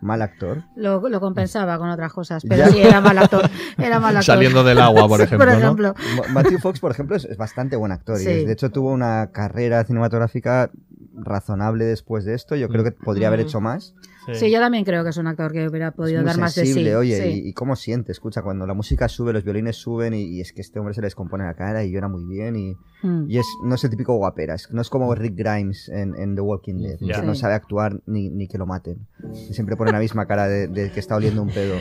mal 0.00 0.22
actor. 0.22 0.62
Lo, 0.76 1.06
lo 1.08 1.20
compensaba 1.20 1.78
con 1.78 1.90
otras 1.90 2.12
cosas, 2.12 2.42
pero 2.48 2.64
Ya. 2.64 2.68
sí, 2.68 2.80
era 2.80 3.00
mal 3.00 3.18
actor. 3.18 3.42
Era 3.76 4.00
mal 4.00 4.16
actor. 4.16 4.24
Saliendo 4.34 4.64
del 4.64 4.78
agua, 4.80 5.06
por 5.08 5.18
Sí, 5.18 5.24
ejemplo, 5.24 5.46
por 5.46 5.54
ejemplo. 5.58 5.94
Ma- 6.16 6.32
Matthew 6.42 6.58
Fox, 6.58 6.80
por 6.80 6.90
ejemplo, 6.90 7.16
es, 7.16 7.24
es 7.24 7.36
bastante 7.36 7.76
buen 7.76 7.92
actor. 7.92 8.16
Sí. 8.18 8.28
Y 8.28 8.32
es- 8.32 8.46
de 8.46 8.52
hecho, 8.52 8.70
tuvo 8.70 8.92
una 8.92 9.30
carrera 9.32 9.84
cinematográfica 9.84 10.70
razonable 11.14 11.84
después 11.84 12.24
de 12.24 12.34
esto. 12.34 12.56
Yo 12.56 12.68
creo 12.68 12.84
que 12.84 12.92
podría 12.92 13.28
haber 13.28 13.40
Mm. 13.40 13.42
hecho 13.42 13.60
más. 13.60 13.94
Sí. 14.34 14.50
yo 14.50 14.60
también 14.60 14.84
creo 14.84 15.02
que 15.04 15.10
es 15.10 15.16
un 15.16 15.26
actor 15.26 15.52
que 15.52 15.66
hubiera 15.68 15.88
Es 15.88 15.94
podido 15.94 16.20
muy 16.20 16.26
dar 16.26 16.38
más 16.38 16.54
de 16.54 16.60
sí. 16.62 16.66
sensible, 16.68 16.96
oye, 16.96 17.22
sí. 17.22 17.42
y, 17.44 17.48
y 17.48 17.52
cómo 17.54 17.76
siente, 17.76 18.12
escucha, 18.12 18.42
cuando 18.42 18.66
la 18.66 18.74
música 18.74 19.08
sube, 19.08 19.32
los 19.32 19.44
violines 19.44 19.76
suben 19.76 20.12
y, 20.14 20.22
y 20.22 20.40
es 20.40 20.52
que 20.52 20.60
este 20.60 20.78
hombre 20.78 20.92
se 20.94 21.00
le 21.00 21.06
descompone 21.06 21.44
la 21.44 21.54
cara 21.54 21.82
y 21.84 21.90
llora 21.90 22.08
muy 22.08 22.24
bien 22.24 22.56
y, 22.56 22.76
Mm. 23.00 23.26
y 23.30 23.38
es, 23.38 23.46
no 23.62 23.76
es 23.76 23.84
el 23.84 23.90
típico 23.90 24.14
guapera, 24.16 24.54
es- 24.54 24.72
no 24.72 24.82
es 24.82 24.90
como 24.90 25.14
Rick 25.14 25.34
Grimes 25.36 25.88
en, 25.88 26.16
en 26.16 26.34
The 26.34 26.40
Walking 26.40 26.78
Dead, 26.82 26.96
Ya. 27.00 27.20
que 27.20 27.26
no 27.26 27.34
Sí. 27.34 27.40
sabe 27.42 27.54
actuar 27.54 28.00
ni, 28.06 28.28
ni 28.28 28.48
que 28.48 28.58
lo 28.58 28.66
maten. 28.66 29.06
Y 29.48 29.54
siempre 29.54 29.76
pone 29.76 29.92
la 29.92 30.00
misma 30.00 30.26
cara 30.26 30.48
de, 30.48 30.66
de 30.66 30.90
que 30.90 30.98
está 30.98 31.14
oliendo 31.14 31.40
un 31.42 31.48
pedo. 31.50 31.76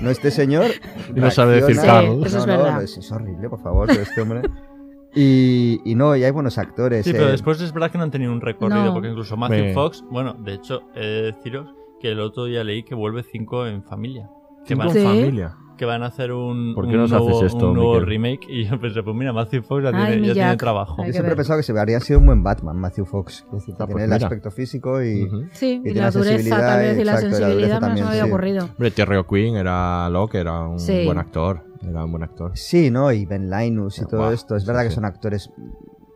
No, 0.00 0.08
este 0.10 0.30
señor... 0.30 0.64
Y 1.14 1.20
no 1.20 1.30
sabe 1.30 1.56
decir 1.56 1.76
reacciona- 1.76 1.86
Carl. 1.86 2.16
Sí, 2.22 2.26
eso 2.26 2.38
es 2.38 2.46
No, 2.46 2.56
no, 2.56 2.62
verdad. 2.62 2.82
es, 2.82 2.96
es 2.96 3.12
horrible, 3.12 3.48
por 3.50 3.60
favor, 3.62 3.86
pero 3.88 4.00
este 4.00 4.20
hombre... 4.22 4.40
Y, 5.14 5.80
y 5.84 5.94
no, 5.94 6.16
y 6.16 6.24
hay 6.24 6.30
buenos 6.30 6.56
actores. 6.56 7.04
Sí, 7.04 7.12
pero 7.12 7.28
eh, 7.28 7.32
después 7.32 7.60
es 7.60 7.72
verdad 7.74 7.90
que 7.90 7.98
no 7.98 8.04
han 8.04 8.10
tenido 8.10 8.32
un 8.32 8.40
recorrido, 8.40 8.82
No. 8.86 8.92
porque 8.94 9.08
incluso 9.08 9.36
Matthew 9.36 9.64
Me- 9.66 9.74
Fox, 9.74 10.02
bueno, 10.10 10.32
de 10.34 10.54
hecho, 10.54 10.80
he 10.94 11.00
de 11.00 11.22
deciros 11.32 11.68
que 12.02 12.10
el 12.12 12.20
otro 12.20 12.44
día 12.44 12.62
leí 12.64 12.82
que 12.82 12.94
vuelve 12.94 13.22
5 13.22 13.66
en 13.68 13.82
familia. 13.84 14.28
Que 14.66 14.74
Cinco 14.74 14.80
van, 14.80 14.88
en 14.88 14.94
Sí. 14.94 15.02
familia. 15.08 15.54
que 15.78 15.86
van 15.86 16.02
a 16.04 16.06
hacer 16.06 16.30
un, 16.32 16.74
¿Por 16.74 16.86
qué 16.86 16.92
un 16.94 16.98
nos 17.00 17.10
nuevo, 17.10 17.30
haces 17.30 17.52
esto, 17.54 17.68
un 17.70 17.74
nuevo 17.74 17.94
Miquel? 17.94 18.06
remake 18.08 18.46
y 18.48 18.64
yo 18.66 18.78
pensé, 18.78 19.02
pues 19.02 19.16
mira, 19.16 19.32
Matthew 19.32 19.62
Fox 19.62 19.82
ya, 19.82 19.90
Ay, 19.92 20.12
tiene, 20.12 20.26
ya 20.28 20.34
tiene 20.34 20.56
trabajo. 20.56 21.02
Yo 21.04 21.10
siempre 21.12 21.32
he 21.32 21.36
pensado 21.36 21.58
que 21.58 21.62
se 21.64 21.76
habría 21.76 21.98
sido 22.00 22.20
un 22.20 22.26
buen 22.26 22.42
Batman, 22.44 22.76
Matthew 22.76 23.04
Fox. 23.06 23.44
Es 23.46 23.52
decir, 23.52 23.74
que 23.74 23.82
Ah, 23.82 23.86
pues 23.86 23.96
tiene 23.96 24.04
el 24.16 24.22
aspecto 24.22 24.50
físico 24.52 25.02
y... 25.02 25.28
Sí, 25.52 25.80
y 25.80 25.82
tiene 25.82 26.00
la 26.00 26.10
dureza 26.12 26.30
sensibilidad, 26.36 26.58
tal 26.68 26.78
vez 26.80 26.98
y 26.98 27.04
la 27.04 27.12
exacto, 27.14 27.36
sensibilidad 27.36 27.74
se 27.76 27.80
también, 27.80 28.04
me 28.04 28.10
había 28.12 28.24
sí. 28.24 28.28
ocurrido. 28.30 28.64
Hombre, 28.66 28.90
Terry 28.92 29.16
O'Quinn 29.16 29.56
era 29.56 30.08
Locke, 30.10 30.34
era 30.36 30.68
un 30.68 30.78
Sí. 30.78 31.04
buen 31.04 31.18
actor. 31.18 31.60
Era 31.88 32.04
un 32.04 32.10
buen 32.12 32.22
actor. 32.22 32.52
Sí, 32.54 32.90
¿no? 32.92 33.10
Y 33.10 33.26
Ben 33.26 33.50
Linus 33.50 33.98
y 33.98 34.06
todo 34.06 34.30
esto. 34.32 34.54
Es 34.54 34.62
sí, 34.62 34.68
verdad 34.68 34.82
que 34.84 34.90
sí. 34.90 34.94
son 34.94 35.04
actores. 35.04 35.50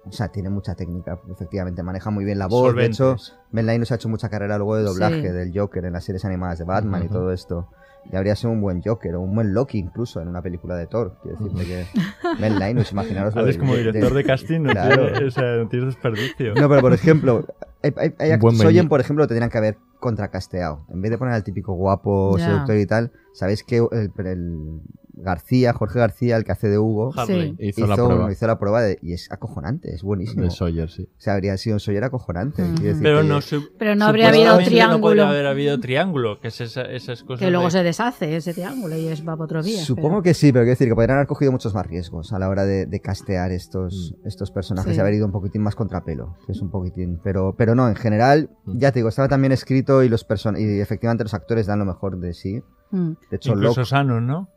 O 0.09 0.13
sea, 0.13 0.29
tienen 0.29 0.53
mucha 0.53 0.75
técnica, 0.77 1.19
efectivamente. 1.31 1.83
Maneja 1.83 2.11
muy 2.11 2.25
bien 2.25 2.39
la 2.39 2.47
voz. 2.47 2.75
De 2.75 2.85
hecho. 2.87 3.17
Ben 3.51 3.67
Linus 3.67 3.91
ha 3.93 3.97
hecho 3.97 4.09
mucha 4.09 4.29
carrera 4.29 4.57
luego 4.57 4.77
de 4.77 4.83
doblaje 4.85 5.21
Sí. 5.23 5.29
del 5.29 5.53
Joker 5.59 5.85
en 5.85 5.93
las 5.95 6.05
series 6.05 6.25
animadas 6.25 6.59
de 6.59 6.65
Batman 6.65 7.05
y 7.05 7.09
todo 7.09 7.33
esto. 7.33 7.69
Y 8.13 8.15
habría 8.15 8.37
sido 8.37 8.53
un 8.53 8.61
buen 8.61 8.83
Joker 8.83 9.17
o 9.17 9.21
un 9.21 9.35
buen 9.35 9.53
Loki 9.53 9.79
incluso 9.79 10.21
en 10.21 10.29
una 10.29 10.41
película 10.41 10.77
de 10.77 10.87
Thor. 10.87 11.17
Quiero 11.23 11.39
decirte 11.39 11.65
que 11.65 11.87
Ben 12.41 12.57
Linus, 12.61 12.93
imaginaros. 12.93 13.35
lo 13.35 13.45
de- 13.45 13.59
como 13.59 13.73
de- 13.73 13.79
director 13.79 14.15
de 14.15 14.23
casting, 14.25 14.61
no, 14.61 14.71
Claro. 14.71 15.11
tienes, 15.13 15.37
o 15.37 15.41
sea, 15.41 15.57
no 15.57 15.69
tienes 15.69 15.89
desperdicio. 15.95 16.55
No, 16.55 16.69
pero 16.69 16.81
por 16.83 16.93
ejemplo, 16.93 17.45
hay, 17.83 17.93
hay, 17.97 18.31
hay 18.33 18.41
Soyen, 18.57 18.89
por 18.89 19.01
ejemplo, 19.01 19.25
lo 19.25 19.29
tendrían 19.29 19.51
que 19.51 19.59
haber 19.59 19.79
contracasteado. 19.99 20.85
En 20.89 21.03
vez 21.03 21.11
de 21.11 21.19
poner 21.19 21.35
al 21.35 21.43
típico 21.43 21.73
guapo, 21.73 22.39
Ya. 22.39 22.45
seductor 22.47 22.77
y 22.77 22.87
tal, 22.87 23.11
sabéis 23.33 23.65
que 23.65 23.79
el, 23.79 24.13
el 24.25 24.81
García, 25.17 25.73
Jorge 25.73 25.99
García, 25.99 26.37
el 26.37 26.45
que 26.45 26.53
hace 26.53 26.69
de 26.69 26.79
Hugo. 26.79 27.13
Sí. 27.27 27.57
Hizo, 27.59 27.87
la 27.87 27.97
prueba 27.97 28.31
hizo 28.33 28.47
la 28.47 28.59
prueba 28.59 28.83
de- 28.83 28.99
y 29.03 29.13
es 29.15 29.31
acojonante, 29.33 29.95
es 29.95 30.03
buenísimo. 30.03 30.43
de 30.43 30.51
Sawyer, 30.51 30.91
sí. 30.91 31.09
O 31.17 31.21
sea, 31.21 31.35
habría 31.35 31.57
sido 31.57 31.77
un 31.77 31.81
Sawyer 31.81 32.05
acojonante. 32.05 32.63
Decir 32.63 32.97
Pero 33.03 33.23
que- 33.23 33.29
no, 33.29 33.41
su- 33.41 33.69
Pero 33.79 33.95
no 33.95 34.07
habría 34.07 34.29
habido 34.29 34.59
triángulo. 34.59 34.97
No 34.97 35.01
podría 35.03 35.29
haber 35.31 35.47
habido 35.47 35.81
triángulo, 35.81 36.41
que 36.41 36.49
es 36.49 36.61
esa- 36.61 36.83
esas 36.83 37.23
cosas. 37.23 37.41
Que 37.45 37.51
luego 37.51 37.67
de- 37.67 37.71
se 37.73 37.83
deshace 37.83 38.37
ese 38.37 38.53
triángulo 38.55 38.97
y 38.97 39.09
es 39.09 39.23
va 39.23 39.33
para 39.37 39.45
otro 39.45 39.63
día. 39.63 39.81
Supongo 39.83 40.23
que 40.23 40.35
sí, 40.35 40.53
pero 40.53 40.63
quiero 40.65 40.73
decir 40.73 40.89
que 40.89 40.95
podrían 40.95 41.17
haber 41.17 41.27
cogido 41.27 41.51
muchos 41.53 41.75
más 41.75 41.87
riesgos 41.87 42.33
a 42.33 42.39
la 42.39 42.49
hora 42.49 42.65
de, 42.65 42.87
de 42.87 43.01
castear 43.01 43.53
estos, 43.53 44.15
Mm. 44.23 44.27
estos 44.29 44.51
personajes 44.51 44.93
Sí. 44.93 44.97
y 44.99 45.01
haber 45.01 45.15
ido 45.15 45.27
un 45.27 45.33
poquitín 45.33 45.63
más 45.63 45.75
contrapelo, 45.75 46.37
que 46.47 46.53
es 46.53 46.61
un 46.61 46.71
poquitín. 46.71 47.21
Pero, 47.25 47.55
pero 47.57 47.75
no, 47.75 47.89
en 47.89 47.97
general, 47.97 48.51
Mm. 48.65 48.79
ya 48.79 48.93
te 48.93 48.99
digo, 48.99 49.09
estaba 49.09 49.29
también 49.29 49.53
escrito 49.53 50.03
y 50.03 50.09
los 50.09 50.25
person 50.25 50.57
y 50.59 50.81
efectivamente 50.81 51.25
los 51.25 51.35
actores 51.35 51.67
dan 51.67 51.79
lo 51.79 51.85
mejor 51.85 52.19
de 52.19 52.35
sí. 52.35 52.63
Mm. 52.91 53.13
De 53.31 53.37
hecho, 53.37 53.53
Incluso 53.53 53.81
Locke- 53.81 53.87
Shannon, 53.89 54.27
¿no? 54.27 54.49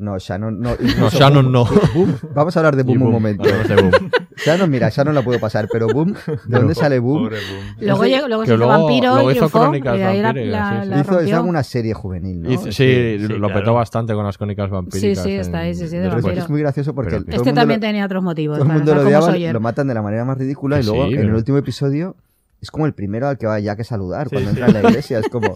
No, 0.00 0.18
Shannon 0.18 0.58
no. 0.60 0.70
No, 0.98 1.10
Shannon 1.10 1.46
Boom- 1.46 1.52
no. 1.52 1.64
Boom. 1.94 2.16
Vamos 2.34 2.56
a 2.56 2.60
hablar 2.60 2.74
de 2.74 2.82
Y 2.82 2.84
Boom 2.84 2.96
un 2.96 3.02
Boom, 3.04 3.12
momento. 3.12 3.42
Boom. 3.44 3.90
Shannon, 4.36 4.70
mira, 4.70 4.88
Shannon 4.88 5.14
la 5.14 5.22
puedo 5.22 5.38
pasar, 5.38 5.68
pero 5.70 5.86
Boom, 5.88 6.14
¿de 6.26 6.38
dónde 6.58 6.74
sale 6.74 6.98
Boom? 6.98 7.24
Pobre 7.24 7.36
Boom. 7.36 7.76
Luego, 7.80 8.04
llegó- 8.06 8.28
luego 8.28 8.42
que 8.42 8.46
se 8.48 8.54
hizo 8.54 8.64
luego- 8.66 8.72
vampiro 8.84 9.12
luego 9.14 9.30
hizo 9.30 9.38
triunfó, 9.40 9.60
Crónicas 9.60 10.00
vampíricas, 10.00 10.86
sí, 10.86 10.92
sí. 11.20 11.26
Hizo, 11.28 11.36
alguna 11.36 11.62
serie 11.62 11.92
juvenil, 11.94 12.42
¿no? 12.42 12.50
Hizo- 12.50 12.72
sí, 12.72 12.72
Sí, 12.72 13.18
lo 13.28 13.46
claro. 13.48 13.54
petó 13.60 13.74
bastante 13.74 14.14
con 14.14 14.24
las 14.24 14.38
crónicas 14.38 14.70
vampíricas. 14.70 15.22
Sí, 15.22 15.30
sí, 15.30 15.36
está 15.36 15.58
ahí, 15.58 15.74
sí, 15.74 15.86
sí, 15.88 15.96
de 15.98 16.08
vampiro. 16.08 16.32
Es 16.32 16.48
muy 16.48 16.60
gracioso 16.62 16.94
porque 16.94 17.10
Pero- 17.10 17.24
todo 17.24 17.30
Este 17.36 17.44
mundo 17.50 17.60
también 17.60 17.80
lo- 17.80 17.86
tenía 17.86 18.04
otros 18.06 18.22
motivos. 18.22 18.58
todo 18.58 18.66
el 18.66 18.72
mundo 18.72 18.94
lo 18.94 19.02
odiaba, 19.02 19.36
lo 19.52 19.60
matan 19.60 19.86
de 19.86 19.94
la 19.94 20.02
manera 20.02 20.24
más 20.24 20.38
ridícula 20.38 20.78
y 20.78 20.80
Que 20.80 20.86
luego 20.86 21.04
en 21.06 21.18
el 21.20 21.34
último 21.34 21.58
episodio 21.58 22.16
es 22.62 22.70
como 22.70 22.86
el 22.86 22.94
primero 22.94 23.28
al 23.28 23.36
que 23.38 23.46
va 23.46 23.56
a 23.56 23.84
saludar 23.84 24.28
cuando 24.30 24.48
entra 24.50 24.66
en 24.68 24.72
la 24.72 24.80
iglesia. 24.88 25.18
Es 25.18 25.28
como. 25.28 25.54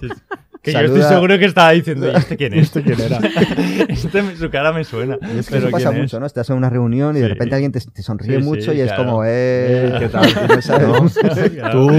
Sí, 0.65 0.73
Que 0.73 0.73
yo 0.73 0.79
estoy 0.81 1.01
saluda- 1.03 1.09
seguro 1.15 1.39
que 1.39 1.45
estaba 1.45 1.71
diciendo, 1.73 2.11
¿y 2.11 2.17
este 2.17 2.37
quién 2.39 2.55
es? 2.55 2.63
¿Este 2.63 2.83
quién 2.83 3.01
era? 3.01 3.19
Este 3.89 4.37
su 4.37 4.51
cara 4.51 4.73
me 4.73 4.85
suena. 4.85 5.19
Y 5.35 5.39
es 5.39 5.47
que 5.47 5.55
pero 5.57 5.67
eso 5.67 5.71
pasa 5.73 5.91
¿quién 5.91 5.97
es? 5.97 6.03
mucho, 6.05 6.21
¿no? 6.21 6.27
Estás 6.27 6.49
en 6.51 6.57
una 6.57 6.71
reunión 6.71 7.17
y 7.17 7.21
de 7.21 7.27
Sí. 7.27 7.33
repente 7.33 7.55
alguien 7.55 7.73
te, 7.73 7.81
te 7.81 8.03
sonríe 8.03 8.37
Sí, 8.37 8.43
sí, 8.43 8.49
mucho 8.49 8.73
y 8.73 8.81
es 8.81 8.89
claro. 8.89 9.05
como, 9.05 9.25
eh, 9.25 9.29
Eh, 9.29 9.97
¿qué 9.99 10.09
tal? 10.09 10.29
Y 10.29 10.55
no 10.55 10.63
sabes. 10.63 11.19
Claro. 11.55 11.87
Tú. 11.87 11.93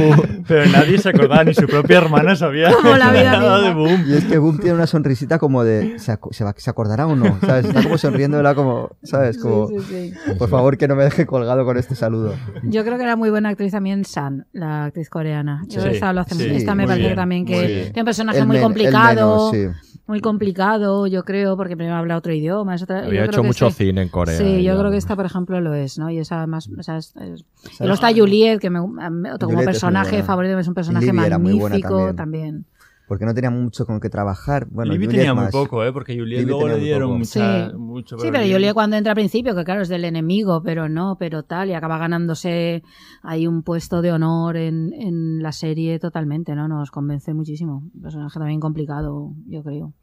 Pero 0.47 0.66
nadie 0.72 0.97
se 0.97 1.09
acordaba, 1.09 1.43
ni 1.43 1.53
su 1.53 1.66
propia 1.68 1.97
hermana 1.99 2.36
sabía 2.36 2.72
Como 2.74 2.95
la 2.97 3.11
vida 3.11 3.32
nada 3.38 3.61
de 3.61 3.74
misma. 3.74 3.80
Boom. 3.82 4.03
Y 4.07 4.13
es 4.16 4.26
que 4.26 4.38
Boom 4.38 4.57
tiene 4.59 4.74
una 4.76 4.88
sonrisita 4.88 5.38
como 5.39 5.63
de, 5.63 5.97
¿se, 5.99 6.11
aco- 6.13 6.34
se, 6.34 6.43
va- 6.43 6.53
¿se 6.57 6.70
acordará 6.70 7.07
o 7.07 7.16
no? 7.16 7.38
¿Sabes? 7.41 7.66
Está 7.66 7.84
como 7.84 7.97
sonriéndola 7.97 8.55
como, 8.55 8.89
¿sabes? 9.03 9.38
Como, 9.38 9.68
Sí, 9.68 9.76
sí, 9.88 10.13
sí. 10.26 10.34
por 10.38 10.49
favor 10.49 10.78
que 10.78 10.88
no 10.88 10.95
me 10.95 11.03
deje 11.03 11.26
colgado 11.26 11.66
con 11.66 11.78
este 11.78 11.95
saludo. 11.95 12.34
Yo 12.63 12.84
creo 12.84 12.97
que 12.97 13.03
era 13.03 13.16
muy 13.16 13.30
buena 13.30 13.49
actriz 13.49 13.72
también 13.72 14.05
San, 14.05 14.47
la 14.53 14.86
actriz 14.86 15.09
coreana. 15.09 15.61
Yo 15.68 15.82
Sí, 15.82 15.89
esta 15.91 16.13
lo 16.13 16.22
hace, 16.22 16.36
sí, 16.36 16.47
esta 16.55 16.76
me 16.76 16.84
muy 16.84 16.91
parece 16.95 17.16
también 17.16 17.43
muy 17.43 17.51
que 17.53 17.68
tiene 17.93 18.01
un 18.01 18.05
personaje 18.05 18.39
El 18.39 18.47
muy 18.58 18.64
complicado. 18.64 19.51
menos, 19.51 19.74
sí. 19.74 19.89
Muy 20.08 20.20
complicado, 20.22 21.08
yo 21.08 21.24
creo, 21.24 21.58
porque 21.58 21.76
primero 21.76 21.95
habla 21.97 22.16
otro 22.18 22.32
idioma. 22.32 22.76
Es 22.76 22.84
otra, 22.84 23.01
yo 23.01 23.08
Había 23.08 23.22
creo 23.22 23.32
hecho 23.32 23.41
que 23.41 23.47
mucho 23.47 23.68
este- 23.70 23.86
cine 23.86 24.03
en 24.03 24.10
Corea. 24.10 24.38
Sí, 24.38 24.62
yo 24.64 24.78
creo 24.78 24.91
que 24.91 24.97
esta, 24.97 25.16
por 25.16 25.26
ejemplo, 25.26 25.60
lo 25.62 25.74
es, 25.74 25.97
¿no? 25.97 26.12
Y 26.12 26.20
esa 26.20 26.38
además, 26.38 26.70
o 26.78 26.84
sea, 26.84 26.97
es- 26.97 27.16
es- 27.16 27.41
y 27.41 27.43
luego 27.80 27.95
está 27.95 28.12
Juliet, 28.14 28.60
que 28.60 28.70
me, 28.70 28.80
como 28.80 28.99
Juliet 29.39 29.66
personaje 29.66 30.22
favorito, 30.22 30.60
es 30.60 30.68
un 30.68 30.76
personaje 30.76 31.08
Libby 31.08 31.26
era 31.26 31.39
muy 31.39 31.53
buena 31.53 31.70
magnífico 31.76 32.14
también. 32.14 32.16
también. 32.16 32.66
Porque 33.08 33.26
no 33.26 33.34
tenía 33.34 33.49
mucho 33.51 33.86
con 33.86 33.99
qué 33.99 34.10
trabajar. 34.10 34.68
Bueno, 34.70 34.91
Libby 34.93 35.06
Juliet 35.06 35.20
tenía 35.22 35.34
muy 35.34 35.43
más. 35.45 35.51
poco, 35.51 35.84
¿eh? 35.86 35.91
Porque 35.93 36.18
Juliet 36.18 36.39
Libby 36.39 36.49
luego 36.51 36.68
le 36.68 36.78
dieron 36.78 37.18
mucha, 37.20 37.70
Sí. 37.70 37.76
mucho. 37.78 38.18
Sí, 38.18 38.28
pero 38.32 38.43
Julia 38.51 38.74
cuando 38.74 38.95
entra 38.95 39.12
al 39.12 39.16
principio, 39.16 39.56
que 39.56 39.64
claro, 39.64 39.82
es 39.82 39.89
del 39.89 40.06
enemigo, 40.06 40.62
pero 40.64 40.89
no, 40.89 41.16
pero 41.20 41.43
tal, 41.43 41.70
y 41.70 41.74
acaba 41.74 41.97
ganándose 41.97 42.84
ahí 43.22 43.45
un 43.47 43.62
puesto 43.64 44.01
de 44.01 44.12
honor 44.12 44.58
en, 44.58 44.91
en 44.93 45.41
la 45.43 45.51
serie 45.51 45.99
totalmente, 45.99 46.56
¿no? 46.56 46.68
Nos 46.68 46.91
convence 46.91 47.34
muchísimo. 47.34 47.84
Un 47.93 48.01
personaje 48.01 48.39
también 48.39 48.60
complicado, 48.60 49.32
yo 49.47 49.62
creo. 49.64 49.93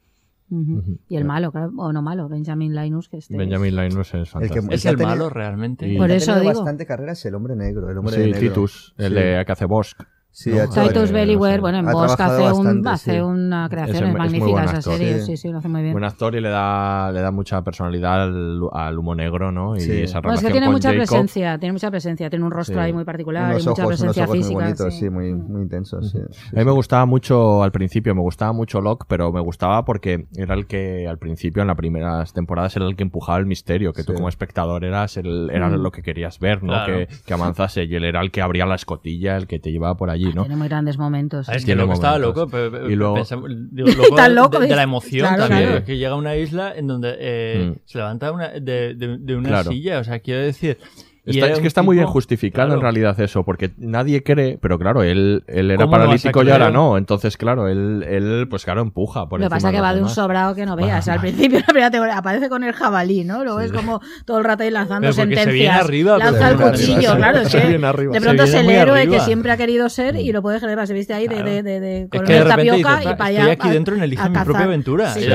Y 1.08 1.16
el 1.16 1.24
malo, 1.24 1.50
claro, 1.50 1.72
o 1.78 1.94
no 1.94 2.02
malo, 2.02 2.28
Benjamin 2.28 2.74
Linus, 2.74 3.08
que 3.08 3.16
este 3.16 3.38
Benjamin 3.38 3.74
Linus 3.74 4.12
es 4.12 4.28
fantástico. 4.28 4.66
¿Es 4.70 4.84
el 4.84 4.98
malo 4.98 5.30
realmente? 5.30 5.88
Y- 5.88 5.96
Por 5.96 6.10
Ha 6.10 6.14
eso 6.16 6.32
tenido 6.34 6.50
digo. 6.50 6.60
bastante 6.60 6.84
carrera 6.84 7.12
es 7.12 7.24
el 7.24 7.34
hombre 7.34 7.56
negro, 7.56 7.88
el 7.88 7.96
hombre 7.96 8.12
Sí, 8.16 8.20
de 8.20 8.26
negro. 8.26 8.40
Titus, 8.40 8.94
el 8.98 9.08
Sí. 9.08 9.14
de 9.14 9.44
que 9.46 9.52
hace 9.52 9.64
Bosk. 9.64 10.02
Sí, 10.34 10.50
ha 10.58 10.64
hecho- 10.64 10.88
Titus 10.88 11.12
Belliwer, 11.12 11.60
bueno, 11.60 11.78
en 11.78 11.84
Bosque 11.84 12.22
hace, 12.22 12.32
trabajado 12.36 12.58
un, 12.58 12.64
bastante, 12.82 12.88
hace 12.88 13.12
sí. 13.12 13.20
una 13.20 13.68
creación 13.68 14.04
es 14.08 14.14
magnífica 14.14 14.46
buen 14.50 14.64
esa 14.64 14.76
actor. 14.78 14.92
serie, 14.96 15.18
Sí. 15.20 15.26
sí, 15.26 15.36
sí, 15.36 15.48
lo 15.50 15.58
hace 15.58 15.68
muy 15.68 15.82
bien. 15.82 15.92
Buen 15.92 16.04
actor 16.04 16.34
y 16.34 16.40
le 16.40 16.48
da, 16.48 17.12
le 17.12 17.20
da 17.20 17.30
mucha 17.30 17.60
personalidad 17.62 18.22
al, 18.22 18.60
al 18.72 18.98
humo 18.98 19.14
negro, 19.14 19.52
¿no? 19.52 19.76
Y 19.76 19.80
Sí. 19.80 19.92
esa 20.02 20.20
Bueno, 20.20 20.34
es 20.36 20.40
relación 20.40 20.48
que 20.48 20.52
tiene 20.52 20.66
con 20.66 20.72
mucha 20.74 20.88
Jacob. 20.88 21.06
presencia, 21.06 21.58
tiene 21.58 21.72
mucha 21.74 21.90
presencia, 21.90 22.30
tiene 22.30 22.44
un 22.46 22.50
rostro 22.50 22.76
Sí. 22.76 22.80
ahí 22.80 22.92
muy 22.94 23.04
particular 23.04 23.50
Unos 23.50 23.62
y 23.64 23.68
mucha 23.68 23.82
ojos, 23.82 23.84
unos 23.84 23.98
presencia 24.00 24.24
ojos 24.24 24.36
física. 24.36 24.54
muy 24.54 24.62
bonitos, 24.64 24.94
sí. 24.94 25.00
sí, 25.00 25.10
muy, 25.10 25.34
muy 25.34 25.62
intensos. 25.62 26.10
sí. 26.10 26.18
A 26.18 26.58
mí 26.58 26.64
me 26.64 26.72
gustaba 26.72 27.04
mucho 27.04 27.62
al 27.62 27.70
principio, 27.72 28.14
me 28.14 28.22
gustaba 28.22 28.52
mucho 28.54 28.80
Locke, 28.80 29.04
pero 29.06 29.32
me 29.32 29.40
gustaba 29.42 29.84
porque 29.84 30.26
era 30.34 30.54
el 30.54 30.66
que 30.66 31.06
al 31.06 31.18
principio, 31.18 31.60
en 31.60 31.68
las 31.68 31.76
primeras 31.76 32.32
temporadas, 32.32 32.74
era 32.74 32.86
el 32.86 32.96
que 32.96 33.02
empujaba 33.02 33.38
el 33.38 33.44
misterio, 33.44 33.92
que 33.92 34.02
tú 34.02 34.14
como 34.14 34.30
espectador 34.30 34.84
eras 34.84 35.18
el, 35.18 35.50
era 35.52 35.68
Mm. 35.68 35.74
lo 35.82 35.90
que 35.90 36.02
querías 36.02 36.38
ver, 36.38 36.62
¿no? 36.62 36.72
Claro. 36.72 36.92
Que, 37.00 37.08
que 37.26 37.34
avanzase 37.34 37.84
y 37.84 37.94
él 37.94 38.04
era 38.04 38.22
el 38.22 38.30
que 38.30 38.40
abría 38.40 38.64
la 38.64 38.76
escotilla, 38.76 39.36
el 39.36 39.46
que 39.46 39.58
te 39.58 39.70
llevaba 39.70 39.94
por 39.96 40.08
allí, 40.08 40.21
¿no? 40.34 40.42
Tiene 40.42 40.56
muy 40.56 40.68
grandes 40.68 40.98
momentos. 40.98 41.48
Ah, 41.48 41.54
es 41.54 41.64
que 41.64 41.74
loco 41.74 41.94
estaba 41.94 42.18
loco, 42.18 42.46
pero, 42.48 42.90
Y 42.90 42.94
luego- 42.96 43.14
pensamos- 43.14 43.50
digo, 43.70 43.88
loco 43.96 44.14
Tan 44.16 44.34
loco, 44.34 44.58
de, 44.58 44.66
de 44.68 44.76
la 44.76 44.82
emoción 44.82 45.26
claro, 45.28 45.48
también, 45.48 45.70
claro. 45.70 45.84
que 45.84 45.96
llega 45.96 46.10
a 46.12 46.16
una 46.16 46.36
isla 46.36 46.72
en 46.76 46.86
donde 46.86 47.16
eh, 47.18 47.72
Mm. 47.74 47.78
se 47.84 47.98
levanta 47.98 48.30
una, 48.32 48.48
de, 48.48 48.94
de- 48.94 49.18
de 49.18 49.36
una 49.36 49.48
Claro. 49.48 49.70
silla, 49.70 49.98
o 50.00 50.04
sea, 50.04 50.18
quiero 50.20 50.42
decir... 50.42 50.78
Está- 51.24 51.48
es 51.50 51.60
que 51.60 51.68
está 51.68 51.82
muy 51.82 51.94
bien 51.96 52.08
justificado 52.08 52.66
claro. 52.66 52.80
en 52.80 52.82
realidad 52.82 53.20
eso, 53.20 53.44
porque 53.44 53.70
nadie 53.76 54.24
cree, 54.24 54.58
pero 54.60 54.76
claro, 54.78 55.04
él, 55.04 55.44
él 55.46 55.70
era 55.70 55.84
¿Cómo 55.84 55.86
no 55.86 55.90
vas 55.90 56.00
a 56.00 56.04
paralítico 56.32 56.42
y 56.42 56.50
ahora 56.50 56.70
no, 56.70 56.98
entonces 56.98 57.36
claro, 57.36 57.68
él, 57.68 58.04
él 58.08 58.46
pues 58.50 58.64
claro, 58.64 58.80
empuja 58.80 59.28
por 59.28 59.38
Lo 59.40 59.48
pasa 59.48 59.68
es 59.68 59.74
que 59.76 59.80
va 59.80 59.94
de 59.94 60.02
un 60.02 60.08
sobrado 60.08 60.54
que 60.56 60.66
no 60.66 60.74
veas. 60.74 61.06
Al 61.06 61.20
principio, 61.20 61.58
la 61.60 61.66
primera 61.66 61.90
temporada, 61.92 62.18
aparece 62.18 62.48
con 62.48 62.64
el 62.64 62.72
jabalí, 62.72 63.22
¿no? 63.24 63.44
Luego 63.44 63.60
es 63.60 63.70
como 63.72 64.00
todo 64.26 64.38
el 64.38 64.44
rato 64.44 64.64
ahí 64.64 64.70
lanzando 64.70 65.02
Pero 65.02 65.12
se 65.12 65.20
sentencias. 65.22 65.52
viene 65.54 65.70
arriba, 65.70 66.16
pero 66.18 66.30
Lanza 66.32 66.50
el 66.50 66.56
cuchillo, 66.56 67.16
claro. 67.16 67.38
se 67.44 67.56
Es 67.58 67.62
que 67.62 67.68
viene 67.68 67.86
arriba. 67.86 68.12
de 68.14 68.18
Se 68.18 68.24
pronto 68.26 68.42
es 68.42 68.54
el 68.54 68.70
héroe 68.70 69.06
que 69.08 69.20
siempre 69.20 69.52
ha 69.52 69.56
querido 69.56 69.88
ser 69.88 70.16
y 70.16 70.32
lo 70.32 70.42
puede 70.42 70.58
generar. 70.58 70.86
Se 70.88 70.94
viste 70.94 71.14
ahí 71.14 71.28
de, 71.28 71.36
Claro. 71.36 71.50
de, 71.50 71.62
de, 71.62 71.80
de 71.80 72.00
Es 72.02 72.08
coronel 72.10 72.26
que 72.26 72.32
de 72.32 72.44
repente 72.44 72.66
tapioca 72.70 72.96
dices, 72.96 73.12
y 73.12 73.14
para 73.16 73.24
allá. 73.26 73.38
estoy 73.40 73.52
aquí 73.52 73.68
a- 73.68 73.72
dentro 73.72 73.94
en 73.94 74.02
Elige 74.02 74.28
mi 74.28 74.38
propia 74.38 74.64
aventura. 74.64 75.12
Sí, 75.14 75.26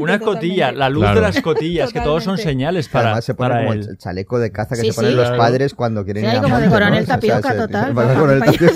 una 0.00 0.14
escotilla, 0.14 0.72
la 0.72 0.88
luz 0.90 1.04
de 1.14 1.20
las 1.20 1.36
escotillas, 1.36 1.92
que 1.92 2.00
todos 2.00 2.24
son 2.24 2.36
señales 2.36 2.88
para, 2.88 3.20
se 3.22 3.34
pone 3.34 3.54
como 3.60 3.72
el 3.74 3.96
chaleco 3.96 4.40
de 4.40 4.50
caza 4.50 4.74
que 4.74 4.80
Sí, 4.80 4.88
se 4.90 4.94
ponen 4.94 5.10
sí. 5.12 5.16
los 5.16 5.35
Claro. 5.36 5.50
padres 5.52 5.74
cuando 5.74 6.04
quieren 6.04 6.24
Sí, 6.24 6.30
ir 6.30 6.36
a 6.36 6.42
como 6.42 6.56
de 6.56 6.62
monte, 6.68 6.74
coronel 6.74 6.94
¿no? 6.98 7.02
O 7.02 7.06
sea, 7.06 7.14
tapioca 7.16 7.52
se- 7.52 7.58
total. 7.58 7.98
va 7.98 8.14
coronel 8.14 8.40
tapioca. 8.44 8.74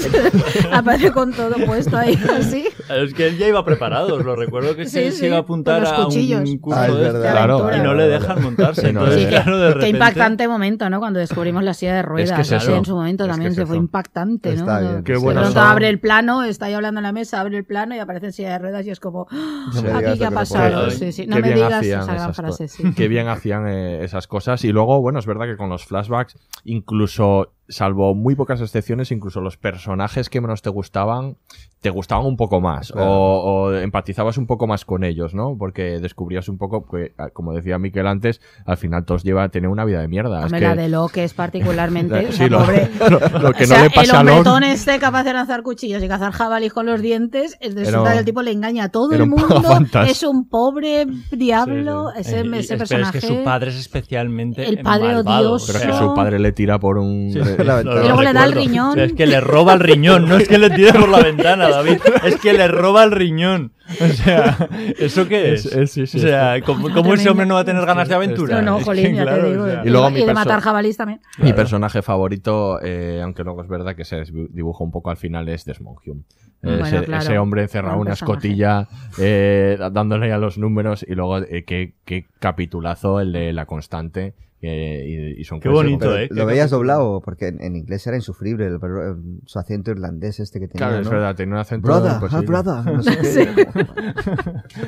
Aparece 0.79 1.11
con 1.13 1.33
todo 1.33 1.55
puesto 1.67 1.97
ahí, 1.97 2.19
así. 2.39 2.65
Es 2.97 3.15
que 3.15 3.29
él 3.29 3.39
ya 3.39 3.49
iba 3.49 3.65
preparado, 3.65 4.17
os 4.17 4.25
lo 4.25 4.35
recuerdo 4.37 4.75
que 4.77 4.85
Sí, 4.85 4.91
se, 4.91 5.11
sí, 5.13 5.19
se 5.19 5.27
iba 5.29 5.37
a 5.37 5.41
apuntar 5.41 5.85
a 5.85 6.07
un 6.07 6.59
curso 6.59 6.79
Ah, 6.79 6.87
es 6.89 6.95
de 6.95 7.01
verdad. 7.01 7.21
este, 7.21 7.31
Claro, 7.33 7.77
y 7.77 7.81
no 7.81 7.95
le 7.95 8.09
dejan 8.09 8.43
montarse. 8.43 8.81
Sí, 8.89 8.93
no, 8.93 9.01
entonces, 9.01 9.23
sí, 9.23 9.25
que- 9.29 9.31
claro, 9.43 9.59
de 9.59 9.81
Qué 9.81 9.89
impactante 9.89 10.49
momento, 10.49 10.91
¿no? 10.91 10.99
Cuando 10.99 11.19
descubrimos 11.21 11.63
la 11.63 11.75
silla 11.75 11.95
de 11.97 12.03
ruedas. 12.03 12.33
que 12.33 12.43
es 12.43 12.53
eso. 12.53 12.75
en 12.75 12.85
su 12.85 12.95
momento 12.95 13.25
Es 13.25 13.31
también 13.31 13.55
se 13.55 13.67
fue 13.67 13.77
impactante, 13.77 14.51
¿no? 14.55 14.61
Está 14.61 14.81
bien, 14.81 15.05
Qué 15.05 15.13
de 15.15 15.21
pronto 15.21 15.61
abre 15.61 15.89
el 15.89 16.01
plano, 16.01 16.43
está 16.45 16.67
ahí 16.67 16.75
hablando 16.75 16.99
en 17.01 17.05
la 17.05 17.13
mesa, 17.13 17.41
abre 17.41 17.57
el 17.57 17.65
plano 17.65 17.95
y 17.95 17.99
aparece 17.99 18.27
en 18.27 18.33
silla 18.33 18.53
de 18.53 18.59
ruedas 18.59 18.87
y 18.87 18.91
es 18.91 19.01
como, 19.01 19.27
¡Ah! 19.31 19.71
Aquí 19.97 20.19
qué 20.19 20.25
ha 20.27 20.31
pasado. 20.31 20.91
sí. 20.91 21.27
No 21.27 21.37
Qué 21.37 21.43
me 21.43 21.49
bien 21.49 21.55
digas 21.57 21.73
hacían 21.75 22.01
esa 22.01 22.13
gran 22.15 22.31
esas 22.31 22.37
frase. 22.37 22.93
Qué 22.97 23.09
bien 23.09 23.29
hacían 23.29 23.69
eh, 23.69 24.05
esas 24.05 24.27
cosas. 24.27 24.65
Y 24.65 24.73
luego, 24.73 25.01
bueno, 25.01 25.19
es 25.19 25.27
verdad 25.27 25.47
que 25.47 25.57
con 25.57 25.69
los 25.69 25.85
flashbacks, 25.85 26.37
incluso, 26.65 27.53
salvo 27.71 28.15
muy 28.15 28.35
pocas 28.35 28.61
excepciones, 28.61 29.11
incluso 29.11 29.41
los 29.41 29.57
personajes 29.57 30.29
que 30.29 30.41
menos 30.41 30.61
te 30.63 30.69
gustaban, 30.71 31.37
te 31.81 31.89
gustaban 31.89 32.27
un 32.27 32.37
poco 32.37 32.61
más. 32.61 32.93
Claro. 32.93 33.11
O, 33.11 33.65
o 33.71 33.75
empatizabas 33.75 34.37
un 34.37 34.47
poco 34.47 34.67
más 34.67 34.85
con 34.85 35.03
ellos, 35.03 35.35
¿no? 35.35 35.57
Porque 35.59 35.99
descubrías 36.01 36.49
un 36.49 36.59
poco 36.59 36.85
que, 36.87 37.13
ah, 37.17 37.29
como 37.33 37.55
decía 37.55 37.79
Miquel 37.79 38.07
antes, 38.07 38.41
al 38.67 38.77
final 38.77 39.05
todos 39.07 39.23
lleva 39.25 39.45
a 39.45 39.49
tener 39.49 39.71
una 39.71 39.85
vida 39.87 40.01
de 40.01 40.09
mierda. 40.09 40.45
Es 40.45 40.53
que- 40.53 40.61
la 40.61 40.75
de 40.75 40.89
Locke 40.91 41.19
es 41.25 41.33
particularmente, 41.33 42.19
o 42.29 42.33
Sí, 42.33 42.39
sea, 42.39 42.49
lo- 42.49 42.59
pobre. 42.59 42.89
lo, 43.11 43.39
lo 43.39 43.53
que 43.55 43.65
o 43.65 43.67
sea, 43.67 43.79
no 43.79 43.85
le 43.85 43.91
pasa 43.91 44.03
el 44.03 44.17
a 44.17 44.23
Locke 44.25 44.37
hombretón 44.39 44.63
este 44.65 44.99
capaz 44.99 45.25
de 45.25 45.33
lanzar 45.33 45.63
cuchillos 45.63 46.03
y 46.03 46.09
cazar 46.09 46.33
jabalíes 46.33 46.73
con 46.75 46.85
los 46.87 47.01
dientes, 47.01 47.57
es 47.61 47.75
resulta 47.75 48.01
Era- 48.03 48.13
que 48.13 48.19
el 48.19 48.25
tipo 48.27 48.43
le 48.43 48.51
engaña 48.53 48.85
a 48.85 48.89
todo 48.91 49.13
el 49.15 49.23
un 49.23 49.29
mundo, 49.31 49.63
es 50.07 50.23
un 50.23 50.49
pobre 50.49 51.07
diablo, 51.31 52.09
Sí, 52.17 52.25
sí. 52.25 52.31
ese, 52.31 52.41
Eh, 52.41 52.49
ese 52.51 52.59
espera, 52.61 52.79
personaje. 52.79 53.19
Es 53.19 53.25
que 53.25 53.29
su 53.39 53.45
padre 53.45 53.71
es 53.71 53.77
especialmente 53.77 54.67
El 54.69 54.81
padre 54.81 55.15
malvado. 55.15 55.53
odioso. 55.53 55.73
Pero 55.73 55.79
es 55.79 55.87
que 55.87 55.93
su 56.05 56.15
padre 56.15 56.39
le 56.39 56.53
tira 56.53 56.79
por 56.79 56.99
un... 56.99 57.31
La 57.65 57.77
ventana. 57.77 58.01
Y 58.01 58.05
luego 58.05 58.23
le 58.23 58.33
da 58.33 58.45
el 58.45 58.53
riñón. 58.53 58.91
O 58.91 58.95
sea, 58.95 59.05
es 59.05 59.13
que 59.13 59.27
le 59.27 59.41
roba 59.41 59.75
el 59.75 59.81
riñón, 59.81 60.29
no 60.29 60.37
es 60.37 60.49
que 60.49 60.59
le 60.59 60.71
tire 60.71 60.93
por 60.93 61.09
la 61.09 61.21
ventana, 61.21 61.69
David, 61.69 61.99
es 62.25 62.37
que 62.37 62.53
le 62.53 62.69
roba 62.69 63.05
el 63.05 63.11
riñón. 63.13 63.73
O 64.01 64.07
sea, 64.07 64.57
¿eso 64.99 65.27
qué 65.27 65.55
es? 65.55 65.67
O 65.67 66.19
sea, 66.19 66.61
¿cómo, 66.65 66.91
cómo 66.93 67.15
ese 67.15 67.29
hombre 67.29 67.45
no 67.47 67.55
va 67.55 67.61
a 67.61 67.65
tener 67.65 67.85
ganas 67.85 68.09
de 68.09 68.15
aventura? 68.15 68.63
No, 68.63 68.79
no, 68.79 68.85
jolín, 68.85 69.15
ya 69.17 69.23
claro, 69.23 69.43
te 69.43 69.51
digo. 69.51 69.65
o 69.65 69.67
sea, 69.67 69.83
Y 69.85 69.91
luego 69.91 70.11
mi 70.11 70.21
de 70.21 70.27
perso- 70.27 70.35
matar 70.35 70.61
jabalíes 70.61 70.97
también. 70.97 71.21
Mi 71.39 71.53
personaje 71.53 72.01
favorito, 72.03 72.79
eh, 72.83 73.21
aunque 73.23 73.43
luego 73.43 73.63
es 73.63 73.69
verdad 73.69 73.97
que 73.97 74.05
se 74.05 74.23
dibuja 74.51 74.85
un 74.85 74.93
poco 74.93 75.11
al 75.11 75.17
final, 75.17 75.49
es 75.49 75.65
Desmond 75.65 75.99
Hume. 76.07 76.23
Bueno, 76.63 76.85
ese, 76.87 77.03
claro. 77.05 77.23
ese 77.23 77.39
hombre 77.39 77.63
encerrado 77.63 77.95
en 77.97 78.01
una 78.03 78.13
escotilla, 78.13 78.87
eh, 79.19 79.79
dándole 79.93 80.31
a 80.33 80.37
los 80.39 80.59
números 80.59 81.05
y 81.09 81.15
luego 81.15 81.39
eh, 81.39 81.65
qué, 81.67 81.95
qué 82.05 82.27
capitulazo 82.39 83.19
el 83.21 83.33
de 83.33 83.53
La 83.55 83.65
Constante. 83.67 84.35
Eh, 84.63 85.35
y, 85.37 85.41
y 85.41 85.45
son 85.45 85.59
Qué 85.61 85.69
cosas- 85.69 85.85
bonito, 85.85 86.07
Pero, 86.11 86.17
¿eh? 86.19 86.29
¿Lo 86.31 86.45
veías 86.47 86.71
doblado? 86.71 87.21
Porque 87.25 87.49
en, 87.49 87.63
en 87.63 87.77
inglés 87.77 88.07
era 88.07 88.17
insufrible 88.17 88.67
el- 88.67 88.75
el- 88.75 89.41
su 89.47 89.59
acento 89.59 89.91
irlandés 89.91 90.39
este 90.41 90.61
que 90.61 90.69
tenía. 90.69 90.89
Claro, 90.89 91.03
es 91.03 91.09
verdad, 91.09 91.35
tenía 91.35 91.55
un 91.55 91.61
acento 91.61 91.87
Brother, 91.89 92.13
ah, 92.31 92.41
brother, 92.43 92.95
no 92.95 93.03
sé 93.03 93.19
qué. 93.55 93.67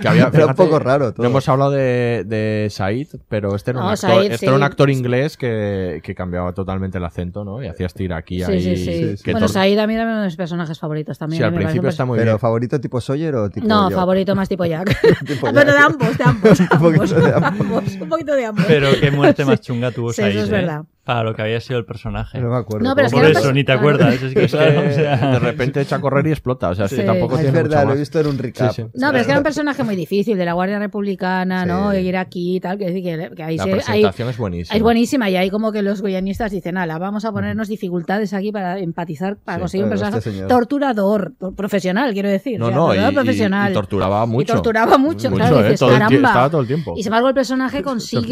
Que 0.01 0.09
había- 0.09 0.23
Era 0.23 0.27
un 0.27 0.33
fíjate, 0.33 0.55
poco 0.55 0.79
raro 0.79 1.13
todo. 1.13 1.23
No 1.23 1.31
hemos 1.31 1.49
hablado 1.49 1.71
de, 1.71 2.25
de 2.27 2.69
Said, 2.71 3.09
pero 3.29 3.55
este 3.55 3.71
era 3.73 3.81
un, 3.81 3.87
No, 3.87 3.91
actor, 3.93 4.11
Said, 4.11 4.33
este 4.33 4.47
era 4.47 4.55
un 4.57 4.63
actor 4.63 4.91
inglés 4.91 5.37
que, 5.37 6.01
que 6.03 6.15
cambiaba 6.15 6.53
totalmente 6.53 6.99
el 6.99 7.05
acento, 7.05 7.45
¿no? 7.45 7.63
Y 7.63 7.67
hacías 7.69 7.95
tira 7.95 8.17
aquí 8.19 8.45
Sí, 8.45 8.53
ahí. 8.53 8.61
sí, 8.61 8.77
sí. 9.17 9.23
que 9.25 9.33
Bueno, 9.33 9.47
tor- 9.47 9.53
Said 9.53 9.79
a 9.79 9.87
mí 9.87 9.95
era 9.95 10.05
uno 10.05 10.21
de 10.21 10.27
mis 10.27 10.37
personajes 10.37 10.79
favoritos 10.79 11.19
también. 11.19 11.39
Sí, 11.41 11.45
al 11.45 11.55
principio 11.55 11.89
está 11.89 12.05
muy 12.05 12.19
Pero 12.19 12.33
bien. 12.33 12.39
favorito 12.39 12.81
tipo 12.81 13.01
Sawyer 13.01 13.35
o 13.37 13.51
tipo. 13.51 13.67
No, 13.67 13.91
favorito 13.91 14.35
más 14.35 14.49
tipo 14.49 14.65
Jack. 14.73 15.01
Tipo 15.27 15.47
Pero 15.53 15.65
Jack. 15.65 15.67
de 15.67 15.79
ambos, 15.79 16.19
de 16.19 16.25
ambos. 16.25 16.61
Un 16.61 16.79
poquito 16.79 17.21
de 17.21 17.35
ambos. 17.35 17.97
Un 18.01 18.09
poquito 18.09 18.35
de 18.35 18.45
ambos. 18.47 18.65
Pero 18.67 18.89
qué 19.01 19.11
muerte 19.11 19.45
más. 19.45 19.62
Chunga 19.63 19.91
tuvo 19.91 20.13
Sí, 20.13 20.23
Said, 20.23 20.31
eso 20.37 20.45
es 20.45 20.49
¿eh? 20.49 20.53
verdad. 20.53 20.83
Para 21.05 21.25
lo 21.25 21.35
que 21.35 21.43
había 21.43 21.61
sido 21.61 21.81
el 21.81 21.85
personaje. 21.85 22.39
No 22.41 22.49
me 22.51 22.57
acuerdo. 22.57 22.89
No, 22.89 22.95
pero 22.95 23.09
es 23.09 23.13
Por 23.13 23.25
eso, 23.25 23.53
ni 23.53 23.65
te 23.65 23.73
acuerdas. 23.73 24.15
Es 24.15 24.21
que, 24.21 24.45
Es 24.45 24.53
que 24.53 24.57
claro, 24.57 24.89
o 24.89 24.93
sea, 24.93 25.17
de 25.33 25.39
repente 25.41 25.81
echa 25.81 25.97
a 25.97 26.01
correr 26.01 26.25
y 26.29 26.31
explota. 26.31 26.71
O 26.71 26.75
sea, 26.77 26.85
es 26.85 26.93
que 26.93 27.01
Sí. 27.01 27.07
tampoco 27.07 27.35
Ah, 27.35 27.39
es 27.39 27.43
tiene 27.47 27.57
verdad, 27.63 27.79
mucho 27.79 27.89
lo 27.89 27.95
he 27.95 27.99
visto 27.99 28.21
en 28.21 28.27
un 28.29 28.39
recap. 28.39 28.71
Sí, 28.73 28.83
sí. 28.83 28.89
No, 28.95 29.09
pero 29.09 29.19
es 29.19 29.25
que 29.27 29.33
era 29.33 29.39
un 29.41 29.43
personaje 29.45 29.83
muy 29.83 29.97
difícil, 29.97 30.39
de 30.39 30.45
la 30.45 30.53
Guardia 30.53 30.79
Republicana, 30.79 31.67
¿no? 31.67 31.93
Y 31.93 31.99
ir 32.07 32.17
aquí 32.17 32.57
y 32.57 32.61
tal, 32.61 32.79
que, 32.79 32.87
decir 32.87 33.03
que, 33.03 33.35
que 33.35 33.43
ahí 33.43 33.57
La 33.57 33.65
se... 33.65 33.71
ahí- 33.71 33.77
presentación 33.81 34.29
es 34.29 34.39
buenísima. 34.39 34.77
es 34.77 34.83
buenísima 34.83 35.29
y 35.31 35.37
ahí 35.37 35.51
como 35.51 35.73
que 35.73 35.83
los 35.83 36.03
guionistas 36.03 36.53
dicen, 36.53 36.77
ala, 36.77 36.99
vamos 36.99 37.25
a 37.25 37.33
ponernos 37.33 37.67
dificultades 37.67 38.33
aquí 38.33 38.53
para 38.53 38.79
empatizar, 38.79 39.37
para 39.39 39.57
Sí, 39.59 39.61
conseguir 39.63 39.85
un 39.85 39.91
personaje 39.91 40.19
este 40.19 40.43
torturador, 40.47 41.33
to- 41.39 41.53
profesional, 41.53 42.13
quiero 42.13 42.29
decir. 42.29 42.61
No, 42.61 42.67
o 42.67 42.69
sea, 42.69 42.77
no, 42.77 42.85
y, 42.85 42.87
torturador 42.97 43.13
y- 43.13 43.15
profesional. 43.17 43.71
y 43.71 43.75
torturaba 43.75 44.27
mucho. 44.27 44.53
Y 44.53 44.55
torturaba 44.55 44.99
mucho, 44.99 45.31
Mucho, 45.31 45.35
claro, 45.35 45.61
¿eh? 45.61 45.63
dices, 45.65 45.81
Todo 45.81 45.91
caramba. 45.91 46.29
estaba 46.29 46.51
todo 46.51 46.61
el 46.61 46.67
tiempo. 46.69 46.95
Y 46.97 47.03
sin 47.03 47.09
embargo 47.09 47.29
el 47.29 47.35
personaje 47.35 47.83
consigue... 47.83 48.23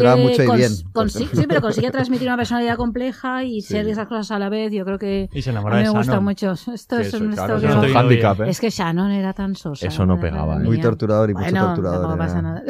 Sí, 1.09 1.45
pero 1.47 1.59
consigue 1.61 1.91
transmitir 1.91 2.27
una 2.27 2.37
personalidad 2.61 2.77
compleja 2.77 3.43
y 3.43 3.61
ser 3.61 3.87
esas 3.87 4.07
cosas 4.07 4.31
a 4.31 4.39
la 4.39 4.49
vez. 4.49 4.71
Yo 4.71 4.85
creo 4.85 4.97
que 4.99 5.29
Y 5.33 5.41
se 5.41 5.49
a 5.49 5.53
enamora 5.53 5.75
mí 5.77 5.83
de 5.83 5.89
me 5.89 5.97
gusta 5.97 6.11
Shannon. 6.13 6.23
mucho. 6.23 6.51
Esto 6.51 6.97
Sí, 6.97 7.01
es 7.03 7.13
un... 7.13 7.31
claro, 7.33 7.55
esto 7.55 7.67
eso 7.67 7.81
que- 7.81 7.85
es 7.87 7.89
un 7.89 7.93
no- 7.93 7.99
handicap, 7.99 8.41
¿eh? 8.41 8.49
Es 8.49 8.59
que 8.59 8.69
Shannon 8.69 9.11
era 9.11 9.33
tan 9.33 9.55
sosa. 9.55 9.87
Eso 9.87 10.05
no 10.05 10.19
pegaba, 10.19 10.57
¿eh? 10.57 10.59
Muy 10.59 10.79
torturador 10.79 11.29
y 11.29 11.33
mucho 11.33 11.53
torturador. 11.55 12.21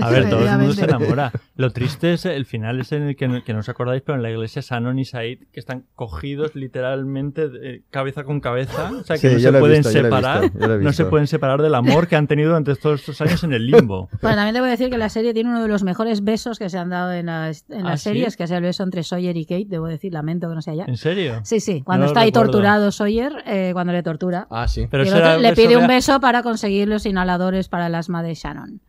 A 0.01 0.09
ver, 0.09 0.29
todo 0.29 0.43
el 0.47 0.57
mundo 0.57 0.73
se 0.73 0.85
enamora. 0.85 1.31
Lo 1.55 1.71
triste 1.71 2.13
es 2.13 2.25
el 2.25 2.45
final 2.45 2.79
es 2.79 2.91
en 2.91 3.03
el 3.03 3.15
que 3.15 3.27
no, 3.27 3.43
que 3.43 3.53
no 3.53 3.59
os 3.59 3.69
acordáis, 3.69 4.01
pero 4.03 4.15
en 4.15 4.23
la 4.23 4.31
iglesia 4.31 4.61
Sanon 4.61 4.97
y 4.99 5.05
Said 5.05 5.39
que 5.51 5.59
están 5.59 5.85
cogidos 5.95 6.55
literalmente 6.55 7.49
eh, 7.61 7.81
cabeza 7.89 8.23
con 8.23 8.39
cabeza, 8.39 8.91
o 8.91 9.03
sea 9.03 9.17
que 9.17 9.29
Sí, 9.29 9.33
no 9.35 9.39
se 9.39 9.51
pueden 9.59 9.77
visto, 9.77 9.91
separar, 9.91 10.41
visto, 10.51 10.77
no 10.79 10.93
se 10.93 11.05
pueden 11.05 11.27
separar 11.27 11.61
del 11.61 11.75
amor 11.75 12.07
que 12.07 12.15
han 12.15 12.27
tenido 12.27 12.49
durante 12.49 12.75
todos 12.75 12.99
estos 13.01 13.21
años 13.21 13.43
en 13.43 13.53
el 13.53 13.65
limbo. 13.67 14.09
Bueno, 14.21 14.35
también 14.37 14.53
te 14.55 14.59
voy 14.61 14.67
a 14.69 14.71
decir 14.71 14.89
que 14.89 14.97
la 14.97 15.09
serie 15.09 15.33
tiene 15.33 15.49
uno 15.49 15.61
de 15.61 15.67
los 15.67 15.83
mejores 15.83 16.23
besos 16.23 16.57
que 16.59 16.69
se 16.69 16.77
han 16.77 16.89
dado 16.89 17.11
en 17.13 17.25
las, 17.27 17.65
en 17.69 17.85
¿Ah, 17.85 17.89
las 17.91 18.01
sí? 18.01 18.09
series, 18.09 18.37
que 18.37 18.43
es 18.43 18.51
el 18.51 18.61
beso 18.63 18.83
entre 18.83 19.03
Sawyer 19.03 19.35
y 19.37 19.45
Kate. 19.45 19.79
Debo 19.81 19.89
decir, 19.89 20.13
lamento 20.13 20.47
que 20.47 20.53
no 20.55 20.61
sea 20.61 20.75
ya. 20.75 20.85
¿En 20.85 20.95
serio? 20.97 21.41
Sí, 21.43 21.59
sí, 21.59 21.81
cuando 21.81 22.05
No 22.05 22.11
está 22.11 22.19
ahí 22.21 22.27
recuerdo. 22.29 22.51
torturado 22.51 22.91
Sawyer, 22.91 23.43
eh, 23.47 23.71
cuando 23.73 23.93
le 23.93 24.03
tortura. 24.03 24.45
Ah, 24.51 24.67
sí. 24.67 24.87
Pero 24.89 25.03
y 25.03 25.07
el 25.07 25.13
ese 25.13 25.17
era 25.21 25.29
otro 25.31 25.41
le 25.41 25.53
pide 25.53 25.75
un 25.75 25.87
beso 25.87 26.19
para 26.19 26.43
conseguir 26.43 26.87
los 26.87 27.05
inhaladores 27.07 27.67
para 27.67 27.87
el 27.87 27.95
asma 27.95 28.21
de 28.21 28.35
Shannon. 28.35 28.79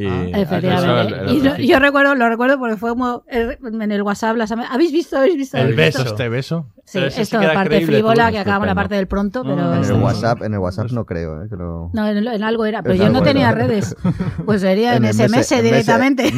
Y 0.00 0.06
Efectivamente. 0.32 1.14
eso, 1.16 1.22
el- 1.22 1.28
el 1.28 1.36
Y 1.36 1.40
yo, 1.42 1.56
yo 1.56 1.78
recuerdo, 1.80 2.14
lo 2.14 2.28
recuerdo 2.28 2.58
porque 2.58 2.76
fue 2.76 2.90
como 2.90 3.24
eh, 3.28 3.58
en 3.64 3.90
el 3.92 4.02
WhatsApp. 4.02 4.36
Las, 4.36 4.52
¿Habéis 4.52 4.92
visto? 4.92 5.18
¿Habéis 5.18 5.36
visto? 5.36 5.56
El 5.56 5.62
¿Habéis 5.64 5.76
beso, 5.76 6.02
este 6.04 6.28
beso. 6.28 6.66
Sí, 6.84 6.98
esto 7.00 7.40
era 7.40 7.52
parte 7.52 7.84
frívola 7.84 8.30
que 8.30 8.38
acabamos 8.38 8.66
la 8.68 8.74
parte 8.74 8.94
del 8.94 9.06
pronto, 9.08 9.42
pero. 9.42 9.74
En 9.74 9.84
el 9.84 9.92
WhatsApp, 9.94 10.42
en 10.42 10.54
el 10.54 10.58
WhatsApp 10.60 10.90
no 10.92 11.04
creo, 11.04 11.42
¿eh? 11.42 11.48
Lo- 11.50 11.90
No, 11.92 12.06
en, 12.08 12.18
en 12.26 12.42
algo 12.44 12.64
era, 12.64 12.82
pero 12.82 12.94
En 12.94 13.00
yo 13.00 13.08
no 13.10 13.22
tenía 13.22 13.50
era. 13.50 13.58
redes. 13.66 13.94
Pues 14.46 14.60
sería 14.62 14.94
en, 14.96 15.04
En 15.04 15.12
SMS 15.12 15.62
directamente. 15.62 16.28
en 16.28 16.34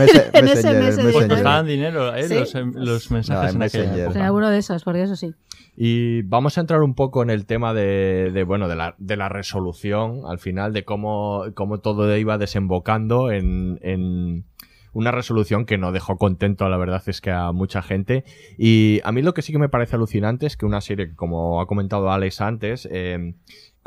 SMS 0.49 0.97
directamente. 0.97 1.29
Costaban 1.29 1.67
dinero, 1.67 2.15
¿eh? 2.17 2.25
Sí. 2.29 2.35
Los, 2.35 2.55
em- 2.55 2.73
los 2.75 3.11
mensajes 3.11 3.43
No, 3.43 3.49
en 3.51 3.57
en 3.57 3.63
aquella 3.63 3.83
Messenger. 3.85 4.01
época. 4.05 4.13
Será 4.15 4.33
uno 4.33 4.49
de 4.51 4.59
esos, 4.59 4.83
porque 4.85 5.03
eso 5.03 5.17
sí. 5.17 5.35
Y 5.77 6.23
vamos 6.23 6.59
a 6.59 6.61
entrar 6.61 6.83
un 6.83 6.95
poco 6.95 7.23
en 7.23 7.31
el 7.31 7.47
tema 7.47 7.73
de, 7.75 8.45
bueno, 8.47 8.69
de 8.69 8.77
la, 8.77 8.95
de 8.99 9.17
la 9.17 9.29
resolución, 9.29 10.23
al 10.29 10.39
final, 10.39 10.73
de 10.73 10.85
cómo, 10.85 11.45
cómo 11.55 11.79
todo 11.79 12.17
iba 12.17 12.39
desembocando 12.39 13.31
en, 13.31 13.79
en 13.83 14.45
una 14.93 15.11
resolución 15.11 15.67
que 15.67 15.79
no 15.79 15.93
dejó 15.93 16.17
contento, 16.17 16.69
la 16.69 16.77
verdad 16.77 17.03
es 17.07 17.21
que 17.21 17.31
a 17.31 17.53
mucha 17.53 17.83
gente. 17.83 18.25
Y 18.59 19.01
a 19.05 19.13
mí 19.13 19.23
lo 19.23 19.35
que 19.35 19.43
sí 19.43 19.53
que 19.53 19.59
me 19.59 19.69
parece 19.69 19.97
alucinante 19.97 20.47
es 20.47 20.57
que 20.57 20.67
una 20.67 20.81
serie, 20.81 21.15
como 21.15 21.61
ha 21.61 21.67
comentado 21.67 22.11
Alex 22.11 22.41
antes, 22.41 22.89
eh, 22.91 23.35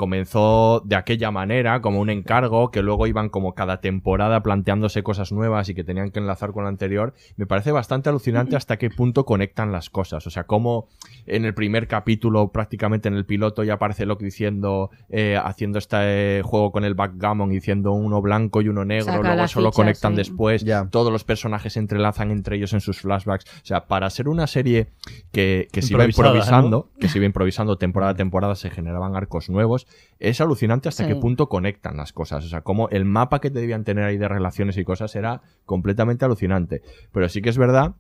comenzó 0.03 0.81
de 0.83 0.97
aquella 0.97 1.31
manera, 1.31 1.81
como 1.81 2.01
un 2.01 2.09
encargo, 2.09 2.71
que 2.71 2.81
luego 2.81 3.07
iban 3.07 3.29
como 3.29 3.55
cada 3.55 3.79
temporada 3.79 4.43
planteándose 4.43 5.01
cosas 5.01 5.31
nuevas 5.31 5.69
y 5.69 5.75
que 5.75 5.85
tenían 5.85 6.11
que 6.11 6.19
enlazar 6.19 6.51
con 6.51 6.63
la 6.63 6.69
anterior, 6.69 7.13
me 7.37 7.45
parece 7.45 7.71
bastante 7.71 8.09
alucinante 8.09 8.57
hasta 8.57 8.75
qué 8.75 8.89
punto 8.89 9.25
conectan 9.25 9.71
las 9.71 9.89
cosas. 9.89 10.27
O 10.27 10.29
sea, 10.29 10.43
como 10.43 10.89
en 11.25 11.45
el 11.45 11.53
primer 11.53 11.87
capítulo, 11.87 12.51
prácticamente 12.51 13.07
en 13.07 13.13
el 13.13 13.25
piloto, 13.25 13.63
ya 13.63 13.75
aparece 13.75 14.05
Locke 14.05 14.25
diciendo, 14.25 14.89
eh, 15.07 15.39
haciendo 15.41 15.79
este 15.79 16.39
eh, 16.39 16.41
juego 16.43 16.73
con 16.73 16.83
el 16.83 16.95
backgammon, 16.95 17.49
diciendo 17.49 17.93
uno 17.93 18.21
blanco 18.21 18.61
y 18.61 18.67
uno 18.67 18.83
negro, 18.83 19.05
Saca 19.05 19.19
luego 19.21 19.35
la 19.37 19.45
eso 19.45 19.61
lo 19.61 19.71
ficha, 19.71 19.83
conectan 19.83 20.11
sí. 20.11 20.17
después, 20.17 20.65
todos 20.91 21.13
los 21.13 21.23
personajes 21.23 21.71
se 21.71 21.79
entrelazan 21.79 22.29
entre 22.31 22.57
ellos 22.57 22.73
en 22.73 22.81
sus 22.81 22.99
flashbacks. 22.99 23.45
O 23.45 23.65
sea, 23.65 23.85
para 23.85 24.09
ser 24.09 24.27
una 24.27 24.47
serie 24.47 24.89
que, 25.31 25.69
que 25.71 25.81
se 25.81 25.93
iba 25.93 26.03
Improvisada, 26.03 26.57
improvisando, 26.57 26.89
que 26.99 27.07
se 27.07 27.19
iba 27.19 27.25
improvisando 27.25 27.77
temporada 27.77 28.11
a 28.11 28.15
temporada, 28.15 28.55
se 28.55 28.69
generaban 28.69 29.15
arcos 29.15 29.49
nuevos, 29.49 29.87
es 30.19 30.39
alucinante 30.41 30.89
hasta 30.89 31.03
Sí. 31.03 31.09
qué 31.13 31.15
punto 31.15 31.49
conectan 31.49 31.97
las 31.97 32.13
cosas. 32.13 32.45
O 32.45 32.47
sea, 32.47 32.61
como 32.61 32.89
el 32.89 33.05
mapa 33.05 33.41
que 33.41 33.49
te 33.51 33.59
debían 33.59 33.83
tener 33.83 34.05
ahí 34.05 34.17
de 34.17 34.27
relaciones 34.27 34.77
y 34.77 34.83
cosas 34.83 35.15
era 35.15 35.41
completamente 35.65 36.25
alucinante. 36.25 36.81
Pero 37.11 37.27
sí 37.29 37.41
que 37.41 37.49
es 37.49 37.57
verdad 37.57 37.95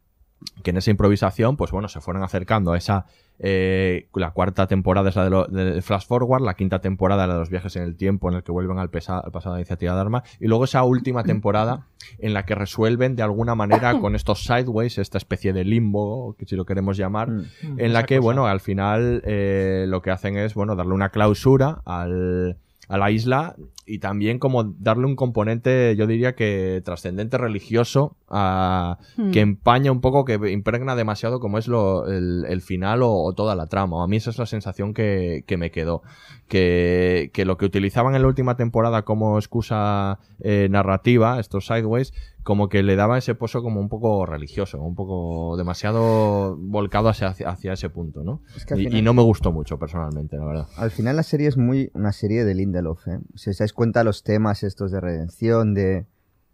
que 0.63 0.71
en 0.71 0.77
esa 0.77 0.91
improvisación, 0.91 1.57
pues 1.57 1.71
bueno, 1.71 1.87
se 1.87 2.01
fueron 2.01 2.23
acercando 2.23 2.71
a 2.73 2.77
esa. 2.77 3.05
eh, 3.39 4.07
la 4.13 4.29
cuarta 4.31 4.67
temporada 4.67 5.09
es 5.09 5.15
la 5.15 5.23
de 5.23 5.29
lo- 5.31 5.81
Flash 5.81 6.05
Forward, 6.05 6.43
la 6.43 6.53
quinta 6.53 6.79
temporada 6.79 7.25
la 7.25 7.33
de 7.33 7.39
los 7.39 7.49
viajes 7.49 7.75
en 7.75 7.83
el 7.83 7.95
tiempo, 7.95 8.29
en 8.29 8.35
el 8.35 8.43
que 8.43 8.51
vuelven 8.51 8.77
al, 8.77 8.89
pesa- 8.91 9.19
al 9.19 9.31
pasado 9.31 9.55
de 9.55 9.57
la 9.57 9.61
iniciativa 9.61 9.95
de 9.95 10.01
Arma, 10.01 10.23
y 10.39 10.47
luego 10.47 10.65
esa 10.65 10.83
última 10.83 11.23
temporada 11.33 11.87
en 12.19 12.33
la 12.33 12.45
que 12.45 12.53
resuelven 12.53 13.15
de 13.15 13.23
alguna 13.23 13.55
manera 13.55 13.99
con 14.01 14.15
estos 14.15 14.43
sideways, 14.43 14.99
esta 14.99 15.17
especie 15.17 15.51
de 15.51 15.63
limbo, 15.65 16.35
que 16.37 16.45
si 16.45 16.55
lo 16.55 16.65
queremos 16.65 16.95
llamar, 16.95 17.29
en 17.77 17.91
la 17.93 18.03
que, 18.03 18.17
cosa. 18.17 18.23
bueno, 18.25 18.45
al 18.45 18.59
final 18.59 19.23
eh, 19.25 19.85
lo 19.87 20.01
que 20.03 20.11
hacen 20.11 20.37
es, 20.37 20.53
bueno, 20.53 20.75
darle 20.75 20.93
una 20.93 21.09
clausura 21.09 21.81
al, 21.85 22.57
a 22.87 22.97
la 22.99 23.09
isla 23.11 23.55
y 23.85 23.97
también 23.99 24.37
como 24.39 24.63
darle 24.63 25.05
un 25.07 25.15
componente, 25.15 25.95
yo 25.97 26.05
diría 26.07 26.35
que 26.35 26.81
trascendente 26.85 27.37
religioso, 27.37 28.15
a, 28.33 28.97
Hmm. 29.17 29.31
que 29.31 29.41
empaña 29.41 29.91
un 29.91 30.01
poco, 30.01 30.25
que 30.25 30.33
impregna 30.51 30.95
demasiado 30.95 31.39
como 31.39 31.57
es 31.59 31.67
lo, 31.67 32.07
el, 32.07 32.45
el 32.47 32.61
final 32.61 33.03
o, 33.03 33.11
o 33.13 33.33
toda 33.33 33.55
la 33.55 33.67
trama. 33.67 34.03
A 34.03 34.07
mí 34.07 34.17
esa 34.17 34.31
es 34.31 34.37
la 34.39 34.45
sensación 34.47 34.93
que, 34.93 35.43
que 35.47 35.57
me 35.57 35.69
quedó. 35.71 36.01
Que, 36.47 37.31
que 37.33 37.45
lo 37.45 37.57
que 37.57 37.65
utilizaban 37.65 38.15
en 38.15 38.21
la 38.21 38.27
última 38.27 38.57
temporada 38.57 39.03
como 39.03 39.39
excusa 39.39 40.19
eh, 40.41 40.67
narrativa, 40.69 41.39
estos 41.39 41.65
sideways, 41.65 42.13
como 42.43 42.67
que 42.69 42.83
le 42.83 42.95
daba 42.95 43.17
ese 43.17 43.33
pozo 43.33 43.63
como 43.63 43.79
un 43.79 43.87
poco 43.89 44.25
religioso, 44.25 44.79
un 44.81 44.93
poco 44.93 45.55
demasiado 45.57 46.57
volcado 46.59 47.09
hacia, 47.09 47.29
hacia 47.29 47.73
ese 47.73 47.89
punto, 47.89 48.23
¿no? 48.23 48.41
Es 48.55 48.65
que 48.65 48.73
al 48.73 48.81
y, 48.81 48.83
final- 48.85 48.99
y 48.99 49.01
no 49.01 49.13
me 49.13 49.21
gustó 49.23 49.51
mucho 49.51 49.79
personalmente, 49.79 50.37
la 50.37 50.45
verdad. 50.45 50.67
Al 50.77 50.91
final 50.91 51.15
la 51.15 51.23
serie 51.23 51.47
es 51.47 51.57
muy 51.57 51.89
una 51.93 52.11
serie 52.11 52.43
de 52.43 52.53
Lindelof, 52.53 53.07
¿eh? 53.07 53.19
Si 53.35 53.49
os 53.49 53.57
dais 53.57 53.73
cuenta 53.73 54.03
los 54.03 54.23
temas 54.23 54.63
estos 54.63 54.91
de 54.91 54.99
redención, 54.99 55.73
de 55.73 56.05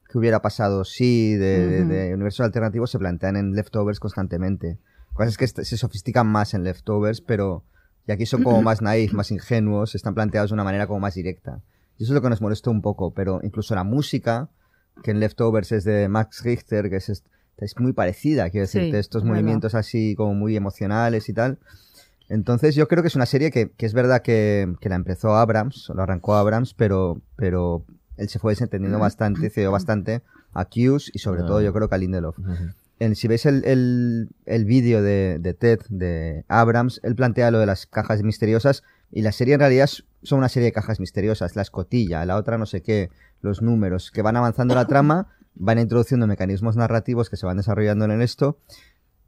qué 0.10 0.18
hubiera 0.18 0.42
pasado 0.42 0.84
si, 0.86 1.34
de, 1.36 1.68
de- 1.68 1.86
de 1.86 2.14
universos 2.14 2.46
alternativos 2.46 2.90
se 2.92 3.00
plantean 3.00 3.36
en 3.38 3.54
Leftovers 3.54 4.00
constantemente. 4.00 4.78
Cosas 5.14 5.38
que 5.38 5.46
est- 5.46 5.62
se 5.62 5.78
sofistican 5.78 6.28
más 6.28 6.54
en 6.54 6.64
Leftovers, 6.64 7.22
pero 7.22 7.64
y 8.08 8.12
aquí 8.12 8.26
son 8.26 8.42
como 8.44 8.62
más 8.64 8.82
naif, 8.82 9.14
más 9.14 9.30
ingenuos, 9.32 9.94
están 9.96 10.16
planteados 10.16 10.50
de 10.50 10.56
una 10.56 10.64
manera 10.64 10.88
como 10.88 11.00
más 11.00 11.14
directa. 11.16 11.62
Y 11.98 12.04
eso 12.04 12.14
es 12.14 12.16
lo 12.16 12.22
que 12.22 12.30
nos 12.30 12.42
molestó 12.42 12.72
un 12.72 12.82
poco, 12.82 13.14
pero 13.14 13.40
incluso 13.44 13.76
la 13.76 13.84
música, 13.84 14.50
que 15.04 15.12
en 15.12 15.20
Leftovers 15.20 15.72
es 15.74 15.84
de 15.84 16.08
Max 16.10 16.42
Richter, 16.44 16.90
que 16.90 16.96
es, 16.96 17.10
es 17.10 17.24
muy 17.78 17.94
parecida, 17.94 18.50
quiero 18.50 18.66
Sí, 18.68 18.80
decirte, 18.80 19.00
estos 19.00 19.22
es 19.22 19.24
verdad. 19.28 19.36
movimientos 19.42 19.76
así 19.76 20.16
como 20.16 20.34
muy 20.34 20.56
emocionales 20.56 21.28
y 21.30 21.34
tal. 21.34 21.60
Entonces 22.30 22.76
yo 22.76 22.88
creo 22.88 23.02
que 23.04 23.08
es 23.08 23.16
una 23.16 23.26
serie 23.26 23.52
que, 23.52 23.72
que 23.72 23.86
es 23.86 23.94
verdad 23.94 24.22
que, 24.22 24.74
que 24.80 24.90
la 24.90 24.96
empezó 24.96 25.36
Abrams, 25.36 25.92
lo 25.94 26.02
arrancó 26.04 26.36
Abrams, 26.36 26.74
pero, 26.74 27.22
pero 27.36 27.84
él 28.20 28.30
se 28.30 28.38
fue 28.40 28.52
desentendiendo 28.52 29.00
bastante, 29.00 29.50
cedió 29.50 29.72
bastante 29.72 30.22
a 30.54 30.68
Hughes 30.68 31.10
y 31.14 31.20
sobre 31.20 31.42
Ah. 31.42 31.46
todo 31.48 31.62
yo 31.62 31.74
creo 31.74 31.90
que 31.90 31.96
a 31.96 31.98
Lindelof. 31.98 32.38
En- 33.00 33.16
si 33.16 33.28
veis 33.28 33.46
el, 33.46 33.64
el, 33.66 34.30
el 34.46 34.66
vídeo 34.66 35.02
de, 35.02 35.38
de 35.40 35.54
Ted, 35.54 35.80
de 35.90 36.44
Abrams, 36.50 37.00
él 37.04 37.16
plantea 37.16 37.50
lo 37.50 37.60
de 37.60 37.66
las 37.66 37.86
cajas 37.86 38.22
misteriosas 38.24 38.84
y 39.12 39.22
la 39.22 39.32
serie 39.32 39.54
en 39.54 39.62
realidad 39.62 39.90
son 40.22 40.40
una 40.40 40.50
serie 40.50 40.66
de 40.68 40.74
cajas 40.74 41.00
misteriosas, 41.00 41.56
la 41.56 41.62
escotilla, 41.62 42.26
la 42.26 42.36
otra 42.36 42.58
no 42.58 42.66
sé 42.66 42.82
qué, 42.82 43.10
los 43.42 43.62
números, 43.62 44.12
que 44.12 44.22
van 44.22 44.36
avanzando 44.36 44.76
la 44.76 44.86
trama, 44.86 45.28
van 45.56 45.80
introduciendo 45.80 46.28
mecanismos 46.28 46.76
narrativos 46.76 47.30
que 47.30 47.38
se 47.38 47.46
van 47.46 47.56
desarrollando 47.58 48.04
en 48.06 48.22
esto, 48.22 48.58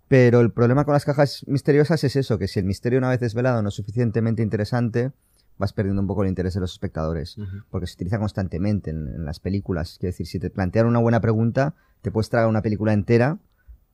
pero 0.10 0.42
el 0.42 0.52
problema 0.52 0.84
con 0.84 0.94
las 0.94 1.06
cajas 1.06 1.46
misteriosas 1.48 2.04
es 2.04 2.18
eso, 2.18 2.38
que 2.38 2.50
si 2.50 2.60
el 2.60 2.66
misterio 2.66 3.00
una 3.00 3.10
vez 3.10 3.22
desvelado 3.22 3.62
no 3.62 3.70
es 3.70 3.76
suficientemente 3.76 4.42
interesante, 4.44 5.12
vas 5.62 5.72
perdiendo 5.74 6.02
un 6.02 6.08
poco 6.08 6.24
el 6.24 6.30
interés 6.30 6.54
de 6.56 6.60
los 6.60 6.74
espectadores, 6.74 7.38
porque 7.70 7.88
se 7.88 7.94
utiliza 7.96 8.20
constantemente 8.20 8.90
en, 8.90 9.08
en 9.08 9.24
las 9.26 9.40
películas. 9.40 9.98
Quiero 10.00 10.12
decir, 10.12 10.28
si 10.28 10.40
te 10.40 10.50
plantean 10.50 10.88
una 10.88 11.00
buena 11.00 11.22
pregunta, 11.22 11.76
te 12.02 12.12
puedes 12.12 12.30
tragar 12.30 12.50
una 12.50 12.62
película 12.62 12.92
entera 12.94 13.38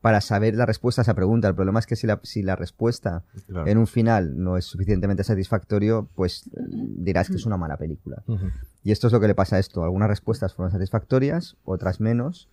para 0.02 0.22
saber 0.22 0.56
la 0.56 0.66
respuesta 0.66 1.02
a 1.02 1.04
esa 1.04 1.14
pregunta. 1.16 1.48
El 1.48 1.56
problema 1.56 1.80
es 1.80 1.86
que 1.86 1.96
si 1.96 2.08
la, 2.08 2.20
si 2.24 2.42
la 2.44 2.56
respuesta 2.56 3.24
Claro. 3.48 3.68
en 3.68 3.78
un 3.78 3.88
final 3.88 4.36
no 4.42 4.56
es 4.56 4.66
suficientemente 4.66 5.24
satisfactorio, 5.24 6.08
pues 6.16 6.48
eh, 6.48 6.60
dirás 6.70 7.30
que 7.30 7.36
es 7.36 7.46
una 7.46 7.58
mala 7.58 7.78
película. 7.78 8.24
Y 8.84 8.92
esto 8.92 9.08
es 9.08 9.14
lo 9.14 9.20
que 9.20 9.28
le 9.28 9.36
pasa 9.36 9.58
a 9.58 9.60
esto. 9.60 9.84
Algunas 9.84 10.08
respuestas 10.08 10.54
fueron 10.54 10.72
satisfactorias, 10.72 11.58
otras 11.66 12.00
menos. 12.00 12.48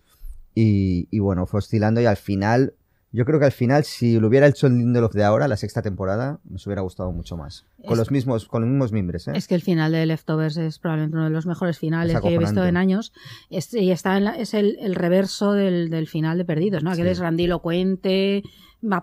Y, 0.53 1.07
y 1.11 1.19
bueno, 1.19 1.45
fue 1.45 1.59
oscilando 1.59 2.01
y 2.01 2.05
al 2.05 2.17
final, 2.17 2.73
yo 3.15 3.25
creo 3.25 3.39
que 3.39 3.45
al 3.45 3.51
final, 3.51 3.83
si 3.83 4.19
lo 4.19 4.27
hubiera 4.27 4.45
hecho 4.47 4.67
el 4.67 4.77
Lindelof 4.77 5.13
de 5.13 5.23
ahora, 5.23 5.47
la 5.47 5.57
sexta 5.57 5.81
temporada, 5.81 6.39
nos 6.43 6.65
hubiera 6.67 6.81
gustado 6.81 7.11
mucho 7.11 7.37
más. 7.37 7.65
Con 7.83 7.93
Es- 7.93 7.97
los 7.99 8.11
mismos, 8.11 8.45
con 8.45 8.61
los 8.61 8.69
mismos 8.69 8.91
mimbres, 8.91 9.27
¿eh? 9.27 9.31
Es 9.35 9.47
que 9.47 9.55
el 9.55 9.61
final 9.61 9.91
de 9.91 10.05
Leftovers 10.05 10.57
es 10.57 10.79
probablemente 10.79 11.15
uno 11.15 11.25
de 11.25 11.31
los 11.31 11.45
mejores 11.45 11.79
finales 11.79 12.13
Es 12.15 12.21
que 12.21 12.33
he 12.33 12.37
visto 12.37 12.65
en 12.65 12.77
años. 12.77 13.13
Es, 13.49 13.73
y 13.73 13.91
está 13.91 14.17
en 14.17 14.25
la- 14.25 14.37
es 14.37 14.53
el, 14.53 14.77
el 14.79 14.95
reverso 14.95 15.53
del, 15.53 15.89
del 15.89 16.07
final 16.07 16.37
de 16.37 16.45
Perdidos, 16.45 16.83
¿no? 16.83 16.91
Aquel 16.91 17.05
Sí. 17.05 17.11
es 17.13 17.19
grandilocuente, 17.19 18.43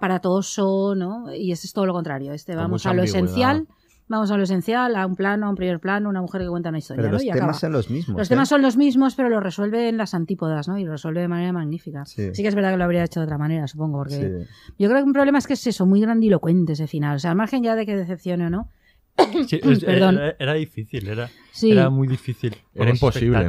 aparatoso, 0.03 0.95
¿no? 0.95 1.33
Y 1.35 1.53
este 1.53 1.67
es 1.67 1.73
todo 1.73 1.87
lo 1.87 1.93
contrario. 1.93 2.33
Este 2.33 2.55
vamos 2.55 2.87
a 2.87 2.95
lo 2.95 3.01
ambigüedad. 3.03 3.25
esencial, 3.25 3.67
vamos 4.19 4.31
a 4.31 4.37
lo 4.37 4.43
esencial, 4.45 4.95
a 4.97 5.07
un 5.07 5.17
plano, 5.17 5.47
a 5.47 5.51
un 5.51 5.57
primer 5.57 5.81
plano, 5.81 6.09
una 6.09 6.21
mujer 6.21 6.43
que 6.43 6.49
cuenta 6.49 6.69
una 6.69 6.79
historia, 6.79 7.03
Pero 7.03 7.09
¿no? 7.09 7.15
los 7.15 7.23
Y 7.25 7.27
temas 7.27 7.39
acaba. 7.43 7.53
son 7.55 7.73
los 7.73 7.91
mismos. 7.91 8.19
Los 8.19 8.29
¿eh? 8.29 8.31
temas 8.31 8.49
son 8.49 8.63
los 8.63 8.77
mismos, 8.77 9.15
pero 9.15 9.29
lo 9.29 9.41
resuelve 9.41 9.89
en 9.89 9.97
las 9.97 10.15
antípodas, 10.15 10.69
¿no? 10.69 10.79
Y 10.79 10.85
lo 10.85 10.93
resuelve 10.93 11.21
de 11.21 11.29
manera 11.29 11.53
magnífica. 11.53 12.05
Sí. 12.05 12.31
Sí, 12.33 12.43
que 12.43 12.49
es 12.49 12.55
verdad 12.55 12.71
que 12.71 12.77
lo 12.77 12.85
habría 12.85 13.05
hecho 13.05 13.21
de 13.21 13.25
otra 13.25 13.39
manera, 13.39 13.67
supongo, 13.67 13.99
porque 13.99 14.15
Sí. 14.15 14.75
yo 14.79 14.89
creo 14.89 15.01
que 15.01 15.05
un 15.05 15.13
problema 15.13 15.39
es 15.39 15.47
que 15.47 15.55
es 15.55 15.67
eso, 15.67 15.85
muy 15.87 16.01
grandilocuente 16.01 16.73
ese 16.75 16.87
final. 16.87 17.17
O 17.17 17.19
sea, 17.19 17.31
al 17.33 17.37
margen 17.37 17.63
ya 17.63 17.75
de 17.75 17.85
que 17.87 17.97
decepcione 17.97 18.47
o 18.47 18.51
no. 18.51 18.69
Sí, 19.47 19.61
es- 19.63 19.85
Perdón. 19.85 20.17
Era, 20.17 20.37
era 20.39 20.55
difícil, 20.55 21.09
era, 21.09 21.29
Sí. 21.53 21.73
era 21.73 21.91
muy 21.91 22.09
difícil. 22.09 22.57
Era 22.75 22.91
imposible. 22.91 23.49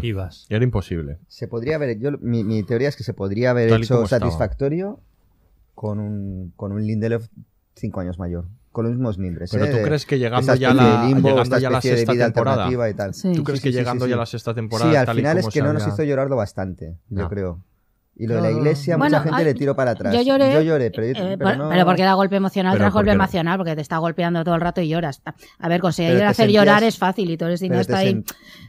Era 0.50 0.64
imposible. 0.64 1.20
Se 1.28 1.48
podría 1.48 1.76
haber, 1.78 1.98
yo, 2.00 2.12
mi, 2.22 2.44
mi 2.44 2.64
teoría 2.64 2.90
es 2.90 2.96
que 2.98 3.04
se 3.04 3.14
podría 3.14 3.52
haber 3.52 3.70
Tal 3.70 3.84
hecho 3.84 4.04
estaba. 4.04 4.20
satisfactorio 4.22 5.00
con 5.76 6.00
un, 6.00 6.52
con 6.56 6.72
un 6.74 6.86
Lindelof 6.86 7.28
cinco 7.76 8.00
años 8.02 8.20
mayor. 8.20 8.46
Con 8.74 8.84
los 8.86 8.94
mismos 8.94 9.18
mimbres. 9.18 9.50
Pero 9.52 9.64
¿eh? 9.66 9.70
tú 9.72 9.78
De- 9.78 9.84
crees 9.84 10.06
que 10.06 10.20
llegando 10.20 10.54
ya 10.56 10.70
especie 10.72 10.74
la- 10.88 11.06
limbo, 11.06 11.30
llegando 11.30 11.42
esta 11.44 11.60
ya 11.60 11.70
la 11.70 11.78
especie 11.78 11.92
de 11.92 11.98
sexta 12.00 12.14
vida 12.14 12.26
temporada, 12.26 12.66
alternativa 12.66 12.90
y 12.90 12.94
tal. 12.96 13.14
Sí. 13.14 13.32
¿Tú 13.34 13.44
crees 13.46 13.60
Sí, 13.62 13.64
que 13.70 13.72
sí, 13.72 13.78
llegando 13.78 14.04
sí, 14.06 14.10
ya 14.10 14.16
a 14.16 14.20
la 14.20 14.26
sexta 14.26 14.54
temporada 14.54 14.90
Sí, 14.92 14.96
al 14.98 15.06
tal 15.06 15.16
y 15.16 15.20
final 15.22 15.38
es 15.38 15.48
que 15.48 15.62
no 15.62 15.72
nos 15.74 15.88
hizo 15.88 16.04
llorarlo 16.04 16.36
bastante, 16.36 16.98
yo 17.10 17.22
No. 17.22 17.30
creo. 17.30 17.64
Y 18.16 18.28
lo 18.28 18.36
de 18.36 18.42
No, 18.42 18.46
la 18.48 18.52
no. 18.54 18.58
iglesia, 18.60 18.96
Bueno, 18.98 19.18
mucha 19.18 19.24
gente 19.24 19.40
ay, 19.40 19.46
le 19.46 19.54
tiró 19.56 19.76
para 19.76 19.92
atrás. 19.92 20.14
Yo 20.14 20.22
lloré. 20.22 20.54
Yo 20.54 20.62
lloré, 20.62 20.92
pero, 20.92 21.08
eh, 21.08 21.14
pero 21.16 21.38
pero, 21.38 21.56
no... 21.64 21.70
pero 21.70 21.86
porque 21.86 22.04
da 22.04 22.14
golpe 22.14 22.36
emocional 22.36 22.74
Pero 22.74 22.84
tras 22.84 22.94
golpe 22.94 23.08
no. 23.10 23.24
emocional, 23.24 23.58
porque 23.58 23.76
te 23.76 23.82
está 23.82 23.98
golpeando 23.98 24.44
todo 24.44 24.54
el 24.54 24.62
rato 24.62 24.82
y 24.82 24.88
lloras. 24.88 25.24
A 25.58 25.68
ver, 25.68 25.82
conseguir 25.82 26.22
hacer 26.24 26.46
sentías- 26.48 26.54
llorar 26.64 26.84
es 26.84 26.98
fácil 27.00 27.32
y 27.32 27.38
todo 27.38 27.50
el 27.50 27.58
cineasta 27.58 27.94
te 27.94 28.00
ahí 28.00 28.24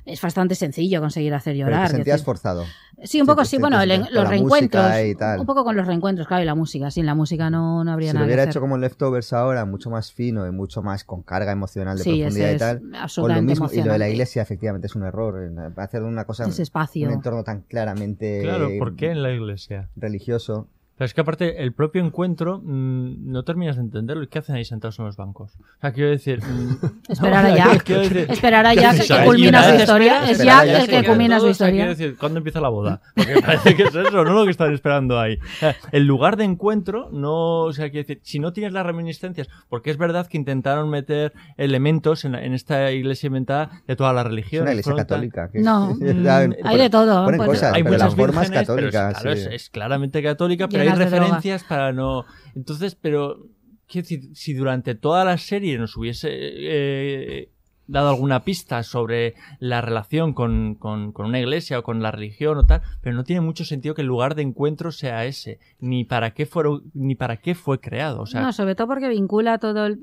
es 0.06 0.20
bastante 0.22 0.55
sencillo 0.55 1.01
conseguir 1.02 1.35
hacer 1.35 1.55
pero 1.56 1.66
llorar. 1.66 1.89
te 1.90 1.97
sentías 1.97 2.16
decir, 2.16 2.24
forzado. 2.24 2.64
Sí, 3.03 3.21
un 3.21 3.27
poco 3.27 3.45
sí, 3.45 3.59
bueno, 3.59 3.81
el- 3.83 4.07
los 4.12 4.29
reencuentros. 4.29 4.83
música 4.83 5.05
y 5.05 5.15
tal. 5.15 5.41
Un 5.41 5.47
poco 5.47 5.65
con 5.65 5.77
los 5.77 5.87
reencuentros, 5.87 6.27
claro, 6.29 6.43
y 6.43 6.47
la 6.47 6.55
música. 6.55 6.91
Sin 6.91 7.05
la 7.07 7.15
música 7.15 7.51
no, 7.51 7.83
no 7.85 7.93
habría 7.93 8.11
Si 8.11 8.15
lo 8.15 8.19
nada. 8.21 8.25
que 8.27 8.29
hubiera 8.29 8.43
hacer. 8.43 8.53
hecho 8.53 8.61
como 8.61 8.77
en 8.77 8.81
Leftovers 8.83 9.33
ahora, 9.33 9.65
mucho 9.65 9.91
más 9.91 10.12
fino 10.12 10.47
y 10.47 10.53
mucho 10.53 10.83
más 10.83 11.05
con 11.05 11.23
carga 11.23 11.53
emocional 11.53 11.99
de 11.99 12.05
Sí, 12.05 12.11
profundidad 12.21 12.47
ese 12.51 12.53
y 12.53 12.55
es 12.55 12.61
tal. 12.61 13.23
con 13.23 13.35
lo 13.35 13.43
mismo, 13.43 13.69
y 13.73 13.83
lo 13.83 13.93
de 13.93 13.99
la 13.99 14.09
iglesia 14.09 14.43
efectivamente 14.43 14.87
es 14.87 14.95
un 14.95 15.05
error. 15.05 15.53
Hacer 15.77 16.03
una 16.03 16.25
cosa 16.25 16.45
Ese 16.47 16.62
espacio. 16.62 17.09
un 17.09 17.15
entorno 17.15 17.43
tan 17.45 17.62
claramente 17.62 18.41
Claro, 18.43 18.69
¿por 18.79 18.97
qué 18.97 19.11
en 19.11 19.23
la 19.23 19.33
iglesia? 19.33 19.89
religioso. 19.97 20.69
Pero 20.97 21.07
es 21.07 21.12
que 21.15 21.21
aparte, 21.23 21.61
el 21.62 21.73
propio 21.73 22.05
encuentro 22.05 22.61
mm, 22.62 23.31
no 23.33 23.43
terminas 23.43 23.75
de 23.77 23.83
entenderlo. 23.83 24.29
¿Qué 24.29 24.39
hacen 24.39 24.55
ahí 24.55 24.65
sentados 24.65 24.97
en 25.01 25.07
los 25.07 25.16
bancos? 25.16 25.53
O 25.57 25.81
sea, 25.81 25.93
quiero 25.93 26.11
decir... 26.11 26.41
mm, 26.41 26.87
Esperar 27.12 27.47
a 27.47 27.57
Jack. 27.57 27.91
Esperar 28.31 28.66
a 28.66 28.75
Jack 28.75 29.01
que 29.07 29.25
culmina 29.25 29.62
su 29.71 29.75
historia. 29.75 30.31
Es 30.31 30.39
Jack 30.39 30.66
el 30.69 30.87
que 30.89 31.05
culmina 31.05 31.41
su 31.41 31.49
historia. 31.49 31.75
Quiero 31.87 31.91
decir, 31.91 32.16
¿cuándo 32.16 32.39
empieza 32.39 32.61
la 32.61 32.69
boda? 32.69 33.01
Porque 33.16 33.35
parece 33.41 33.75
que 33.75 33.83
es 33.83 33.95
eso, 33.95 34.25
no 34.25 34.35
lo 34.35 34.45
que 34.45 34.53
están 34.53 34.73
esperando 34.73 35.19
ahí. 35.19 35.35
O 35.43 35.59
sea, 35.59 35.75
el 35.91 36.05
lugar 36.07 36.37
de 36.37 36.45
encuentro, 36.45 37.09
no... 37.12 37.62
O 37.65 37.73
sea, 37.73 37.91
quiero 37.91 38.07
decir, 38.07 38.21
si 38.23 38.39
no 38.39 38.53
tienes 38.53 38.73
las 38.73 38.87
reminiscencias, 38.87 39.49
porque 39.69 39.91
es 39.91 39.99
verdad 39.99 40.27
que 40.29 40.37
intentaron 40.37 40.89
meter 40.91 41.33
elementos 41.57 42.25
en, 42.25 42.35
en 42.37 42.53
esta 42.55 42.93
iglesia 42.93 43.27
inventada 43.27 43.83
de 43.89 43.97
toda 43.97 44.12
la 44.12 44.21
Es 44.21 44.27
religión. 44.29 44.62
una 44.62 44.73
iglesia 44.73 44.95
católica. 44.95 45.51
que- 45.51 45.59
No, 45.61 45.97
Ya, 45.99 46.47
mm, 46.47 46.55
hay 46.65 46.79
de 46.79 46.91
todo. 46.91 47.25
Ponen 47.25 47.39
pues- 47.39 47.49
cosas, 47.49 47.75
hay 47.75 47.83
pero 47.83 47.95
muchas 47.95 48.15
pero 48.15 48.41
es- 48.43 48.51
católicas. 48.51 49.21
claro, 49.21 49.37
sí. 49.37 49.43
es, 49.43 49.47
es 49.65 49.71
claramente 49.71 50.23
católica, 50.23 50.69
pero 50.69 50.84
droga. 50.93 51.05
referencias 51.11 51.65
para 51.65 51.93
no. 51.93 52.24
Entonces, 52.55 52.94
pero. 52.94 53.39
Quiero 53.86 54.05
decir, 54.09 54.31
si 54.35 54.55
durante 54.55 54.94
toda 54.94 55.27
la 55.27 55.36
serie 55.36 55.77
nos 55.78 55.94
hubiese 55.97 56.28
eh, 56.32 57.51
dado 57.86 58.09
alguna 58.09 58.43
pista 58.43 58.82
sobre 58.82 59.35
la 59.61 59.82
relación 59.82 60.32
con, 60.32 60.74
con- 60.74 61.12
con 61.12 61.27
una 61.27 61.39
iglesia 61.39 61.78
o 61.78 61.82
con 61.82 62.02
la 62.02 62.11
religión 62.11 62.56
o 62.56 62.65
tal, 62.65 62.81
pero 63.02 63.15
no 63.15 63.24
tiene 63.24 63.43
mucho 63.43 63.65
sentido 63.66 63.94
que 63.94 64.01
el 64.01 64.09
lugar 64.09 64.35
de 64.36 64.43
encuentro 64.43 64.90
sea 64.90 65.27
ese, 65.27 65.59
ni 65.81 66.05
para 66.05 66.32
qué 66.32 66.47
fueron, 66.47 66.85
ni 66.94 67.15
para 67.15 67.36
qué 67.36 67.55
fue 67.55 67.78
creado. 67.78 68.23
O 68.23 68.27
sea, 68.27 68.40
no, 68.40 68.52
sobre 68.55 68.74
todo 68.74 68.89
porque 68.89 69.09
vincula 69.11 69.59
todo 69.59 69.85
el 69.85 70.01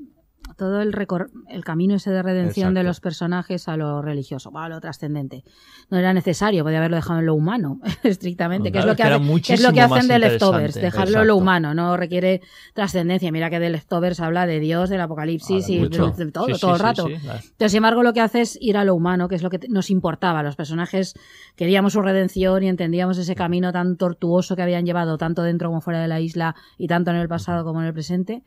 todo 0.56 0.82
el, 0.82 0.92
recor- 0.92 1.30
el 1.48 1.64
camino 1.64 1.94
ese 1.94 2.10
de 2.10 2.22
redención 2.22 2.74
de 2.74 2.82
los 2.82 3.00
personajes 3.00 3.68
a 3.68 3.76
lo 3.76 4.02
religioso, 4.02 4.50
a 4.56 4.68
lo 4.68 4.80
trascendente. 4.80 5.44
No 5.90 5.98
era 5.98 6.12
necesario, 6.12 6.62
podía 6.64 6.78
haberlo 6.78 6.96
dejado 6.96 7.20
en 7.20 7.26
lo 7.26 7.34
humano, 7.34 7.80
estrictamente, 8.02 8.70
que, 8.72 8.78
es 8.78 8.84
lo 8.84 8.94
que, 8.96 9.02
hace- 9.02 9.42
que 9.42 9.54
es 9.54 9.62
lo 9.62 9.72
que 9.72 9.80
hacen 9.80 10.08
de 10.08 10.18
Leftovers, 10.18 10.74
dejarlo 10.74 11.20
en 11.22 11.26
lo 11.28 11.36
humano, 11.36 11.74
no 11.74 11.96
requiere 11.96 12.40
trascendencia. 12.74 13.30
Mira 13.32 13.50
que 13.50 13.58
de 13.60 13.70
Leftovers 13.70 14.20
habla 14.20 14.46
de 14.46 14.60
Dios, 14.60 14.90
del 14.90 15.00
apocalipsis 15.00 15.64
Ahora, 15.64 15.72
y 15.72 15.78
de, 15.78 16.24
de 16.24 16.32
todo, 16.32 16.46
Sí, 16.46 16.54
sí, 16.54 16.60
todo 16.60 16.74
el 16.74 16.80
rato. 16.80 17.06
sí, 17.06 17.14
Entonces, 17.14 17.70
sin 17.72 17.76
embargo, 17.78 18.02
lo 18.02 18.12
que 18.12 18.20
hace 18.20 18.40
es 18.42 18.58
ir 18.60 18.76
a 18.76 18.84
lo 18.84 18.94
humano, 18.94 19.28
que 19.28 19.34
es 19.36 19.42
lo 19.42 19.50
que 19.50 19.60
nos 19.68 19.90
importaba. 19.90 20.42
Los 20.42 20.56
personajes 20.56 21.14
queríamos 21.56 21.92
su 21.94 22.02
redención 22.02 22.62
y 22.62 22.68
entendíamos 22.68 23.18
ese 23.18 23.34
camino 23.34 23.72
tan 23.72 23.96
tortuoso 23.96 24.56
que 24.56 24.62
habían 24.62 24.84
llevado, 24.86 25.18
tanto 25.18 25.42
dentro 25.42 25.68
como 25.68 25.80
fuera 25.80 26.00
de 26.00 26.08
la 26.08 26.20
isla, 26.20 26.54
y 26.78 26.86
tanto 26.88 27.10
en 27.10 27.16
el 27.16 27.28
pasado 27.28 27.64
como 27.64 27.80
en 27.80 27.86
el 27.86 27.92
presente. 27.94 28.42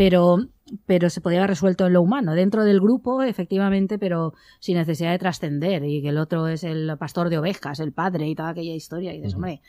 Pero, 0.00 0.38
pero 0.86 1.10
se 1.10 1.20
podía 1.20 1.40
haber 1.40 1.50
resuelto 1.50 1.86
en 1.86 1.92
lo 1.92 2.00
humano, 2.00 2.34
dentro 2.34 2.64
del 2.64 2.80
grupo, 2.80 3.22
efectivamente, 3.22 3.98
pero 3.98 4.32
sin 4.58 4.78
necesidad 4.78 5.10
de 5.10 5.18
trascender. 5.18 5.84
Y 5.84 6.00
que 6.00 6.08
el 6.08 6.16
otro 6.16 6.48
es 6.48 6.64
el 6.64 6.90
pastor 6.98 7.28
de 7.28 7.36
ovejas, 7.36 7.80
el 7.80 7.92
padre 7.92 8.26
y 8.26 8.34
toda 8.34 8.48
aquella 8.48 8.74
historia. 8.74 9.12
Y 9.12 9.18
dices, 9.18 9.34
hombre, 9.34 9.60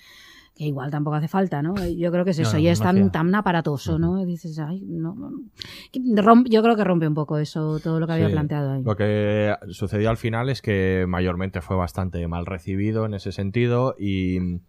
que 0.55 0.63
igual 0.63 0.89
tampoco 0.89 1.17
hace 1.17 1.27
falta, 1.27 1.61
¿no? 1.61 1.73
Yo 1.85 2.11
creo 2.11 2.23
que 2.23 2.31
es 2.31 2.39
eso, 2.39 2.53
no, 2.53 2.59
y 2.59 2.69
es 2.69 2.79
tan, 2.79 3.11
tan 3.11 3.35
aparatoso, 3.35 3.99
¿no? 3.99 4.23
Dices, 4.25 4.57
ay, 4.59 4.81
no. 4.87 5.15
no. 5.15 5.31
Que 5.91 5.99
yo 6.49 6.63
creo 6.63 6.75
que 6.77 6.83
rompe 6.85 7.07
un 7.07 7.13
poco 7.13 7.37
eso, 7.37 7.81
todo 7.81 7.99
lo 7.99 8.07
que 8.07 8.13
había 8.13 8.27
Sí. 8.27 8.31
planteado 8.33 8.71
ahí. 8.71 8.83
Lo 8.83 8.95
que 8.95 9.53
sucedió 9.71 10.09
al 10.09 10.17
final 10.17 10.47
es 10.49 10.61
que 10.61 11.05
mayormente 11.09 11.59
fue 11.59 11.75
bastante 11.75 12.25
mal 12.29 12.45
recibido 12.45 13.05
en 13.05 13.15
ese 13.15 13.33
sentido 13.33 13.95
y 13.99 14.59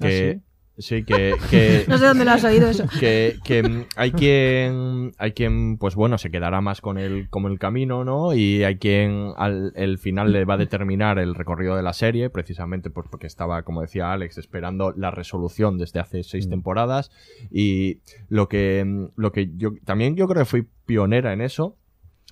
que 0.00 0.40
sí, 0.42 0.53
que, 0.76 1.34
que- 1.50 1.84
No 1.88 1.98
sé 1.98 2.06
dónde 2.06 2.24
lo 2.24 2.32
has 2.32 2.42
oído 2.44 2.68
eso. 2.68 2.84
que, 2.98 3.36
que, 3.44 3.62
mm, 3.62 3.84
hay 3.96 4.10
quien 4.10 5.12
hay 5.18 5.32
quien 5.32 5.78
pues 5.78 5.94
bueno 5.94 6.18
se 6.18 6.30
quedará 6.30 6.60
más 6.60 6.80
con 6.80 6.98
el 6.98 7.28
como 7.30 7.46
el 7.48 7.58
camino 7.60 8.04
no 8.04 8.34
y 8.34 8.64
hay 8.64 8.76
quien 8.76 9.32
al 9.36 9.72
el 9.76 9.98
final 9.98 10.32
le 10.32 10.44
va 10.44 10.54
a 10.54 10.58
determinar 10.58 11.18
el 11.18 11.34
recorrido 11.36 11.76
de 11.76 11.82
la 11.82 11.92
serie 11.92 12.28
precisamente 12.28 12.90
pues 12.90 13.06
porque 13.08 13.26
estaba 13.28 13.62
como 13.62 13.82
decía 13.82 14.12
Alex 14.12 14.38
esperando 14.38 14.92
la 14.96 15.10
resolución 15.12 15.78
desde 15.78 16.00
hace 16.00 16.22
seis 16.24 16.48
temporadas. 16.48 17.10
Y 17.50 17.98
lo 18.28 18.48
que 18.48 18.84
mm, 18.84 19.06
lo 19.16 19.30
que 19.32 19.50
yo 19.56 19.72
también 19.84 20.16
yo 20.16 20.26
creo 20.26 20.42
que 20.42 20.50
fui 20.50 20.66
pionera 20.86 21.32
en 21.32 21.40
eso 21.40 21.76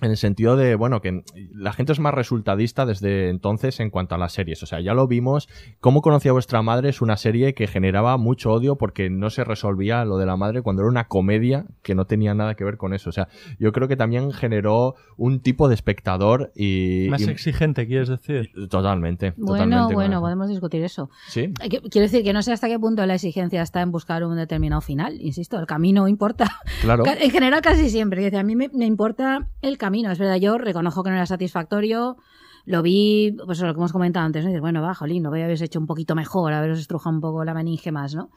en 0.03 0.11
el 0.11 0.17
sentido 0.17 0.55
de, 0.55 0.75
bueno, 0.75 1.01
que 1.01 1.23
la 1.53 1.73
gente 1.73 1.93
es 1.93 1.99
más 1.99 2.13
resultadista 2.13 2.85
desde 2.85 3.29
entonces 3.29 3.79
en 3.79 3.89
cuanto 3.89 4.15
a 4.15 4.17
las 4.17 4.33
series. 4.33 4.61
O 4.61 4.65
sea, 4.65 4.79
ya 4.81 4.93
lo 4.93 5.07
vimos. 5.07 5.47
Cómo 5.79 6.01
conocía 6.01 6.31
vuestra 6.33 6.61
madre 6.61 6.89
es 6.89 7.01
una 7.01 7.17
serie 7.17 7.53
que 7.53 7.67
generaba 7.67 8.17
mucho 8.17 8.51
odio 8.51 8.75
porque 8.77 9.09
no 9.09 9.29
se 9.29 9.43
resolvía 9.43 10.03
lo 10.05 10.17
de 10.17 10.25
la 10.25 10.35
madre 10.35 10.61
cuando 10.61 10.81
era 10.81 10.89
una 10.89 11.07
comedia 11.07 11.65
que 11.81 11.95
no 11.95 12.05
tenía 12.05 12.33
nada 12.33 12.55
que 12.55 12.63
ver 12.63 12.77
con 12.77 12.93
eso. 12.93 13.09
O 13.09 13.13
sea, 13.13 13.27
yo 13.59 13.71
creo 13.71 13.87
que 13.87 13.95
también 13.95 14.31
generó 14.31 14.95
un 15.17 15.39
tipo 15.39 15.67
de 15.69 15.75
espectador 15.75 16.51
y. 16.55 17.07
más 17.09 17.21
y- 17.21 17.29
exigente, 17.29 17.87
quieres 17.87 18.09
decir. 18.09 18.51
Totalmente. 18.69 19.31
Bueno, 19.37 19.53
totalmente 19.53 19.93
bueno, 19.95 20.19
podemos 20.21 20.49
discutir 20.49 20.83
eso. 20.83 21.09
Sí. 21.29 21.53
Que- 21.69 21.79
Quiero 21.93 22.03
decir 22.07 22.23
que 22.23 22.33
no 22.33 22.41
sé 22.41 22.51
hasta 22.51 22.67
qué 22.67 22.77
punto 22.77 23.05
la 23.05 23.15
exigencia 23.15 23.61
está 23.61 23.81
en 23.81 23.91
buscar 23.91 24.23
un 24.25 24.35
determinado 24.35 24.81
final. 24.81 25.21
Insisto, 25.21 25.59
el 25.59 25.65
camino 25.65 26.07
importa. 26.07 26.51
Claro. 26.81 27.03
En 27.23 27.31
general, 27.31 27.61
casi 27.61 27.89
siempre. 27.89 28.19
Es 28.19 28.25
decir, 28.25 28.39
a 28.39 28.43
mí 28.43 28.55
me, 28.57 28.69
me 28.73 28.85
importa 28.85 29.47
el 29.61 29.77
camino. 29.77 29.92
Es 29.93 30.19
verdad, 30.19 30.37
yo 30.37 30.57
reconozco 30.57 31.03
que 31.03 31.09
no 31.09 31.15
era 31.15 31.25
satisfactorio. 31.25 32.17
Lo 32.65 32.81
vi, 32.81 33.35
pues 33.45 33.59
lo 33.59 33.73
que 33.73 33.77
hemos 33.77 33.91
comentado 33.91 34.25
antes, 34.25 34.45
¿no? 34.45 34.61
Bueno, 34.61 34.81
va, 34.81 34.95
jolín, 34.95 35.23
lo 35.23 35.29
habéis 35.29 35.61
hecho 35.61 35.79
un 35.79 35.85
poquito 35.85 36.15
mejor, 36.15 36.53
haberos 36.53 36.79
estrujado 36.79 37.13
un 37.13 37.21
poco 37.21 37.43
la 37.43 37.53
meninge 37.53 37.91
más, 37.91 38.15
¿no? 38.15 38.29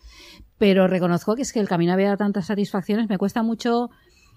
Pero 0.59 0.89
reconozco 0.89 1.37
que 1.37 1.43
es 1.43 1.53
que 1.53 1.61
el 1.61 1.69
camino 1.69 1.93
había 1.93 2.17
tantas 2.17 2.47
satisfacciones, 2.47 3.09
me 3.09 3.19
cuesta 3.19 3.45
mucho 3.45 3.91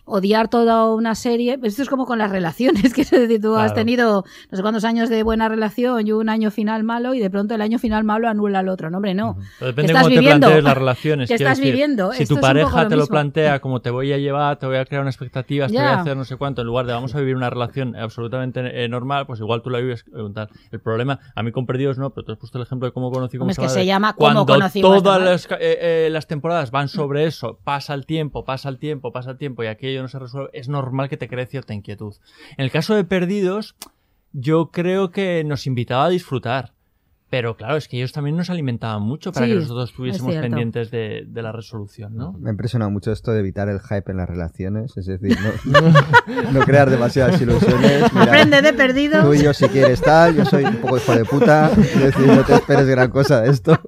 odiar 0.10 0.48
toda 0.48 0.92
una 0.94 1.16
serie. 1.16 1.60
Esto 1.62 1.82
es 1.82 1.90
como 1.90 2.06
con 2.06 2.20
las 2.20 2.32
relaciones, 2.32 2.94
que 2.94 3.02
es 3.02 3.12
decir, 3.12 3.42
tú 3.42 3.56
has 3.56 3.74
tenido 3.74 4.24
no 4.52 4.56
sé 4.56 4.62
cuántos 4.62 4.84
años 4.84 5.10
de 5.10 5.24
buena 5.24 5.50
relación 5.50 6.06
y 6.08 6.12
un 6.12 6.30
año 6.30 6.52
final 6.52 6.84
malo 6.84 7.14
y 7.14 7.20
de 7.20 7.30
pronto 7.30 7.56
el 7.56 7.62
año 7.62 7.80
final 7.80 8.04
malo 8.04 8.28
anula 8.28 8.60
al 8.60 8.70
otro. 8.70 8.90
No, 8.90 8.98
hombre, 8.98 9.14
no. 9.14 9.38
Pero 9.60 9.76
¿Qué 9.76 9.82
Depende 9.82 9.92
estás 9.92 10.04
cómo 10.04 10.16
te 10.16 10.22
plantees 10.22 10.64
las 10.64 10.78
relaciones. 10.78 11.28
¿Qué 11.28 11.36
estás 11.36 11.58
decir, 11.58 11.74
viviendo? 11.74 12.12
Si 12.14 12.24
Esto 12.24 12.36
tu 12.36 12.42
pareja 12.42 12.88
te 12.88 12.96
lo 12.96 13.08
plantea 13.08 13.60
como 13.62 13.82
te 13.82 13.90
voy 13.90 14.12
a 14.12 14.18
llevar, 14.18 14.58
te 14.58 14.66
voy 14.66 14.78
a 14.78 14.86
crear 14.86 15.02
unas 15.02 15.16
expectativas, 15.16 15.72
te 15.72 15.78
voy 15.78 15.86
a 15.86 16.02
hacer 16.02 16.18
no 16.18 16.26
sé 16.26 16.38
cuánto, 16.38 16.62
en 16.62 16.68
lugar 16.68 16.86
de 16.86 16.94
vamos 16.94 17.16
a 17.16 17.20
vivir 17.20 17.36
una 17.36 17.50
relación 17.50 17.96
absolutamente 17.96 18.84
eh, 18.84 18.90
normal, 18.90 19.26
pues 19.26 19.40
igual 19.40 19.62
tú 19.62 19.70
la 19.70 19.80
vives 19.80 20.06
eh. 20.08 20.48
El 20.72 20.82
problema, 20.82 21.20
a 21.36 21.44
mí 21.44 21.52
con 21.52 21.66
Perdidos 21.66 21.98
no, 21.98 22.12
pero 22.12 22.26
tú 22.26 22.32
has 22.34 22.38
puesto 22.38 22.58
el 22.58 22.64
ejemplo 22.64 22.88
de 22.88 22.94
cómo 22.94 23.12
conocí 23.12 23.38
cómo 23.38 23.52
es 23.52 23.58
que 23.58 23.70
se 23.70 23.86
llama 23.86 24.14
Cómo 24.14 24.46
Cuando 24.46 24.70
todas 24.82 25.22
las, 25.22 25.46
eh, 25.52 25.58
eh, 25.60 26.10
las 26.12 26.28
temporadas 26.28 26.72
van 26.72 26.88
sobre 26.88 27.26
eso, 27.26 27.60
pasa 27.64 27.94
el 27.94 28.06
tiempo, 28.06 28.44
pasa 28.46 28.70
el 28.70 28.80
tiempo, 28.80 29.12
pasa 29.12 29.32
el 29.32 29.38
tiempo 29.38 29.64
y 29.64 29.68
aquello 29.68 29.99
no 30.02 30.08
se 30.08 30.20
resuelve, 30.20 30.50
es 30.54 30.70
normal 30.70 31.10
que 31.10 31.18
te 31.18 31.28
cree 31.28 31.46
cierta 31.46 31.74
inquietud. 31.74 32.16
En 32.58 32.66
el 32.66 32.72
caso 32.72 32.96
de 32.96 33.04
Perdidos, 33.04 33.76
yo 34.32 34.72
creo 34.72 35.12
que 35.12 35.44
nos 35.44 35.68
invitaba 35.68 36.06
a 36.06 36.10
disfrutar. 36.10 36.74
Pero 37.30 37.56
claro, 37.56 37.78
es 37.78 37.88
que 37.88 37.98
ellos 37.98 38.12
también 38.12 38.36
nos 38.36 38.50
alimentaban 38.50 39.04
mucho 39.04 39.32
para 39.32 39.46
Sí, 39.46 39.52
que 39.52 39.60
nosotros 39.60 39.84
es 39.84 39.90
estuviésemos 39.92 40.36
pendientes 40.36 40.90
de, 40.90 41.26
de 41.28 41.42
la 41.44 41.52
resolución, 41.52 42.16
¿no? 42.16 42.34
Me 42.34 42.50
ha 42.50 42.52
impresionado 42.52 42.90
mucho 42.90 43.12
esto 43.12 43.32
de 43.32 43.40
evitar 43.40 43.70
el 43.70 43.80
hype 43.80 44.12
en 44.12 44.18
las 44.18 44.28
relaciones, 44.28 44.98
es 44.98 45.06
decir, 45.06 45.38
no, 45.66 45.82
no 46.52 46.60
crear 46.62 46.90
demasiadas 46.90 47.40
ilusiones. 47.40 48.12
Mira, 48.14 48.24
Aprende 48.24 48.62
de 48.64 48.74
perdidos. 48.74 49.24
Tú 49.24 49.34
y 49.36 49.44
yo 49.44 49.54
si 49.54 49.68
quieres 49.68 50.02
tal, 50.02 50.36
yo 50.36 50.46
soy 50.46 50.66
un 50.66 50.78
poco 50.78 50.98
hijo 50.98 51.16
de 51.16 51.26
puta, 51.26 51.72
es 51.78 52.00
decir, 52.00 52.28
no 52.28 52.44
te 52.44 52.54
esperes 52.56 52.88
gran 52.88 53.12
cosa 53.12 53.42
de 53.42 53.52
esto. 53.52 53.80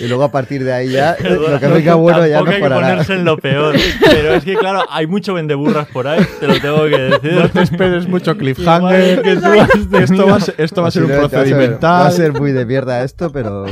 Y 0.00 0.06
luego 0.06 0.22
a 0.22 0.30
partir 0.30 0.62
de 0.62 0.72
ahí 0.72 0.90
ya, 0.90 1.16
lo 1.20 1.58
que 1.58 1.66
venga 1.66 1.94
bueno 1.96 2.24
ya 2.24 2.36
Tampoco 2.36 2.56
hay 2.56 2.62
que 2.62 2.68
ponerse 2.68 3.14
en 3.14 3.24
lo 3.24 3.36
peor. 3.36 3.74
Pero 4.00 4.34
es 4.34 4.44
que, 4.44 4.54
claro, 4.54 4.84
hay 4.90 5.06
mucho 5.08 5.34
vendeburras 5.34 5.88
por 5.88 6.06
ahí, 6.06 6.24
te 6.38 6.46
lo 6.46 6.60
tengo 6.60 6.84
que 6.84 6.98
decir. 6.98 7.32
No 7.32 7.50
te 7.50 7.62
esperes 7.62 8.06
mucho 8.06 8.36
cliffhanger. 8.36 9.22
Que 9.22 9.36
tú 9.36 9.46
has 9.46 9.70
esto, 10.02 10.26
va 10.26 10.36
a 10.36 10.40
ser, 10.40 10.54
esto 10.58 10.82
va 10.82 10.88
a 10.88 10.90
ser 10.90 11.04
un 11.04 11.10
procedimental. 11.10 12.12
A 12.28 12.32
ser 12.32 12.40
muy 12.40 12.52
de 12.52 12.66
mierda 12.66 13.02
esto, 13.02 13.30
pero. 13.32 13.64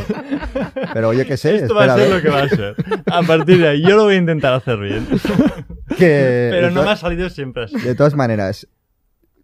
Pero 0.93 1.12
yo 1.12 1.27
qué 1.27 1.37
sé, 1.37 1.57
Esto 1.57 1.74
va 1.74 1.85
a 1.85 1.97
ser 1.97 2.09
ver. 2.09 2.16
lo 2.16 2.23
que 2.23 2.28
va 2.31 2.43
a 2.43 2.49
ser. 2.49 2.74
A 3.11 3.23
partir 3.23 3.59
de 3.61 3.69
ahí, 3.69 3.83
yo 3.83 3.97
lo 3.97 4.05
voy 4.05 4.15
a 4.15 4.19
intentar 4.19 4.53
hacer 4.55 4.78
bien. 4.78 5.07
Que- 5.99 6.49
Pero 6.51 6.70
no 6.70 6.83
me 6.83 6.91
ha 6.91 6.97
salido 6.97 7.31
siempre 7.31 7.65
así. 7.65 7.78
De 7.78 7.95
todas 7.95 8.15
maneras, 8.15 8.69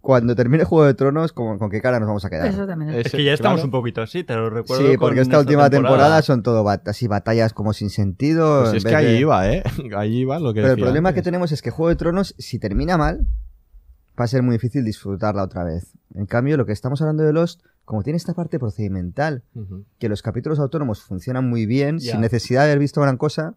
cuando 0.00 0.34
termine 0.34 0.64
Juego 0.64 0.84
de 0.86 0.94
Tronos, 0.94 1.32
¿con, 1.32 1.58
con 1.58 1.70
qué 1.70 1.80
cara 1.80 1.98
nos 2.00 2.08
vamos 2.08 2.24
a 2.24 2.30
quedar? 2.30 2.48
Eso 2.48 2.66
también 2.66 2.90
Es 2.90 3.06
es. 3.06 3.12
que 3.12 3.22
ya 3.24 3.32
estamos 3.32 3.58
claro. 3.60 3.66
un 3.66 3.70
poquito 3.70 4.02
así, 4.02 4.24
te 4.24 4.34
lo 4.34 4.50
recuerdo. 4.50 4.82
Sí, 4.84 4.96
con 4.96 5.08
porque 5.08 5.20
esta 5.20 5.38
última 5.38 5.70
temporada. 5.70 5.96
temporada 5.98 6.22
son 6.22 6.42
todo 6.42 6.64
bat- 6.64 6.86
así 6.88 7.06
batallas 7.06 7.52
como 7.52 7.72
sin 7.72 7.90
sentido. 7.90 8.60
Pues 8.62 8.70
en 8.72 8.76
es 8.78 8.84
vez 8.84 8.90
que 8.90 8.96
ahí 8.96 9.06
de- 9.06 9.18
iba, 9.20 9.50
¿eh? 9.52 9.62
Ahí 9.96 10.18
iba 10.18 10.38
lo 10.40 10.52
que 10.52 10.60
Pero 10.60 10.66
el 10.72 10.76
decía 10.76 10.84
problema 10.86 11.10
que 11.10 11.20
antes. 11.20 11.24
tenemos 11.24 11.52
es 11.52 11.62
que 11.62 11.70
Juego 11.70 11.88
de 11.90 11.96
Tronos, 11.96 12.34
si 12.38 12.58
termina 12.58 12.98
mal, 12.98 13.26
va 14.18 14.24
a 14.24 14.28
ser 14.28 14.42
muy 14.42 14.54
difícil 14.54 14.84
disfrutarla 14.84 15.42
otra 15.44 15.64
vez. 15.64 15.92
En 16.14 16.26
cambio, 16.26 16.56
lo 16.56 16.66
que 16.66 16.72
estamos 16.72 17.00
hablando 17.00 17.22
de 17.22 17.32
Lost, 17.32 17.62
como 17.84 18.02
tiene 18.02 18.16
esta 18.16 18.34
parte 18.34 18.58
procedimental, 18.58 19.42
que 19.98 20.08
los 20.08 20.22
capítulos 20.22 20.58
autónomos 20.58 21.02
funcionan 21.02 21.48
muy 21.48 21.66
bien, 21.66 21.98
sin 22.00 22.20
necesidad 22.20 22.60
de 22.62 22.66
haber 22.72 22.78
visto 22.78 23.00
gran 23.00 23.16
cosa, 23.16 23.54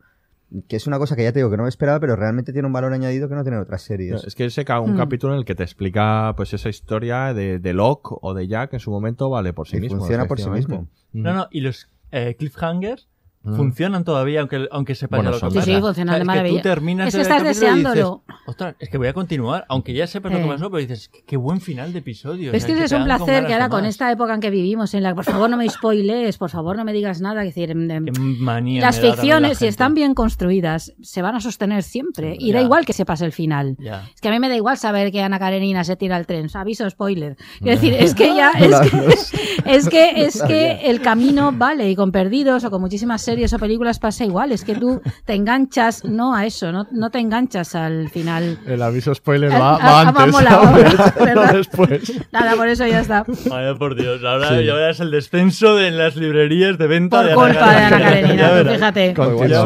que 0.68 0.76
es 0.76 0.88
una 0.88 0.98
cosa 1.00 1.16
que 1.16 1.24
ya 1.24 1.32
te 1.34 1.40
digo 1.40 1.50
que 1.50 1.58
no 1.58 1.64
me 1.64 1.70
esperaba, 1.70 2.00
pero 2.00 2.16
realmente 2.16 2.54
tiene 2.54 2.68
un 2.68 2.74
valor 2.74 2.94
añadido 2.94 3.28
que 3.28 3.36
no 3.36 3.44
tienen 3.44 3.60
otras 3.60 3.82
series. 3.82 4.24
Es 4.24 4.36
que 4.36 4.46
ese 4.46 4.64
ca- 4.64 4.80
un 4.80 4.94
Hmm. 4.94 4.98
capítulo 4.98 5.34
en 5.34 5.40
el 5.40 5.46
que 5.46 5.56
te 5.56 5.64
explica 5.64 6.34
pues 6.38 6.54
esa 6.54 6.70
historia 6.70 7.34
de, 7.34 7.60
de 7.60 7.74
Locke 7.74 8.16
o 8.22 8.34
de 8.34 8.48
Jack 8.48 8.74
en 8.74 8.80
su 8.80 8.92
momento 8.92 9.30
vale 9.30 9.54
por 9.54 9.68
sí 9.68 9.78
Y 9.78 9.82
mismo. 9.82 9.98
funciona 9.98 10.26
por 10.28 10.40
sí 10.40 10.50
mismo. 10.50 10.88
No, 11.14 11.34
no, 11.34 11.48
y 11.52 11.62
los 11.62 11.88
eh, 12.12 12.36
cliffhangers 12.38 13.08
Mm. 13.08 13.15
Funcionan 13.56 14.04
todavía 14.04 14.40
aunque, 14.42 14.68
aunque 14.72 14.96
sepas 14.96 15.20
Bueno, 15.20 15.38
ya 15.38 15.46
lo 15.46 15.52
que 15.52 15.62
Sí, 15.62 15.74
sí, 15.76 15.80
funcionan 15.82 16.10
O 16.10 16.12
sea, 16.14 16.16
de 16.18 16.22
es 16.22 16.26
maravilla. 16.28 16.56
Que 16.56 16.62
tú 16.62 16.64
terminas 16.70 17.08
Es 17.10 17.16
que 17.16 17.22
estás 17.22 17.42
y 17.42 17.48
dices, 17.48 17.60
deseándolo. 17.62 18.24
"Ostras, 18.48 18.76
es 18.80 18.90
que 18.90 18.98
voy 18.98 19.08
a 19.08 19.14
continuar, 19.14 19.66
aunque 19.70 19.94
ya 19.94 20.08
sepas 20.08 20.32
lo 20.32 20.38
Sí. 20.40 20.44
que 20.44 20.50
pasó, 20.50 20.70
pero 20.72 20.80
dices, 20.82 21.12
qué, 21.28 21.38
buen 21.38 21.62
final 21.62 21.94
de 21.94 22.00
episodio. 22.00 22.52
Es 22.54 22.64
o 22.64 22.68
que 22.68 22.76
sea, 22.76 22.84
es 22.86 22.90
te 22.90 22.96
un 22.98 23.08
dan 23.08 23.18
con 23.20 23.26
placer 23.28 23.46
que 23.48 23.54
ahora 23.54 23.70
con 23.70 23.82
más. 23.82 23.90
esta 23.90 24.12
época 24.12 24.34
en 24.34 24.40
que 24.42 24.50
vivimos, 24.50 24.94
en 24.94 25.04
la 25.04 25.10
que 25.10 25.16
por 25.16 25.26
favor 25.26 25.50
no 25.50 25.58
me 25.58 25.70
spoilees, 25.70 26.38
por 26.38 26.50
favor 26.50 26.76
no 26.78 26.84
me 26.86 26.94
digas 26.94 27.22
nada, 27.22 27.44
es 27.44 27.50
decir, 27.56 27.72
em, 27.72 27.88
Qué 28.06 28.12
manía 28.20 28.82
las 28.82 28.96
da 28.96 29.02
también 29.02 29.10
la 29.12 29.16
ficciones, 29.22 29.58
si 29.60 29.68
están 29.68 29.94
bien 29.94 30.14
construidas, 30.14 30.94
se 31.02 31.22
van 31.22 31.36
a 31.36 31.40
sostener 31.40 31.84
siempre. 31.84 32.36
Y 32.40 32.52
da 32.52 32.60
Ya. 32.60 32.66
igual 32.66 32.86
que 32.86 32.94
sepas 32.94 33.22
el 33.22 33.32
final. 33.32 33.76
Ya. 33.80 34.10
Es 34.14 34.22
que 34.22 34.28
a 34.30 34.32
mí 34.32 34.40
me 34.40 34.50
da 34.50 34.56
igual 34.56 34.78
saber 34.78 35.12
que 35.12 35.22
Ana 35.22 35.40
Karenina 35.40 35.84
se 35.84 35.96
tira 35.96 36.16
al 36.16 36.26
tren. 36.26 36.48
Aviso 36.54 36.90
spoiler. 36.90 37.36
Quiero 37.60 37.80
decir, 37.80 37.94
es 37.94 38.16
que 38.16 38.36
ya, 38.36 38.52
es 38.60 38.80
que, 38.90 39.76
es 39.76 39.90
que, 39.90 40.26
es 40.26 40.42
que 40.48 40.72
el 40.90 41.02
camino 41.02 41.52
vale. 41.52 41.90
Y 41.90 41.96
con 41.96 42.12
Perdidos 42.12 42.64
o 42.64 42.72
con 42.72 42.82
muchísimas 42.82 43.22
series 43.22 43.35
o 43.54 43.60
películas 43.60 44.00
pasa 44.00 44.26
igual. 44.26 44.52
Es 44.52 44.64
que 44.64 44.76
tú 44.76 45.02
te 45.26 45.34
enganchas, 45.34 46.04
no 46.06 46.36
a 46.36 46.46
eso, 46.46 46.72
no, 46.72 46.88
no 46.92 47.10
te 47.10 47.20
enganchas 47.20 47.76
al 47.76 48.10
final. 48.10 48.58
El 48.66 48.82
aviso 48.82 49.14
spoiler 49.14 49.52
va, 49.52 49.76
ah, 49.76 49.78
va 49.78 50.02
ah, 50.02 50.14
antes. 50.24 50.36
¿verdad? 51.20 51.36
No 51.52 51.58
después. 51.58 52.14
Nada, 52.32 52.56
por 52.56 52.68
eso 52.68 52.88
ya 52.88 53.02
está. 53.02 53.26
Vaya 53.50 53.76
por 53.76 53.96
Dios, 53.96 54.24
ahora, 54.24 54.50
Sí. 54.50 54.70
ahora 54.70 54.90
es 54.90 55.00
el 55.00 55.12
descenso 55.12 55.76
de 55.76 55.92
las 55.92 56.16
librerías 56.16 56.78
de 56.78 56.88
venta 56.88 57.18
Por 57.18 57.28
de 57.28 57.36
culpa 57.36 57.72
de 57.72 57.78
Ana 57.78 58.00
Karenina, 58.00 58.64
tú 58.64 58.70
fíjate. 58.70 59.14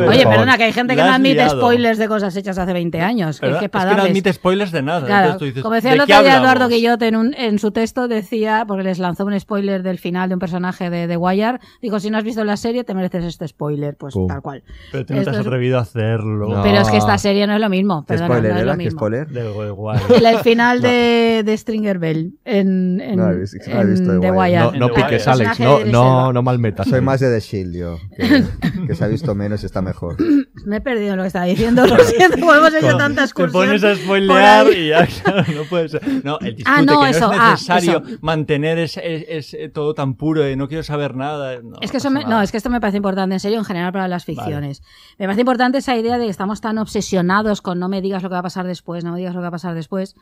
Oye, 0.07 0.25
perdona, 0.25 0.57
que 0.57 0.63
hay 0.63 0.73
gente 0.73 0.95
que 0.95 1.03
no 1.03 1.13
admite 1.13 1.35
liado. 1.35 1.59
spoilers 1.59 1.97
de 1.97 2.07
cosas 2.07 2.35
hechas 2.35 2.57
hace 2.57 2.73
20 2.73 3.01
años. 3.01 3.39
Que 3.39 3.45
es 3.45 3.49
¿Verdad? 3.49 3.59
que 3.59 3.65
Es 3.65 3.71
para 3.71 3.91
que 3.91 3.97
no 3.97 4.03
admite 4.03 4.33
spoilers 4.33 4.71
de 4.71 4.81
nada. 4.81 5.05
Claro, 5.05 5.37
tú 5.37 5.45
dices, 5.45 5.61
como 5.61 5.75
decía 5.75 5.91
¿de 5.91 5.95
el 5.97 6.01
otro 6.01 6.21
día 6.23 6.37
Eduardo? 6.37 6.67
Guillote 6.67 7.07
en, 7.07 7.15
un, 7.15 7.33
en 7.35 7.59
su 7.59 7.71
texto, 7.71 8.07
decía, 8.07 8.63
porque 8.67 8.83
les 8.83 8.99
lanzó 8.99 9.25
un 9.25 9.39
spoiler 9.39 9.83
del 9.83 9.99
final 9.99 10.29
de 10.29 10.35
un 10.35 10.39
personaje 10.39 10.89
de 10.89 11.07
The 11.07 11.17
Wire, 11.17 11.59
dijo, 11.81 11.99
si 11.99 12.09
no 12.09 12.17
has 12.17 12.23
visto 12.23 12.43
la 12.43 12.57
serie, 12.57 12.83
te 12.83 12.93
mereces 12.93 13.25
este 13.25 13.47
spoiler, 13.47 13.58
pues 13.97 14.13
Pum. 14.13 14.27
tal 14.27 14.41
cual. 14.41 14.63
Pero 14.91 15.05
tú 15.05 15.13
no 15.13 15.23
te 15.23 15.29
has 15.29 15.35
es- 15.37 15.45
atrevido 15.45 15.77
a 15.77 15.81
hacerlo. 15.81 16.49
No. 16.49 16.63
Pero 16.63 16.77
es 16.79 16.89
que 16.89 16.97
esta 16.97 17.17
serie 17.17 17.45
no 17.45 17.53
es 17.53 17.59
lo 17.61 17.69
mismo, 17.69 18.01
¿Qué 18.03 18.13
perdona, 18.13 18.27
spoiler 18.27 18.53
no 18.53 18.59
es 18.59 18.65
lo 18.65 18.71
¿Qué 18.71 18.77
mismo. 18.77 18.99
spoiler? 18.99 19.27
Igual. 19.69 19.99
El, 20.15 20.25
el 20.25 20.37
final 20.39 20.81
de, 20.81 21.43
de 21.45 21.57
Stringer 21.57 21.99
Bell 21.99 22.33
en, 22.45 22.99
en, 23.01 23.15
No 23.17 23.29
he 23.29 23.39
visto- 23.39 23.57
no 23.69 23.77
he 23.77 23.81
en 23.81 23.89
visto 23.91 24.11
The 24.13 24.19
The 24.19 24.31
Wire. 24.31 24.39
Wire. 24.39 24.59
No, 24.59 24.71
no 24.71 24.85
El 24.87 24.93
piques, 24.93 25.09
personaje 25.23 25.43
Alex. 25.43 25.57
de 25.59 25.65
No, 25.65 25.79
Idris 25.79 25.93
no, 25.93 26.19
Elba. 26.21 26.33
no 26.33 26.41
malmetas. 26.43 26.87
Soy 26.87 27.01
más 27.01 27.19
de 27.19 27.29
The 27.33 27.39
Shield, 27.39 27.75
yo. 27.75 27.97
Que, 28.15 28.43
que 28.87 28.95
se 28.95 29.03
ha 29.03 29.07
visto 29.07 29.35
menos 29.35 29.61
y 29.63 29.65
está 29.65 29.81
mejor. 29.81 30.15
Me 30.65 30.77
he 30.77 30.81
perdido 30.81 31.15
lo 31.15 31.23
que 31.23 31.27
estaba 31.27 31.45
diciendo, 31.45 31.85
lo 31.85 31.97
siento, 31.99 32.37
como 32.39 32.53
hemos 32.55 32.73
hecho 32.73 32.97
tanta 32.97 33.21
Te 33.21 33.25
excursión. 33.25 33.65
pones 33.65 33.83
a 33.83 33.87
por 33.89 33.97
spoilear 33.97 34.67
ahí. 34.67 34.73
y 34.75 34.87
ya, 34.89 35.05
claro, 35.07 35.43
no 35.55 35.63
puede 35.69 35.89
ser. 35.89 36.01
No, 36.23 36.37
el 36.39 36.55
disfrute, 36.55 36.63
Ah, 36.65 36.81
no, 36.81 37.01
que 37.01 37.09
eso, 37.09 37.27
no 37.27 37.33
es 37.33 37.39
ah, 37.41 37.51
necesario 37.51 38.03
eso. 38.05 38.17
mantener 38.21 38.77
ese, 38.79 39.37
es, 39.37 39.53
es 39.53 39.73
todo 39.73 39.93
tan 39.93 40.15
puro 40.15 40.41
de 40.41 40.55
no 40.55 40.67
quiero 40.67 40.83
saber 40.83 41.15
nada. 41.15 41.59
No, 41.61 41.77
Es 41.81 41.91
que 41.91 41.97
eso 41.97 42.07
pasa 42.07 42.09
me- 42.09 42.23
nada. 42.23 42.35
no, 42.35 42.41
es 42.41 42.51
que 42.51 42.57
esto 42.57 42.69
me 42.69 42.79
parece 42.81 42.97
importante, 42.97 43.35
en 43.35 43.39
serio, 43.49 43.59
en 43.59 43.65
general 43.65 43.91
para 43.91 44.07
las 44.07 44.25
ficciones. 44.25 44.83
Me 45.17 45.25
parece 45.25 45.41
importante 45.41 45.79
esa 45.79 45.97
idea 45.97 46.17
de 46.17 46.25
que 46.25 46.31
estamos 46.31 46.61
tan 46.61 46.77
obsesionados 46.77 47.61
con 47.61 47.79
no 47.79 47.89
me 47.89 48.01
digas 48.01 48.21
lo 48.21 48.29
que 48.29 48.33
va 48.33 48.39
a 48.39 48.43
pasar 48.43 48.67
después, 48.67 49.03
no 49.03 49.11
me 49.11 49.17
digas 49.17 49.33
lo 49.33 49.39
que 49.39 49.43
va 49.43 49.47
a 49.47 49.51
pasar 49.51 49.73
después, 49.73 50.15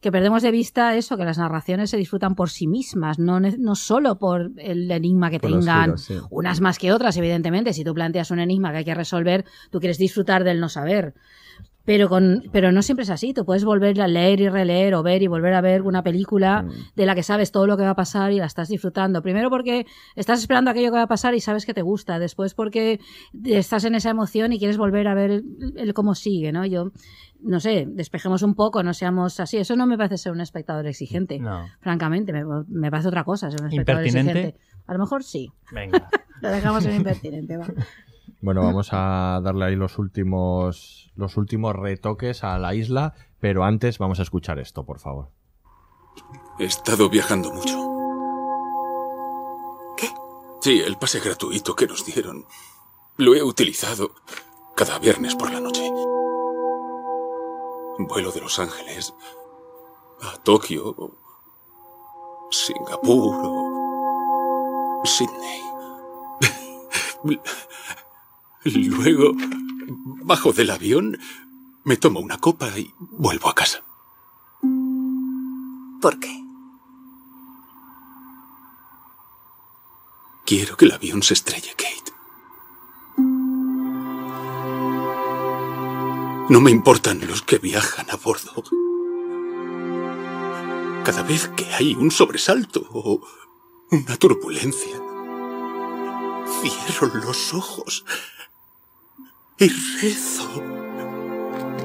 que 0.00 0.10
perdemos 0.10 0.42
de 0.42 0.50
vista 0.50 0.96
eso, 0.96 1.16
que 1.16 1.24
las 1.24 1.38
narraciones 1.38 1.90
se 1.90 1.96
disfrutan 1.96 2.34
por 2.34 2.50
sí 2.50 2.66
mismas, 2.66 3.20
no, 3.20 3.38
no 3.38 3.74
solo 3.76 4.18
por 4.18 4.50
el 4.58 4.90
enigma 4.90 5.30
que 5.30 5.38
Por 5.38 5.50
tengan, 5.50 5.84
giros, 5.84 6.02
sí. 6.02 6.14
unas 6.30 6.60
más 6.60 6.80
que 6.80 6.92
otras, 6.92 7.16
evidentemente. 7.16 7.72
Si 7.72 7.84
tú 7.84 7.94
planteas 7.94 8.32
un 8.32 8.40
enigma 8.40 8.72
que 8.72 8.78
hay 8.78 8.84
que 8.84 8.94
resolver, 8.94 9.44
tú 9.70 9.78
quieres 9.78 9.98
disfrutar 9.98 10.42
del 10.42 10.58
no 10.58 10.68
saber. 10.68 11.14
Pero, 11.84 12.08
con, 12.08 12.44
pero 12.52 12.70
no 12.70 12.82
siempre 12.82 13.02
es 13.02 13.10
así. 13.10 13.34
Tú 13.34 13.44
puedes 13.44 13.64
volver 13.64 14.00
a 14.00 14.06
leer 14.06 14.40
y 14.40 14.48
releer 14.48 14.94
o 14.94 15.02
ver 15.02 15.22
y 15.22 15.26
volver 15.26 15.54
a 15.54 15.60
ver 15.60 15.82
una 15.82 16.02
película 16.02 16.64
de 16.94 17.06
la 17.06 17.14
que 17.14 17.22
sabes 17.22 17.50
todo 17.50 17.66
lo 17.66 17.76
que 17.76 17.82
va 17.82 17.90
a 17.90 17.96
pasar 17.96 18.32
y 18.32 18.38
la 18.38 18.46
estás 18.46 18.68
disfrutando. 18.68 19.22
Primero 19.22 19.50
porque 19.50 19.86
estás 20.14 20.40
esperando 20.40 20.70
aquello 20.70 20.90
que 20.90 20.98
va 20.98 21.02
a 21.02 21.08
pasar 21.08 21.34
y 21.34 21.40
sabes 21.40 21.66
que 21.66 21.74
te 21.74 21.82
gusta. 21.82 22.18
Después 22.18 22.54
porque 22.54 23.00
estás 23.44 23.84
en 23.84 23.94
esa 23.94 24.10
emoción 24.10 24.52
y 24.52 24.58
quieres 24.58 24.78
volver 24.78 25.08
a 25.08 25.14
ver 25.14 25.30
el, 25.30 25.44
el 25.76 25.94
cómo 25.94 26.14
sigue, 26.14 26.52
¿no? 26.52 26.64
Yo, 26.66 26.92
no 27.40 27.60
sé, 27.60 27.86
despejemos 27.88 28.42
un 28.42 28.54
poco, 28.54 28.82
no 28.82 28.94
seamos 28.94 29.40
así. 29.40 29.56
Eso 29.56 29.74
no 29.76 29.86
me 29.86 29.96
parece 29.96 30.18
ser 30.18 30.32
un 30.32 30.40
espectador 30.40 30.86
exigente. 30.86 31.38
No. 31.38 31.66
Francamente, 31.80 32.32
me, 32.32 32.44
me 32.68 32.90
parece 32.90 33.08
otra 33.08 33.24
cosa 33.24 33.50
ser 33.50 33.60
un 33.60 33.68
espectador 33.68 34.06
¿Impertinente? 34.06 34.38
exigente. 34.38 34.72
A 34.86 34.92
lo 34.92 34.98
mejor 35.00 35.24
sí. 35.24 35.50
Venga. 35.72 36.08
Lo 36.40 36.50
dejamos 36.50 36.84
en 36.86 36.94
impertinente, 36.96 37.56
va. 37.56 37.66
Bueno, 38.42 38.62
vamos 38.62 38.88
a 38.90 39.40
darle 39.40 39.66
ahí 39.66 39.76
los 39.76 39.98
últimos, 39.98 41.12
los 41.14 41.36
últimos 41.36 41.76
retoques 41.76 42.42
a 42.42 42.58
la 42.58 42.74
isla, 42.74 43.14
pero 43.38 43.62
antes 43.62 43.98
vamos 43.98 44.18
a 44.18 44.22
escuchar 44.22 44.58
esto, 44.58 44.84
por 44.84 44.98
favor. 44.98 45.30
He 46.58 46.64
estado 46.64 47.08
viajando 47.08 47.52
mucho. 47.52 47.78
¿Qué? 49.96 50.08
Sí, 50.60 50.80
el 50.80 50.96
pase 50.96 51.20
gratuito 51.20 51.76
que 51.76 51.86
nos 51.86 52.04
dieron. 52.04 52.44
Lo 53.16 53.36
he 53.36 53.44
utilizado 53.44 54.10
cada 54.74 54.98
viernes 54.98 55.36
por 55.36 55.52
la 55.52 55.60
noche. 55.60 55.88
Vuelo 57.98 58.32
de 58.32 58.40
Los 58.40 58.58
Ángeles 58.58 59.14
a 60.20 60.36
Tokio, 60.42 61.16
Singapur 62.50 63.36
o 63.44 65.02
Sydney. 65.04 65.62
Luego, 68.64 69.34
bajo 70.24 70.52
del 70.52 70.70
avión, 70.70 71.18
me 71.84 71.96
tomo 71.96 72.20
una 72.20 72.38
copa 72.38 72.68
y 72.78 72.94
vuelvo 72.98 73.48
a 73.48 73.54
casa. 73.54 73.82
¿Por 76.00 76.18
qué? 76.20 76.42
Quiero 80.44 80.76
que 80.76 80.84
el 80.84 80.92
avión 80.92 81.22
se 81.22 81.34
estrelle, 81.34 81.70
Kate. 81.70 82.12
No 86.48 86.60
me 86.60 86.70
importan 86.70 87.26
los 87.26 87.42
que 87.42 87.58
viajan 87.58 88.10
a 88.10 88.16
bordo. 88.16 88.62
Cada 91.04 91.22
vez 91.22 91.48
que 91.56 91.64
hay 91.72 91.94
un 91.94 92.10
sobresalto 92.10 92.86
o 92.92 93.26
una 93.90 94.16
turbulencia, 94.16 95.00
cierro 96.60 97.14
los 97.14 97.54
ojos 97.54 98.04
y 99.58 99.68
rezo 100.00 100.48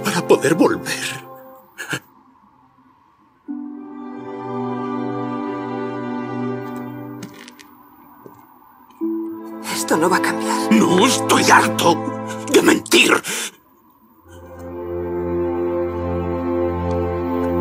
para 0.04 0.26
poder 0.28 0.56
volver. 0.56 1.28
Esto 9.74 9.98
no 9.98 10.10
va 10.10 10.18
a 10.18 10.22
cambiar. 10.22 10.74
No 10.74 11.06
estoy 11.06 11.44
harto 11.50 11.96
de 12.52 12.62
mentir. 12.62 13.12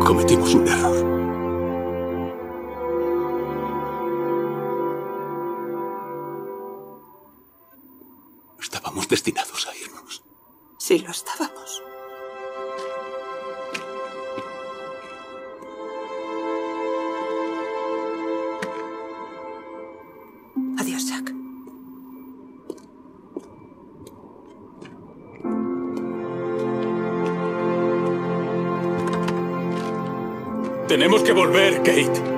Cometimos 0.05 0.53
un 0.55 0.67
error. 0.67 0.97
Estábamos 8.59 9.07
destinados 9.07 9.67
a. 9.67 9.76
Sí, 10.87 10.99
lo 10.99 11.11
estábamos. 11.11 11.83
Adiós, 20.79 21.09
Jack. 21.09 21.33
Tenemos 30.87 31.21
que 31.23 31.33
volver, 31.33 31.83
Kate. 31.83 32.36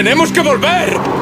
¡Tenemos 0.00 0.32
que 0.32 0.40
volver! 0.40 1.19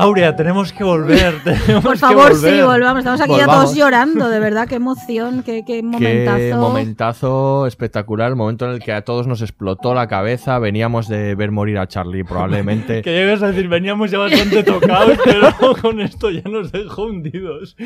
Aurea, 0.00 0.36
tenemos 0.36 0.72
que 0.72 0.84
volver. 0.84 1.34
tenemos 1.44 1.82
Por 1.84 1.92
que 1.94 1.98
favor, 1.98 2.34
sí, 2.34 2.60
volvamos. 2.62 2.98
Estamos 3.00 3.20
aquí 3.20 3.36
ya 3.36 3.46
todos 3.46 3.74
llorando, 3.74 4.28
de 4.28 4.40
verdad, 4.40 4.66
qué 4.68 4.76
emoción, 4.76 5.42
qué, 5.42 5.62
qué 5.66 5.82
momentazo. 5.82 6.36
Qué 6.38 6.54
momentazo 6.54 7.66
espectacular, 7.66 8.28
el 8.30 8.36
momento 8.36 8.64
en 8.66 8.72
el 8.72 8.80
que 8.80 8.92
a 8.92 9.02
todos 9.02 9.26
nos 9.26 9.42
explotó 9.42 9.94
la 9.94 10.06
cabeza, 10.08 10.58
veníamos 10.58 11.08
de 11.08 11.34
ver 11.34 11.50
morir 11.50 11.78
a 11.78 11.86
Charlie 11.86 12.24
probablemente. 12.24 13.02
Que 13.10 13.12
llegas 13.12 13.42
a 13.42 13.48
decir, 13.48 13.68
veníamos 13.68 14.10
ya 14.10 14.18
bastante 14.18 14.62
tocados, 14.62 15.18
pero 15.24 15.50
con 15.80 16.00
esto 16.00 16.30
ya 16.30 16.42
nos 16.48 16.70
dejó 16.72 17.04
hundidos. 17.06 17.76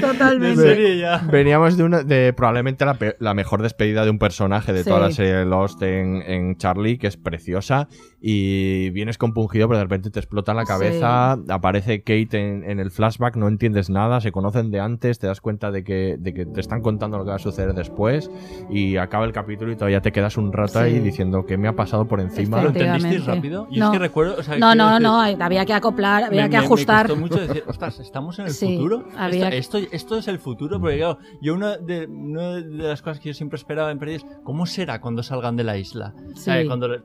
Totalmente. 0.00 0.60
De 0.60 0.68
serie 0.74 0.98
ya. 0.98 1.18
Veníamos 1.30 1.76
de, 1.76 1.84
una, 1.84 2.02
de 2.02 2.32
probablemente 2.32 2.84
la, 2.84 2.94
pe- 2.94 3.16
la 3.20 3.34
mejor 3.34 3.62
despedida 3.62 4.04
de 4.04 4.10
un 4.10 4.18
personaje 4.18 4.72
de 4.72 4.80
Sí. 4.82 4.88
toda 4.88 5.00
la 5.00 5.10
serie 5.12 5.32
de 5.34 5.44
Lost 5.44 5.82
en, 5.82 6.22
en 6.22 6.56
Charlie, 6.56 6.98
que 6.98 7.06
es 7.06 7.16
preciosa, 7.16 7.88
y 8.20 8.90
vienes 8.90 9.18
compungido, 9.18 9.68
pero 9.68 9.78
de 9.78 9.84
repente 9.84 10.10
te 10.10 10.18
explota 10.20 10.54
la 10.54 10.64
cabeza, 10.64 11.29
aparece 11.48 12.00
Kate 12.02 12.28
en, 12.38 12.64
en 12.68 12.80
el 12.80 12.90
flashback, 12.90 13.36
no 13.36 13.48
entiendes 13.48 13.90
nada, 13.90 14.20
se 14.20 14.32
conocen 14.32 14.70
de 14.70 14.80
antes, 14.80 15.18
te 15.18 15.26
das 15.26 15.40
cuenta 15.40 15.70
de 15.70 15.84
que, 15.84 16.16
de 16.18 16.34
que 16.34 16.46
te 16.46 16.60
están 16.60 16.82
contando 16.82 17.18
lo 17.18 17.24
que 17.24 17.30
va 17.30 17.36
a 17.36 17.40
suceder 17.40 17.74
después, 17.74 18.30
y 18.70 18.96
acaba 18.96 19.24
el 19.24 19.32
capítulo 19.32 19.72
y 19.72 19.76
todavía 19.76 20.00
te 20.00 20.12
quedas 20.12 20.36
un 20.36 20.52
rato 20.52 20.70
Sí. 20.74 20.78
ahí 20.78 20.98
diciendo 21.00 21.44
que 21.46 21.56
me 21.58 21.68
ha 21.68 21.74
pasado 21.74 22.06
por 22.06 22.20
encima. 22.20 22.62
¿Lo 22.62 22.68
entendisteis 22.68 23.24
rápido? 23.26 23.66
Yo 23.70 23.78
No. 23.80 23.86
es 23.86 23.92
que 23.92 23.98
recuerdo. 23.98 24.36
o 24.38 24.42
sea, 24.42 24.56
no, 24.58 24.74
no, 24.74 24.90
decir- 24.98 25.02
no, 25.38 25.44
había 25.44 25.64
que 25.66 25.72
acoplar, 25.74 26.24
había 26.24 26.44
me- 26.44 26.50
que 26.50 26.58
me- 26.58 26.64
ajustar. 26.64 27.08
Me 27.08 27.14
costó 27.14 27.20
mucho 27.20 27.46
decir, 27.46 27.64
ostras, 27.66 27.98
¿estamos 28.00 28.38
en 28.38 28.46
el 28.46 28.52
Sí, 28.52 28.76
futuro? 28.76 29.04
había- 29.16 29.48
Esto, 29.48 29.78
esto, 29.78 29.94
esto 29.96 30.18
es 30.18 30.28
el 30.28 30.38
futuro, 30.38 30.80
porque 30.80 30.96
claro, 30.98 31.18
yo 31.40 31.54
una 31.54 31.76
de, 31.76 32.06
una 32.06 32.52
de 32.56 32.62
las 32.88 33.02
cosas 33.02 33.20
que 33.20 33.28
yo 33.30 33.34
siempre 33.34 33.56
esperaba 33.56 33.90
en 33.90 33.98
Perdidos, 33.98 34.26
¿cómo 34.44 34.66
será 34.66 35.00
cuando 35.00 35.22
salgan 35.22 35.56
de 35.56 35.64
la 35.64 35.76
isla? 35.76 36.14
Sí. 36.34 36.50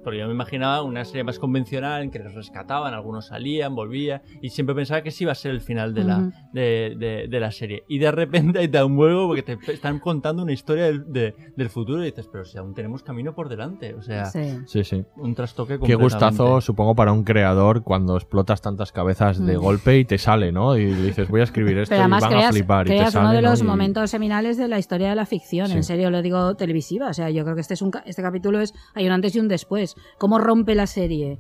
Porque 0.04 0.20
yo 0.20 0.28
me 0.28 0.34
imaginaba 0.34 0.82
una 0.84 1.04
serie 1.06 1.24
más 1.24 1.40
convencional 1.40 2.04
en 2.04 2.12
que 2.12 2.20
los 2.20 2.34
rescataban, 2.34 2.94
algunos 2.94 3.28
salían, 3.28 3.76
volvían, 3.76 4.15
y 4.42 4.50
siempre 4.50 4.76
pensaba 4.76 5.02
que 5.02 5.12
sí 5.12 5.24
iba 5.24 5.32
a 5.32 5.36
ser 5.36 5.52
el 5.52 5.62
final 5.62 5.94
de, 5.94 6.04
la, 6.04 6.32
de, 6.54 6.96
de- 6.98 7.28
de 7.30 7.40
la 7.40 7.52
serie. 7.52 7.84
Y 7.88 8.00
de 8.00 8.12
repente 8.12 8.60
ahí 8.60 8.68
te 8.68 8.78
da 8.78 8.86
un 8.86 8.98
huevo 8.98 9.28
porque 9.28 9.44
te 9.44 9.58
están 9.72 10.00
contando 10.00 10.44
una 10.44 10.52
historia 10.54 10.86
del, 10.86 11.12
de- 11.12 11.34
del 11.56 11.70
futuro 11.70 12.02
y 12.02 12.06
dices, 12.06 12.28
pero 12.32 12.46
si 12.46 12.58
aún 12.58 12.74
tenemos 12.74 13.04
camino 13.04 13.34
por 13.36 13.50
delante, 13.50 13.94
o 13.94 14.02
sea, 14.02 14.26
Sí. 14.26 14.58
Sí, 14.68 14.84
sí. 14.84 15.04
un 15.18 15.36
trastoque 15.36 15.80
Qué 15.80 15.96
gustazo, 15.96 16.62
supongo, 16.62 16.96
para 16.96 17.12
un 17.12 17.24
creador 17.24 17.84
cuando 17.84 18.16
explotas 18.16 18.62
tantas 18.62 18.92
cabezas 18.92 19.44
de 19.46 19.58
Mm. 19.58 19.62
golpe 19.62 19.98
y 20.00 20.06
te 20.06 20.18
sale, 20.18 20.52
¿no? 20.52 20.78
Y 20.78 20.86
dices, 20.86 21.28
voy 21.30 21.42
a 21.42 21.44
escribir 21.44 21.78
esto 21.78 21.92
Pero 21.92 22.00
y 22.00 22.04
además 22.04 22.22
van 22.24 22.34
a 22.34 22.36
creas, 22.38 22.52
flipar. 22.52 22.86
y 22.86 22.90
te 22.90 22.96
creas 22.98 23.16
uno 23.16 23.24
sale, 23.26 23.36
de 23.38 23.42
¿no? 23.44 23.50
los 23.50 23.62
Y- 23.62 23.64
momentos 23.64 24.10
seminales 24.10 24.58
de 24.58 24.68
la 24.68 24.80
historia 24.80 25.10
de 25.10 25.16
la 25.16 25.26
ficción, 25.26 25.68
Sí. 25.68 25.74
en 25.74 25.84
serio 25.84 26.10
lo 26.10 26.22
digo 26.22 26.56
televisiva, 26.56 27.10
o 27.10 27.14
sea, 27.14 27.30
yo 27.30 27.44
creo 27.44 27.56
que 27.56 27.62
este 27.62 27.74
es 27.76 27.82
un 27.82 27.92
ca- 27.92 28.04
este 28.06 28.22
capítulo 28.22 28.60
es 28.60 28.74
hay 28.94 29.06
un 29.06 29.12
antes 29.12 29.36
y 29.36 29.40
un 29.40 29.48
después, 29.48 29.96
cómo 30.18 30.38
rompe 30.40 30.76
la 30.76 30.88
serie. 30.88 31.40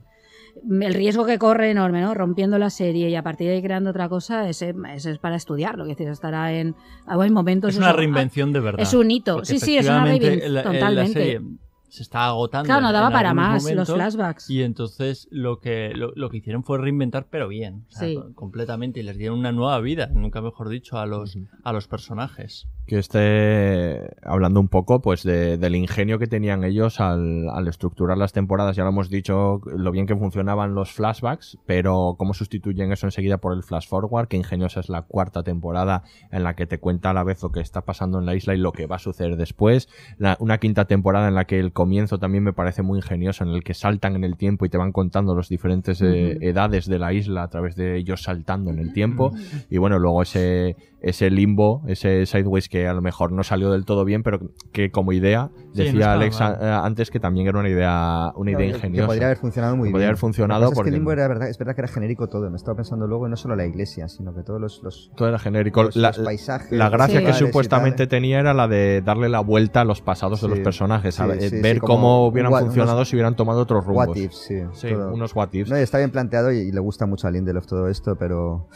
El 0.63 0.93
riesgo 0.93 1.25
que 1.25 1.37
corre 1.37 1.69
enorme, 1.71 2.01
¿no? 2.01 2.13
Rompiendo 2.13 2.57
la 2.57 2.69
serie 2.69 3.09
y 3.09 3.15
a 3.15 3.23
partir 3.23 3.47
de 3.47 3.55
ahí 3.55 3.61
creando 3.61 3.89
otra 3.89 4.07
cosa, 4.09 4.47
ese, 4.47 4.73
ese 4.93 5.11
es 5.11 5.19
para 5.19 5.35
estudiarlo, 5.35 5.83
que 5.83 5.91
decir, 5.91 6.07
estará 6.07 6.53
en 6.53 6.75
hay 7.05 7.29
momentos 7.29 7.71
Es 7.71 7.77
una 7.77 7.89
eso, 7.89 7.97
reinvención 7.97 8.53
de 8.53 8.59
ah, 8.59 8.61
verdad. 8.63 8.81
Es 8.81 8.93
un 8.93 9.11
hito, 9.11 9.43
sí, 9.43 9.59
sí, 9.59 9.77
es 9.77 9.87
una 9.87 10.05
reinvención, 10.05 10.53
la 10.53 10.63
totalmente. 10.63 11.13
serie 11.13 11.41
se 11.89 12.03
está 12.03 12.25
agotando. 12.27 12.65
Claro, 12.65 12.81
no 12.81 12.91
daba 12.91 13.09
para 13.11 13.33
más 13.33 13.63
los 13.71 13.89
flashbacks. 13.91 14.49
Y 14.49 14.63
entonces 14.63 15.27
lo 15.31 15.59
que, 15.59 15.91
lo, 15.95 16.11
lo 16.15 16.29
que 16.29 16.37
hicieron 16.37 16.63
fue 16.63 16.77
reinventar, 16.77 17.27
pero 17.29 17.47
bien. 17.47 17.85
o 17.89 17.91
sea, 17.91 18.07
Sí. 18.07 18.15
co- 18.15 18.33
Completamente. 18.35 18.99
Y 18.99 19.03
les 19.03 19.17
dieron 19.17 19.39
una 19.39 19.51
nueva 19.51 19.79
vida, 19.79 20.07
nunca 20.13 20.41
mejor 20.41 20.69
dicho, 20.69 20.97
a 20.97 21.05
los, 21.05 21.37
a 21.63 21.73
los 21.73 21.87
personajes. 21.87 22.67
que 22.87 22.99
esté 22.99 24.15
hablando 24.23 24.59
un 24.59 24.67
poco 24.67 25.01
pues 25.01 25.23
de- 25.23 25.57
del 25.57 25.75
ingenio 25.75 26.19
que 26.19 26.27
tenían 26.27 26.63
ellos 26.63 26.99
al, 26.99 27.49
al 27.49 27.67
estructurar 27.67 28.17
las 28.17 28.31
temporadas. 28.33 28.75
Ya 28.75 28.83
lo 28.83 28.89
hemos 28.89 29.09
dicho 29.09 29.59
lo 29.65 29.91
bien 29.91 30.05
que 30.05 30.15
funcionaban 30.15 30.75
los 30.75 30.91
flashbacks, 30.91 31.57
pero 31.65 32.15
cómo 32.17 32.33
sustituyen 32.33 32.91
eso 32.91 33.07
enseguida 33.07 33.37
por 33.39 33.53
el 33.53 33.63
flash 33.63 33.87
forward, 33.87 34.27
que 34.27 34.37
ingeniosa 34.37 34.79
es 34.81 34.89
la 34.89 35.01
cuarta 35.03 35.41
temporada 35.43 36.03
en 36.31 36.43
la 36.43 36.55
que 36.55 36.67
te 36.67 36.79
cuenta 36.79 37.09
a 37.09 37.13
la 37.13 37.23
vez 37.23 37.41
lo 37.41 37.51
que 37.51 37.59
está 37.59 37.81
pasando 37.81 38.19
en 38.19 38.25
la 38.25 38.35
isla 38.35 38.53
y 38.53 38.57
lo 38.59 38.71
que 38.71 38.85
va 38.85 38.97
a 38.97 38.99
suceder 38.99 39.35
después. 39.37 39.87
La- 40.17 40.37
una 40.39 40.59
quinta 40.59 40.85
temporada 40.85 41.27
en 41.27 41.35
la 41.35 41.45
que 41.45 41.59
el 41.59 41.73
comienzo 41.75 42.17
también 42.17 42.43
me 42.43 42.53
parece 42.53 42.81
muy 42.81 42.97
ingenioso, 42.97 43.43
en 43.43 43.51
el 43.51 43.63
que 43.63 43.75
saltan 43.75 44.15
en 44.15 44.23
el 44.23 44.35
tiempo 44.37 44.65
y 44.65 44.69
te 44.69 44.79
van 44.79 44.91
contando 44.91 45.35
las 45.35 45.47
diferentes 45.49 46.01
eh, 46.01 46.37
edades 46.41 46.87
de 46.87 46.97
la 46.97 47.13
isla 47.13 47.43
a 47.43 47.47
través 47.49 47.75
de 47.75 47.97
ellos 47.97 48.23
saltando 48.23 48.71
en 48.71 48.79
el 48.79 48.93
tiempo. 48.93 49.31
Y 49.69 49.77
bueno, 49.77 49.99
luego 49.99 50.23
ese, 50.23 50.75
ese 51.01 51.29
limbo, 51.29 51.83
ese 51.87 52.25
sideways 52.25 52.69
que 52.69 52.87
a 52.87 52.93
lo 52.93 53.01
mejor 53.01 53.31
no 53.31 53.43
salió 53.43 53.69
del 53.71 53.85
todo 53.85 54.05
bien, 54.05 54.23
pero 54.23 54.39
que 54.71 54.89
como 54.89 55.11
idea, 55.11 55.49
Sí, 55.73 55.79
no 55.79 55.83
decía 55.83 56.13
Alex 56.13 56.41
a- 56.41 56.83
antes 56.85 57.11
que 57.11 57.19
también 57.19 57.45
era 57.47 57.59
una 57.59 57.69
idea, 57.69 58.31
una 58.35 58.51
idea 58.51 58.59
Que- 58.59 58.71
que 58.71 58.77
ingeniosa. 58.77 59.07
podría 59.07 59.25
haber 59.27 59.37
funcionado 59.37 59.75
muy 59.75 59.89
Que 59.89 59.91
Podría 59.91 60.05
bien. 60.05 60.09
haber 60.11 60.17
funcionado 60.19 60.71
porque 60.71 60.89
es 60.89 60.93
que 60.93 60.97
Limbo 60.97 61.11
era 61.11 61.27
verdad, 61.27 61.49
es 61.49 61.57
verdad 61.59 61.75
que 61.75 61.81
era 61.81 61.87
genérico 61.89 62.27
todo. 62.27 62.49
Me 62.49 62.55
estaba 62.55 62.77
pensando 62.77 63.05
luego, 63.05 63.27
no 63.27 63.35
solo 63.35 63.55
la 63.55 63.65
iglesia, 63.65 64.07
sino 64.07 64.33
que 64.33 64.41
todos 64.43 64.61
los, 64.61 64.81
los, 64.81 65.11
todo 65.15 65.27
era 65.27 65.37
genérico. 65.37 65.83
los- 65.83 65.95
la, 65.97 66.07
los 66.09 66.19
paisajes. 66.19 66.71
la 66.71 66.89
gracia 66.89 67.23
que 67.23 67.33
supuestamente 67.33 68.07
tenía 68.07 68.39
era 68.39 68.53
la 68.53 68.67
de 68.69 69.01
darle 69.01 69.27
la 69.29 69.41
vuelta 69.41 69.81
a 69.81 69.85
los 69.85 70.01
pasados 70.01 70.41
de 70.41 70.47
los 70.47 70.59
personajes, 70.59 71.19
a 71.19 71.27
ver, 71.67 71.75
sí, 71.75 71.79
cómo 71.81 72.27
hubieran 72.27 72.51
what- 72.51 72.61
funcionado 72.63 72.97
unos 72.97 73.09
si 73.09 73.15
hubieran 73.15 73.35
tomado 73.35 73.59
otros 73.61 73.85
rumbos. 73.85 74.07
What 74.07 74.15
ifs, 74.17 74.37
sí. 74.37 74.61
Sí, 74.73 74.87
unos 74.93 75.35
what 75.35 75.49
ifs. 75.53 75.69
No, 75.69 75.77
y 75.77 75.81
está 75.81 75.97
bien 75.97 76.11
planteado 76.11 76.51
y, 76.51 76.57
y 76.59 76.71
le 76.71 76.79
gusta 76.79 77.05
mucho 77.05 77.27
a 77.27 77.31
Lindelof 77.31 77.65
todo 77.65 77.87
esto, 77.87 78.15
pero 78.15 78.67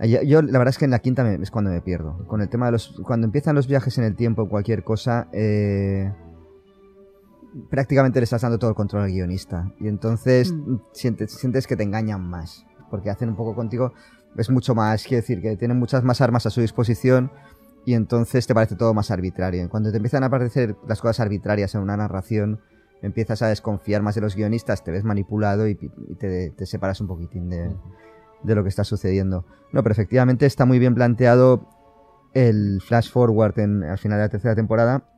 yo, 0.00 0.22
yo, 0.22 0.42
la 0.42 0.58
verdad 0.58 0.68
es 0.70 0.78
que 0.78 0.84
en 0.84 0.90
la 0.92 0.98
quinta 1.00 1.24
me- 1.24 1.34
es 1.42 1.50
cuando 1.50 1.70
me 1.70 1.80
pierdo. 1.80 2.24
Con 2.26 2.40
el 2.40 2.48
tema 2.48 2.66
de 2.66 2.72
los 2.72 2.94
cuando 3.04 3.24
empiezan 3.26 3.54
los 3.54 3.66
viajes 3.66 3.96
en 3.98 4.04
el 4.04 4.14
tiempo 4.16 4.48
cualquier 4.48 4.84
cosa, 4.84 5.28
eh, 5.32 6.12
prácticamente 7.70 8.20
le 8.20 8.24
estás 8.24 8.42
dando 8.42 8.58
todo 8.58 8.70
el 8.70 8.76
control 8.76 9.02
al 9.04 9.10
guionista 9.10 9.72
y 9.80 9.88
entonces 9.88 10.52
Mm. 10.52 10.76
sientes, 10.92 11.32
sientes 11.32 11.66
que 11.66 11.76
te 11.76 11.82
engañan 11.82 12.22
más, 12.22 12.66
porque 12.90 13.10
hacen 13.10 13.28
un 13.30 13.36
poco 13.36 13.54
contigo 13.54 13.92
es 14.36 14.50
mucho 14.50 14.74
más, 14.74 15.02
quiero 15.04 15.22
decir 15.22 15.40
que 15.40 15.56
tienen 15.56 15.78
muchas 15.78 16.04
más 16.04 16.20
armas 16.20 16.46
a 16.46 16.50
su 16.50 16.60
disposición 16.60 17.30
y 17.88 17.94
entonces 17.94 18.46
te 18.46 18.54
parece 18.54 18.76
todo 18.76 18.92
más 18.92 19.10
arbitrario. 19.10 19.66
Cuando 19.70 19.90
te 19.90 19.96
empiezan 19.96 20.22
a 20.22 20.26
aparecer 20.26 20.76
las 20.86 21.00
cosas 21.00 21.20
arbitrarias 21.20 21.74
en 21.74 21.80
una 21.80 21.96
narración, 21.96 22.60
empiezas 23.00 23.40
a 23.40 23.48
desconfiar 23.48 24.02
más 24.02 24.14
de 24.14 24.20
los 24.20 24.36
guionistas, 24.36 24.84
te 24.84 24.90
ves 24.90 25.04
manipulado 25.04 25.66
y, 25.66 25.78
y 26.06 26.14
te, 26.16 26.50
te 26.50 26.66
separas 26.66 27.00
un 27.00 27.06
poquitín 27.06 27.48
de, 27.48 27.74
de 28.42 28.54
lo 28.54 28.62
que 28.62 28.68
está 28.68 28.84
sucediendo. 28.84 29.46
No, 29.72 29.82
pero 29.82 29.94
efectivamente 29.94 30.44
está 30.44 30.66
muy 30.66 30.78
bien 30.78 30.94
planteado 30.94 31.66
el 32.34 32.82
flash 32.86 33.10
forward 33.10 33.58
en, 33.58 33.82
al 33.84 33.96
final 33.96 34.18
de 34.18 34.24
la 34.24 34.28
tercera 34.28 34.54
temporada. 34.54 35.08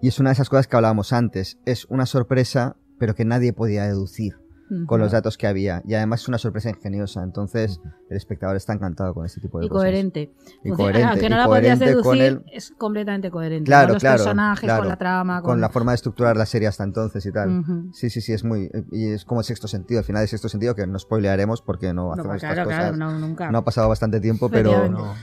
Y 0.00 0.06
es 0.06 0.20
una 0.20 0.30
de 0.30 0.34
esas 0.34 0.50
cosas 0.50 0.68
que 0.68 0.76
hablábamos 0.76 1.12
antes. 1.12 1.58
Es 1.66 1.84
una 1.86 2.06
sorpresa, 2.06 2.76
pero 3.00 3.16
que 3.16 3.24
nadie 3.24 3.52
podía 3.52 3.86
deducir 3.86 4.38
con 4.86 5.00
los 5.00 5.12
datos 5.12 5.36
que 5.36 5.46
había. 5.46 5.82
Y 5.86 5.94
además 5.94 6.22
es 6.22 6.28
una 6.28 6.38
sorpresa 6.38 6.70
ingeniosa. 6.70 7.22
Entonces 7.22 7.80
el 8.08 8.16
espectador 8.16 8.56
está 8.56 8.72
encantado 8.72 9.14
con 9.14 9.26
este 9.26 9.40
tipo 9.40 9.58
de 9.58 9.66
y 9.66 9.68
cosas. 9.68 9.82
coherente. 9.82 10.32
Y 10.64 10.70
coherente. 10.70 11.08
Aunque 11.08 11.28
no 11.30 11.36
la 11.36 11.46
podrías 11.46 11.78
coherente 11.78 12.02
con 12.02 12.18
deducir, 12.18 12.44
el- 12.46 12.56
es 12.56 12.70
completamente 12.78 13.30
coherente. 13.30 13.66
Claro, 13.66 13.88
con 13.88 13.94
los 13.94 14.00
claro, 14.02 14.16
personajes, 14.18 14.64
claro. 14.64 14.80
con 14.82 14.88
la 14.88 14.96
trama, 14.96 15.42
con 15.42 15.50
con, 15.52 15.60
la 15.60 15.68
forma 15.70 15.92
de 15.92 15.96
estructurar 15.96 16.36
la 16.36 16.46
serie 16.46 16.68
hasta 16.68 16.84
entonces 16.84 17.24
y 17.26 17.32
tal. 17.32 17.60
Ujú. 17.60 17.92
Sí, 17.92 18.10
sí, 18.10 18.20
sí, 18.20 18.32
es 18.32 18.44
muy. 18.44 18.70
Y 18.92 19.08
es 19.08 19.24
como 19.24 19.42
sexto 19.42 19.68
sentido. 19.68 19.98
Al 19.98 20.04
final 20.04 20.22
de 20.22 20.28
sexto 20.28 20.48
sentido, 20.48 20.74
que 20.74 20.86
no 20.86 20.98
spoilearemos 20.98 21.62
porque 21.62 21.92
no 21.92 22.12
hacemos 22.12 22.28
pues 22.28 22.42
estas 22.42 22.64
cosas. 22.64 22.78
claro, 22.78 22.96
no, 22.96 23.18
nunca. 23.18 23.50
No 23.50 23.58
ha 23.58 23.64
pasado 23.64 23.88
bastante 23.88 24.20
tiempo, 24.20 24.48
pero. 24.48 25.14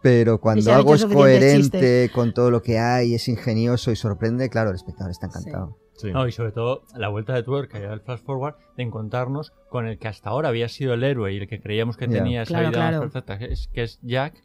Pero 0.00 0.40
cuando 0.40 0.72
algo 0.72 0.94
es 0.94 1.04
coherente 1.04 1.80
chistes. 1.80 2.10
con 2.12 2.32
todo 2.32 2.50
lo 2.50 2.62
que 2.62 2.78
hay, 2.78 3.14
es 3.14 3.28
ingenioso 3.28 3.90
y 3.90 3.96
sorprende, 3.96 4.48
claro, 4.48 4.70
el 4.70 4.76
espectador 4.76 5.10
está 5.10 5.26
encantado. 5.26 5.76
No, 6.12 6.26
y 6.28 6.32
sobre 6.32 6.52
todo 6.52 6.82
la 6.96 7.08
vuelta 7.08 7.34
de 7.34 7.42
tuerca 7.42 7.78
y 7.78 7.82
el 7.82 8.00
flash 8.00 8.20
forward 8.20 8.54
de 8.76 8.82
encontrarnos 8.84 9.52
con 9.68 9.86
el 9.86 9.98
que 9.98 10.08
hasta 10.08 10.30
ahora 10.30 10.48
había 10.48 10.68
sido 10.68 10.94
el 10.94 11.02
héroe 11.04 11.32
y 11.32 11.38
el 11.38 11.48
que 11.48 11.60
creíamos 11.60 11.96
que 11.96 12.06
tenía 12.08 12.42
esa 12.42 12.54
Claro, 12.54 12.68
vida 12.70 12.78
más 12.78 12.88
claro. 12.90 13.00
perfecta, 13.10 13.38
que 13.38 13.44
es, 13.52 13.68
que 13.68 13.82
es 13.82 13.98
Jack, 14.02 14.42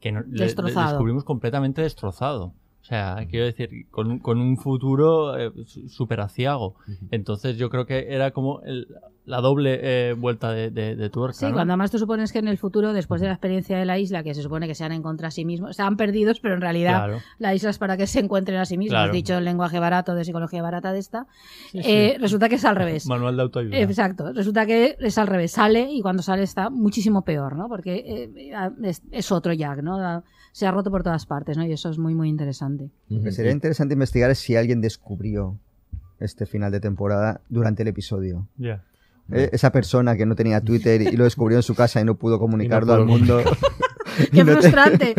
que 0.00 0.12
no- 0.12 0.20
le- 0.20 0.26
le, 0.30 0.44
Destrozado. 0.44 0.88
descubrimos 0.90 1.24
completamente 1.24 1.82
destrozado. 1.82 2.52
O 2.88 2.90
sea, 2.90 3.26
quiero 3.28 3.44
decir, 3.44 3.68
con, 3.90 4.10
un- 4.12 4.18
con 4.18 4.40
un 4.40 4.56
futuro 4.56 5.36
eh, 5.36 5.52
súper 5.88 6.20
aciago. 6.20 6.74
Entonces 7.10 7.58
yo 7.58 7.68
creo 7.68 7.84
que 7.84 8.06
era 8.14 8.30
como 8.30 8.62
el- 8.62 8.88
la 9.26 9.42
doble 9.42 9.78
eh, 9.82 10.14
vuelta 10.14 10.52
de, 10.52 10.70
de, 10.70 10.96
de 10.96 11.10
tuerca. 11.10 11.34
Sí, 11.34 11.44
¿no? 11.44 11.52
cuando 11.52 11.72
además 11.74 11.90
tú 11.90 11.98
supones 11.98 12.32
que 12.32 12.38
en 12.38 12.48
el 12.48 12.56
futuro, 12.56 12.94
después 12.94 13.20
de 13.20 13.26
la 13.26 13.34
experiencia 13.34 13.76
de 13.78 13.84
la 13.84 13.98
isla, 13.98 14.22
que 14.22 14.32
se 14.32 14.40
supone 14.42 14.66
que 14.66 14.74
se 14.74 14.84
han 14.84 14.92
encontrado 14.92 15.28
a 15.28 15.30
sí 15.32 15.44
mismos, 15.44 15.72
estaban 15.72 15.98
perdidos, 15.98 16.40
pero 16.40 16.54
en 16.54 16.62
realidad 16.62 16.96
Claro. 16.96 17.18
la 17.38 17.54
isla 17.54 17.68
es 17.68 17.76
para 17.76 17.98
que 17.98 18.06
se 18.06 18.20
encuentren 18.20 18.56
a 18.56 18.64
sí 18.64 18.78
mismos. 18.78 18.92
Claro. 18.94 19.10
Has 19.10 19.12
dicho 19.12 19.36
el 19.36 19.44
lenguaje 19.44 19.78
barato 19.80 20.14
de 20.14 20.24
psicología 20.24 20.62
barata 20.62 20.94
de 20.94 21.00
esta. 21.00 21.26
Sí, 21.72 21.80
Eh, 21.84 22.12
sí. 22.14 22.22
Resulta 22.22 22.48
que 22.48 22.54
es 22.54 22.64
al 22.64 22.76
revés. 22.76 23.04
Manual 23.06 23.36
de 23.36 23.42
autoayuda. 23.42 23.78
Exacto, 23.78 24.32
resulta 24.32 24.64
que 24.64 24.96
es 24.98 25.18
al 25.18 25.26
revés, 25.26 25.52
sale 25.52 25.92
y 25.92 26.00
cuando 26.00 26.22
sale 26.22 26.42
está 26.42 26.70
muchísimo 26.70 27.20
peor, 27.20 27.54
¿no? 27.54 27.68
Porque 27.68 27.96
eh, 28.06 28.50
es, 28.82 29.02
es 29.10 29.30
otro 29.30 29.52
Jack, 29.52 29.82
¿no? 29.82 30.22
Se 30.52 30.66
ha 30.66 30.70
roto 30.70 30.90
por 30.90 31.02
todas 31.02 31.26
partes, 31.26 31.56
¿no? 31.56 31.64
Y 31.64 31.72
eso 31.72 31.88
es 31.90 31.98
muy, 31.98 32.14
muy 32.14 32.28
interesante. 32.28 32.90
Lo 33.08 33.22
que 33.22 33.32
sería 33.32 33.52
interesante 33.52 33.94
investigar 33.94 34.30
es 34.30 34.38
si 34.38 34.56
alguien 34.56 34.80
descubrió 34.80 35.56
este 36.20 36.46
final 36.46 36.72
de 36.72 36.80
temporada 36.80 37.40
durante 37.48 37.82
el 37.82 37.88
episodio. 37.88 38.46
Ya. 38.56 38.82
Eh, 39.30 39.50
Esa 39.52 39.70
persona 39.70 40.16
que 40.16 40.24
no 40.26 40.34
tenía 40.34 40.60
Twitter 40.60 41.02
y 41.02 41.16
lo 41.16 41.24
descubrió 41.24 41.58
en 41.58 41.62
su 41.62 41.74
casa 41.74 42.00
y 42.00 42.04
no 42.04 42.14
pudo 42.16 42.38
comunicarlo 42.40 42.86
pudo 42.86 42.96
al 42.96 43.04
mundo. 43.06 43.40
¡Qué 44.32 44.42
no 44.42 44.46
te- 44.54 44.60
frustrante! 44.62 45.14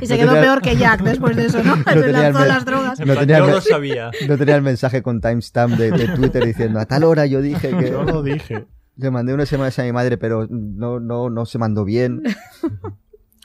Y 0.00 0.06
se 0.06 0.14
no 0.14 0.20
quedó 0.20 0.28
tenía- 0.34 0.42
peor 0.42 0.62
que 0.62 0.76
Jack 0.76 1.02
después 1.02 1.34
de 1.36 1.46
eso, 1.46 1.64
¿no? 1.64 1.74
no 1.74 1.82
Se 1.84 2.12
lanzó 2.12 2.40
me- 2.40 2.46
las 2.46 2.64
drogas. 2.64 3.00
No 3.00 3.16
tenía, 3.16 3.38
Yo 3.38 3.46
lo 3.48 3.60
sabía. 3.60 4.10
no 4.28 4.36
tenía 4.38 4.54
el 4.56 4.62
mensaje 4.62 5.02
con 5.02 5.20
timestamp 5.20 5.74
de, 5.74 5.90
de 5.90 6.08
Twitter 6.14 6.44
diciendo 6.44 6.78
a 6.78 6.84
tal 6.86 7.02
hora 7.04 7.26
yo 7.26 7.40
dije 7.42 7.70
que. 7.76 7.90
Yo 7.90 8.04
lo 8.04 8.22
dije. 8.22 8.66
Le 8.98 9.10
mandé 9.10 9.34
unas 9.34 9.48
semanas 9.48 9.78
a 9.78 9.82
mi 9.82 9.92
madre, 9.92 10.16
pero 10.16 10.46
no, 10.48 11.00
no, 11.00 11.28
no 11.28 11.44
se 11.46 11.58
mandó 11.58 11.84
bien. 11.84 12.22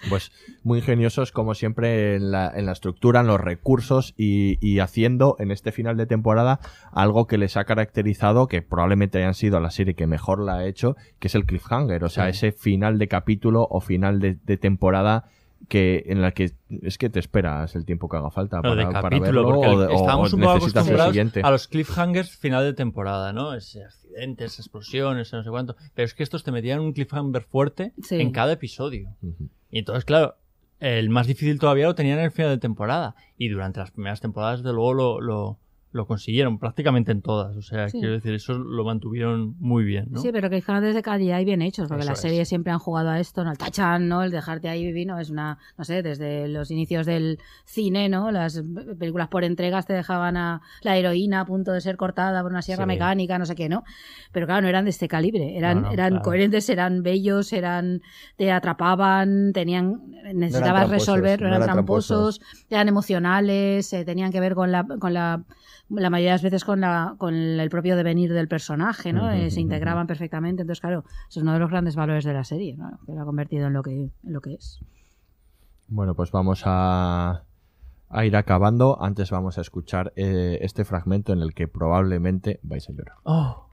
Pues 0.09 0.31
muy 0.63 0.79
ingeniosos, 0.79 1.31
como 1.31 1.53
siempre, 1.53 2.15
en 2.15 2.31
la, 2.31 2.51
en 2.55 2.65
la 2.65 2.71
estructura, 2.71 3.21
en 3.21 3.27
los 3.27 3.39
recursos 3.39 4.13
y, 4.17 4.57
y 4.59 4.79
haciendo 4.79 5.35
en 5.39 5.51
este 5.51 5.71
final 5.71 5.95
de 5.97 6.05
temporada 6.07 6.59
algo 6.91 7.27
que 7.27 7.37
les 7.37 7.55
ha 7.57 7.65
caracterizado, 7.65 8.47
que 8.47 8.61
probablemente 8.61 9.19
hayan 9.19 9.33
sido 9.35 9.59
la 9.59 9.69
serie 9.71 9.93
que 9.93 10.07
mejor 10.07 10.43
la 10.43 10.55
ha 10.55 10.65
hecho, 10.65 10.95
que 11.19 11.27
es 11.27 11.35
el 11.35 11.45
cliffhanger. 11.45 12.03
O 12.03 12.09
sea, 12.09 12.25
Sí. 12.25 12.29
ese 12.47 12.51
final 12.51 12.97
de 12.97 13.07
capítulo 13.07 13.67
o 13.69 13.79
final 13.79 14.19
de, 14.19 14.37
de 14.43 14.57
temporada 14.57 15.25
que 15.67 16.03
en 16.07 16.21
la 16.21 16.31
que 16.31 16.51
es 16.81 16.97
que 16.97 17.09
te 17.09 17.19
esperas 17.19 17.75
el 17.75 17.85
tiempo 17.85 18.09
que 18.09 18.17
haga 18.17 18.31
falta 18.31 18.61
para, 18.61 18.75
de 18.75 18.85
para 18.91 19.19
verlo 19.19 19.43
porque 19.45 19.67
o, 19.67 19.91
estamos 19.91 20.33
o 20.33 20.35
un 20.35 20.41
poco 20.41 20.53
necesitas 20.55 20.87
el 20.87 20.93
acostumbrados 20.95 21.13
siguiente. 21.13 21.41
a 21.43 21.51
los 21.51 21.67
cliffhangers 21.67 22.35
final 22.37 22.63
de 22.63 22.73
temporada, 22.73 23.31
¿no? 23.33 23.53
Ese 23.53 23.83
accidentes, 23.83 24.59
explosiones, 24.59 25.31
no 25.33 25.43
sé 25.43 25.49
cuánto. 25.49 25.75
Pero 25.93 26.05
es 26.05 26.13
que 26.13 26.23
estos 26.23 26.43
te 26.43 26.51
metían 26.51 26.79
un 26.79 26.93
cliffhanger 26.93 27.43
fuerte 27.43 27.93
Sí. 28.01 28.19
en 28.19 28.31
cada 28.31 28.53
episodio. 28.53 29.15
Y 29.69 29.79
entonces, 29.79 30.03
claro, 30.05 30.35
el 30.79 31.09
más 31.09 31.27
difícil 31.27 31.59
todavía 31.59 31.85
lo 31.85 31.95
tenían 31.95 32.19
en 32.19 32.25
el 32.25 32.31
final 32.31 32.51
de 32.51 32.57
temporada. 32.57 33.15
Y 33.37 33.49
durante 33.49 33.79
las 33.79 33.91
primeras 33.91 34.19
temporadas, 34.19 34.63
de 34.63 34.73
luego, 34.73 34.93
lo, 34.93 35.21
lo, 35.21 35.59
lo 35.93 36.07
consiguieron 36.07 36.57
prácticamente 36.57 37.11
en 37.11 37.21
todas. 37.21 37.55
O 37.57 37.61
sea, 37.61 37.89
Sí. 37.89 37.99
quiero 37.99 38.13
decir, 38.13 38.33
eso 38.33 38.53
lo 38.53 38.85
mantuvieron 38.85 39.55
muy 39.59 39.83
bien, 39.83 40.07
¿no? 40.09 40.21
Sí, 40.21 40.29
pero 40.31 40.49
que 40.49 40.55
cliffhangers 40.61 40.95
de 40.95 41.01
calidad 41.01 41.39
y 41.39 41.45
bien 41.45 41.61
hechos, 41.61 41.87
porque 41.89 42.03
Eso 42.03 42.11
las 42.11 42.19
es. 42.19 42.21
series 42.29 42.47
siempre 42.47 42.71
han 42.71 42.79
jugado 42.79 43.09
a 43.09 43.19
esto, 43.19 43.43
¿no? 43.43 43.51
El 43.51 43.57
tachan, 43.57 44.07
¿no? 44.07 44.23
El 44.23 44.31
dejarte 44.31 44.69
ahí 44.69 44.85
vivir, 44.85 45.07
¿no? 45.07 45.19
Es 45.19 45.29
una, 45.29 45.57
no 45.77 45.83
sé, 45.83 46.01
desde 46.01 46.47
los 46.47 46.71
inicios 46.71 47.05
del 47.05 47.39
cine, 47.65 48.07
¿no? 48.07 48.31
Las 48.31 48.63
películas 48.97 49.27
por 49.27 49.43
entregas 49.43 49.85
te 49.85 49.93
dejaban 49.93 50.37
a 50.37 50.61
la 50.81 50.95
heroína 50.97 51.41
a 51.41 51.45
punto 51.45 51.71
de 51.73 51.81
ser 51.81 51.97
cortada 51.97 52.41
por 52.41 52.51
una 52.51 52.61
sierra 52.61 52.83
Sí. 52.83 52.87
mecánica, 52.87 53.37
no 53.37 53.45
sé 53.45 53.55
qué, 53.55 53.67
¿no? 53.67 53.83
Pero 54.31 54.45
claro, 54.45 54.61
no 54.61 54.67
eran 54.69 54.85
de 54.85 54.91
este 54.91 55.07
calibre, 55.09 55.57
eran, 55.57 55.81
No, 55.81 55.87
no, 55.87 55.91
eran 55.91 56.09
claro. 56.11 56.23
coherentes, 56.23 56.69
eran 56.69 57.03
bellos, 57.03 57.51
eran, 57.51 58.01
te 58.37 58.51
atrapaban, 58.51 59.51
tenían, 59.53 60.01
necesitabas 60.33 60.89
resolver, 60.89 61.41
no 61.41 61.49
no 61.49 61.55
eran, 61.55 61.63
eran 61.63 61.75
tramposos, 61.75 62.39
tramposos. 62.39 62.65
eran 62.69 62.87
emocionales, 62.87 63.91
eh, 63.93 64.05
tenían 64.05 64.31
que 64.31 64.39
ver 64.39 64.55
con 64.55 64.71
la, 64.71 64.85
con 64.85 65.13
la, 65.13 65.43
la 65.95 66.09
mayoría 66.09 66.31
de 66.31 66.35
las 66.35 66.43
veces 66.43 66.63
con 66.63 66.81
la, 66.81 67.15
con 67.17 67.33
el 67.33 67.69
propio 67.69 67.95
devenir 67.95 68.31
del 68.33 68.47
personaje, 68.47 69.13
¿no? 69.13 69.29
Eh, 69.31 69.51
se 69.51 69.59
integraban 69.59 70.07
perfectamente. 70.07 70.61
Entonces, 70.61 70.81
claro, 70.81 71.03
eso 71.29 71.39
es 71.39 71.43
uno 71.43 71.53
de 71.53 71.59
los 71.59 71.69
grandes 71.69 71.95
valores 71.95 72.23
de 72.23 72.33
la 72.33 72.43
serie, 72.43 72.77
¿no? 72.77 72.99
Que 73.05 73.13
lo 73.13 73.21
ha 73.21 73.25
convertido 73.25 73.67
en 73.67 73.73
lo 73.73 73.83
que, 73.83 73.91
en 73.91 74.33
lo 74.33 74.41
que 74.41 74.53
es. 74.53 74.79
Bueno, 75.87 76.15
pues 76.15 76.31
vamos 76.31 76.63
a, 76.65 77.43
a 78.09 78.25
ir 78.25 78.35
acabando. 78.35 79.01
Antes 79.01 79.31
vamos 79.31 79.57
a 79.57 79.61
escuchar 79.61 80.13
eh, 80.15 80.59
este 80.61 80.85
fragmento 80.85 81.33
en 81.33 81.41
el 81.41 81.53
que 81.53 81.67
probablemente 81.67 82.59
vais 82.63 82.87
a 82.89 82.93
llorar. 82.93 83.15
Oh. 83.23 83.70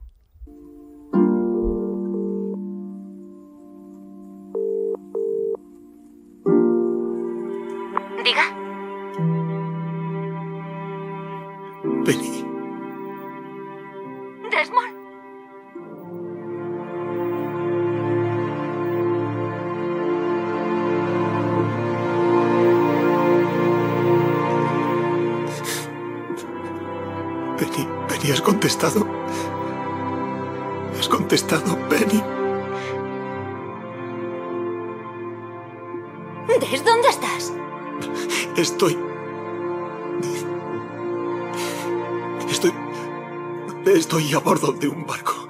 Estoy 44.19 44.35
a 44.35 44.39
bordo 44.39 44.73
de 44.73 44.89
un 44.89 45.05
barco. 45.05 45.47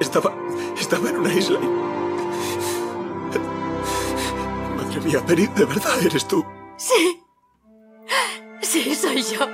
Estaba... 0.00 0.34
Estaba 0.76 1.10
en 1.10 1.18
una 1.18 1.32
isla 1.32 1.60
y... 1.62 1.66
Madre 4.76 5.00
mía, 5.02 5.24
Penny, 5.24 5.46
¿de 5.46 5.64
verdad 5.64 6.02
eres 6.02 6.26
tú? 6.26 6.44
Sí. 6.76 7.22
Sí, 8.62 8.96
soy 8.96 9.22
yo. 9.22 9.46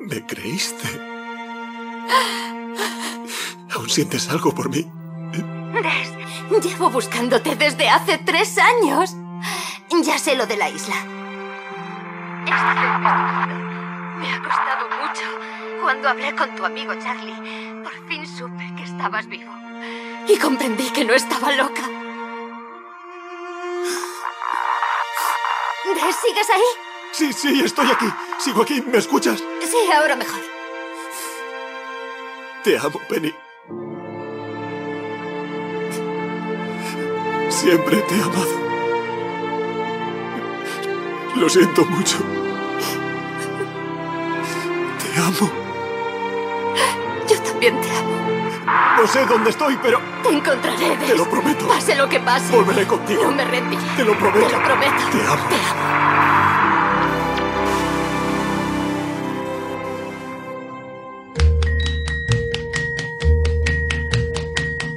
¿Me 0.00 0.26
creíste? 0.26 0.88
¿Aún 3.74 3.88
sientes 3.88 4.28
algo 4.28 4.54
por 4.54 4.68
mí? 4.68 4.86
Des, 5.72 6.12
llevo 6.66 6.90
buscándote 6.90 7.56
desde 7.56 7.88
hace 7.88 8.18
tres 8.18 8.58
años. 8.58 9.16
Ya 10.04 10.18
sé 10.18 10.36
lo 10.36 10.46
de 10.46 10.58
la 10.58 10.68
isla. 10.68 10.96
Estoy 12.44 13.67
Cuando 15.88 16.10
hablé 16.10 16.34
con 16.36 16.54
tu 16.54 16.66
amigo 16.66 16.92
Charlie, 17.02 17.82
por 17.82 18.08
fin 18.08 18.26
supe 18.26 18.62
que 18.76 18.82
estabas 18.82 19.26
vivo. 19.26 19.50
Y 20.28 20.36
comprendí 20.36 20.90
que 20.90 21.02
no 21.02 21.14
estaba 21.14 21.50
loca. 21.52 21.80
Des, 25.94 26.16
¿sigues 26.16 26.50
ahí? 26.50 26.62
Sí, 27.12 27.32
sí, 27.32 27.62
estoy 27.64 27.86
aquí. 27.90 28.04
Sigo 28.36 28.60
aquí. 28.60 28.82
¿Me 28.82 28.98
escuchas? 28.98 29.42
Sí, 29.62 29.90
ahora 29.90 30.14
mejor. 30.14 30.42
Te 32.64 32.76
amo, 32.76 33.00
Penny. 33.08 33.34
Siempre 37.48 37.96
te 37.96 38.14
he 38.14 38.22
amado. 38.22 38.60
Lo 41.36 41.48
siento 41.48 41.82
mucho. 41.86 42.18
Te 44.98 45.20
amo. 45.22 45.67
Yo 47.60 47.70
también 47.70 47.80
te 47.80 47.90
amo. 47.90 49.00
No 49.00 49.06
sé 49.08 49.26
dónde 49.26 49.50
estoy, 49.50 49.76
pero 49.82 50.00
Te 50.22 50.28
encontraré, 50.28 50.96
Des. 50.96 51.08
Te 51.08 51.16
lo 51.16 51.28
prometo. 51.28 51.66
Pase 51.66 51.94
lo 51.96 52.08
que 52.08 52.20
pase. 52.20 52.54
volveré 52.54 52.86
contigo. 52.86 53.24
No 53.24 53.32
me 53.32 53.44
rendiré. 53.44 53.82
Te 53.96 54.04
lo 54.04 54.16
prometo. 54.16 54.46
Te 54.46 54.52
lo 54.52 54.62
prometo. 54.62 54.92
Te 55.10 55.26
amo. 55.26 55.48
Te 55.48 55.54
amo. 55.56 56.88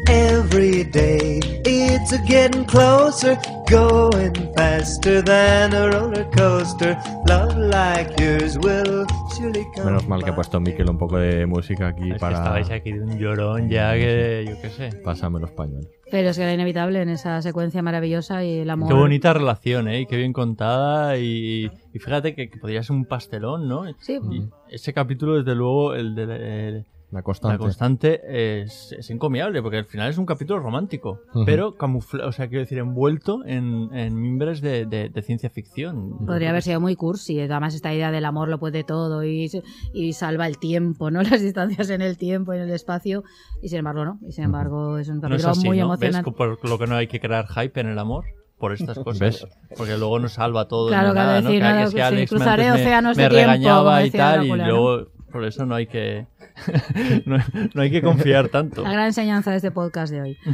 Every 0.08 0.84
day 0.84 1.40
it's 1.66 2.12
a 2.12 2.18
getting 2.20 2.66
closer, 2.66 3.38
going 3.72 4.34
faster 4.56 5.23
than 5.23 5.73
a 5.73 5.88
roller 5.89 6.27
coaster. 6.35 6.98
Love 7.27 7.56
like 7.57 8.11
yours 8.22 8.57
will 8.57 9.06
surely 9.35 9.64
come. 9.73 9.85
Menos 9.85 10.07
mal 10.07 10.23
que 10.23 10.30
ha 10.31 10.35
puesto 10.35 10.60
Miquel 10.60 10.89
un 10.89 10.98
poco 10.98 11.18
de 11.18 11.45
música 11.45 11.88
aquí 11.88 12.07
Es 12.10 12.14
que 12.15 12.19
para... 12.19 12.38
estabais 12.38 12.69
aquí 12.69 12.91
de 12.91 12.99
un 13.02 13.18
llorón 13.18 13.69
ya 13.69 13.93
que, 13.93 14.45
yo 14.48 14.61
qué 14.61 14.69
sé. 14.69 14.89
Pásame 15.03 15.39
los 15.39 15.52
pañuelos. 15.52 15.88
Pero 16.11 16.30
es 16.30 16.38
que 16.38 16.43
era 16.43 16.53
inevitable 16.53 17.02
en 17.02 17.07
esa 17.10 17.41
secuencia 17.41 17.81
maravillosa 17.81 18.43
y 18.43 18.60
el 18.60 18.69
amor. 18.69 18.89
Qué 18.89 18.93
bonita 18.93 19.31
relación, 19.34 19.88
¿eh? 19.88 20.02
Y 20.02 20.06
Qué 20.06 20.18
bien 20.18 20.34
contada 20.34 21.18
y, 21.18 21.72
y 21.93 21.99
fíjate 21.99 22.35
que, 22.35 22.49
que 22.49 22.60
podría 22.60 22.84
ser 22.84 22.98
un 22.98 23.06
pastelón, 23.06 23.69
¿no? 23.69 23.84
Sí. 23.99 24.19
Y 24.30 24.49
ese 24.69 24.93
capítulo, 24.93 25.38
desde 25.38 25.56
luego, 25.56 25.93
el 25.93 26.14
de 26.15 26.23
el- 26.68 26.85
La 27.12 27.24
constante. 27.24 27.54
la 27.54 27.58
constante 27.60 28.62
es, 28.62 28.94
es 28.98 29.10
encomiable, 29.10 29.62
porque 29.62 29.78
al 29.78 29.86
final 29.86 30.10
es 30.10 30.18
un 30.18 30.26
capítulo 30.26 30.60
romántico, 30.62 31.20
pero 31.46 31.76
camuflado, 31.76 32.30
o 32.30 32.32
sea, 32.32 32.48
quiero 32.48 32.62
decir, 32.62 32.78
envuelto 32.78 33.42
en, 33.46 33.90
en 33.94 34.16
mimbres 34.20 34.62
de, 34.62 34.86
de- 34.86 35.10
de 35.10 35.22
ciencia 35.22 35.50
ficción. 35.50 36.26
Podría 36.26 36.52
haber 36.52 36.62
sido 36.62 36.80
muy 36.80 36.96
cursi. 36.96 37.40
Además, 37.40 37.76
esta 37.76 37.94
idea 37.94 38.12
del 38.12 38.24
amor 38.26 38.48
lo 38.48 38.60
puede 38.60 38.84
todo 38.86 39.24
y, 39.26 39.50
y 39.94 40.14
salva 40.14 40.48
el 40.48 40.58
tiempo, 40.58 41.12
¿no? 41.12 41.22
Las 41.24 41.42
distancias 41.42 41.90
en 41.90 42.02
el 42.02 42.18
tiempo 42.18 42.54
y 42.54 42.58
en 42.58 42.64
el 42.64 42.72
espacio. 42.72 43.24
Y 43.62 43.68
sin 43.70 43.80
embargo, 43.80 44.06
no. 44.06 44.20
Y 44.26 44.32
sin 44.32 44.46
embargo, 44.46 44.98
es 44.98 45.10
un 45.10 45.20
No 45.20 45.36
es 45.36 45.44
capítulo 45.44 45.52
así, 45.52 45.68
muy 45.68 45.80
¿no? 45.80 45.90
¿Ves? 45.90 46.02
emocionante. 46.16 46.32
Por 46.32 46.70
lo 46.70 46.80
que 46.80 46.88
no 46.88 46.96
hay 46.96 47.08
que 47.08 47.20
crear 47.20 47.46
hype 47.48 47.80
en 47.82 47.88
el 47.88 48.00
amor. 48.00 48.24
Por 48.58 48.74
estas 48.74 49.00
cosas. 49.00 49.20
¿Ves? 49.20 49.48
Porque 49.76 49.98
luego 49.98 50.20
no 50.20 50.30
salva 50.30 50.68
todo. 50.68 50.88
Claro, 50.90 51.14
claro, 51.14 51.28
nada, 51.30 51.42
¿no? 51.42 51.48
decir, 51.50 51.62
Que- 51.62 51.68
nada, 51.68 51.80
que 51.80 51.86
que 51.86 51.92
sí, 51.92 52.00
Alex 52.02 52.30
cruzaré 52.30 52.64
me- 52.66 52.72
océanos 52.74 53.18
me 53.18 53.24
de 53.24 53.30
tiempo, 53.30 53.46
regañaba 53.52 54.06
y 54.06 54.12
tal, 54.12 54.46
y 54.46 54.50
¿no? 54.52 54.56
luego 54.68 55.08
por 55.32 55.45
eso 55.45 55.66
no 55.66 55.76
hay 55.76 55.88
que 55.88 56.28
no, 57.26 57.38
no 57.74 57.82
hay 57.82 57.91
que 57.91 58.02
confiar 58.02 58.49
tanto. 58.49 58.84
La 58.84 58.91
gran 58.91 59.06
enseñanza 59.08 59.52
de 59.52 59.58
este 59.58 59.72
podcast 59.72 60.12
de 60.14 60.22
hoy. 60.22 60.38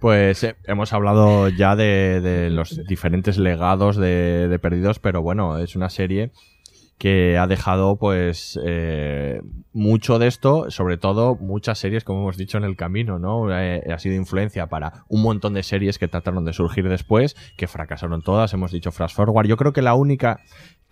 Pues 0.00 0.42
eh, 0.42 0.56
hemos 0.64 0.92
hablado 0.92 1.48
ya 1.48 1.76
de, 1.76 2.20
de 2.20 2.50
los 2.50 2.84
diferentes 2.88 3.38
legados 3.38 3.96
de, 3.96 4.48
de 4.48 4.58
Perdidos, 4.58 4.98
pero 4.98 5.22
bueno, 5.22 5.58
es 5.58 5.76
una 5.76 5.90
serie 5.90 6.32
que 7.02 7.36
ha 7.36 7.48
dejado 7.48 7.96
pues 7.96 8.60
eh, 8.64 9.40
mucho 9.72 10.20
de 10.20 10.28
esto, 10.28 10.70
sobre 10.70 10.98
todo 10.98 11.34
muchas 11.34 11.80
series, 11.80 12.04
como 12.04 12.20
hemos 12.20 12.36
dicho 12.36 12.58
en 12.58 12.64
el 12.64 12.76
camino, 12.76 13.18
¿no? 13.18 13.52
Eh, 13.52 13.82
ha 13.92 13.98
sido 13.98 14.14
influencia 14.14 14.68
para 14.68 15.04
un 15.08 15.20
montón 15.20 15.54
de 15.54 15.64
series 15.64 15.98
que 15.98 16.06
trataron 16.06 16.44
de 16.44 16.52
surgir 16.52 16.88
después, 16.88 17.34
que 17.56 17.66
fracasaron 17.66 18.22
todas, 18.22 18.54
hemos 18.54 18.70
dicho 18.70 18.92
Flash 18.92 19.14
Forward. 19.14 19.48
Yo 19.48 19.56
creo 19.56 19.72
que 19.72 19.82
la 19.82 19.94
única 19.94 20.38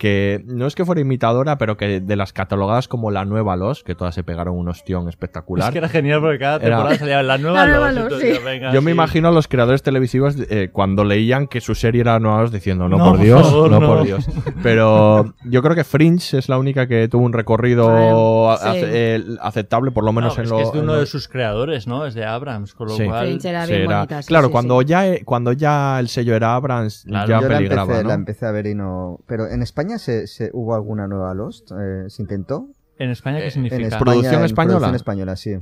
que 0.01 0.43
no 0.47 0.67
es 0.67 0.75
que 0.75 0.87
fuera 0.87 1.03
imitadora, 1.03 1.59
pero 1.59 1.77
que 1.77 2.01
de 2.01 2.17
las 2.17 2.33
catalogadas 2.33 2.89
como 2.89 3.11
la 3.11 3.27
nueva 3.27 3.55
Los, 3.57 3.85
que 3.85 3.95
todas 3.95 4.15
se 4.15 4.25
pegaron 4.25 4.57
un 4.57 4.67
ostión 4.71 5.11
espectacular. 5.11 5.69
Es 5.69 5.73
que 5.73 5.79
era 5.79 5.91
genial 5.91 6.23
porque 6.23 6.39
cada 6.39 6.57
Era- 6.57 6.65
temporada 6.77 6.97
salía 6.99 7.23
la 7.23 7.37
nueva, 7.37 7.67
La 7.67 7.71
nueva 7.71 7.93
Los, 7.93 8.19
sí. 8.19 8.33
venga, 8.43 8.73
Yo 8.73 8.81
me 8.81 8.93
imagino 8.93 9.29
a 9.29 9.31
los 9.31 9.47
creadores 9.47 9.83
televisivos 9.83 10.37
eh, 10.49 10.71
cuando 10.73 11.05
leían 11.05 11.47
que 11.49 11.61
su 11.61 11.75
serie 11.75 12.01
era 12.01 12.19
nueva 12.19 12.41
Los 12.41 12.51
diciendo, 12.51 12.89
no, 12.89 12.97
No, 12.97 13.05
por 13.05 13.17
por 13.17 13.21
Dios, 13.27 13.43
favor, 13.43 13.71
no, 13.71 13.79
no". 13.81 13.87
por 13.89 14.03
Dios. 14.05 14.27
Pero 14.63 15.35
yo 15.45 15.61
creo 15.63 15.75
que 15.75 15.85
Fringe 15.85 16.39
es 16.39 16.49
la 16.49 16.57
única 16.59 16.87
que 16.87 17.07
tuvo 17.09 17.25
un 17.27 17.35
recorrido 17.35 18.57
Sí. 18.57 18.69
ace- 18.69 18.89
eh, 19.17 19.25
aceptable, 19.43 19.91
por 19.91 20.05
lo 20.05 20.13
menos 20.15 20.35
No, 20.35 20.41
en 20.41 20.45
es 20.45 20.51
lo 20.51 20.57
que 20.57 20.63
es 20.63 20.73
de 20.73 20.79
uno 20.81 20.95
lo- 20.95 21.01
de 21.01 21.07
sus 21.07 21.29
creadores, 21.29 21.87
¿no? 21.87 22.07
Es 22.07 22.15
de 22.15 22.25
Abrams, 22.25 22.75
con 22.75 22.89
lo 22.89 22.95
Sí. 22.97 23.05
cual... 23.05 23.27
Fringe 23.27 23.49
era 23.51 23.67
Sí, 23.67 23.73
bien 23.73 23.85
era- 23.85 23.97
bonita, 23.99 24.23
sí, 24.23 24.29
claro, 24.29 24.47
sí, 24.47 24.53
cuando 24.53 24.81
sí. 24.81 24.87
ya 24.87 25.07
eh, 25.09 25.23
cuando 25.27 25.53
ya 25.53 26.01
el 26.01 26.09
sello 26.09 26.35
era 26.35 26.55
Abrams, 26.55 27.05
Claro. 27.07 27.29
ya 27.29 27.41
Yo 27.43 27.49
la 27.49 27.57
peligraba, 27.59 27.83
empecé, 27.83 28.03
¿no? 28.03 28.09
la 28.09 28.15
empecé 28.15 28.47
a 28.47 28.51
ver 28.51 28.67
y 28.67 28.75
no... 28.75 29.19
Pero 29.27 29.47
en 29.47 29.61
España 29.63 29.90
se, 29.99 30.27
se- 30.27 30.51
hubo 30.53 30.75
alguna 30.75 31.07
nueva 31.07 31.35
Lost, 31.35 31.71
eh, 31.73 32.05
¿se 32.09 32.23
intentó? 32.23 32.69
¿En 32.99 33.11
España 33.11 33.39
qué 33.39 33.47
Eh, 33.47 33.51
significa? 33.51 33.77
En 33.77 33.83
España, 33.87 33.99
¿Producción 34.05 34.35
en 34.41 34.45
española? 34.45 34.77
Producción 34.79 34.95
española, 34.97 35.37
sí. 35.37 35.55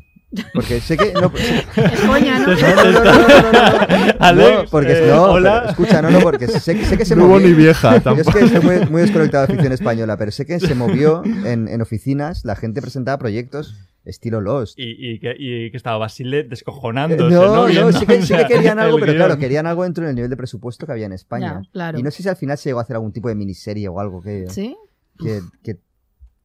Porque 0.52 0.80
sé 0.80 0.96
que... 0.98 1.12
No, 1.14 1.32
Es 1.34 2.00
coña, 2.06 2.38
¿no? 2.40 2.48
No, 2.48 2.54
no, 2.54 2.84
no, 2.84 2.92
no, 2.92 3.00
no, 3.00 3.52
no, 3.52 3.52
no. 3.52 4.14
Alex, 4.18 4.50
No, 4.64 4.70
porque 4.70 4.92
eh, 4.92 5.06
no, 5.08 5.22
hola. 5.22 5.58
pero 5.60 5.70
escucha, 5.70 6.02
no, 6.02 6.10
no, 6.10 6.18
porque 6.20 6.48
sé, 6.48 6.60
sé 6.84 6.98
que 6.98 7.04
se 7.04 7.14
No 7.16 7.24
hubo 7.24 7.34
movió. 7.34 7.46
ni 7.48 7.54
vieja, 7.54 7.90
Yo 7.92 7.96
es 7.96 8.02
tampoco. 8.04 8.32
que 8.38 8.44
estoy 8.44 8.60
muy, 8.60 8.86
muy 8.90 9.02
desconectado 9.02 9.46
de 9.46 9.52
ficción 9.52 9.72
española, 9.72 10.16
pero 10.18 10.30
sé 10.32 10.44
que 10.44 10.58
se 10.60 10.74
movió 10.74 11.22
en, 11.24 11.68
en 11.68 11.80
oficinas, 11.80 12.44
la 12.44 12.56
gente 12.56 12.82
presentaba 12.82 13.18
proyectos 13.18 13.74
estilo 14.08 14.40
Lost. 14.40 14.78
Y, 14.78 15.12
y 15.14 15.18
que, 15.20 15.34
y 15.38 15.70
que 15.70 15.76
estaba 15.76 15.98
Basile 15.98 16.40
Eh, 16.40 16.44
descojonándose, 16.44 17.34
no, 17.34 17.68
¿no? 17.68 17.92
sí 17.92 18.06
que, 18.06 18.22
sí 18.22 18.34
que 18.34 18.44
querían 18.48 18.78
algo, 18.78 18.98
pero 18.98 19.12
guion. 19.12 19.16
claro, 19.26 19.38
querían 19.38 19.66
algo 19.66 19.84
dentro 19.84 20.04
del 20.06 20.14
nivel 20.14 20.30
de 20.30 20.36
presupuesto 20.36 20.86
que 20.86 20.92
había 20.92 21.06
en 21.06 21.12
España. 21.12 21.60
Ya, 21.64 21.70
claro. 21.70 21.98
Y 21.98 22.02
no 22.02 22.10
sé 22.10 22.22
si 22.22 22.28
al 22.28 22.36
final 22.36 22.58
se 22.58 22.68
llegó 22.70 22.78
a 22.78 22.82
hacer 22.82 22.96
algún 22.96 23.12
tipo 23.12 23.28
de 23.28 23.34
miniserie 23.34 23.88
o 23.88 24.00
algo 24.00 24.20
que, 24.22 24.48
¿Sí? 24.48 24.76
que, 25.18 25.40
que 25.62 25.78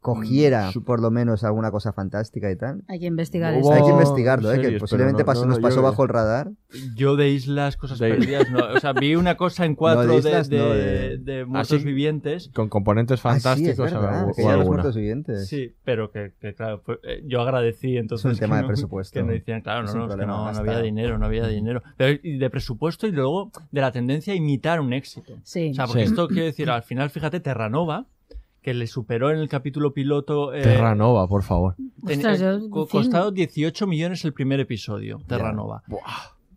cogiera 0.03 0.69
por 0.85 0.99
lo 1.01 1.09
menos 1.09 1.43
alguna 1.43 1.71
cosa 1.71 1.93
fantástica 1.93 2.51
y 2.51 2.55
tal. 2.55 2.83
Hay 2.87 2.99
que 2.99 3.07
investigar 3.07 3.53
eso. 3.55 3.71
Hay 3.73 3.81
que 3.81 3.89
investigarlo, 3.89 4.51
¿eh? 4.53 4.61
que 4.61 4.77
posiblemente 4.77 5.23
no- 5.23 5.25
pasó- 5.25 5.41
no, 5.41 5.47
nos 5.47 5.57
no, 5.57 5.61
pasó 5.63 5.77
yo- 5.77 5.81
bajo 5.81 6.03
el 6.03 6.09
radar. 6.09 6.51
Yo 6.95 7.15
de 7.15 7.29
Islas, 7.29 7.77
Cosas 7.77 7.97
De- 7.97 8.09
Perdidas, 8.09 8.51
no. 8.51 8.59
O 8.75 8.79
sea, 8.79 8.93
vi 8.93 9.15
una 9.15 9.35
cosa 9.37 9.65
en 9.65 9.73
cuatro 9.75 10.03
No, 10.03 10.13
de, 10.13 10.19
islas 10.19 10.49
de, 10.49 10.57
no, 10.59 10.69
de- 10.69 11.17
de 11.17 11.45
muertos 11.45 11.79
sí? 11.81 11.85
vivientes. 11.87 12.51
Con 12.53 12.69
componentes 12.69 13.19
Ah, 13.25 13.31
sí, 13.33 13.37
es 13.37 13.43
fantásticos 13.43 13.91
verdad, 13.91 14.29
o- 14.29 14.33
que 14.33 14.41
o 14.41 14.45
ya 14.45 14.51
los 14.51 14.59
alguna. 14.59 14.67
muertos 14.77 14.95
vivientes. 14.95 15.47
Sí, 15.47 15.73
pero 15.83 16.11
que, 16.11 16.33
que, 16.39 16.53
claro, 16.53 16.81
fue- 16.85 16.99
eh, 17.03 17.23
yo 17.25 17.41
agradecí 17.41 17.97
entonces. 17.97 18.25
Es 18.31 18.33
un 18.37 18.39
tema 18.39 18.57
de 18.57 18.61
no- 18.63 18.67
presupuesto. 18.67 19.13
Que 19.19 19.23
no 19.23 19.31
decían, 19.31 19.61
claro, 19.61 19.83
no, 19.83 19.89
Es 19.89 19.95
no, 19.95 20.07
es 20.09 20.15
que 20.15 20.25
no, 20.25 20.47
había 20.47 20.79
dinero, 20.81 21.17
no 21.17 21.25
había 21.25 21.47
dinero. 21.47 21.81
Pero 21.97 22.19
y 22.21 22.37
de 22.37 22.49
presupuesto 22.49 23.07
y 23.07 23.11
luego 23.11 23.51
de 23.71 23.81
la 23.81 23.91
tendencia 23.91 24.33
a 24.33 24.35
imitar 24.35 24.81
un 24.81 24.91
éxito. 24.93 25.33
Sí. 25.43 25.69
O 25.71 25.73
sea, 25.73 25.85
porque 25.87 26.01
Sí. 26.05 26.09
esto 26.09 26.27
quiere 26.27 26.45
decir, 26.45 26.69
al 26.69 26.83
final, 26.83 27.09
fíjate, 27.09 27.39
Terranova, 27.39 28.05
que 28.63 28.73
le 28.73 28.87
superó 28.87 29.29
en 29.29 29.37
el 29.37 29.49
capítulo 29.49 29.93
piloto. 29.93 30.53
eh, 30.53 30.63
Terranova, 30.63 31.27
por 31.27 31.43
favor. 31.43 31.75
ten- 32.07 32.15
Ostras, 32.17 32.41
eh, 32.41 32.43
yo- 32.43 32.69
co- 32.69 32.87
cien- 32.87 32.89
costado 32.91 33.31
18 33.31 33.85
millones 33.85 34.23
el 34.25 34.33
primer 34.33 34.59
episodio, 34.59 35.19
Terranova. 35.27 35.83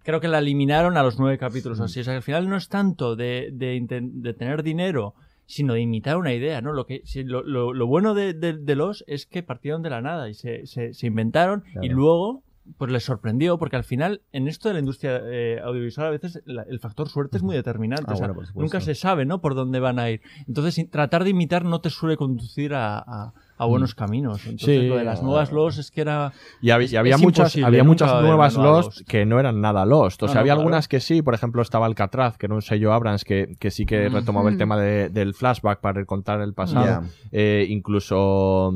Creo 0.03 0.21
que 0.21 0.29
la 0.29 0.39
eliminaron 0.39 0.97
a 0.97 1.03
los 1.03 1.19
nueve 1.19 1.37
capítulos 1.37 1.81
o 1.81 1.85
así. 1.85 2.01
O 2.01 2.05
sea, 2.05 2.13
que 2.15 2.19
al 2.19 2.23
final 2.23 2.49
no 2.49 2.57
es 2.57 2.69
tanto 2.69 3.17
de, 3.17 3.51
de, 3.53 3.77
inten- 3.77 4.13
de 4.23 4.33
tener 4.35 4.63
dinero, 4.63 5.15
sino 5.47 5.75
de 5.75 5.81
imitar 5.81 6.17
una 6.17 6.33
idea, 6.33 6.61
¿no? 6.61 6.73
Lo, 6.73 6.87
que, 6.87 7.03
si- 7.05 7.25
lo, 7.25 7.43
lo- 7.43 7.73
lo 7.73 7.87
bueno 7.89 8.15
de, 8.15 8.33
de- 8.33 8.57
de 8.57 8.75
los 8.77 9.05
es 9.09 9.27
que 9.27 9.43
partieron 9.43 9.83
de 9.83 9.91
la 9.91 10.01
nada 10.01 10.29
y 10.29 10.35
se, 10.35 10.65
se, 10.67 10.95
se 10.95 11.07
inventaron 11.09 11.65
y 11.83 11.89
luego 11.89 12.43
pues 12.79 12.91
les 12.91 13.05
sorprendió 13.05 13.59
porque 13.59 13.77
al 13.77 13.85
final 13.85 14.23
en 14.33 14.49
esto 14.49 14.69
de 14.69 14.75
la 14.75 14.81
industria 14.81 15.21
eh, 15.25 15.61
audiovisual 15.63 16.07
a 16.09 16.11
veces 16.11 16.43
la- 16.47 16.63
el 16.69 16.81
factor 16.81 17.09
suerte 17.09 17.37
es 17.37 17.43
muy 17.43 17.55
determinante. 17.57 18.05
Ah, 18.09 18.15
o 18.15 18.17
sea, 18.17 18.29
bueno, 18.29 18.51
nunca 18.55 18.81
se 18.81 18.95
sabe, 18.95 19.25
¿no? 19.25 19.41
Por 19.41 19.55
dónde 19.55 19.81
van 19.81 19.99
a 19.99 20.11
ir. 20.11 20.21
Entonces 20.49 20.91
tratar 20.91 21.25
de 21.25 21.31
imitar 21.31 21.65
no 21.65 21.81
te 21.81 21.91
suele 21.91 22.17
conducir 22.17 22.75
a, 22.75 22.99
a- 22.99 23.33
a 23.59 23.65
buenos 23.65 23.95
caminos. 23.95 24.45
Entonces 24.45 24.81
Sí, 24.83 24.87
lo 24.89 24.97
de 24.99 25.05
las 25.05 25.23
nuevas 25.23 25.51
los 25.51 25.79
es 25.79 25.91
que 25.91 26.03
era... 26.03 26.33
Y 26.61 26.71
había, 26.71 26.89
y 26.91 26.97
había 26.97 27.17
muchas, 27.17 27.57
había 27.57 27.85
muchas 27.85 28.21
nuevas 28.21 28.55
Lost, 28.57 29.01
que 29.09 29.25
no 29.25 29.41
eran 29.41 29.63
nada 29.63 29.87
Lost. 29.87 30.23
O 30.25 30.27
sea, 30.27 30.35
no, 30.35 30.41
había 30.41 30.53
claro. 30.53 30.61
algunas 30.61 30.89
que 30.89 31.01
sí. 31.01 31.23
Por 31.23 31.33
ejemplo, 31.33 31.63
estaba 31.63 31.87
Alcatraz, 31.87 32.37
que 32.37 32.45
era 32.47 32.55
un 32.55 32.61
sello 32.61 32.93
Abrams 32.93 33.25
que, 33.25 33.57
que 33.59 33.71
sí 33.71 33.87
que 33.87 34.11
retomaba 34.11 34.51
el 34.51 34.57
Ujú. 34.57 34.59
tema 34.59 34.77
de- 34.79 35.09
del 35.09 35.33
flashback 35.33 35.81
para 35.81 36.05
contar 36.05 36.43
el 36.43 36.53
pasado. 36.53 37.05
Eh, 37.33 37.67
incluso. 37.71 38.75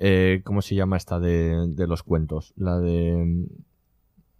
Eh, 0.00 0.42
¿Cómo 0.44 0.62
se 0.62 0.76
llama 0.76 0.96
esta 0.96 1.18
de, 1.18 1.66
de 1.68 1.86
los 1.86 2.02
cuentos? 2.02 2.52
La 2.56 2.78
de. 2.78 3.46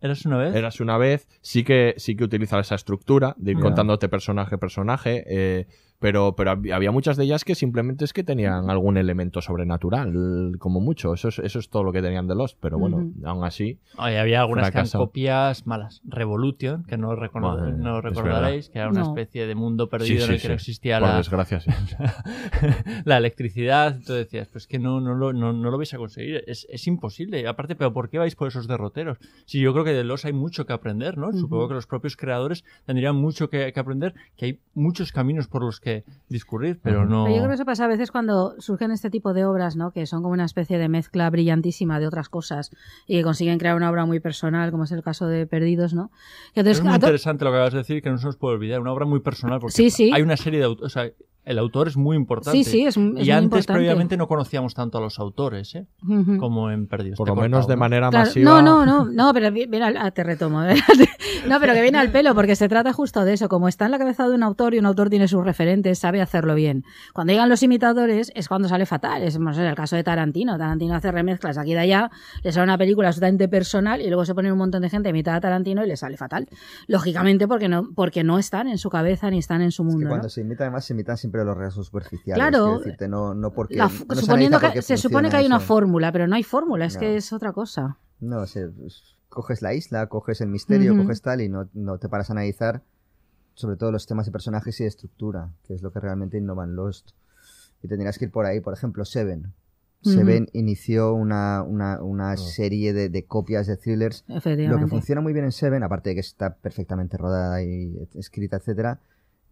¿Eras 0.01 0.25
una 0.25 0.39
vez? 0.39 0.55
Eras 0.55 0.81
una 0.81 0.97
vez, 0.97 1.27
sí 1.41 1.65
que, 1.65 1.95
sí 1.97 2.15
que 2.15 2.23
utiliza 2.23 2.61
esa 2.61 2.77
estructura 2.77 3.35
de 3.37 3.53
ir 3.53 3.59
contándote 3.59 4.09
personaje 4.09 4.55
a 4.55 4.59
personaje, 4.59 5.25
eh, 5.27 5.67
pero, 6.01 6.35
pero 6.37 6.53
hab- 6.53 6.73
había 6.73 6.91
muchas 6.93 7.17
de 7.17 7.25
ellas 7.25 7.45
que 7.45 7.55
simplemente 7.55 8.05
es 8.05 8.13
que 8.13 8.23
tenían 8.25 8.71
algún 8.71 8.97
elemento 8.97 9.41
sobrenatural, 9.43 10.57
como 10.59 10.81
mucho. 10.81 11.15
Eso 11.15 11.29
es, 11.29 11.39
eso 11.41 11.59
es 11.59 11.69
todo 11.71 11.83
lo 11.85 11.93
que 11.93 12.03
tenían 12.03 12.29
de 12.29 12.35
Lost, 12.35 12.57
pero 12.61 12.79
bueno, 12.79 12.99
Ujú. 12.99 13.13
aún 13.27 13.45
así. 13.45 13.79
Oye, 13.99 14.19
había 14.19 14.41
algunas 14.43 14.71
que 14.71 14.79
eran 14.79 14.91
copias 14.91 15.67
malas. 15.67 16.01
Revolution, 16.05 16.85
que 16.85 16.97
no, 16.97 17.15
recono- 17.17 17.57
Madre 17.57 17.73
no 17.73 18.01
recordaréis, 18.01 18.69
que 18.71 18.79
era 18.79 18.89
una 18.91 19.01
No. 19.01 19.07
especie 19.09 19.47
de 19.47 19.55
mundo 19.55 19.85
Sí, 19.85 19.91
perdido 19.91 20.21
en 20.25 20.27
sí, 20.29 20.35
el 20.35 20.41
que 20.41 20.49
no 20.49 20.55
existía 20.55 20.99
Por 21.01 21.09
la, 21.09 21.17
desgracia, 21.19 21.61
sí. 21.61 21.71
la 23.05 23.17
electricidad. 23.17 23.89
Entonces 23.97 24.27
decías, 24.27 24.49
pues 24.49 24.67
que 24.67 24.79
no, 24.79 25.01
no, 25.01 25.15
lo, 25.15 25.33
no, 25.33 25.53
no 25.53 25.71
lo 25.71 25.79
vais 25.79 25.93
a 25.95 25.99
conseguir. 25.99 26.45
Es, 26.47 26.67
es 26.71 26.87
imposible. 26.87 27.47
Aparte, 27.47 27.75
pero 27.77 27.93
¿por 27.93 28.09
qué 28.09 28.19
vais 28.19 28.35
por 28.35 28.49
esos 28.49 28.69
derroteros? 28.69 29.19
Sí, 29.47 29.61
yo 29.61 29.73
creo 29.73 29.85
que 29.85 29.93
de 29.93 30.05
los 30.05 30.25
hay 30.25 30.33
mucho 30.33 30.67
que 30.67 30.73
aprender, 30.73 31.19
¿no? 31.19 31.33
Supongo 31.33 31.69
que 31.69 31.75
los 31.75 31.87
propios 31.87 32.17
creadores 32.17 32.65
tendrían 32.87 33.17
mucho 33.17 33.49
que, 33.51 33.73
que 33.73 33.81
aprender, 33.81 34.15
que 34.37 34.47
hay 34.47 34.59
muchos 34.75 35.13
caminos 35.13 35.49
por 35.49 35.63
los 35.65 35.81
que 35.81 35.88
discurrir, 36.29 36.79
pero 36.83 37.05
no... 37.07 37.25
Pero 37.25 37.37
yo 37.37 37.43
creo 37.43 37.49
que 37.49 37.55
eso 37.55 37.65
pasa 37.65 37.85
a 37.85 37.89
veces 37.89 38.11
cuando 38.11 38.61
surgen 38.61 38.91
este 38.91 39.11
tipo 39.11 39.33
de 39.33 39.45
obras, 39.45 39.77
¿no? 39.77 39.91
Que 39.93 40.07
son 40.07 40.23
como 40.23 40.33
una 40.33 40.45
especie 40.45 40.79
de 40.79 40.89
mezcla 40.89 41.29
brillantísima 41.31 41.99
de 42.01 42.07
otras 42.07 42.29
cosas 42.29 42.71
y 43.07 43.17
que 43.17 43.23
consiguen 43.23 43.59
crear 43.59 43.77
una 43.77 43.91
obra 43.91 44.07
muy 44.07 44.21
personal, 44.21 44.71
como 44.71 44.85
es 44.85 44.93
el 44.93 45.03
caso 45.03 45.27
de 45.27 45.47
Perdidos, 45.47 45.95
¿no? 45.95 46.11
Que 46.55 46.61
entonces, 46.61 46.79
es 46.79 46.85
muy 46.85 46.95
interesante 46.95 47.45
lo 47.45 47.51
que 47.51 47.57
acabas 47.57 47.73
de 47.73 47.79
decir, 47.79 48.03
que 48.03 48.11
no 48.11 48.19
se 48.19 48.27
nos 48.27 48.37
puede 48.37 48.55
olvidar. 48.57 48.81
Una 48.81 48.93
obra 48.93 49.07
muy 49.07 49.21
personal, 49.21 49.61
porque 49.61 49.75
Sí, 49.77 49.91
sí. 49.91 50.11
hay 50.13 50.23
una 50.23 50.37
serie 50.37 50.61
de 50.61 50.67
autores. 50.67 50.87
O 50.87 50.91
sea, 50.91 51.11
el 51.49 51.59
autor 51.59 51.89
es 51.89 51.97
muy 51.97 52.17
importante. 52.17 52.57
Sí, 52.57 52.65
sí, 52.65 52.81
es, 52.83 52.89
es 52.89 52.97
y 52.97 53.01
muy 53.01 53.31
antes, 53.31 53.45
importante. 53.45 53.73
previamente, 53.73 54.17
no 54.17 54.29
conocíamos 54.29 54.75
tanto 54.75 54.99
a 54.99 55.01
los 55.01 55.19
autores, 55.19 55.75
¿eh? 55.75 55.87
Como 56.39 56.71
en 56.71 56.87
Perdidos. 56.87 57.17
Por 57.17 57.29
lo 57.29 57.37
menos 57.37 57.67
de 57.67 57.77
manera 57.77 58.11
Claro, 58.11 58.27
masiva. 58.27 58.51
No, 58.51 58.63
no, 58.63 58.85
no, 58.85 59.07
no, 59.07 59.33
pero 59.33 59.51
viene 59.51 59.83
al, 59.83 59.97
ah, 59.97 60.11
te 60.11 60.25
retomo. 60.25 60.63
¿eh? 60.69 60.77
no, 61.49 61.59
pero 61.59 61.73
que 61.73 61.83
viene 61.83 61.99
al 61.99 62.11
pelo, 62.11 62.35
porque 62.35 62.55
se 62.55 62.69
trata 62.69 62.93
justo 62.93 63.25
de 63.25 63.33
eso. 63.33 63.49
Como 63.49 63.69
está 63.69 63.87
en 63.87 63.93
la 63.93 63.99
cabeza 63.99 64.29
de 64.29 64.35
un 64.35 64.43
autor 64.43 64.75
y 64.75 64.79
un 64.79 64.87
autor 64.87 65.09
tiene 65.11 65.27
sus 65.27 65.45
referentes, 65.45 65.99
sabe 65.99 66.21
hacerlo 66.21 66.55
bien. 66.55 66.85
Cuando 67.15 67.33
llegan 67.33 67.49
los 67.49 67.63
imitadores 67.63 68.31
es 68.35 68.49
cuando 68.49 68.69
sale 68.69 68.87
fatal. 68.87 69.23
Es 69.23 69.39
no 69.39 69.55
sé, 69.55 69.67
el 69.67 69.75
caso 69.75 69.97
de 69.97 70.05
Tarantino. 70.05 70.59
Tarantino 70.59 70.95
hace 70.95 71.11
remezclas 71.11 71.57
aquí 71.59 71.73
y 71.73 71.75
de 71.75 71.81
allá, 71.81 72.11
le 72.43 72.53
sale 72.53 72.65
una 72.65 72.79
película 72.79 73.09
absolutamente 73.09 73.49
personal 73.49 74.01
y 74.01 74.09
luego 74.09 74.25
se 74.25 74.35
pone 74.35 74.51
un 74.53 74.59
montón 74.59 74.83
de 74.83 74.91
gente 74.91 75.09
a 75.09 75.11
imitar 75.11 75.35
a 75.37 75.41
Tarantino 75.41 75.85
y 75.85 75.89
le 75.89 75.97
sale 75.97 76.17
fatal. 76.17 76.47
Lógicamente 76.87 77.47
porque 77.49 77.69
no, 77.69 77.89
porque 77.95 78.25
no 78.25 78.39
están 78.39 78.69
en 78.69 78.79
su 78.79 78.91
cabeza 78.91 79.31
ni 79.31 79.39
están 79.39 79.63
en 79.63 79.71
su 79.71 79.83
Es 79.83 79.87
mundo. 79.87 80.05
¿no? 80.05 80.11
cuando 80.11 80.29
se 80.29 80.41
imita, 80.41 80.65
además, 80.65 80.85
se 80.85 80.93
imitan 80.95 81.17
siempre 81.17 81.38
los 81.45 81.57
rasgos 81.57 81.87
superficiales. 81.87 82.41
Claro. 82.43 82.65
quiero 82.65 82.79
decirte, 82.79 83.09
no, 83.09 83.35
no 83.35 83.53
porque. 83.53 83.77
La 83.77 83.85
no 83.87 83.91
f- 83.91 84.05
se 84.15 84.21
suponiendo 84.23 84.61
que 84.61 84.83
se 84.83 84.97
supone 84.97 85.31
que 85.31 85.37
hay 85.37 85.47
una 85.47 85.61
fórmula, 85.61 86.11
pero 86.13 86.27
no 86.27 86.35
hay 86.37 86.43
fórmula, 86.43 86.85
es 86.87 86.95
No. 86.95 87.01
que 87.01 87.17
es 87.17 87.33
otra 87.33 87.53
cosa. 87.53 87.99
No, 88.21 88.47
se, 88.47 88.71
coges 89.29 89.63
la 89.63 89.75
isla, 89.75 90.07
coges 90.09 90.41
el 90.41 90.49
misterio, 90.49 90.97
coges 90.97 91.23
tal 91.23 91.41
y 91.41 91.49
no, 91.49 91.69
no 91.75 91.99
te 91.99 92.09
paras 92.09 92.31
a 92.31 92.33
analizar 92.33 92.83
sobre 93.55 93.77
todo 93.77 93.91
los 93.93 94.07
temas 94.07 94.25
de 94.27 94.33
personajes 94.33 94.79
y 94.81 94.85
de 94.85 94.89
estructura, 94.89 95.51
que 95.65 95.75
es 95.75 95.83
lo 95.83 95.93
que 95.93 95.99
realmente 96.01 96.39
innovan 96.39 96.77
Lost. 96.77 97.11
Y 97.83 97.89
tendrías 97.89 98.17
que 98.19 98.27
ir 98.27 98.31
por 98.31 98.47
ahí, 98.47 98.61
por 98.61 98.73
ejemplo, 98.73 99.05
Seven. 99.05 99.53
Seven 100.03 100.49
inició 100.53 101.13
una, 101.13 101.65
una, 101.65 102.01
una 102.01 102.37
serie 102.37 102.93
de, 102.93 103.09
de 103.09 103.25
copias 103.27 103.67
de 103.67 103.77
thrillers. 103.77 104.25
Lo 104.29 104.79
que 104.79 104.87
funciona 104.87 105.21
muy 105.21 105.33
bien 105.33 105.45
en 105.45 105.51
Seven, 105.53 105.83
aparte 105.83 106.11
de 106.11 106.15
que 106.15 106.21
está 106.21 106.55
perfectamente 106.55 107.17
rodada 107.17 107.61
y 107.65 107.97
escrita, 108.15 108.59
etcétera, 108.59 109.01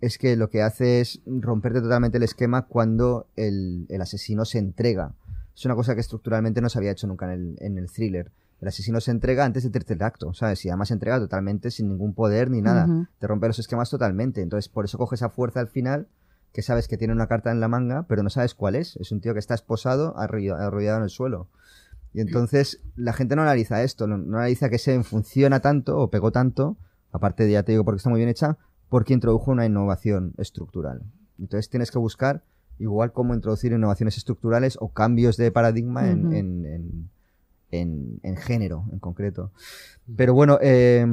es 0.01 0.19
que 0.19 0.37
lo 0.37 0.51
que 0.51 0.63
hace 0.63 1.01
es 1.01 1.21
romperte 1.27 1.81
totalmente 1.81 2.19
el 2.19 2.23
esquema 2.25 2.63
cuando 2.67 3.27
el, 3.37 3.87
el 3.89 4.01
asesino 4.01 4.45
se 4.45 4.59
entrega. 4.59 5.13
Es 5.55 5.65
una 5.65 5.75
cosa 5.75 5.95
que 5.95 6.01
estructuralmente 6.01 6.61
no 6.61 6.69
se 6.69 6.79
había 6.79 6.91
hecho 6.91 7.07
nunca 7.07 7.27
en 7.27 7.33
el, 7.33 7.57
en 7.61 7.79
el 7.79 7.91
thriller. 7.91 8.31
El 8.61 8.69
asesino 8.69 9.01
se 9.01 9.11
entrega 9.11 9.45
antes 9.45 9.63
del 9.63 9.73
tercer 9.73 10.03
acto, 10.03 10.33
¿sabes? 10.35 10.65
Y 10.65 10.69
además 10.69 10.89
se 10.89 10.95
entrega 10.95 11.19
totalmente 11.19 11.71
sin 11.71 11.89
ningún 11.89 12.15
poder 12.15 12.51
ni 12.51 12.63
nada. 12.63 12.85
Ujú. 12.87 13.07
Te 13.19 13.27
rompe 13.27 13.47
los 13.49 13.59
esquemas 13.59 13.91
totalmente. 13.91 14.41
Entonces, 14.43 14.69
por 14.69 14.85
eso 14.85 14.99
coge 14.99 15.15
esa 15.15 15.29
fuerza 15.31 15.61
al 15.61 15.69
final, 15.69 16.09
que 16.53 16.63
sabes 16.63 16.89
que 16.89 16.97
tiene 16.97 17.13
una 17.13 17.27
carta 17.27 17.51
en 17.51 17.61
la 17.61 17.69
manga, 17.69 18.07
pero 18.09 18.23
no 18.23 18.31
sabes 18.31 18.55
cuál 18.55 18.75
es. 18.77 18.97
Es 18.97 19.13
un 19.13 19.21
tío 19.21 19.33
que 19.35 19.41
está 19.41 19.55
esposado, 19.55 20.15
arrolla- 20.17 20.59
arrollado 20.59 20.99
en 20.99 21.05
el 21.05 21.11
suelo. 21.11 21.49
Y 22.15 22.21
entonces 22.21 22.81
la 22.97 23.13
gente 23.13 23.37
no 23.37 23.43
analiza 23.43 23.83
esto, 23.83 24.07
no, 24.07 24.15
analiza 24.15 24.71
que 24.71 24.79
Seven 24.79 25.05
funciona 25.05 25.61
tanto 25.61 25.99
o 25.99 26.09
pegó 26.11 26.33
tanto, 26.33 26.79
aparte 27.13 27.45
de 27.45 27.53
ya 27.53 27.63
te 27.63 27.73
digo 27.73 27.85
porque 27.85 27.99
está 27.99 28.09
muy 28.09 28.19
bien 28.21 28.31
hecha, 28.31 28.57
porque 28.89 29.15
introdujo 29.15 29.51
una 29.51 29.67
innovación 29.67 30.33
estructural. 30.39 31.03
Entonces 31.39 31.69
tienes 31.69 31.91
que 31.91 31.99
buscar 31.99 32.43
igual 32.79 33.13
cómo 33.13 33.35
introducir 33.35 33.73
innovaciones 33.73 34.17
estructurales 34.17 34.77
o 34.81 34.89
cambios 34.89 35.37
de 35.37 35.51
paradigma 35.51 36.09
en, 36.11 36.33
en- 36.33 36.67
en- 36.67 37.11
en- 37.71 38.21
en 38.23 38.37
género 38.37 38.85
en 38.93 38.99
concreto. 38.99 39.51
Pero 40.17 40.35
bueno, 40.35 40.59
eh, 40.63 41.07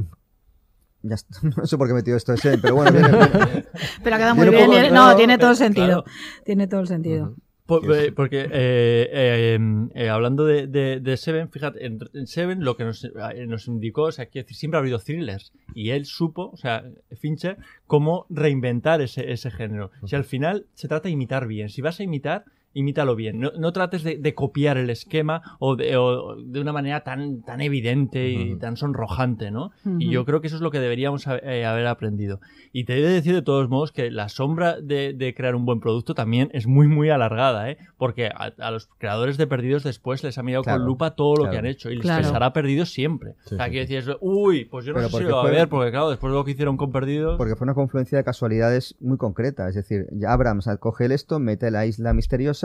Ya 1.06 1.16
está. 1.16 1.36
No 1.58 1.66
sé 1.66 1.78
por 1.78 1.88
qué 1.88 1.92
he 1.92 1.96
metido 1.96 2.16
esto 2.16 2.34
de 2.34 2.58
pero 2.62 2.76
bueno, 2.76 2.92
viene, 2.94 3.10
viene- 3.10 3.66
Pero 4.04 4.18
queda 4.18 4.34
muy 4.34 4.48
viene 4.50 4.64
un 4.66 4.70
bien. 4.72 4.84
poco- 4.84 4.96
no, 4.96 5.16
tiene 5.16 5.38
todo 5.38 5.52
el 5.52 5.58
sentido. 5.58 6.06
Tiene 6.46 6.68
todo 6.68 6.82
el 6.82 6.88
sentido. 6.88 7.36
Por- 7.66 7.82
eh, 7.96 8.12
porque 8.12 8.42
eh, 8.42 9.10
eh, 9.12 9.54
em, 9.54 9.90
hablando 10.10 10.46
de, 10.46 10.68
de- 10.68 11.00
de 11.00 11.18
Seven, 11.18 11.50
fíjate, 11.50 11.86
en, 11.86 11.98
en 12.14 12.28
Seven 12.28 12.64
lo 12.64 12.76
que 12.76 12.84
nos, 12.84 13.08
nos 13.48 13.68
indicó, 13.68 14.04
o 14.04 14.12
sea, 14.12 14.26
quiero 14.26 14.44
decir, 14.46 14.58
siempre 14.58 14.78
ha 14.78 14.82
habido 14.82 15.00
thrillers 15.00 15.54
y 15.74 15.92
él 15.92 16.06
supo, 16.06 16.50
o 16.52 16.58
sea, 16.58 16.84
Fincher, 17.18 17.58
cómo 17.88 18.26
reinventar 18.30 19.00
ese, 19.02 19.32
ese 19.32 19.50
género. 19.50 19.92
Si 20.06 20.16
al 20.16 20.26
final 20.26 20.66
se 20.74 20.88
trata 20.90 21.04
de 21.08 21.12
imitar 21.14 21.48
bien, 21.48 21.70
si 21.70 21.82
vas 21.82 22.00
a 22.00 22.04
imitar, 22.04 22.44
imítalo 22.74 23.16
bien. 23.16 23.40
No, 23.40 23.52
no 23.58 23.72
trates 23.74 24.04
de, 24.04 24.18
de 24.18 24.34
copiar 24.36 24.78
el 24.78 24.90
esquema 24.90 25.42
o 25.60 25.76
de, 25.76 25.96
o 25.98 26.36
de 26.36 26.60
una 26.60 26.74
manera 26.74 27.02
tan, 27.04 27.42
tan 27.44 27.62
evidente 27.62 28.30
y 28.30 28.56
tan 28.58 28.78
sonrojante, 28.78 29.52
¿no? 29.52 29.72
Y 30.00 30.10
yo 30.12 30.26
creo 30.26 30.42
que 30.42 30.48
eso 30.48 30.56
es 30.56 30.62
lo 30.62 30.72
que 30.72 30.80
deberíamos 30.80 31.26
eh, 31.28 31.66
haber 31.66 31.88
aprendido. 31.88 32.40
Y 32.72 32.86
te 32.86 32.98
he 32.98 33.02
de 33.02 33.10
decir 33.10 33.34
de 33.36 33.42
todos 33.42 33.70
modos 33.70 33.92
que 33.92 34.10
la 34.12 34.30
sombra 34.30 34.80
de, 34.82 35.14
de 35.14 35.34
crear 35.34 35.56
un 35.56 35.66
buen 35.66 35.80
producto 35.80 36.16
también 36.16 36.50
es 36.54 36.68
muy, 36.68 36.88
muy 36.88 37.10
alargada, 37.10 37.70
¿eh? 37.70 37.78
Porque 37.98 38.28
a, 38.28 38.52
a 38.58 38.72
los 38.72 38.88
creadores 38.98 39.38
de 39.38 39.48
Perdidos 39.48 39.84
después 39.84 40.24
les 40.24 40.38
ha 40.38 40.44
mirado 40.44 40.64
Claro, 40.64 40.80
con 40.80 40.88
lupa 40.88 41.16
todo 41.16 41.36
lo 41.36 41.50
que 41.52 41.58
han 41.58 41.66
hecho 41.66 41.90
y 41.92 41.96
les 41.96 42.02
Claro. 42.04 42.24
pesará 42.24 42.54
Perdidos 42.54 42.90
siempre. 42.92 43.36
Sí, 43.46 43.56
o 43.56 43.58
sea, 43.58 43.66
sí, 43.68 43.72
que 43.72 43.80
decías, 43.80 44.06
uy, 44.22 44.66
pues 44.66 44.86
yo 44.86 44.94
no 44.94 44.98
Pero 44.98 45.10
sé 45.10 45.12
si 45.12 45.18
porque 45.18 45.30
lo 45.30 45.36
va 45.38 45.48
a 45.48 45.52
ver, 45.52 45.70
porque 45.70 45.92
claro, 45.92 46.10
después 46.10 46.32
de 46.32 46.38
lo 46.38 46.46
que 46.46 46.52
hicieron 46.52 46.78
con 46.78 46.92
Perdidos... 46.92 47.38
Porque 47.38 47.56
fue 47.56 47.66
una 47.66 47.74
confluencia 47.74 48.18
de 48.18 48.24
casualidades 48.24 48.96
muy 49.00 49.18
concreta. 49.18 49.68
Es 49.70 49.76
decir, 49.76 50.08
ya 50.12 50.32
Abrams 50.34 50.68
coge 50.80 51.06
el 51.06 51.12
esto, 51.12 51.40
mete 51.40 51.70
la 51.72 51.86
isla 51.86 52.14
misteriosa, 52.14 52.63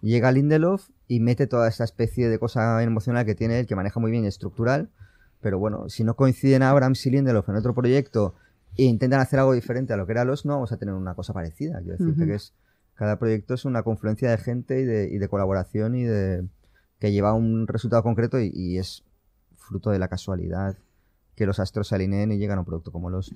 llega 0.00 0.32
Lindelof 0.32 0.88
y 1.08 1.20
mete 1.20 1.46
toda 1.46 1.68
esa 1.68 1.84
especie 1.84 2.28
de 2.28 2.38
cosa 2.38 2.82
emocional 2.82 3.24
que 3.24 3.34
tiene 3.34 3.60
él, 3.60 3.66
que 3.66 3.76
maneja 3.76 4.00
muy 4.00 4.10
bien 4.10 4.24
y 4.24 4.28
estructural. 4.28 4.90
Pero 5.40 5.58
bueno, 5.58 5.88
si 5.88 6.04
no 6.04 6.14
coinciden 6.14 6.62
Abrams 6.62 7.04
y 7.06 7.10
Lindelof 7.10 7.48
en 7.48 7.56
otro 7.56 7.74
proyecto 7.74 8.34
e 8.76 8.84
intentan 8.84 9.20
hacer 9.20 9.38
algo 9.38 9.52
diferente 9.52 9.92
a 9.92 9.96
lo 9.96 10.06
que 10.06 10.12
era 10.12 10.24
los, 10.24 10.44
no 10.44 10.54
vamos 10.54 10.72
a 10.72 10.76
tener 10.76 10.94
una 10.94 11.14
cosa 11.14 11.32
parecida. 11.32 11.80
Quiero 11.80 11.96
decirte 11.98 12.26
que 12.26 12.34
es 12.34 12.54
cada 12.94 13.18
proyecto 13.18 13.54
es 13.54 13.64
una 13.64 13.82
confluencia 13.82 14.30
de 14.30 14.36
gente 14.36 14.80
y 14.80 14.84
de, 14.84 15.08
y 15.10 15.16
de 15.16 15.28
colaboración 15.28 15.94
y 15.94 16.04
de 16.04 16.46
que 16.98 17.12
lleva 17.12 17.30
a 17.30 17.34
un 17.34 17.66
resultado 17.66 18.02
concreto 18.02 18.38
y, 18.38 18.50
y 18.52 18.78
es 18.78 19.04
fruto 19.56 19.90
de 19.90 19.98
la 19.98 20.08
casualidad 20.08 20.76
que 21.34 21.46
los 21.46 21.58
astros 21.58 21.88
se 21.88 21.94
alineen 21.94 22.32
y 22.32 22.36
llegan 22.36 22.58
a 22.58 22.60
un 22.60 22.66
producto 22.66 22.92
como 22.92 23.08
los. 23.08 23.34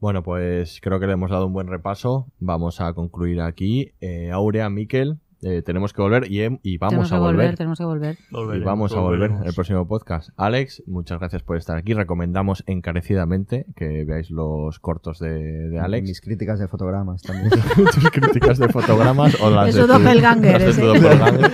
Bueno, 0.00 0.22
pues 0.22 0.80
creo 0.82 0.98
que 0.98 1.06
le 1.06 1.12
hemos 1.12 1.30
dado 1.30 1.46
un 1.46 1.52
buen 1.52 1.68
repaso. 1.68 2.26
Vamos 2.40 2.80
a 2.80 2.92
concluir 2.94 3.40
aquí. 3.40 3.92
Eh, 4.00 4.30
Aurea, 4.32 4.68
Miquel, 4.68 5.18
eh, 5.42 5.62
tenemos 5.62 5.92
que 5.92 6.00
volver 6.02 6.30
y, 6.30 6.42
em- 6.42 6.58
y 6.62 6.78
vamos 6.78 6.90
tenemos 6.92 7.12
a 7.12 7.16
que 7.16 7.20
volver. 7.20 7.36
volver, 7.36 7.56
tenemos 7.56 7.78
que 7.78 7.84
volver. 7.84 8.18
Y 8.30 8.32
Volveremos, 8.34 8.64
vamos 8.66 8.92
a 8.96 9.00
volver 9.00 9.30
en 9.32 9.42
el 9.44 9.52
próximo 9.54 9.86
podcast. 9.88 10.30
Alex, 10.36 10.82
muchas 10.86 11.18
gracias 11.18 11.42
por 11.42 11.56
estar 11.56 11.76
aquí. 11.76 11.94
Recomendamos 11.94 12.62
encarecidamente 12.66 13.66
que 13.76 14.04
veáis 14.04 14.30
los 14.30 14.78
cortos 14.78 15.18
de, 15.18 15.30
de 15.68 15.78
Alex. 15.80 16.08
Mis 16.08 16.20
críticas 16.20 16.58
de 16.58 16.68
fotogramas 16.68 17.22
también. 17.22 17.50
Tus 17.74 18.10
críticas 18.10 18.58
de 18.58 18.68
fotogramas 18.68 19.36
o 19.40 19.50
las 19.50 19.68
Es 19.70 19.74
de 19.76 19.86
doppelganger, 19.86 20.76
doppelganger. 20.76 21.50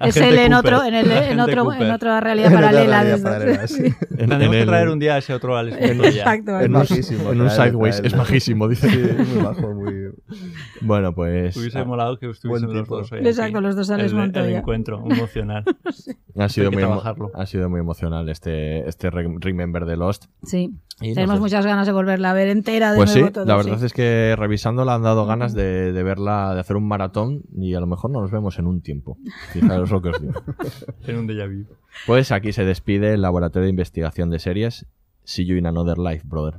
Es 0.00 0.16
él 0.16 0.38
en 0.38 0.54
otro, 0.54 0.82
en, 0.84 0.94
el, 0.94 1.10
en, 1.10 1.40
otro, 1.40 1.72
en 1.72 1.90
otra 1.90 2.20
realidad 2.20 2.52
paralela. 2.52 2.98
Sí. 3.68 3.84
En- 4.10 4.28
Tenemos 4.30 4.54
en 4.56 4.60
que 4.60 4.66
traer 4.66 4.88
un 4.88 4.98
día 4.98 5.14
a 5.14 5.18
ese 5.18 5.34
otro 5.34 5.56
Alex. 5.56 5.76
Exacto. 5.80 6.58
en 6.60 6.66
un, 6.74 6.80
majísimo, 6.80 7.32
en 7.32 7.40
un 7.40 7.46
traerlo, 7.48 7.64
sideways. 7.64 8.00
Es 8.04 8.16
majísimo, 8.16 8.68
dice. 8.68 8.88
Sí, 8.88 8.98
muy 9.34 9.42
bajo, 9.44 9.74
muy... 9.74 9.94
Bueno, 10.80 11.14
pues 11.14 11.56
Hubiese 11.56 11.78
ha, 11.78 11.84
molado 12.08 12.18
que 12.18 12.30
estuviesen 12.30 12.72
los 12.74 12.88
dos 12.88 13.12
hoy 13.12 13.18
Exacto, 13.20 13.58
aquí. 13.58 13.64
los 13.66 13.76
dos 13.76 13.90
Alex 13.90 14.12
el, 14.12 14.18
Montoya. 14.18 14.46
El 14.46 14.54
encuentro 14.56 15.02
emocional. 15.08 15.64
ha 16.38 16.48
sido 16.48 16.66
Hay 16.66 16.70
que 16.70 16.76
muy 16.76 16.82
emo- 16.84 16.88
trabajarlo. 16.88 17.30
ha 17.34 17.46
sido 17.46 17.68
muy 17.68 17.80
emocional 17.80 18.28
este 18.28 18.88
este 18.88 19.10
re- 19.10 19.28
Remember 19.40 19.84
de 19.84 19.96
Lost. 19.96 20.26
Sí. 20.42 20.70
Y 21.00 21.14
Tenemos 21.14 21.38
muchas 21.38 21.64
ganas 21.64 21.86
de 21.86 21.92
volverla 21.92 22.30
a 22.30 22.34
ver 22.34 22.48
entera 22.48 22.90
de 22.90 22.96
Pues 22.96 23.10
sí, 23.10 23.20
nuevo 23.20 23.32
todo, 23.32 23.44
la 23.44 23.56
verdad 23.56 23.78
sí. 23.78 23.86
es 23.86 23.92
que 23.92 24.34
revisándola 24.36 24.94
han 24.94 25.02
dado 25.02 25.26
ganas 25.26 25.54
de, 25.54 25.92
de 25.92 26.02
verla, 26.02 26.54
de 26.54 26.60
hacer 26.60 26.76
un 26.76 26.88
maratón 26.88 27.42
y 27.56 27.74
a 27.74 27.80
lo 27.80 27.86
mejor 27.86 28.10
no 28.10 28.20
nos 28.20 28.32
vemos 28.32 28.58
en 28.58 28.66
un 28.66 28.80
tiempo. 28.82 29.16
Fijaros 29.52 29.90
lo 29.92 30.02
que 30.02 30.08
os 30.08 30.20
digo. 30.20 30.32
en 31.06 31.16
un 31.18 31.28
déjà 31.28 31.46
vu. 31.46 31.66
Pues 32.06 32.32
aquí 32.32 32.52
se 32.52 32.64
despide 32.64 33.14
el 33.14 33.22
Laboratorio 33.22 33.64
de 33.66 33.70
Investigación 33.70 34.28
de 34.30 34.40
Series. 34.40 34.86
See 35.22 35.44
you 35.46 35.56
in 35.56 35.66
another 35.66 35.98
life, 35.98 36.24
brother. 36.26 36.58